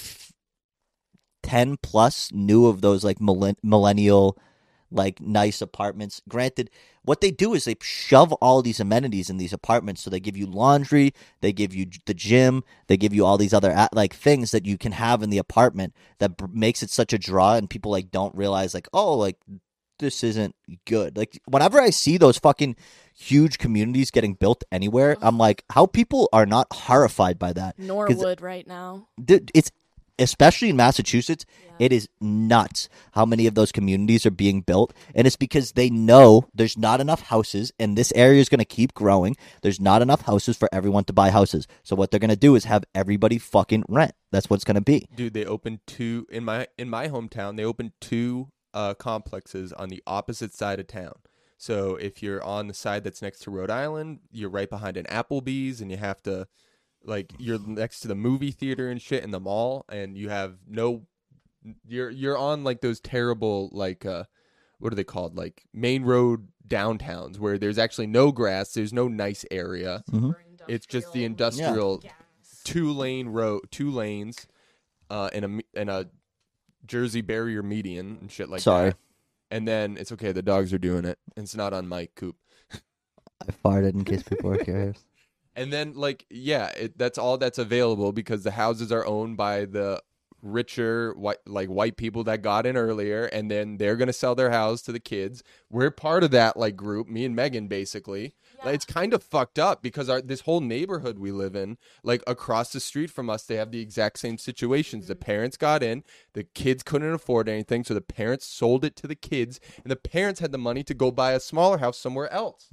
f- 1.46 1.50
ten 1.52 1.76
plus 1.82 2.32
new 2.32 2.66
of 2.66 2.80
those 2.80 3.04
like 3.04 3.20
millen- 3.20 3.56
millennial, 3.62 4.36
like 4.90 5.20
nice 5.20 5.60
apartments. 5.60 6.22
Granted, 6.28 6.70
what 7.04 7.20
they 7.20 7.30
do 7.30 7.54
is 7.54 7.64
they 7.64 7.76
shove 7.80 8.32
all 8.34 8.62
these 8.62 8.80
amenities 8.80 9.30
in 9.30 9.36
these 9.36 9.52
apartments. 9.52 10.02
So 10.02 10.10
they 10.10 10.20
give 10.20 10.36
you 10.36 10.46
laundry, 10.46 11.12
they 11.40 11.52
give 11.52 11.74
you 11.74 11.86
the 12.06 12.14
gym, 12.14 12.64
they 12.88 12.96
give 12.96 13.14
you 13.14 13.24
all 13.24 13.38
these 13.38 13.54
other 13.54 13.88
like 13.92 14.14
things 14.14 14.50
that 14.50 14.66
you 14.66 14.76
can 14.78 14.92
have 14.92 15.22
in 15.22 15.30
the 15.30 15.38
apartment 15.38 15.94
that 16.18 16.36
b- 16.36 16.46
makes 16.52 16.82
it 16.82 16.90
such 16.90 17.12
a 17.12 17.18
draw, 17.18 17.54
and 17.54 17.70
people 17.70 17.90
like 17.90 18.10
don't 18.10 18.34
realize 18.34 18.74
like 18.74 18.88
oh 18.92 19.16
like 19.16 19.36
this 19.98 20.22
isn't 20.22 20.54
good. 20.84 21.16
Like 21.16 21.40
whenever 21.46 21.80
I 21.80 21.88
see 21.90 22.18
those 22.18 22.36
fucking 22.38 22.76
huge 23.14 23.56
communities 23.56 24.10
getting 24.10 24.34
built 24.34 24.62
anywhere, 24.70 25.16
I'm 25.22 25.38
like, 25.38 25.64
how 25.70 25.86
people 25.86 26.28
are 26.34 26.44
not 26.44 26.66
horrified 26.70 27.38
by 27.38 27.54
that. 27.54 27.78
Norwood 27.78 28.42
right 28.42 28.66
now. 28.66 29.08
Dude, 29.22 29.50
it's 29.54 29.70
especially 30.18 30.70
in 30.70 30.76
Massachusetts, 30.76 31.44
it 31.78 31.92
is 31.92 32.08
nuts 32.20 32.88
how 33.12 33.26
many 33.26 33.46
of 33.46 33.54
those 33.54 33.72
communities 33.72 34.24
are 34.24 34.30
being 34.30 34.60
built, 34.62 34.94
and 35.14 35.26
it's 35.26 35.36
because 35.36 35.72
they 35.72 35.90
know 35.90 36.48
there's 36.54 36.78
not 36.78 37.00
enough 37.00 37.22
houses, 37.22 37.72
and 37.78 37.96
this 37.96 38.12
area 38.14 38.40
is 38.40 38.48
going 38.48 38.58
to 38.58 38.64
keep 38.64 38.94
growing. 38.94 39.36
There's 39.62 39.80
not 39.80 40.02
enough 40.02 40.22
houses 40.22 40.56
for 40.56 40.68
everyone 40.72 41.04
to 41.04 41.12
buy 41.12 41.30
houses, 41.30 41.66
so 41.82 41.96
what 41.96 42.10
they're 42.10 42.20
going 42.20 42.30
to 42.30 42.36
do 42.36 42.54
is 42.54 42.64
have 42.64 42.84
everybody 42.94 43.38
fucking 43.38 43.84
rent. 43.88 44.12
That's 44.32 44.48
what 44.48 44.56
it's 44.56 44.64
going 44.64 44.76
to 44.76 44.80
be. 44.80 45.06
Dude, 45.14 45.34
they 45.34 45.44
opened 45.44 45.80
two 45.86 46.26
in 46.30 46.44
my 46.44 46.66
in 46.78 46.88
my 46.88 47.08
hometown. 47.08 47.56
They 47.56 47.64
opened 47.64 47.92
two 48.00 48.48
uh, 48.74 48.94
complexes 48.94 49.72
on 49.72 49.88
the 49.88 50.02
opposite 50.06 50.54
side 50.54 50.80
of 50.80 50.86
town. 50.86 51.14
So 51.58 51.96
if 51.96 52.22
you're 52.22 52.42
on 52.44 52.68
the 52.68 52.74
side 52.74 53.04
that's 53.04 53.22
next 53.22 53.40
to 53.40 53.50
Rhode 53.50 53.70
Island, 53.70 54.20
you're 54.30 54.50
right 54.50 54.68
behind 54.68 54.96
an 54.96 55.06
Applebee's, 55.06 55.80
and 55.80 55.90
you 55.90 55.96
have 55.96 56.22
to 56.24 56.46
like 57.04 57.32
you're 57.38 57.58
next 57.66 58.00
to 58.00 58.08
the 58.08 58.14
movie 58.14 58.50
theater 58.50 58.90
and 58.90 59.00
shit 59.00 59.22
in 59.24 59.30
the 59.30 59.40
mall, 59.40 59.84
and 59.88 60.16
you 60.16 60.28
have 60.28 60.56
no. 60.66 61.06
You're 61.86 62.10
you're 62.10 62.38
on 62.38 62.62
like 62.64 62.80
those 62.80 63.00
terrible 63.00 63.70
like 63.72 64.06
uh, 64.06 64.24
what 64.78 64.92
are 64.92 64.96
they 64.96 65.04
called 65.04 65.36
like 65.36 65.64
main 65.72 66.04
road 66.04 66.48
downtowns 66.66 67.38
where 67.38 67.58
there's 67.58 67.78
actually 67.78 68.06
no 68.06 68.30
grass, 68.32 68.72
there's 68.72 68.92
no 68.92 69.08
nice 69.08 69.44
area. 69.50 70.04
It's 70.68 70.86
just 70.86 71.12
the 71.12 71.24
industrial 71.24 72.02
two 72.64 72.92
lane 72.92 73.28
road, 73.28 73.62
two 73.70 73.90
lanes, 73.90 74.46
uh, 75.10 75.30
in 75.32 75.44
a 75.44 75.48
me- 75.48 75.64
in 75.74 75.88
a 75.88 76.06
Jersey 76.86 77.20
barrier 77.20 77.62
median 77.62 78.18
and 78.20 78.30
shit 78.30 78.48
like 78.48 78.58
that. 78.58 78.64
Sorry. 78.64 78.90
that. 78.90 78.98
And 79.50 79.66
then 79.66 79.96
it's 79.96 80.12
okay. 80.12 80.32
The 80.32 80.42
dogs 80.42 80.72
are 80.72 80.78
doing 80.78 81.04
it. 81.04 81.18
It's 81.36 81.54
not 81.54 81.72
on 81.72 81.86
my 81.88 82.08
Coop. 82.16 82.36
I 82.72 83.52
farted 83.64 83.94
in 83.94 84.04
case 84.04 84.22
people 84.22 84.52
are 84.52 84.58
curious. 84.58 85.04
And 85.56 85.72
then 85.72 85.94
like 85.94 86.26
yeah, 86.30 86.68
it, 86.68 86.98
that's 86.98 87.18
all 87.18 87.38
that's 87.38 87.58
available 87.58 88.12
because 88.12 88.44
the 88.44 88.52
houses 88.52 88.92
are 88.92 89.06
owned 89.06 89.36
by 89.36 89.64
the 89.64 90.02
richer 90.42 91.12
white 91.14 91.38
like 91.46 91.68
white 91.68 91.96
people 91.96 92.22
that 92.24 92.42
got 92.42 92.66
in 92.66 92.76
earlier 92.76 93.24
and 93.24 93.50
then 93.50 93.78
they're 93.78 93.96
going 93.96 94.06
to 94.06 94.12
sell 94.12 94.34
their 94.34 94.50
house 94.50 94.82
to 94.82 94.92
the 94.92 95.00
kids. 95.00 95.42
We're 95.70 95.90
part 95.90 96.22
of 96.22 96.30
that 96.32 96.56
like 96.56 96.76
group, 96.76 97.08
me 97.08 97.24
and 97.24 97.34
Megan 97.34 97.68
basically. 97.68 98.34
Like, 98.64 98.74
it's 98.74 98.84
kind 98.84 99.12
of 99.14 99.22
fucked 99.22 99.58
up 99.58 99.82
because 99.82 100.08
our 100.08 100.20
this 100.20 100.40
whole 100.42 100.60
neighborhood 100.60 101.18
we 101.18 101.30
live 101.30 101.54
in, 101.54 101.78
like 102.02 102.22
across 102.26 102.72
the 102.72 102.80
street 102.80 103.10
from 103.10 103.28
us, 103.30 103.44
they 103.44 103.56
have 103.56 103.70
the 103.70 103.80
exact 103.80 104.18
same 104.18 104.38
situations. 104.38 105.06
The 105.06 105.16
parents 105.16 105.56
got 105.56 105.82
in, 105.82 106.04
the 106.32 106.44
kids 106.44 106.82
couldn't 106.82 107.12
afford 107.12 107.48
anything, 107.48 107.84
so 107.84 107.94
the 107.94 108.00
parents 108.00 108.46
sold 108.46 108.84
it 108.84 108.96
to 108.96 109.06
the 109.06 109.14
kids, 109.14 109.60
and 109.82 109.90
the 109.90 109.96
parents 109.96 110.40
had 110.40 110.52
the 110.52 110.58
money 110.58 110.82
to 110.84 110.94
go 110.94 111.10
buy 111.10 111.32
a 111.32 111.40
smaller 111.40 111.78
house 111.78 111.98
somewhere 111.98 112.32
else. 112.32 112.66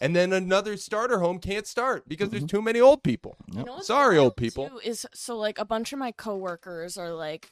And 0.00 0.14
then 0.16 0.32
another 0.32 0.76
starter 0.76 1.20
home 1.20 1.38
can't 1.38 1.66
start 1.66 2.08
because 2.08 2.30
there's 2.30 2.44
too 2.44 2.62
many 2.62 2.80
old 2.80 3.02
people. 3.02 3.36
You 3.52 3.64
know 3.64 3.80
Sorry, 3.80 4.18
old 4.18 4.36
people. 4.36 4.68
too, 4.68 4.80
is 4.84 5.06
so 5.14 5.36
like 5.36 5.58
a 5.58 5.64
bunch 5.64 5.92
of 5.92 5.98
my 5.98 6.12
coworkers 6.12 6.96
are 6.96 7.12
like 7.12 7.50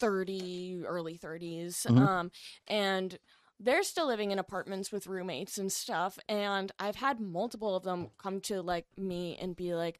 30, 0.00 0.82
early 0.86 1.16
30s. 1.16 1.86
Mhm. 1.88 1.98
Um, 1.98 2.30
and 2.66 3.18
they're 3.58 3.82
still 3.82 4.06
living 4.06 4.30
in 4.30 4.38
apartments 4.38 4.92
with 4.92 5.06
roommates 5.06 5.58
and 5.58 5.72
stuff. 5.72 6.18
And 6.28 6.72
I've 6.78 6.96
had 6.96 7.20
multiple 7.20 7.74
of 7.74 7.84
them 7.84 8.08
come 8.18 8.40
to 8.42 8.62
like 8.62 8.86
me 8.96 9.38
and 9.40 9.56
be 9.56 9.74
like, 9.74 9.98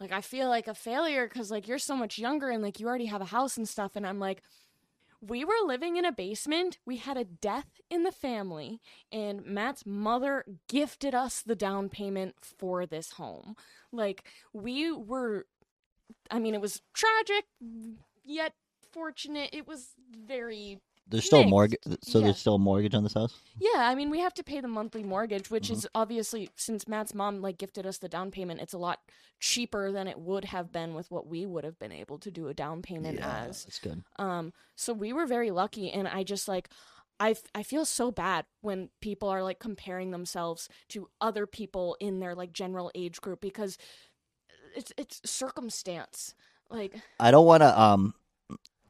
like 0.00 0.12
I 0.12 0.20
feel 0.20 0.48
like 0.48 0.68
a 0.68 0.74
failure 0.74 1.26
because 1.28 1.50
like 1.50 1.66
you're 1.68 1.78
so 1.78 1.96
much 1.96 2.18
younger 2.18 2.50
and 2.50 2.62
like 2.62 2.80
you 2.80 2.86
already 2.86 3.06
have 3.06 3.20
a 3.20 3.26
house 3.26 3.56
and 3.56 3.68
stuff. 3.68 3.92
And 3.96 4.06
I'm 4.06 4.18
like, 4.18 4.42
we 5.26 5.44
were 5.44 5.54
living 5.64 5.96
in 5.96 6.04
a 6.04 6.12
basement. 6.12 6.78
We 6.84 6.98
had 6.98 7.16
a 7.16 7.24
death 7.24 7.80
in 7.90 8.02
the 8.02 8.12
family, 8.12 8.80
and 9.10 9.44
Matt's 9.44 9.86
mother 9.86 10.44
gifted 10.68 11.14
us 11.14 11.40
the 11.40 11.54
down 11.54 11.88
payment 11.88 12.34
for 12.42 12.84
this 12.84 13.12
home. 13.12 13.56
Like, 13.90 14.24
we 14.52 14.92
were, 14.92 15.46
I 16.30 16.38
mean, 16.38 16.54
it 16.54 16.60
was 16.60 16.82
tragic, 16.92 17.46
yet 18.24 18.52
fortunate. 18.92 19.50
It 19.52 19.66
was 19.66 19.94
very. 20.26 20.80
There's 21.08 21.24
still 21.24 21.40
a 21.40 21.48
mortgage, 21.48 21.80
so 22.02 22.18
Yeah. 22.18 22.26
there's 22.26 22.38
still 22.38 22.54
a 22.54 22.58
mortgage 22.58 22.94
on 22.94 23.02
this 23.02 23.14
house. 23.14 23.34
Yeah, 23.60 23.88
I 23.88 23.94
mean, 23.94 24.10
we 24.10 24.20
have 24.20 24.34
to 24.34 24.42
pay 24.42 24.60
the 24.60 24.68
monthly 24.68 25.02
mortgage, 25.04 25.50
which 25.50 25.64
Mm-hmm. 25.64 25.74
is 25.74 25.88
obviously 25.94 26.48
since 26.56 26.88
Matt's 26.88 27.14
mom 27.14 27.40
like 27.40 27.58
gifted 27.58 27.86
us 27.86 27.98
the 27.98 28.08
down 28.08 28.30
payment, 28.30 28.60
it's 28.60 28.72
a 28.72 28.78
lot 28.78 29.00
cheaper 29.38 29.92
than 29.92 30.08
it 30.08 30.18
would 30.18 30.46
have 30.46 30.72
been 30.72 30.94
with 30.94 31.10
what 31.10 31.26
we 31.26 31.44
would 31.46 31.64
have 31.64 31.78
been 31.78 31.92
able 31.92 32.18
to 32.18 32.30
do 32.30 32.48
a 32.48 32.54
down 32.54 32.82
payment 32.82 33.18
Yeah, 33.18 33.44
as. 33.46 33.64
that's 33.64 33.78
good. 33.78 34.02
Um, 34.18 34.52
so 34.76 34.92
we 34.92 35.12
were 35.12 35.26
very 35.26 35.50
lucky, 35.50 35.90
and 35.90 36.08
I 36.08 36.22
just 36.24 36.48
like. 36.48 36.68
I, 37.20 37.30
f- 37.30 37.44
I 37.54 37.62
feel 37.62 37.84
so 37.84 38.10
bad 38.10 38.44
when 38.60 38.88
people 39.00 39.28
are 39.28 39.40
like 39.44 39.60
comparing 39.60 40.10
themselves 40.10 40.68
to 40.88 41.08
other 41.20 41.46
people 41.46 41.96
in 42.00 42.18
their 42.18 42.34
like 42.34 42.52
general 42.52 42.90
age 42.92 43.20
group 43.20 43.40
because 43.40 43.78
it's 44.74 44.92
it's 44.96 45.20
circumstance 45.24 46.34
like 46.70 46.96
I 47.20 47.30
don't 47.30 47.46
want 47.46 47.62
to 47.62 47.80
um 47.80 48.14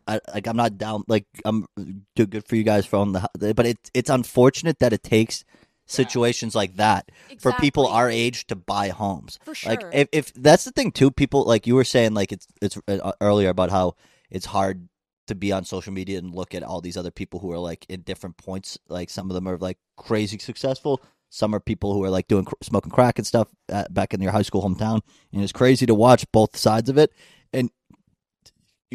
I 0.07 0.21
like 0.33 0.47
I'm 0.47 0.57
not 0.57 0.79
down 0.79 1.05
like 1.09 1.27
I'm 1.45 1.67
do 2.15 2.27
good 2.27 2.47
for 2.47 2.57
you 2.57 2.63
guys 2.63 2.87
from 2.87 3.13
the 3.13 3.55
but 3.55 3.67
it's 3.67 3.91
it's 3.95 4.11
unfortunate 4.11 4.79
that 4.81 4.93
it 4.93 5.03
takes 5.03 5.45
situations 5.87 6.55
like 6.55 6.77
that 6.77 7.11
for 7.39 7.53
people 7.53 7.87
our 7.87 8.09
age 8.09 8.47
to 8.47 8.57
buy 8.57 8.89
homes. 8.89 9.39
For 9.45 9.55
Like 9.69 9.81
sure. 9.83 9.91
if 9.93 10.09
if 10.13 10.33
that's 10.35 10.65
the 10.65 10.73
thing 10.73 10.93
too 10.93 11.11
people 11.11 11.45
like 11.45 11.67
you 11.67 11.75
were 11.75 11.85
saying 11.85 12.15
like 12.15 12.33
it's 12.33 12.47
it's 12.63 12.79
uh, 12.89 13.13
earlier 13.21 13.49
about 13.51 13.71
how 13.71 13.95
it's 14.31 14.47
hard 14.47 14.89
to 15.27 15.35
be 15.35 15.53
on 15.53 15.65
social 15.65 15.93
media 15.93 16.19
and 16.19 16.35
look 16.35 16.55
at 16.55 16.63
all 16.63 16.81
these 16.81 16.97
other 16.97 17.11
people 17.11 17.41
who 17.41 17.51
are 17.51 17.59
like 17.59 17.87
in 17.89 18.03
different 18.03 18.37
points. 18.37 18.79
Like 18.89 19.11
some 19.11 19.31
of 19.31 19.35
them 19.35 19.49
are 19.49 19.57
like 19.59 19.79
crazy 19.97 20.39
successful. 20.39 21.03
Some 21.31 21.55
are 21.55 21.61
people 21.61 21.93
who 21.95 22.05
are 22.05 22.11
like 22.11 22.29
doing 22.29 22.45
cr- 22.45 22.55
smoking 22.63 22.93
crack 22.93 23.19
and 23.19 23.27
stuff 23.27 23.49
uh, 23.73 23.85
back 23.91 24.15
in 24.15 24.21
your 24.21 24.33
high 24.33 24.43
school 24.43 24.63
hometown. 24.63 25.01
And 25.33 25.43
it's 25.43 25.53
crazy 25.53 25.87
to 25.87 25.95
watch 25.95 26.31
both 26.33 26.57
sides 26.57 26.89
of 26.89 26.99
it. 26.99 27.11
And 27.53 27.71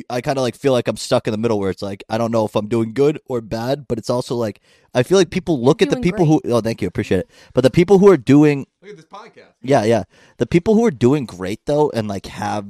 I 0.10 0.22
kind 0.22 0.38
of 0.38 0.42
like 0.44 0.56
feel 0.56 0.72
like 0.74 0.88
I'm 0.88 0.98
stuck 0.98 1.28
in 1.28 1.32
the 1.32 1.38
middle 1.38 1.60
where 1.60 1.70
it's 1.70 1.82
like 1.82 2.04
I 2.10 2.18
don't 2.18 2.32
know 2.32 2.46
if 2.46 2.56
I'm 2.56 2.68
doing 2.68 2.94
good 2.94 3.20
or 3.28 3.42
bad, 3.42 3.88
but 3.88 3.98
it's 3.98 4.10
also 4.10 4.36
like 4.36 4.62
I 4.94 5.04
feel 5.04 5.18
like 5.18 5.30
people 5.30 5.62
look 5.64 5.82
at 5.82 5.90
the 5.90 5.96
doing 5.96 6.04
people 6.04 6.26
who 6.26 6.42
oh 6.46 6.62
thank 6.62 6.82
you 6.82 6.88
appreciate 6.88 7.20
it, 7.20 7.30
but 7.54 7.62
the 7.62 7.70
people 7.70 8.00
who 8.00 8.10
are 8.10 8.18
doing 8.18 8.68
Look 8.82 8.92
at 8.92 8.98
this 8.98 9.06
podcast. 9.06 9.54
yeah 9.62 9.84
yeah. 9.84 10.04
The 10.38 10.46
people 10.48 10.74
who 10.76 10.86
are 10.86 10.92
doing 10.92 11.26
great 11.26 11.66
though 11.66 11.90
and 11.94 12.08
like 12.08 12.26
have 12.28 12.70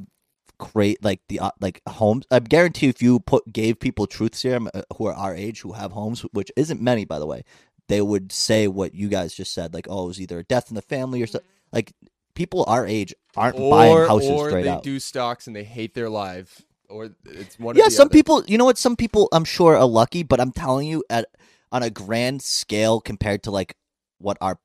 great 0.57 1.03
like 1.03 1.21
the 1.29 1.39
uh, 1.39 1.51
like 1.61 1.81
homes 1.87 2.25
I 2.29 2.39
guarantee 2.39 2.87
if 2.89 3.01
you 3.01 3.19
put 3.21 3.51
gave 3.51 3.79
people 3.79 4.07
truth 4.07 4.35
serum 4.35 4.69
uh, 4.73 4.81
who 4.97 5.05
are 5.07 5.13
our 5.13 5.33
age 5.33 5.61
who 5.61 5.71
have 5.73 5.93
homes 5.93 6.21
which 6.33 6.51
isn't 6.57 6.81
many 6.81 7.05
by 7.05 7.17
the 7.17 7.25
way 7.25 7.43
they 7.87 8.01
would 8.01 8.31
say 8.33 8.67
what 8.67 8.93
you 8.93 9.07
guys 9.07 9.33
just 9.33 9.53
said 9.53 9.73
like 9.73 9.87
oh 9.89 10.03
it 10.03 10.07
was 10.07 10.21
either 10.21 10.39
a 10.39 10.43
death 10.43 10.69
in 10.69 10.75
the 10.75 10.81
family 10.81 11.21
or 11.21 11.27
something 11.27 11.47
like 11.71 11.93
people 12.35 12.65
our 12.67 12.85
age 12.85 13.13
aren't 13.37 13.55
buying 13.57 13.93
Or, 13.93 14.07
houses 14.07 14.29
or 14.31 14.49
straight 14.49 14.63
they 14.63 14.69
out. 14.69 14.83
do 14.83 14.99
stocks 14.99 15.47
and 15.47 15.55
they 15.55 15.63
hate 15.63 15.93
their 15.93 16.09
life, 16.09 16.61
or 16.89 17.09
it's 17.25 17.59
one. 17.59 17.75
yeah 17.75 17.85
of 17.85 17.85
the 17.85 17.91
Yeah, 17.93 17.97
some 17.97 18.07
other. 18.07 18.09
people 18.09 18.43
you 18.47 18.57
know 18.57 18.65
what 18.65 18.77
some 18.77 18.95
people 18.95 19.29
i'm 19.31 19.45
sure 19.45 19.77
are 19.77 19.85
lucky 19.85 20.23
but 20.23 20.39
i'm 20.39 20.51
telling 20.51 20.87
you 20.87 21.03
at 21.09 21.25
on 21.71 21.83
a 21.83 21.89
grand 21.89 22.41
scale 22.41 22.99
compared 23.01 23.43
to 23.43 23.51
like 23.51 23.75
what 24.19 24.37
our 24.41 24.59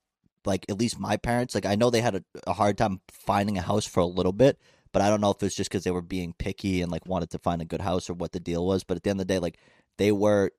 like 0.45 0.67
at 0.69 0.79
least 0.79 0.99
my 0.99 1.17
parents 1.17 1.55
like 1.55 1.67
i 1.67 1.75
know 1.75 1.91
they 1.91 2.01
had 2.01 2.17
a, 2.17 2.25
a 2.47 2.53
hard 2.55 2.79
time 2.79 3.01
finding 3.11 3.59
a 3.59 3.63
house 3.63 3.87
for 3.87 4.01
a 4.01 4.07
little 4.07 4.33
bit 4.33 4.59
but 4.93 5.03
i 5.03 5.09
don't 5.09 5.21
know 5.21 5.31
if 5.31 5.43
it's 5.43 5.55
just 5.57 5.71
because 5.71 5.85
they 5.85 5.91
were 5.91 6.03
being 6.03 6.35
picky 6.39 6.83
and 6.83 6.91
like 6.93 7.07
wanted 7.07 7.31
to 7.31 7.39
find 7.39 7.63
a 7.63 7.67
good 7.67 7.81
house 7.83 8.09
or 8.11 8.15
what 8.15 8.33
the 8.33 8.41
deal 8.41 8.67
was 8.67 8.85
but 8.85 8.97
at 8.97 9.03
the 9.03 9.11
end 9.11 9.21
of 9.21 9.27
the 9.27 9.35
day 9.35 9.39
like 9.39 9.59
they 9.99 10.13
were 10.13 10.51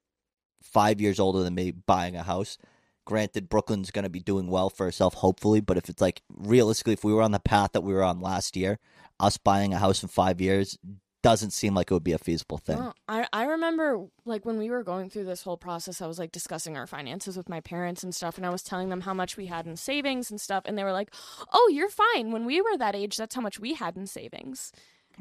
five 0.63 0.99
years 1.01 1.19
older 1.19 1.43
than 1.43 1.55
me 1.55 1.71
buying 1.71 2.15
a 2.15 2.23
house 2.23 2.57
granted 3.05 3.49
brooklyn's 3.49 3.91
going 3.91 4.03
to 4.03 4.09
be 4.09 4.19
doing 4.19 4.47
well 4.47 4.69
for 4.69 4.85
herself 4.85 5.15
hopefully 5.15 5.61
but 5.61 5.77
if 5.77 5.89
it's 5.89 6.01
like 6.01 6.21
realistically 6.29 6.93
if 6.93 7.03
we 7.03 7.13
were 7.13 7.21
on 7.21 7.31
the 7.31 7.39
path 7.39 7.71
that 7.73 7.81
we 7.81 7.93
were 7.93 8.03
on 8.03 8.19
last 8.19 8.57
year 8.57 8.79
us 9.19 9.37
buying 9.37 9.73
a 9.73 9.79
house 9.79 10.01
in 10.01 10.09
five 10.09 10.41
years 10.41 10.77
doesn't 11.25 11.51
seem 11.51 11.73
like 11.75 11.89
it 11.89 11.93
would 11.93 12.03
be 12.11 12.11
a 12.13 12.17
feasible 12.29 12.57
thing 12.57 12.77
No, 12.79 12.93
I 13.07 13.27
I 13.33 13.43
remember 13.45 13.87
like 14.25 14.45
when 14.45 14.57
we 14.57 14.69
were 14.69 14.83
going 14.83 15.09
through 15.09 15.25
this 15.25 15.43
whole 15.43 15.57
process, 15.57 16.01
I 16.01 16.07
was 16.07 16.19
like 16.19 16.31
discussing 16.31 16.77
our 16.77 16.87
finances 16.87 17.35
with 17.35 17.49
my 17.49 17.61
parents 17.61 18.03
and 18.03 18.13
stuff, 18.13 18.37
and 18.37 18.45
I 18.45 18.49
was 18.49 18.63
telling 18.63 18.89
them 18.89 19.01
how 19.01 19.13
much 19.13 19.35
we 19.35 19.47
had 19.47 19.65
in 19.65 19.75
savings 19.75 20.29
and 20.31 20.39
stuff, 20.39 20.63
and 20.65 20.77
they 20.77 20.83
were 20.83 20.91
like, 21.01 21.09
"Oh, 21.51 21.67
you're 21.73 21.89
fine. 21.89 22.31
When 22.31 22.45
we 22.45 22.61
were 22.61 22.77
that 22.77 22.95
age, 22.95 23.17
that's 23.17 23.35
how 23.35 23.41
much 23.41 23.59
we 23.59 23.73
had 23.73 23.97
in 23.97 24.05
savings." 24.07 24.71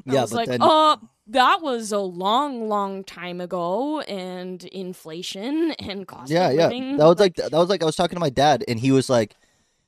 And 0.05 0.13
Yeah, 0.13 0.19
I 0.19 0.23
was 0.23 0.31
but 0.31 0.37
like, 0.37 0.47
then- 0.49 0.61
"Uh, 0.61 0.97
that 1.27 1.61
was 1.61 1.91
a 1.91 1.99
long, 1.99 2.67
long 2.69 3.03
time 3.03 3.39
ago, 3.41 4.01
and 4.01 4.63
inflation 4.65 5.71
and 5.87 6.07
cost 6.07 6.31
yeah, 6.31 6.49
yeah. 6.51 6.63
living." 6.67 6.97
That 6.97 7.05
was 7.07 7.19
like 7.19 7.35
that 7.35 7.51
was 7.53 7.69
like 7.69 7.81
I 7.81 7.85
was 7.85 7.95
talking 7.95 8.15
to 8.15 8.19
my 8.19 8.29
dad, 8.29 8.63
and 8.67 8.79
he 8.79 8.91
was 8.91 9.09
like, 9.09 9.35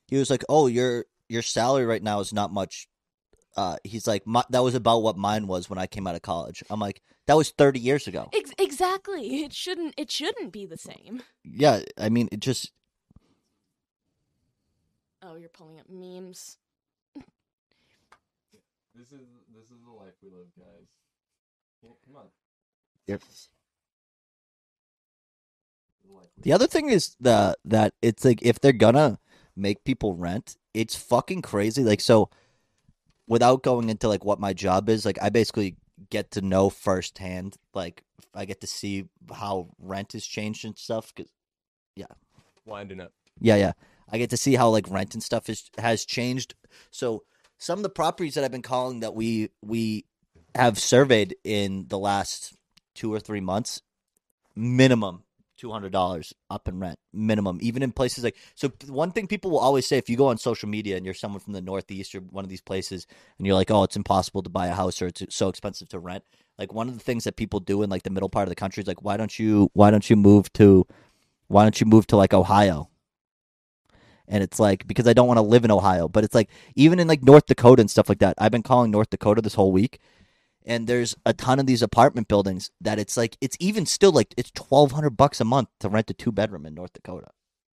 he 0.07 0.17
was 0.17 0.29
like, 0.29 0.43
"Oh, 0.49 0.67
your 0.67 1.05
your 1.29 1.41
salary 1.41 1.85
right 1.85 2.01
now 2.01 2.21
is 2.21 2.31
not 2.33 2.51
much 2.51 2.87
uh, 3.55 3.77
he's 3.83 4.07
like, 4.07 4.25
my, 4.27 4.43
that 4.49 4.63
was 4.63 4.75
about 4.75 5.01
what 5.01 5.17
mine 5.17 5.47
was 5.47 5.69
when 5.69 5.79
I 5.79 5.87
came 5.87 6.05
out 6.07 6.15
of 6.15 6.21
college. 6.21 6.63
I'm 6.69 6.79
like, 6.79 7.01
that 7.27 7.35
was 7.35 7.51
30 7.51 7.79
years 7.79 8.07
ago. 8.07 8.29
Ex- 8.33 8.53
exactly. 8.57 9.43
It 9.43 9.53
shouldn't. 9.53 9.93
It 9.97 10.11
shouldn't 10.11 10.51
be 10.51 10.65
the 10.65 10.77
same. 10.77 11.23
Yeah, 11.43 11.81
I 11.97 12.09
mean, 12.09 12.29
it 12.31 12.39
just 12.39 12.71
Oh, 15.23 15.35
you're 15.35 15.49
pulling 15.49 15.79
up 15.79 15.89
memes. 15.89 16.57
This 18.95 19.11
is 19.11 19.27
this 19.53 19.65
is 19.65 19.83
the 19.85 19.91
life 19.91 20.13
we 20.23 20.29
live, 20.29 20.47
guys. 20.57 20.87
come 22.05 22.15
on. 22.15 22.27
Yep. 23.07 23.21
The 26.39 26.53
other 26.53 26.67
thing 26.67 26.89
is 26.89 27.15
the 27.19 27.57
that 27.65 27.93
it's 28.01 28.23
like 28.23 28.41
if 28.41 28.59
they're 28.59 28.71
gonna 28.71 29.19
make 29.55 29.83
people 29.83 30.15
rent, 30.15 30.55
it's 30.73 30.95
fucking 30.95 31.41
crazy. 31.41 31.83
Like 31.83 32.01
so, 32.01 32.29
without 33.27 33.63
going 33.63 33.89
into 33.89 34.07
like 34.07 34.23
what 34.25 34.39
my 34.39 34.53
job 34.53 34.89
is, 34.89 35.05
like 35.05 35.19
I 35.21 35.29
basically 35.29 35.75
get 36.09 36.31
to 36.31 36.41
know 36.41 36.69
firsthand. 36.69 37.55
Like 37.73 38.03
I 38.33 38.45
get 38.45 38.61
to 38.61 38.67
see 38.67 39.05
how 39.33 39.69
rent 39.79 40.13
has 40.13 40.25
changed 40.25 40.65
and 40.65 40.77
stuff. 40.77 41.13
Cause 41.15 41.27
yeah, 41.95 42.05
Winding 42.65 43.01
up. 43.01 43.11
yeah, 43.39 43.55
yeah. 43.55 43.73
I 44.09 44.17
get 44.17 44.29
to 44.29 44.37
see 44.37 44.55
how 44.55 44.69
like 44.69 44.89
rent 44.89 45.13
and 45.13 45.23
stuff 45.23 45.49
is 45.49 45.69
has 45.77 46.05
changed. 46.05 46.55
So 46.91 47.23
some 47.57 47.79
of 47.79 47.83
the 47.83 47.89
properties 47.89 48.35
that 48.35 48.43
I've 48.43 48.51
been 48.51 48.61
calling 48.61 49.01
that 49.01 49.13
we 49.15 49.49
we 49.61 50.05
have 50.55 50.79
surveyed 50.79 51.35
in 51.43 51.87
the 51.87 51.99
last 51.99 52.53
two 52.95 53.13
or 53.13 53.19
three 53.19 53.41
months, 53.41 53.81
minimum 54.55 55.23
two 55.57 55.71
hundred 55.71 55.91
dollars 55.91 56.33
up 56.49 56.67
in 56.67 56.79
rent, 56.79 56.99
minimum. 57.13 57.57
Even 57.61 57.83
in 57.83 57.91
places 57.91 58.23
like 58.23 58.37
so, 58.55 58.71
one 58.87 59.11
thing 59.11 59.27
people 59.27 59.51
will 59.51 59.59
always 59.59 59.87
say 59.87 59.97
if 59.97 60.09
you 60.09 60.17
go 60.17 60.27
on 60.27 60.37
social 60.37 60.69
media 60.69 60.95
and 60.95 61.05
you're 61.05 61.13
someone 61.13 61.39
from 61.39 61.53
the 61.53 61.61
Northeast 61.61 62.15
or 62.15 62.19
one 62.19 62.45
of 62.45 62.49
these 62.49 62.61
places, 62.61 63.07
and 63.37 63.45
you're 63.47 63.55
like, 63.55 63.71
oh, 63.71 63.83
it's 63.83 63.95
impossible 63.95 64.43
to 64.43 64.49
buy 64.49 64.67
a 64.67 64.73
house 64.73 65.01
or 65.01 65.07
it's 65.07 65.23
so 65.29 65.49
expensive 65.49 65.89
to 65.89 65.99
rent. 65.99 66.23
Like 66.57 66.73
one 66.73 66.87
of 66.87 66.93
the 66.93 67.03
things 67.03 67.23
that 67.25 67.35
people 67.35 67.59
do 67.59 67.83
in 67.83 67.89
like 67.89 68.03
the 68.03 68.09
middle 68.09 68.29
part 68.29 68.43
of 68.43 68.49
the 68.49 68.55
country 68.55 68.81
is 68.81 68.87
like, 68.87 69.03
why 69.03 69.17
don't 69.17 69.37
you 69.37 69.69
why 69.73 69.91
don't 69.91 70.09
you 70.09 70.15
move 70.15 70.51
to 70.53 70.85
why 71.47 71.63
don't 71.63 71.79
you 71.79 71.85
move 71.85 72.07
to 72.07 72.17
like 72.17 72.33
Ohio? 72.33 72.89
and 74.27 74.43
it's 74.43 74.59
like 74.59 74.85
because 74.87 75.07
I 75.07 75.13
don't 75.13 75.27
want 75.27 75.37
to 75.37 75.41
live 75.41 75.63
in 75.63 75.71
Ohio, 75.71 76.07
but 76.07 76.23
it's 76.23 76.35
like 76.35 76.49
even 76.75 76.99
in 76.99 77.07
like 77.07 77.23
North 77.23 77.45
Dakota 77.45 77.81
and 77.81 77.89
stuff 77.89 78.09
like 78.09 78.19
that. 78.19 78.35
I've 78.37 78.51
been 78.51 78.63
calling 78.63 78.91
North 78.91 79.09
Dakota 79.09 79.41
this 79.41 79.53
whole 79.53 79.71
week, 79.71 79.99
and 80.67 80.85
there's 80.85 81.15
a 81.25 81.33
ton 81.33 81.59
of 81.59 81.65
these 81.65 81.81
apartment 81.81 82.27
buildings 82.27 82.69
that 82.81 82.99
it's 82.99 83.17
like 83.17 83.37
it's 83.41 83.57
even 83.59 83.85
still 83.87 84.11
like 84.11 84.33
it's 84.37 84.51
twelve 84.51 84.91
hundred 84.91 85.11
bucks 85.17 85.41
a 85.41 85.45
month 85.45 85.69
to 85.79 85.89
rent 85.89 86.11
a 86.11 86.13
two 86.13 86.31
bedroom 86.31 86.65
in 86.65 86.75
North 86.75 86.93
Dakota, 86.93 87.29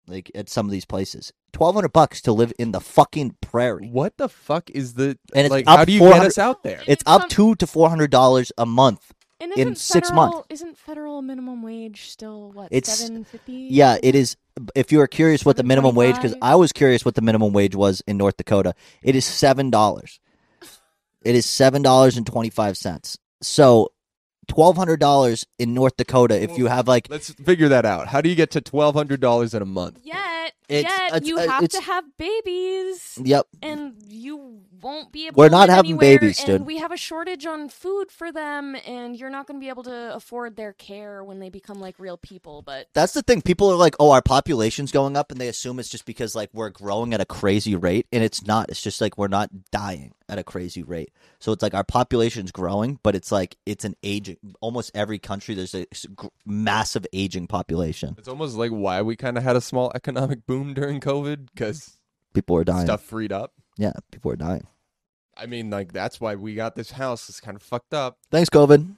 like 0.06 0.30
at 0.34 0.48
some 0.48 0.64
of 0.66 0.72
these 0.72 0.86
places. 0.86 1.32
Twelve 1.52 1.74
hundred 1.74 1.92
bucks 1.92 2.22
to 2.22 2.32
live 2.32 2.52
in 2.58 2.72
the 2.72 2.80
fucking 2.80 3.36
prairie. 3.40 3.88
What 3.88 4.16
the 4.16 4.28
fuck 4.28 4.70
is 4.70 4.94
the 4.94 5.18
And 5.34 5.46
it's 5.46 5.50
like? 5.50 5.66
up 5.66 5.78
How 5.80 5.84
do 5.84 5.92
you 5.92 6.00
get 6.00 6.22
us 6.22 6.38
out 6.38 6.62
there? 6.62 6.82
It's 6.86 7.02
up 7.06 7.28
two 7.28 7.54
to 7.56 7.66
four 7.66 7.90
hundred 7.90 8.10
dollars 8.10 8.52
a 8.56 8.66
month 8.66 9.12
And 9.40 9.52
in 9.52 9.58
isn't 9.58 9.78
six 9.78 10.08
federal, 10.08 10.32
months. 10.32 10.46
Isn't 10.50 10.78
federal 10.78 11.22
minimum 11.22 11.62
wage 11.62 12.08
still 12.08 12.52
what 12.52 12.68
It's 12.70 12.92
seven 12.92 13.24
fifty? 13.24 13.68
Yeah, 13.70 13.98
it 14.02 14.14
is. 14.14 14.36
If 14.74 14.92
you 14.92 15.00
are 15.00 15.08
curious 15.08 15.44
what 15.44 15.56
the 15.56 15.64
minimum 15.64 15.96
wage, 15.96 16.14
because 16.16 16.34
I 16.40 16.54
was 16.54 16.72
curious 16.72 17.04
what 17.04 17.16
the 17.16 17.22
minimum 17.22 17.52
wage 17.52 17.74
was 17.74 18.02
in 18.06 18.16
North 18.16 18.36
Dakota, 18.36 18.74
it 19.02 19.16
is 19.16 19.24
seven 19.24 19.70
dollars. 19.70 20.20
It 21.24 21.34
is 21.34 21.46
seven 21.46 21.82
dollars 21.82 22.16
and 22.16 22.26
twenty 22.26 22.50
five 22.50 22.76
cents. 22.76 23.18
So, 23.42 23.90
twelve 24.48 24.76
hundred 24.76 25.00
dollars 25.00 25.46
in 25.58 25.74
North 25.74 25.96
Dakota. 25.96 26.42
If 26.42 26.56
you 26.58 26.66
have 26.66 26.86
like, 26.88 27.08
Let's 27.10 27.30
figure 27.32 27.68
that 27.70 27.84
out. 27.84 28.08
How 28.08 28.20
do 28.20 28.28
you 28.28 28.34
get 28.34 28.50
to 28.52 28.60
twelve 28.60 28.94
hundred 28.94 29.20
dollars 29.20 29.54
in 29.54 29.62
a 29.62 29.66
month? 29.66 30.00
Yet, 30.02 30.52
It's- 30.68 30.84
yet 30.90 31.16
it's- 31.16 31.26
you 31.28 31.38
uh, 31.38 31.46
have 31.48 31.68
to 31.68 31.80
have 31.80 32.04
babies. 32.18 33.18
Yep. 33.22 33.46
And 33.62 33.94
you 34.08 34.60
won't 34.84 35.10
be 35.10 35.26
able. 35.26 35.38
We're 35.38 35.48
to 35.48 35.52
not 35.52 35.68
live 35.68 35.76
having 35.76 35.90
anywhere, 35.92 36.18
babies, 36.18 36.38
and 36.40 36.46
dude. 36.46 36.66
We 36.66 36.78
have 36.78 36.92
a 36.92 36.96
shortage 36.96 37.46
on 37.46 37.68
food 37.68 38.10
for 38.10 38.30
them, 38.30 38.76
and 38.86 39.16
you're 39.16 39.30
not 39.30 39.46
going 39.46 39.58
to 39.58 39.64
be 39.64 39.70
able 39.70 39.82
to 39.84 40.14
afford 40.14 40.56
their 40.56 40.74
care 40.74 41.24
when 41.24 41.40
they 41.40 41.48
become 41.48 41.80
like 41.80 41.98
real 41.98 42.18
people. 42.18 42.62
But 42.62 42.88
that's 42.92 43.14
the 43.14 43.22
thing. 43.22 43.42
People 43.42 43.70
are 43.70 43.76
like, 43.76 43.96
"Oh, 43.98 44.10
our 44.10 44.22
population's 44.22 44.92
going 44.92 45.16
up," 45.16 45.32
and 45.32 45.40
they 45.40 45.48
assume 45.48 45.78
it's 45.78 45.88
just 45.88 46.04
because 46.04 46.34
like 46.34 46.50
we're 46.52 46.70
growing 46.70 47.14
at 47.14 47.20
a 47.20 47.24
crazy 47.24 47.74
rate, 47.74 48.06
and 48.12 48.22
it's 48.22 48.46
not. 48.46 48.68
It's 48.68 48.82
just 48.82 49.00
like 49.00 49.18
we're 49.18 49.28
not 49.28 49.70
dying 49.70 50.12
at 50.28 50.38
a 50.38 50.44
crazy 50.44 50.82
rate. 50.82 51.10
So 51.40 51.52
it's 51.52 51.62
like 51.62 51.74
our 51.74 51.84
population's 51.84 52.52
growing, 52.52 52.98
but 53.02 53.14
it's 53.14 53.32
like 53.32 53.56
it's 53.66 53.84
an 53.84 53.96
aging. 54.02 54.36
Almost 54.60 54.90
every 54.94 55.18
country 55.18 55.54
there's 55.54 55.74
a 55.74 55.86
massive 56.44 57.06
aging 57.12 57.46
population. 57.46 58.14
It's 58.18 58.28
almost 58.28 58.56
like 58.56 58.70
why 58.70 59.02
we 59.02 59.16
kind 59.16 59.38
of 59.38 59.44
had 59.44 59.56
a 59.56 59.60
small 59.60 59.90
economic 59.94 60.46
boom 60.46 60.74
during 60.74 61.00
COVID 61.00 61.48
because 61.54 61.98
People 62.34 62.56
are 62.56 62.64
dying. 62.64 62.86
stuff 62.86 63.02
freed 63.02 63.32
up. 63.32 63.52
Yeah, 63.76 63.92
people 64.10 64.30
are 64.30 64.36
dying. 64.36 64.66
I 65.36 65.46
mean, 65.46 65.70
like 65.70 65.92
that's 65.92 66.20
why 66.20 66.34
we 66.34 66.54
got 66.54 66.74
this 66.76 66.92
house. 66.92 67.28
It's 67.28 67.40
kind 67.40 67.56
of 67.56 67.62
fucked 67.62 67.94
up. 67.94 68.18
Thanks, 68.30 68.50
COVID. 68.50 68.94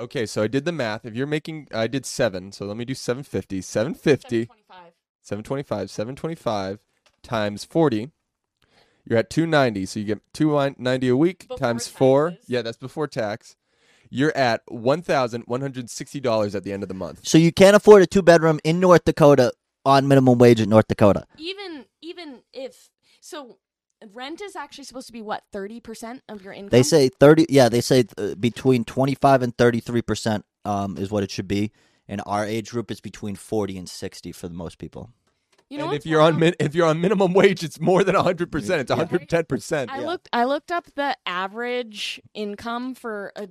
Okay, 0.00 0.26
so 0.26 0.42
I 0.42 0.46
did 0.46 0.64
the 0.64 0.72
math. 0.72 1.04
If 1.04 1.14
you're 1.14 1.26
making, 1.26 1.68
I 1.74 1.88
did 1.88 2.06
seven. 2.06 2.52
So 2.52 2.66
let 2.66 2.76
me 2.76 2.84
do 2.84 2.94
750. 2.94 3.60
750. 3.62 4.48
725. 5.22 5.90
725 5.90 6.78
times 7.22 7.64
40. 7.64 8.10
You're 9.04 9.18
at 9.18 9.30
290. 9.30 9.86
So 9.86 10.00
you 10.00 10.06
get 10.06 10.20
290 10.34 11.08
a 11.08 11.16
week 11.16 11.46
times 11.56 11.88
four. 11.88 12.36
Yeah, 12.46 12.62
that's 12.62 12.76
before 12.76 13.08
tax. 13.08 13.56
You're 14.10 14.36
at 14.36 14.64
$1,160 14.68 16.54
at 16.54 16.62
the 16.62 16.72
end 16.72 16.82
of 16.82 16.88
the 16.88 16.94
month. 16.94 17.26
So 17.26 17.36
you 17.36 17.52
can't 17.52 17.76
afford 17.76 18.02
a 18.02 18.06
two 18.06 18.22
bedroom 18.22 18.60
in 18.64 18.80
North 18.80 19.04
Dakota 19.04 19.52
on 19.84 20.06
minimum 20.08 20.38
wage 20.38 20.60
in 20.60 20.68
North 20.68 20.88
Dakota. 20.88 21.26
even 21.38 21.86
even 22.00 22.40
if 22.52 22.90
so, 23.20 23.58
rent 24.12 24.40
is 24.40 24.56
actually 24.56 24.84
supposed 24.84 25.06
to 25.08 25.12
be 25.12 25.22
what 25.22 25.44
thirty 25.52 25.80
percent 25.80 26.22
of 26.28 26.42
your 26.42 26.52
income. 26.52 26.70
They 26.70 26.82
say 26.82 27.08
thirty. 27.08 27.46
Yeah, 27.48 27.68
they 27.68 27.80
say 27.80 28.04
uh, 28.16 28.34
between 28.34 28.84
twenty 28.84 29.14
five 29.14 29.42
and 29.42 29.56
thirty 29.56 29.80
three 29.80 30.02
percent 30.02 30.44
um 30.64 30.96
is 30.98 31.10
what 31.10 31.22
it 31.22 31.30
should 31.30 31.48
be. 31.48 31.72
And 32.06 32.22
our 32.26 32.44
age 32.44 32.70
group 32.70 32.90
is 32.90 33.00
between 33.00 33.36
forty 33.36 33.76
and 33.76 33.88
sixty 33.88 34.32
for 34.32 34.48
the 34.48 34.54
most 34.54 34.78
people. 34.78 35.10
You 35.70 35.76
know 35.76 35.84
and 35.86 35.94
if 35.94 36.06
you're 36.06 36.22
on 36.22 36.38
min- 36.38 36.54
if 36.58 36.74
you're 36.74 36.86
on 36.86 37.00
minimum 37.00 37.34
wage, 37.34 37.62
it's 37.62 37.78
more 37.78 38.02
than 38.02 38.14
100%. 38.14 38.70
It's 38.78 38.90
110%. 38.90 39.90
I 39.90 40.00
looked 40.02 40.28
I 40.32 40.44
looked 40.44 40.72
up 40.72 40.86
the 40.94 41.14
average 41.26 42.22
income 42.32 42.94
for 42.94 43.32
a 43.36 43.48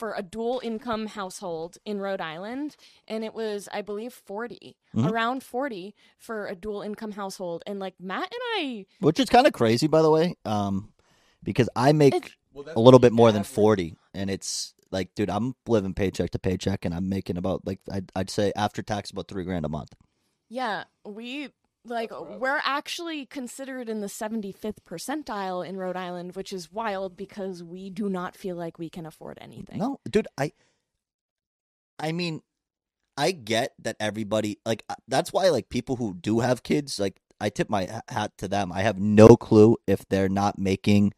for 0.00 0.14
a 0.14 0.22
dual 0.22 0.60
income 0.64 1.06
household 1.06 1.76
in 1.84 2.00
Rhode 2.00 2.20
Island 2.20 2.74
and 3.06 3.22
it 3.22 3.34
was 3.34 3.68
I 3.72 3.82
believe 3.82 4.12
40 4.12 4.76
Mhm. 4.94 5.10
around 5.10 5.42
40 5.44 5.94
for 6.18 6.46
a 6.46 6.56
dual 6.56 6.82
income 6.82 7.12
household 7.12 7.62
and 7.66 7.78
like 7.78 7.94
Matt 8.00 8.32
and 8.36 8.42
I 8.58 8.86
Which 9.00 9.20
is 9.20 9.28
kind 9.28 9.46
of 9.46 9.52
crazy, 9.52 9.86
by 9.86 10.02
the 10.02 10.10
way, 10.10 10.34
um, 10.44 10.92
because 11.42 11.68
I 11.76 11.92
make 11.92 12.14
It's- 12.14 12.74
a 12.76 12.80
little 12.80 12.98
bit 12.98 13.12
more 13.12 13.30
than 13.30 13.44
forty, 13.44 13.94
and 14.12 14.28
it's 14.28 14.74
like, 14.90 15.14
dude, 15.14 15.30
I'm 15.30 15.54
living 15.68 15.94
paycheck 15.94 16.30
to 16.32 16.38
paycheck, 16.40 16.84
and 16.84 16.92
I'm 16.92 17.08
making 17.08 17.36
about 17.36 17.64
like 17.64 17.78
I'd, 17.88 18.10
I'd 18.16 18.28
say 18.30 18.52
after 18.56 18.82
tax 18.82 19.10
about 19.12 19.28
three 19.28 19.44
grand 19.44 19.64
a 19.64 19.68
month. 19.68 19.92
yeah 20.48 20.82
we 21.04 21.48
like 21.84 22.10
we're 22.38 22.60
actually 22.64 23.26
considered 23.26 23.88
in 23.88 24.00
the 24.00 24.06
75th 24.06 24.78
percentile 24.86 25.66
in 25.66 25.76
Rhode 25.76 25.96
Island 25.96 26.36
which 26.36 26.52
is 26.52 26.70
wild 26.72 27.16
because 27.16 27.62
we 27.62 27.90
do 27.90 28.08
not 28.08 28.36
feel 28.36 28.56
like 28.56 28.78
we 28.78 28.90
can 28.90 29.06
afford 29.06 29.38
anything. 29.40 29.78
No, 29.78 30.00
dude, 30.10 30.28
I 30.36 30.52
I 31.98 32.12
mean, 32.12 32.42
I 33.16 33.32
get 33.32 33.74
that 33.80 33.96
everybody 34.00 34.58
like 34.64 34.84
uh, 34.88 34.94
that's 35.06 35.32
why 35.32 35.50
like 35.50 35.68
people 35.68 35.96
who 35.96 36.14
do 36.14 36.40
have 36.40 36.62
kids, 36.62 36.98
like 36.98 37.20
I 37.40 37.50
tip 37.50 37.68
my 37.68 38.02
hat 38.08 38.32
to 38.38 38.48
them. 38.48 38.72
I 38.72 38.82
have 38.82 38.98
no 38.98 39.36
clue 39.36 39.76
if 39.86 40.08
they're 40.08 40.28
not 40.28 40.58
making 40.58 41.12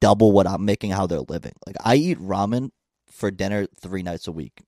double 0.00 0.32
what 0.32 0.46
I'm 0.46 0.64
making 0.64 0.92
how 0.92 1.06
they're 1.06 1.20
living. 1.20 1.54
Like 1.66 1.76
I 1.84 1.96
eat 1.96 2.18
ramen 2.18 2.70
for 3.10 3.30
dinner 3.30 3.66
3 3.80 4.02
nights 4.02 4.26
a 4.26 4.32
week. 4.32 4.62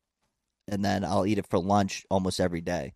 And 0.69 0.85
then 0.85 1.05
I'll 1.05 1.27
eat 1.27 1.39
it 1.39 1.47
for 1.47 1.59
lunch 1.59 2.05
almost 2.11 2.41
every 2.41 2.61
day. 2.61 2.95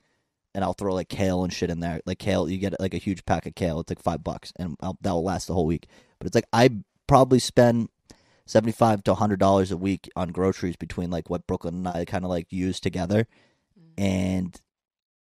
And 0.55 0.65
I'll 0.65 0.73
throw 0.73 0.95
like 0.95 1.09
kale 1.09 1.45
and 1.45 1.53
shit 1.53 1.71
in 1.71 1.81
there. 1.81 2.01
Like 2.07 2.19
kale, 2.19 2.49
you 2.49 2.59
get 2.59 2.81
like 2.81 2.95
a 2.95 2.99
huge 2.99 3.25
pack 3.27 3.47
of 3.47 3.55
kale. 3.55 3.81
It's 3.81 3.91
like 3.91 4.03
5 4.03 4.25
bucks 4.25 4.53
and 4.59 4.77
I'll, 4.81 4.99
that 5.03 5.13
will 5.13 5.25
last 5.25 5.47
the 5.47 5.55
whole 5.55 5.67
week. 5.67 5.87
But 6.19 6.27
it's 6.27 6.35
like 6.35 6.47
I 6.53 6.71
probably 7.07 7.39
spend 7.39 7.89
seventy-five 8.47 9.05
to 9.05 9.15
hundred 9.15 9.39
dollars 9.39 9.71
a 9.71 9.77
week 9.77 10.09
on 10.17 10.31
groceries 10.31 10.77
between 10.77 11.11
like 11.11 11.31
what 11.31 11.47
Brooklyn 11.47 11.75
and 11.77 11.89
I 11.89 12.05
kind 12.05 12.25
of 12.25 12.31
like 12.31 12.47
use 12.51 12.81
together, 12.81 13.27
mm. 13.79 13.93
and 14.03 14.61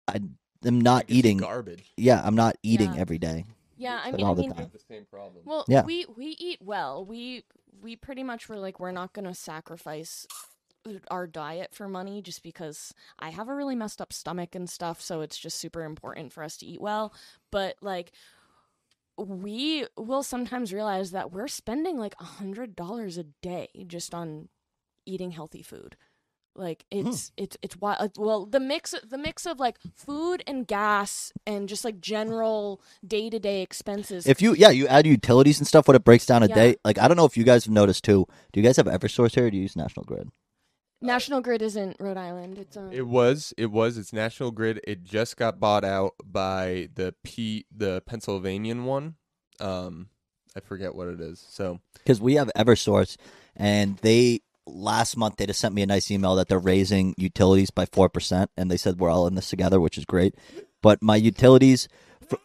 I 0.09 0.21
am 0.65 0.81
not 0.81 1.05
eating 1.09 1.39
garbage. 1.39 1.93
Yeah, 1.97 2.21
I'm 2.25 2.35
not 2.35 2.57
eating 2.63 2.95
Yeah. 2.95 3.01
every 3.01 3.19
day. 3.19 3.45
Yeah, 3.77 4.01
I 4.03 4.07
Like, 4.07 4.17
mean, 4.17 4.27
all 4.27 4.33
I 4.33 4.37
the 4.37 4.43
mean, 4.43 4.53
time. 4.55 4.71
Well, 5.45 5.65
Yeah. 5.69 5.85
we 5.85 6.07
we 6.17 6.27
eat 6.39 6.61
well. 6.63 7.05
We 7.05 7.45
we 7.81 7.97
pretty 7.97 8.23
much 8.23 8.49
were 8.49 8.59
like 8.59 8.81
we're 8.81 8.93
not 8.93 9.13
going 9.13 9.25
to 9.27 9.35
sacrifice 9.35 10.27
Uh, 10.87 10.99
our 11.11 11.27
diet 11.27 11.75
for 11.75 11.89
money 11.89 12.23
just 12.23 12.43
because 12.43 12.93
I 13.19 13.31
have 13.31 13.49
a 13.49 13.55
really 13.55 13.75
messed 13.77 14.01
up 14.01 14.13
stomach 14.13 14.55
and 14.55 14.69
stuff, 14.69 15.01
so 15.01 15.21
it's 15.21 15.39
just 15.39 15.59
super 15.59 15.83
important 15.85 16.33
for 16.33 16.43
us 16.43 16.57
to 16.59 16.67
eat 16.67 16.81
well. 16.81 17.15
But 17.51 17.77
like 17.81 18.13
we 19.17 19.87
will 19.97 20.23
sometimes 20.23 20.73
realize 20.73 21.11
that 21.11 21.33
we're 21.33 21.49
spending 21.49 21.99
like 21.99 22.15
a 22.21 22.25
hundred 22.25 22.75
dollars 22.75 23.19
a 23.19 23.25
day 23.43 23.69
just 23.87 24.15
on 24.15 24.49
eating 25.07 25.33
healthy 25.33 25.63
food. 25.63 25.97
Like 26.55 26.85
hmm. 26.93 27.07
it's 27.07 27.33
it's 27.37 27.57
it's 27.63 27.77
wild. 27.77 27.99
Uh, 28.01 28.09
well, 28.17 28.47
the 28.47 28.61
mix 28.61 28.95
the 29.09 29.19
mix 29.19 29.47
of 29.47 29.59
like 29.59 29.79
food 29.95 30.43
and 30.47 30.67
gas 30.67 31.33
and 31.47 31.69
just 31.69 31.85
like 31.85 32.01
general 32.01 32.83
day 33.07 33.31
to 33.31 33.39
day 33.39 33.63
expenses. 33.63 34.27
If 34.27 34.43
you 34.43 34.55
yeah, 34.55 34.71
you 34.71 34.87
add 34.87 35.07
utilities 35.07 35.59
and 35.59 35.67
stuff, 35.67 35.89
what 35.89 35.95
it 35.95 36.05
breaks 36.05 36.27
down 36.27 36.43
a 36.43 36.47
Yeah. 36.47 36.55
day. 36.55 36.77
Like 36.85 36.99
I 36.99 37.09
don't 37.09 37.17
know 37.17 37.25
if 37.25 37.37
you 37.37 37.45
guys 37.45 37.65
have 37.65 37.73
noticed 37.73 38.05
too. 38.05 38.27
Do 38.53 38.61
you 38.61 38.67
guys 38.67 38.77
have 38.77 38.87
EverSource 38.87 39.35
here 39.35 39.47
or 39.47 39.51
do 39.51 39.57
you 39.57 39.63
use 39.63 39.77
National 39.77 40.05
Grid? 40.05 40.31
National 41.03 41.41
Grid 41.41 41.62
isn't 41.62 41.97
Rhode 41.99 42.16
Island. 42.16 42.59
It's 42.59 42.77
um, 42.77 42.93
It 42.93 43.07
was. 43.07 43.53
It 43.59 43.70
was. 43.70 43.99
It's 43.99 44.12
National 44.12 44.51
Grid. 44.53 44.81
It 44.85 45.03
just 45.03 45.37
got 45.37 45.59
bought 45.59 45.85
out 45.85 46.12
by 46.24 46.89
the 46.95 47.15
P, 47.24 47.66
the 47.77 48.03
Pennsylvanian 48.07 48.85
one. 48.85 49.16
Um, 49.61 50.09
I 50.57 50.61
forget 50.61 50.95
what 50.95 51.09
it 51.09 51.20
is. 51.20 51.45
So 51.49 51.81
Because 51.99 52.20
we 52.20 52.35
have 52.35 52.51
EverSource, 52.57 53.16
and 53.57 53.99
they 53.99 54.41
last 54.65 55.16
month 55.16 55.37
they 55.37 55.47
just 55.47 55.59
sent 55.59 55.74
me 55.74 55.83
a 55.83 55.87
nice 55.87 56.11
email 56.11 56.37
that 56.37 56.49
they're 56.49 56.59
raising 56.59 57.15
utilities 57.19 57.70
by 57.70 57.87
four 57.87 58.09
percent, 58.09 58.51
and 58.57 58.70
they 58.70 58.77
said 58.77 58.99
we're 58.99 59.11
all 59.11 59.27
in 59.27 59.35
this 59.35 59.51
together, 59.51 59.81
which 59.81 59.99
is 59.99 60.05
great. 60.05 60.35
But 60.83 61.03
my 61.03 61.16
utilities, 61.16 61.89
for, 62.29 62.39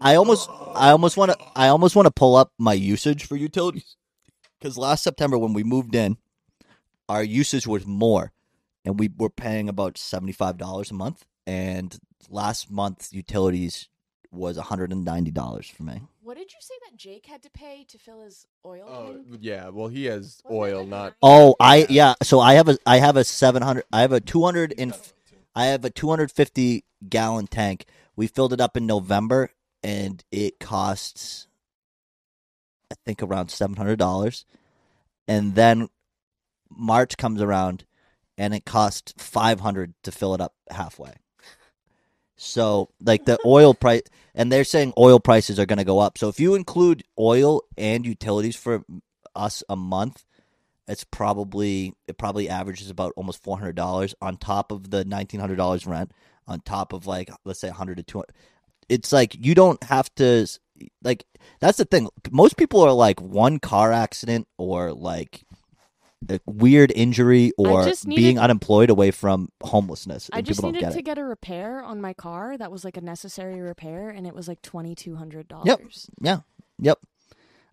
I 0.00 0.16
almost, 0.16 0.50
I 0.74 0.90
almost 0.90 1.16
want 1.16 1.32
to, 1.32 1.38
I 1.54 1.68
almost 1.68 1.96
want 1.96 2.06
to 2.06 2.12
pull 2.12 2.36
up 2.36 2.52
my 2.58 2.74
usage 2.74 3.24
for 3.24 3.36
utilities, 3.36 3.96
because 4.58 4.76
last 4.76 5.02
September 5.02 5.38
when 5.38 5.52
we 5.52 5.64
moved 5.64 5.94
in, 5.94 6.18
our 7.08 7.22
usage 7.22 7.66
was 7.66 7.86
more, 7.86 8.32
and 8.84 8.98
we 8.98 9.10
were 9.16 9.30
paying 9.30 9.68
about 9.68 9.98
seventy 9.98 10.32
five 10.32 10.58
dollars 10.58 10.90
a 10.90 10.94
month, 10.94 11.24
and 11.46 11.98
last 12.28 12.70
month 12.70 13.08
utilities 13.12 13.88
was 14.32 14.56
one 14.56 14.66
hundred 14.66 14.92
and 14.92 15.04
ninety 15.04 15.30
dollars 15.30 15.68
for 15.68 15.82
me. 15.84 16.02
what 16.22 16.36
did 16.36 16.52
you 16.52 16.58
say 16.60 16.74
that 16.88 16.96
Jake 16.96 17.26
had 17.26 17.42
to 17.44 17.50
pay 17.50 17.84
to 17.88 17.98
fill 17.98 18.22
his 18.22 18.46
oil 18.64 18.84
Oh 18.88 19.36
yeah. 19.40 19.68
Well, 19.68 19.88
he 19.88 20.06
has 20.06 20.42
oil, 20.50 20.84
not. 20.84 21.14
Oh, 21.22 21.54
I 21.60 21.86
yeah. 21.88 22.14
So 22.22 22.40
I 22.40 22.54
have 22.54 22.68
a 22.68 22.76
I 22.84 22.98
have 22.98 23.16
a 23.16 23.24
seven 23.24 23.62
hundred. 23.62 23.84
I 23.92 24.00
have 24.00 24.12
a 24.12 24.20
two 24.20 24.44
hundred 24.44 24.74
and 24.76 24.92
I 25.54 25.66
have 25.66 25.84
a 25.84 25.90
two 25.90 26.08
hundred 26.10 26.30
fifty 26.32 26.84
gallon 27.08 27.46
tank. 27.46 27.86
We 28.16 28.26
filled 28.26 28.52
it 28.52 28.60
up 28.60 28.76
in 28.76 28.86
November, 28.86 29.50
and 29.82 30.24
it 30.32 30.58
costs, 30.58 31.46
I 32.90 32.96
think, 33.04 33.22
around 33.22 33.50
seven 33.50 33.76
hundred 33.76 33.98
dollars. 33.98 34.44
And 35.28 35.54
then 35.54 35.88
March 36.70 37.16
comes 37.16 37.40
around, 37.40 37.84
and 38.38 38.54
it 38.54 38.64
costs 38.64 39.14
five 39.16 39.60
hundred 39.60 39.94
to 40.02 40.12
fill 40.12 40.34
it 40.34 40.40
up 40.40 40.54
halfway. 40.70 41.14
So 42.36 42.90
like 43.00 43.24
the 43.24 43.38
oil 43.46 43.74
price, 43.74 44.02
and 44.34 44.50
they're 44.52 44.64
saying 44.64 44.92
oil 44.98 45.20
prices 45.20 45.58
are 45.58 45.66
going 45.66 45.78
to 45.78 45.84
go 45.84 45.98
up. 45.98 46.18
So 46.18 46.28
if 46.28 46.38
you 46.38 46.54
include 46.54 47.04
oil 47.18 47.62
and 47.76 48.04
utilities 48.06 48.56
for 48.56 48.84
us 49.34 49.62
a 49.68 49.76
month, 49.76 50.24
it's 50.88 51.04
probably 51.04 51.94
it 52.06 52.18
probably 52.18 52.48
averages 52.48 52.90
about 52.90 53.12
almost 53.16 53.42
four 53.42 53.58
hundred 53.58 53.76
dollars 53.76 54.14
on 54.20 54.36
top 54.36 54.70
of 54.70 54.90
the 54.90 55.04
nineteen 55.04 55.40
hundred 55.40 55.56
dollars 55.56 55.86
rent, 55.86 56.12
on 56.46 56.60
top 56.60 56.92
of 56.92 57.06
like 57.06 57.30
let's 57.44 57.60
say 57.60 57.68
hundred 57.68 57.96
to 57.96 58.02
two. 58.02 58.24
It's 58.88 59.12
like 59.12 59.34
you 59.34 59.54
don't 59.54 59.82
have 59.84 60.14
to 60.16 60.46
like 61.02 61.24
that's 61.60 61.78
the 61.78 61.84
thing. 61.84 62.08
Most 62.30 62.56
people 62.56 62.82
are 62.82 62.92
like 62.92 63.20
one 63.20 63.58
car 63.58 63.92
accident 63.92 64.46
or 64.58 64.92
like 64.92 65.42
a 66.28 66.40
weird 66.46 66.92
injury 66.94 67.52
or 67.58 67.84
just 67.84 68.08
being 68.08 68.38
unemployed 68.38 68.90
away 68.90 69.10
from 69.10 69.50
homelessness. 69.62 70.30
I 70.32 70.42
just 70.42 70.62
needed 70.62 70.80
get 70.80 70.92
to 70.92 70.98
it. 70.98 71.04
get 71.04 71.18
a 71.18 71.24
repair 71.24 71.82
on 71.82 72.00
my 72.00 72.12
car 72.14 72.56
that 72.58 72.70
was 72.72 72.84
like 72.84 72.96
a 72.96 73.00
necessary 73.00 73.60
repair, 73.60 74.08
and 74.10 74.26
it 74.26 74.34
was 74.34 74.48
like 74.48 74.62
twenty 74.62 74.94
two 74.94 75.16
hundred 75.16 75.48
dollars. 75.48 76.08
Yep. 76.20 76.20
Yeah. 76.20 76.38
Yep. 76.78 76.98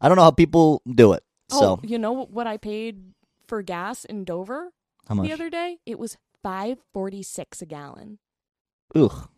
I 0.01 0.07
don't 0.07 0.17
know 0.17 0.23
how 0.23 0.31
people 0.31 0.81
do 0.89 1.13
it. 1.13 1.23
Oh, 1.51 1.59
So 1.59 1.79
you 1.83 1.97
know 1.97 2.11
what 2.25 2.47
I 2.47 2.57
paid 2.57 3.13
for 3.47 3.61
gas 3.61 4.05
in 4.05 4.23
Dover 4.25 4.71
the 5.09 5.31
other 5.31 5.49
day? 5.49 5.77
It 5.85 5.97
was 5.99 6.17
five 6.41 6.79
forty 6.93 7.23
six 7.23 7.61
a 7.61 7.65
gallon. 7.65 8.19
ugh. 8.95 9.29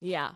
Yeah. 0.00 0.32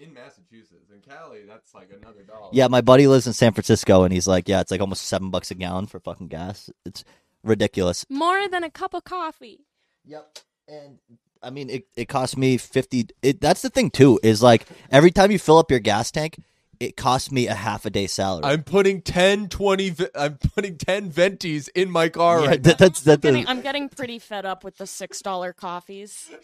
In 0.00 0.14
Massachusetts, 0.14 0.90
in 0.94 1.00
Cali, 1.00 1.40
that's 1.46 1.74
like 1.74 1.90
another 1.90 2.22
dollar. 2.22 2.50
Yeah, 2.52 2.68
my 2.68 2.80
buddy 2.80 3.06
lives 3.08 3.26
in 3.26 3.32
San 3.32 3.52
Francisco, 3.52 4.04
and 4.04 4.12
he's 4.12 4.28
like, 4.28 4.48
yeah, 4.48 4.60
it's 4.60 4.70
like 4.70 4.80
almost 4.80 5.02
seven 5.06 5.30
bucks 5.30 5.50
a 5.50 5.54
gallon 5.56 5.86
for 5.86 5.98
fucking 5.98 6.28
gas. 6.28 6.70
It's 6.86 7.04
ridiculous. 7.42 8.04
More 8.08 8.48
than 8.48 8.62
a 8.62 8.70
cup 8.70 8.94
of 8.94 9.02
coffee. 9.04 9.66
Yep. 10.04 10.38
And 10.68 10.98
I 11.42 11.50
mean, 11.50 11.68
it, 11.68 11.88
it 11.96 12.06
cost 12.08 12.36
me 12.36 12.58
50. 12.58 13.08
It, 13.22 13.40
that's 13.40 13.62
the 13.62 13.70
thing, 13.70 13.90
too, 13.90 14.20
is 14.22 14.40
like 14.42 14.66
every 14.90 15.10
time 15.10 15.30
you 15.32 15.38
fill 15.38 15.58
up 15.58 15.70
your 15.70 15.80
gas 15.80 16.10
tank, 16.12 16.38
it 16.78 16.96
costs 16.96 17.32
me 17.32 17.48
a 17.48 17.54
half 17.54 17.84
a 17.84 17.90
day 17.90 18.06
salary. 18.06 18.44
I'm 18.44 18.62
putting 18.62 19.02
10, 19.02 19.48
20, 19.48 19.96
I'm 20.14 20.36
putting 20.54 20.78
10 20.78 21.10
ventis 21.10 21.68
in 21.74 21.90
my 21.90 22.08
car 22.08 22.40
Yeah, 22.42 22.46
right 22.50 22.62
that- 22.62 22.70
now. 22.78 22.86
that's 22.86 23.00
that. 23.00 23.20
Getting, 23.20 23.48
I'm 23.48 23.62
getting 23.62 23.88
pretty 23.88 24.20
fed 24.20 24.46
up 24.46 24.62
with 24.62 24.76
the 24.78 24.86
six 24.86 25.20
dollar 25.22 25.52
coffees. 25.52 26.30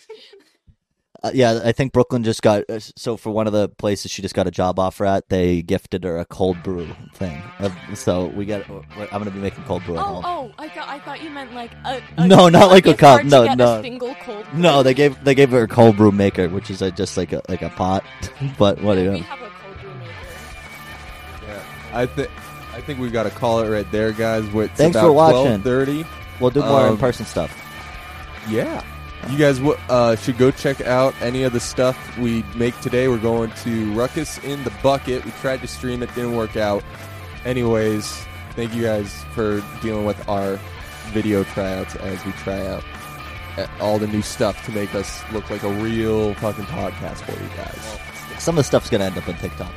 Uh, 1.25 1.31
yeah, 1.33 1.61
I 1.65 1.73
think 1.73 1.95
Brooklyn 1.95 2.23
just 2.23 2.43
got 2.43 2.69
uh, 2.69 2.79
so 2.79 3.17
for 3.17 3.31
one 3.31 3.47
of 3.47 3.55
the 3.55 3.67
places 3.71 4.11
she 4.11 4.21
just 4.21 4.35
got 4.35 4.47
a 4.47 4.51
job 4.51 4.79
offer 4.79 5.07
at. 5.07 5.31
They 5.31 5.63
gifted 5.63 6.05
her 6.05 6.19
a 6.19 6.27
cold 6.27 6.63
brew 6.63 6.87
thing, 7.15 7.41
Uh, 7.59 7.71
so 7.95 8.27
we 8.27 8.45
got. 8.45 8.69
I'm 8.69 9.09
gonna 9.09 9.31
be 9.31 9.39
making 9.41 9.65
cold 9.65 9.83
brew 9.85 9.97
at 9.97 10.03
Oh, 10.05 10.21
home. 10.21 10.25
oh! 10.27 10.53
I 10.59 10.69
thought 10.69 10.87
I 10.87 10.99
thought 10.99 11.23
you 11.23 11.31
meant 11.31 11.55
like 11.55 11.71
a, 11.87 12.03
a 12.19 12.27
No, 12.29 12.51
not 12.51 12.71
like 12.71 12.87
a 12.87 12.93
cup. 12.93 13.25
No, 13.25 13.55
no. 13.55 13.79
A 13.79 13.83
single 13.83 14.15
cold. 14.17 14.45
Brew. 14.51 14.61
No, 14.61 14.83
they 14.83 14.93
gave 14.93 15.25
they 15.25 15.35
gave 15.35 15.51
her 15.53 15.63
a 15.63 15.67
cold 15.69 15.97
brew 15.97 16.13
maker, 16.13 16.51
which 16.51 16.69
is 16.71 16.83
uh, 16.83 16.91
just 16.91 17.17
like 17.17 17.33
a 17.33 17.41
like 17.49 17.63
a 17.63 17.71
pot. 17.71 18.05
but 18.59 18.83
what 18.83 18.97
do 18.97 19.11
We 19.11 19.17
you? 19.17 19.23
have 19.25 19.41
a 19.41 19.49
cold 19.63 19.81
brew 19.81 19.95
maker. 19.95 20.13
Yeah. 21.47 21.63
I 21.95 22.05
think 22.05 22.31
I 22.75 22.81
think 22.83 22.99
we 23.01 23.09
got 23.09 23.23
to 23.23 23.31
call 23.31 23.61
it 23.61 23.71
right 23.71 23.91
there, 23.91 24.13
guys. 24.13 24.45
It's 24.55 24.75
Thanks 24.75 24.95
about 24.97 25.07
for 25.07 25.13
watching. 25.13 25.63
12:30. 25.63 26.07
We'll 26.39 26.51
do 26.51 26.61
more 26.61 26.83
in 26.87 26.93
Um, 26.93 26.99
person 26.99 27.25
stuff. 27.25 27.51
Yeah. 28.51 28.83
You 29.31 29.39
guys 29.39 29.59
w- 29.59 29.79
uh, 29.89 30.17
should 30.17 30.37
go 30.39 30.51
check 30.51 30.81
out 30.83 31.15
any 31.21 31.43
of 31.45 31.53
the 31.53 31.61
stuff 31.61 32.19
we 32.19 32.43
make 32.55 32.79
today. 32.81 33.09
We're 33.09 33.19
going 33.19 33.51
to 33.63 33.93
Ruckus 33.95 34.39
in 34.45 34.63
the 34.65 34.73
Bucket. 34.83 35.25
We 35.25 35.31
tried 35.33 35.61
to 35.63 35.67
stream 35.67 36.03
it, 36.03 36.15
didn't 36.15 36.37
work 36.37 36.57
out. 36.57 36.85
Anyways, 37.45 38.25
thank 38.55 38.75
you 38.75 38.83
guys 38.83 39.25
for 39.35 39.63
dealing 39.83 40.05
with 40.05 40.29
our 40.29 40.59
video 41.09 41.43
tryouts 41.45 41.97
as 41.97 42.25
we 42.25 42.33
try 42.33 42.67
out 42.67 42.85
uh, 43.57 43.67
all 43.81 43.99
the 43.99 44.07
new 44.07 44.23
stuff 44.23 44.65
to 44.67 44.73
make 44.73 44.95
us 44.95 45.23
look 45.33 45.49
like 45.51 45.63
a 45.63 45.73
real 45.73 46.35
fucking 46.35 46.65
podcast 46.67 47.23
for 47.23 47.33
you 47.33 47.49
guys. 47.57 47.99
Some 48.43 48.55
of 48.55 48.59
the 48.59 48.65
stuff's 48.65 48.91
gonna 48.91 49.05
end 49.05 49.17
up 49.17 49.29
on 49.29 49.37
TikTok. 49.37 49.73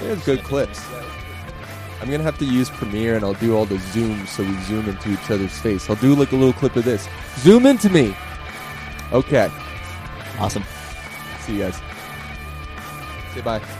There's 0.00 0.24
good 0.24 0.42
clips. 0.42 0.84
I'm 2.00 2.10
gonna 2.10 2.22
have 2.22 2.38
to 2.38 2.44
use 2.46 2.68
Premiere 2.70 3.14
and 3.16 3.24
I'll 3.24 3.34
do 3.34 3.54
all 3.54 3.66
the 3.66 3.76
zooms 3.76 4.28
so 4.28 4.42
we 4.42 4.58
zoom 4.62 4.88
into 4.88 5.12
each 5.12 5.30
other's 5.30 5.56
face. 5.58 5.88
I'll 5.90 5.96
do 5.96 6.14
like 6.14 6.32
a 6.32 6.36
little 6.36 6.54
clip 6.54 6.74
of 6.76 6.84
this. 6.84 7.08
Zoom 7.38 7.66
into 7.66 7.90
me. 7.90 8.14
Okay. 9.12 9.50
Awesome. 10.38 10.64
See 11.40 11.54
you 11.54 11.58
guys. 11.60 11.80
Say 13.34 13.40
bye. 13.40 13.79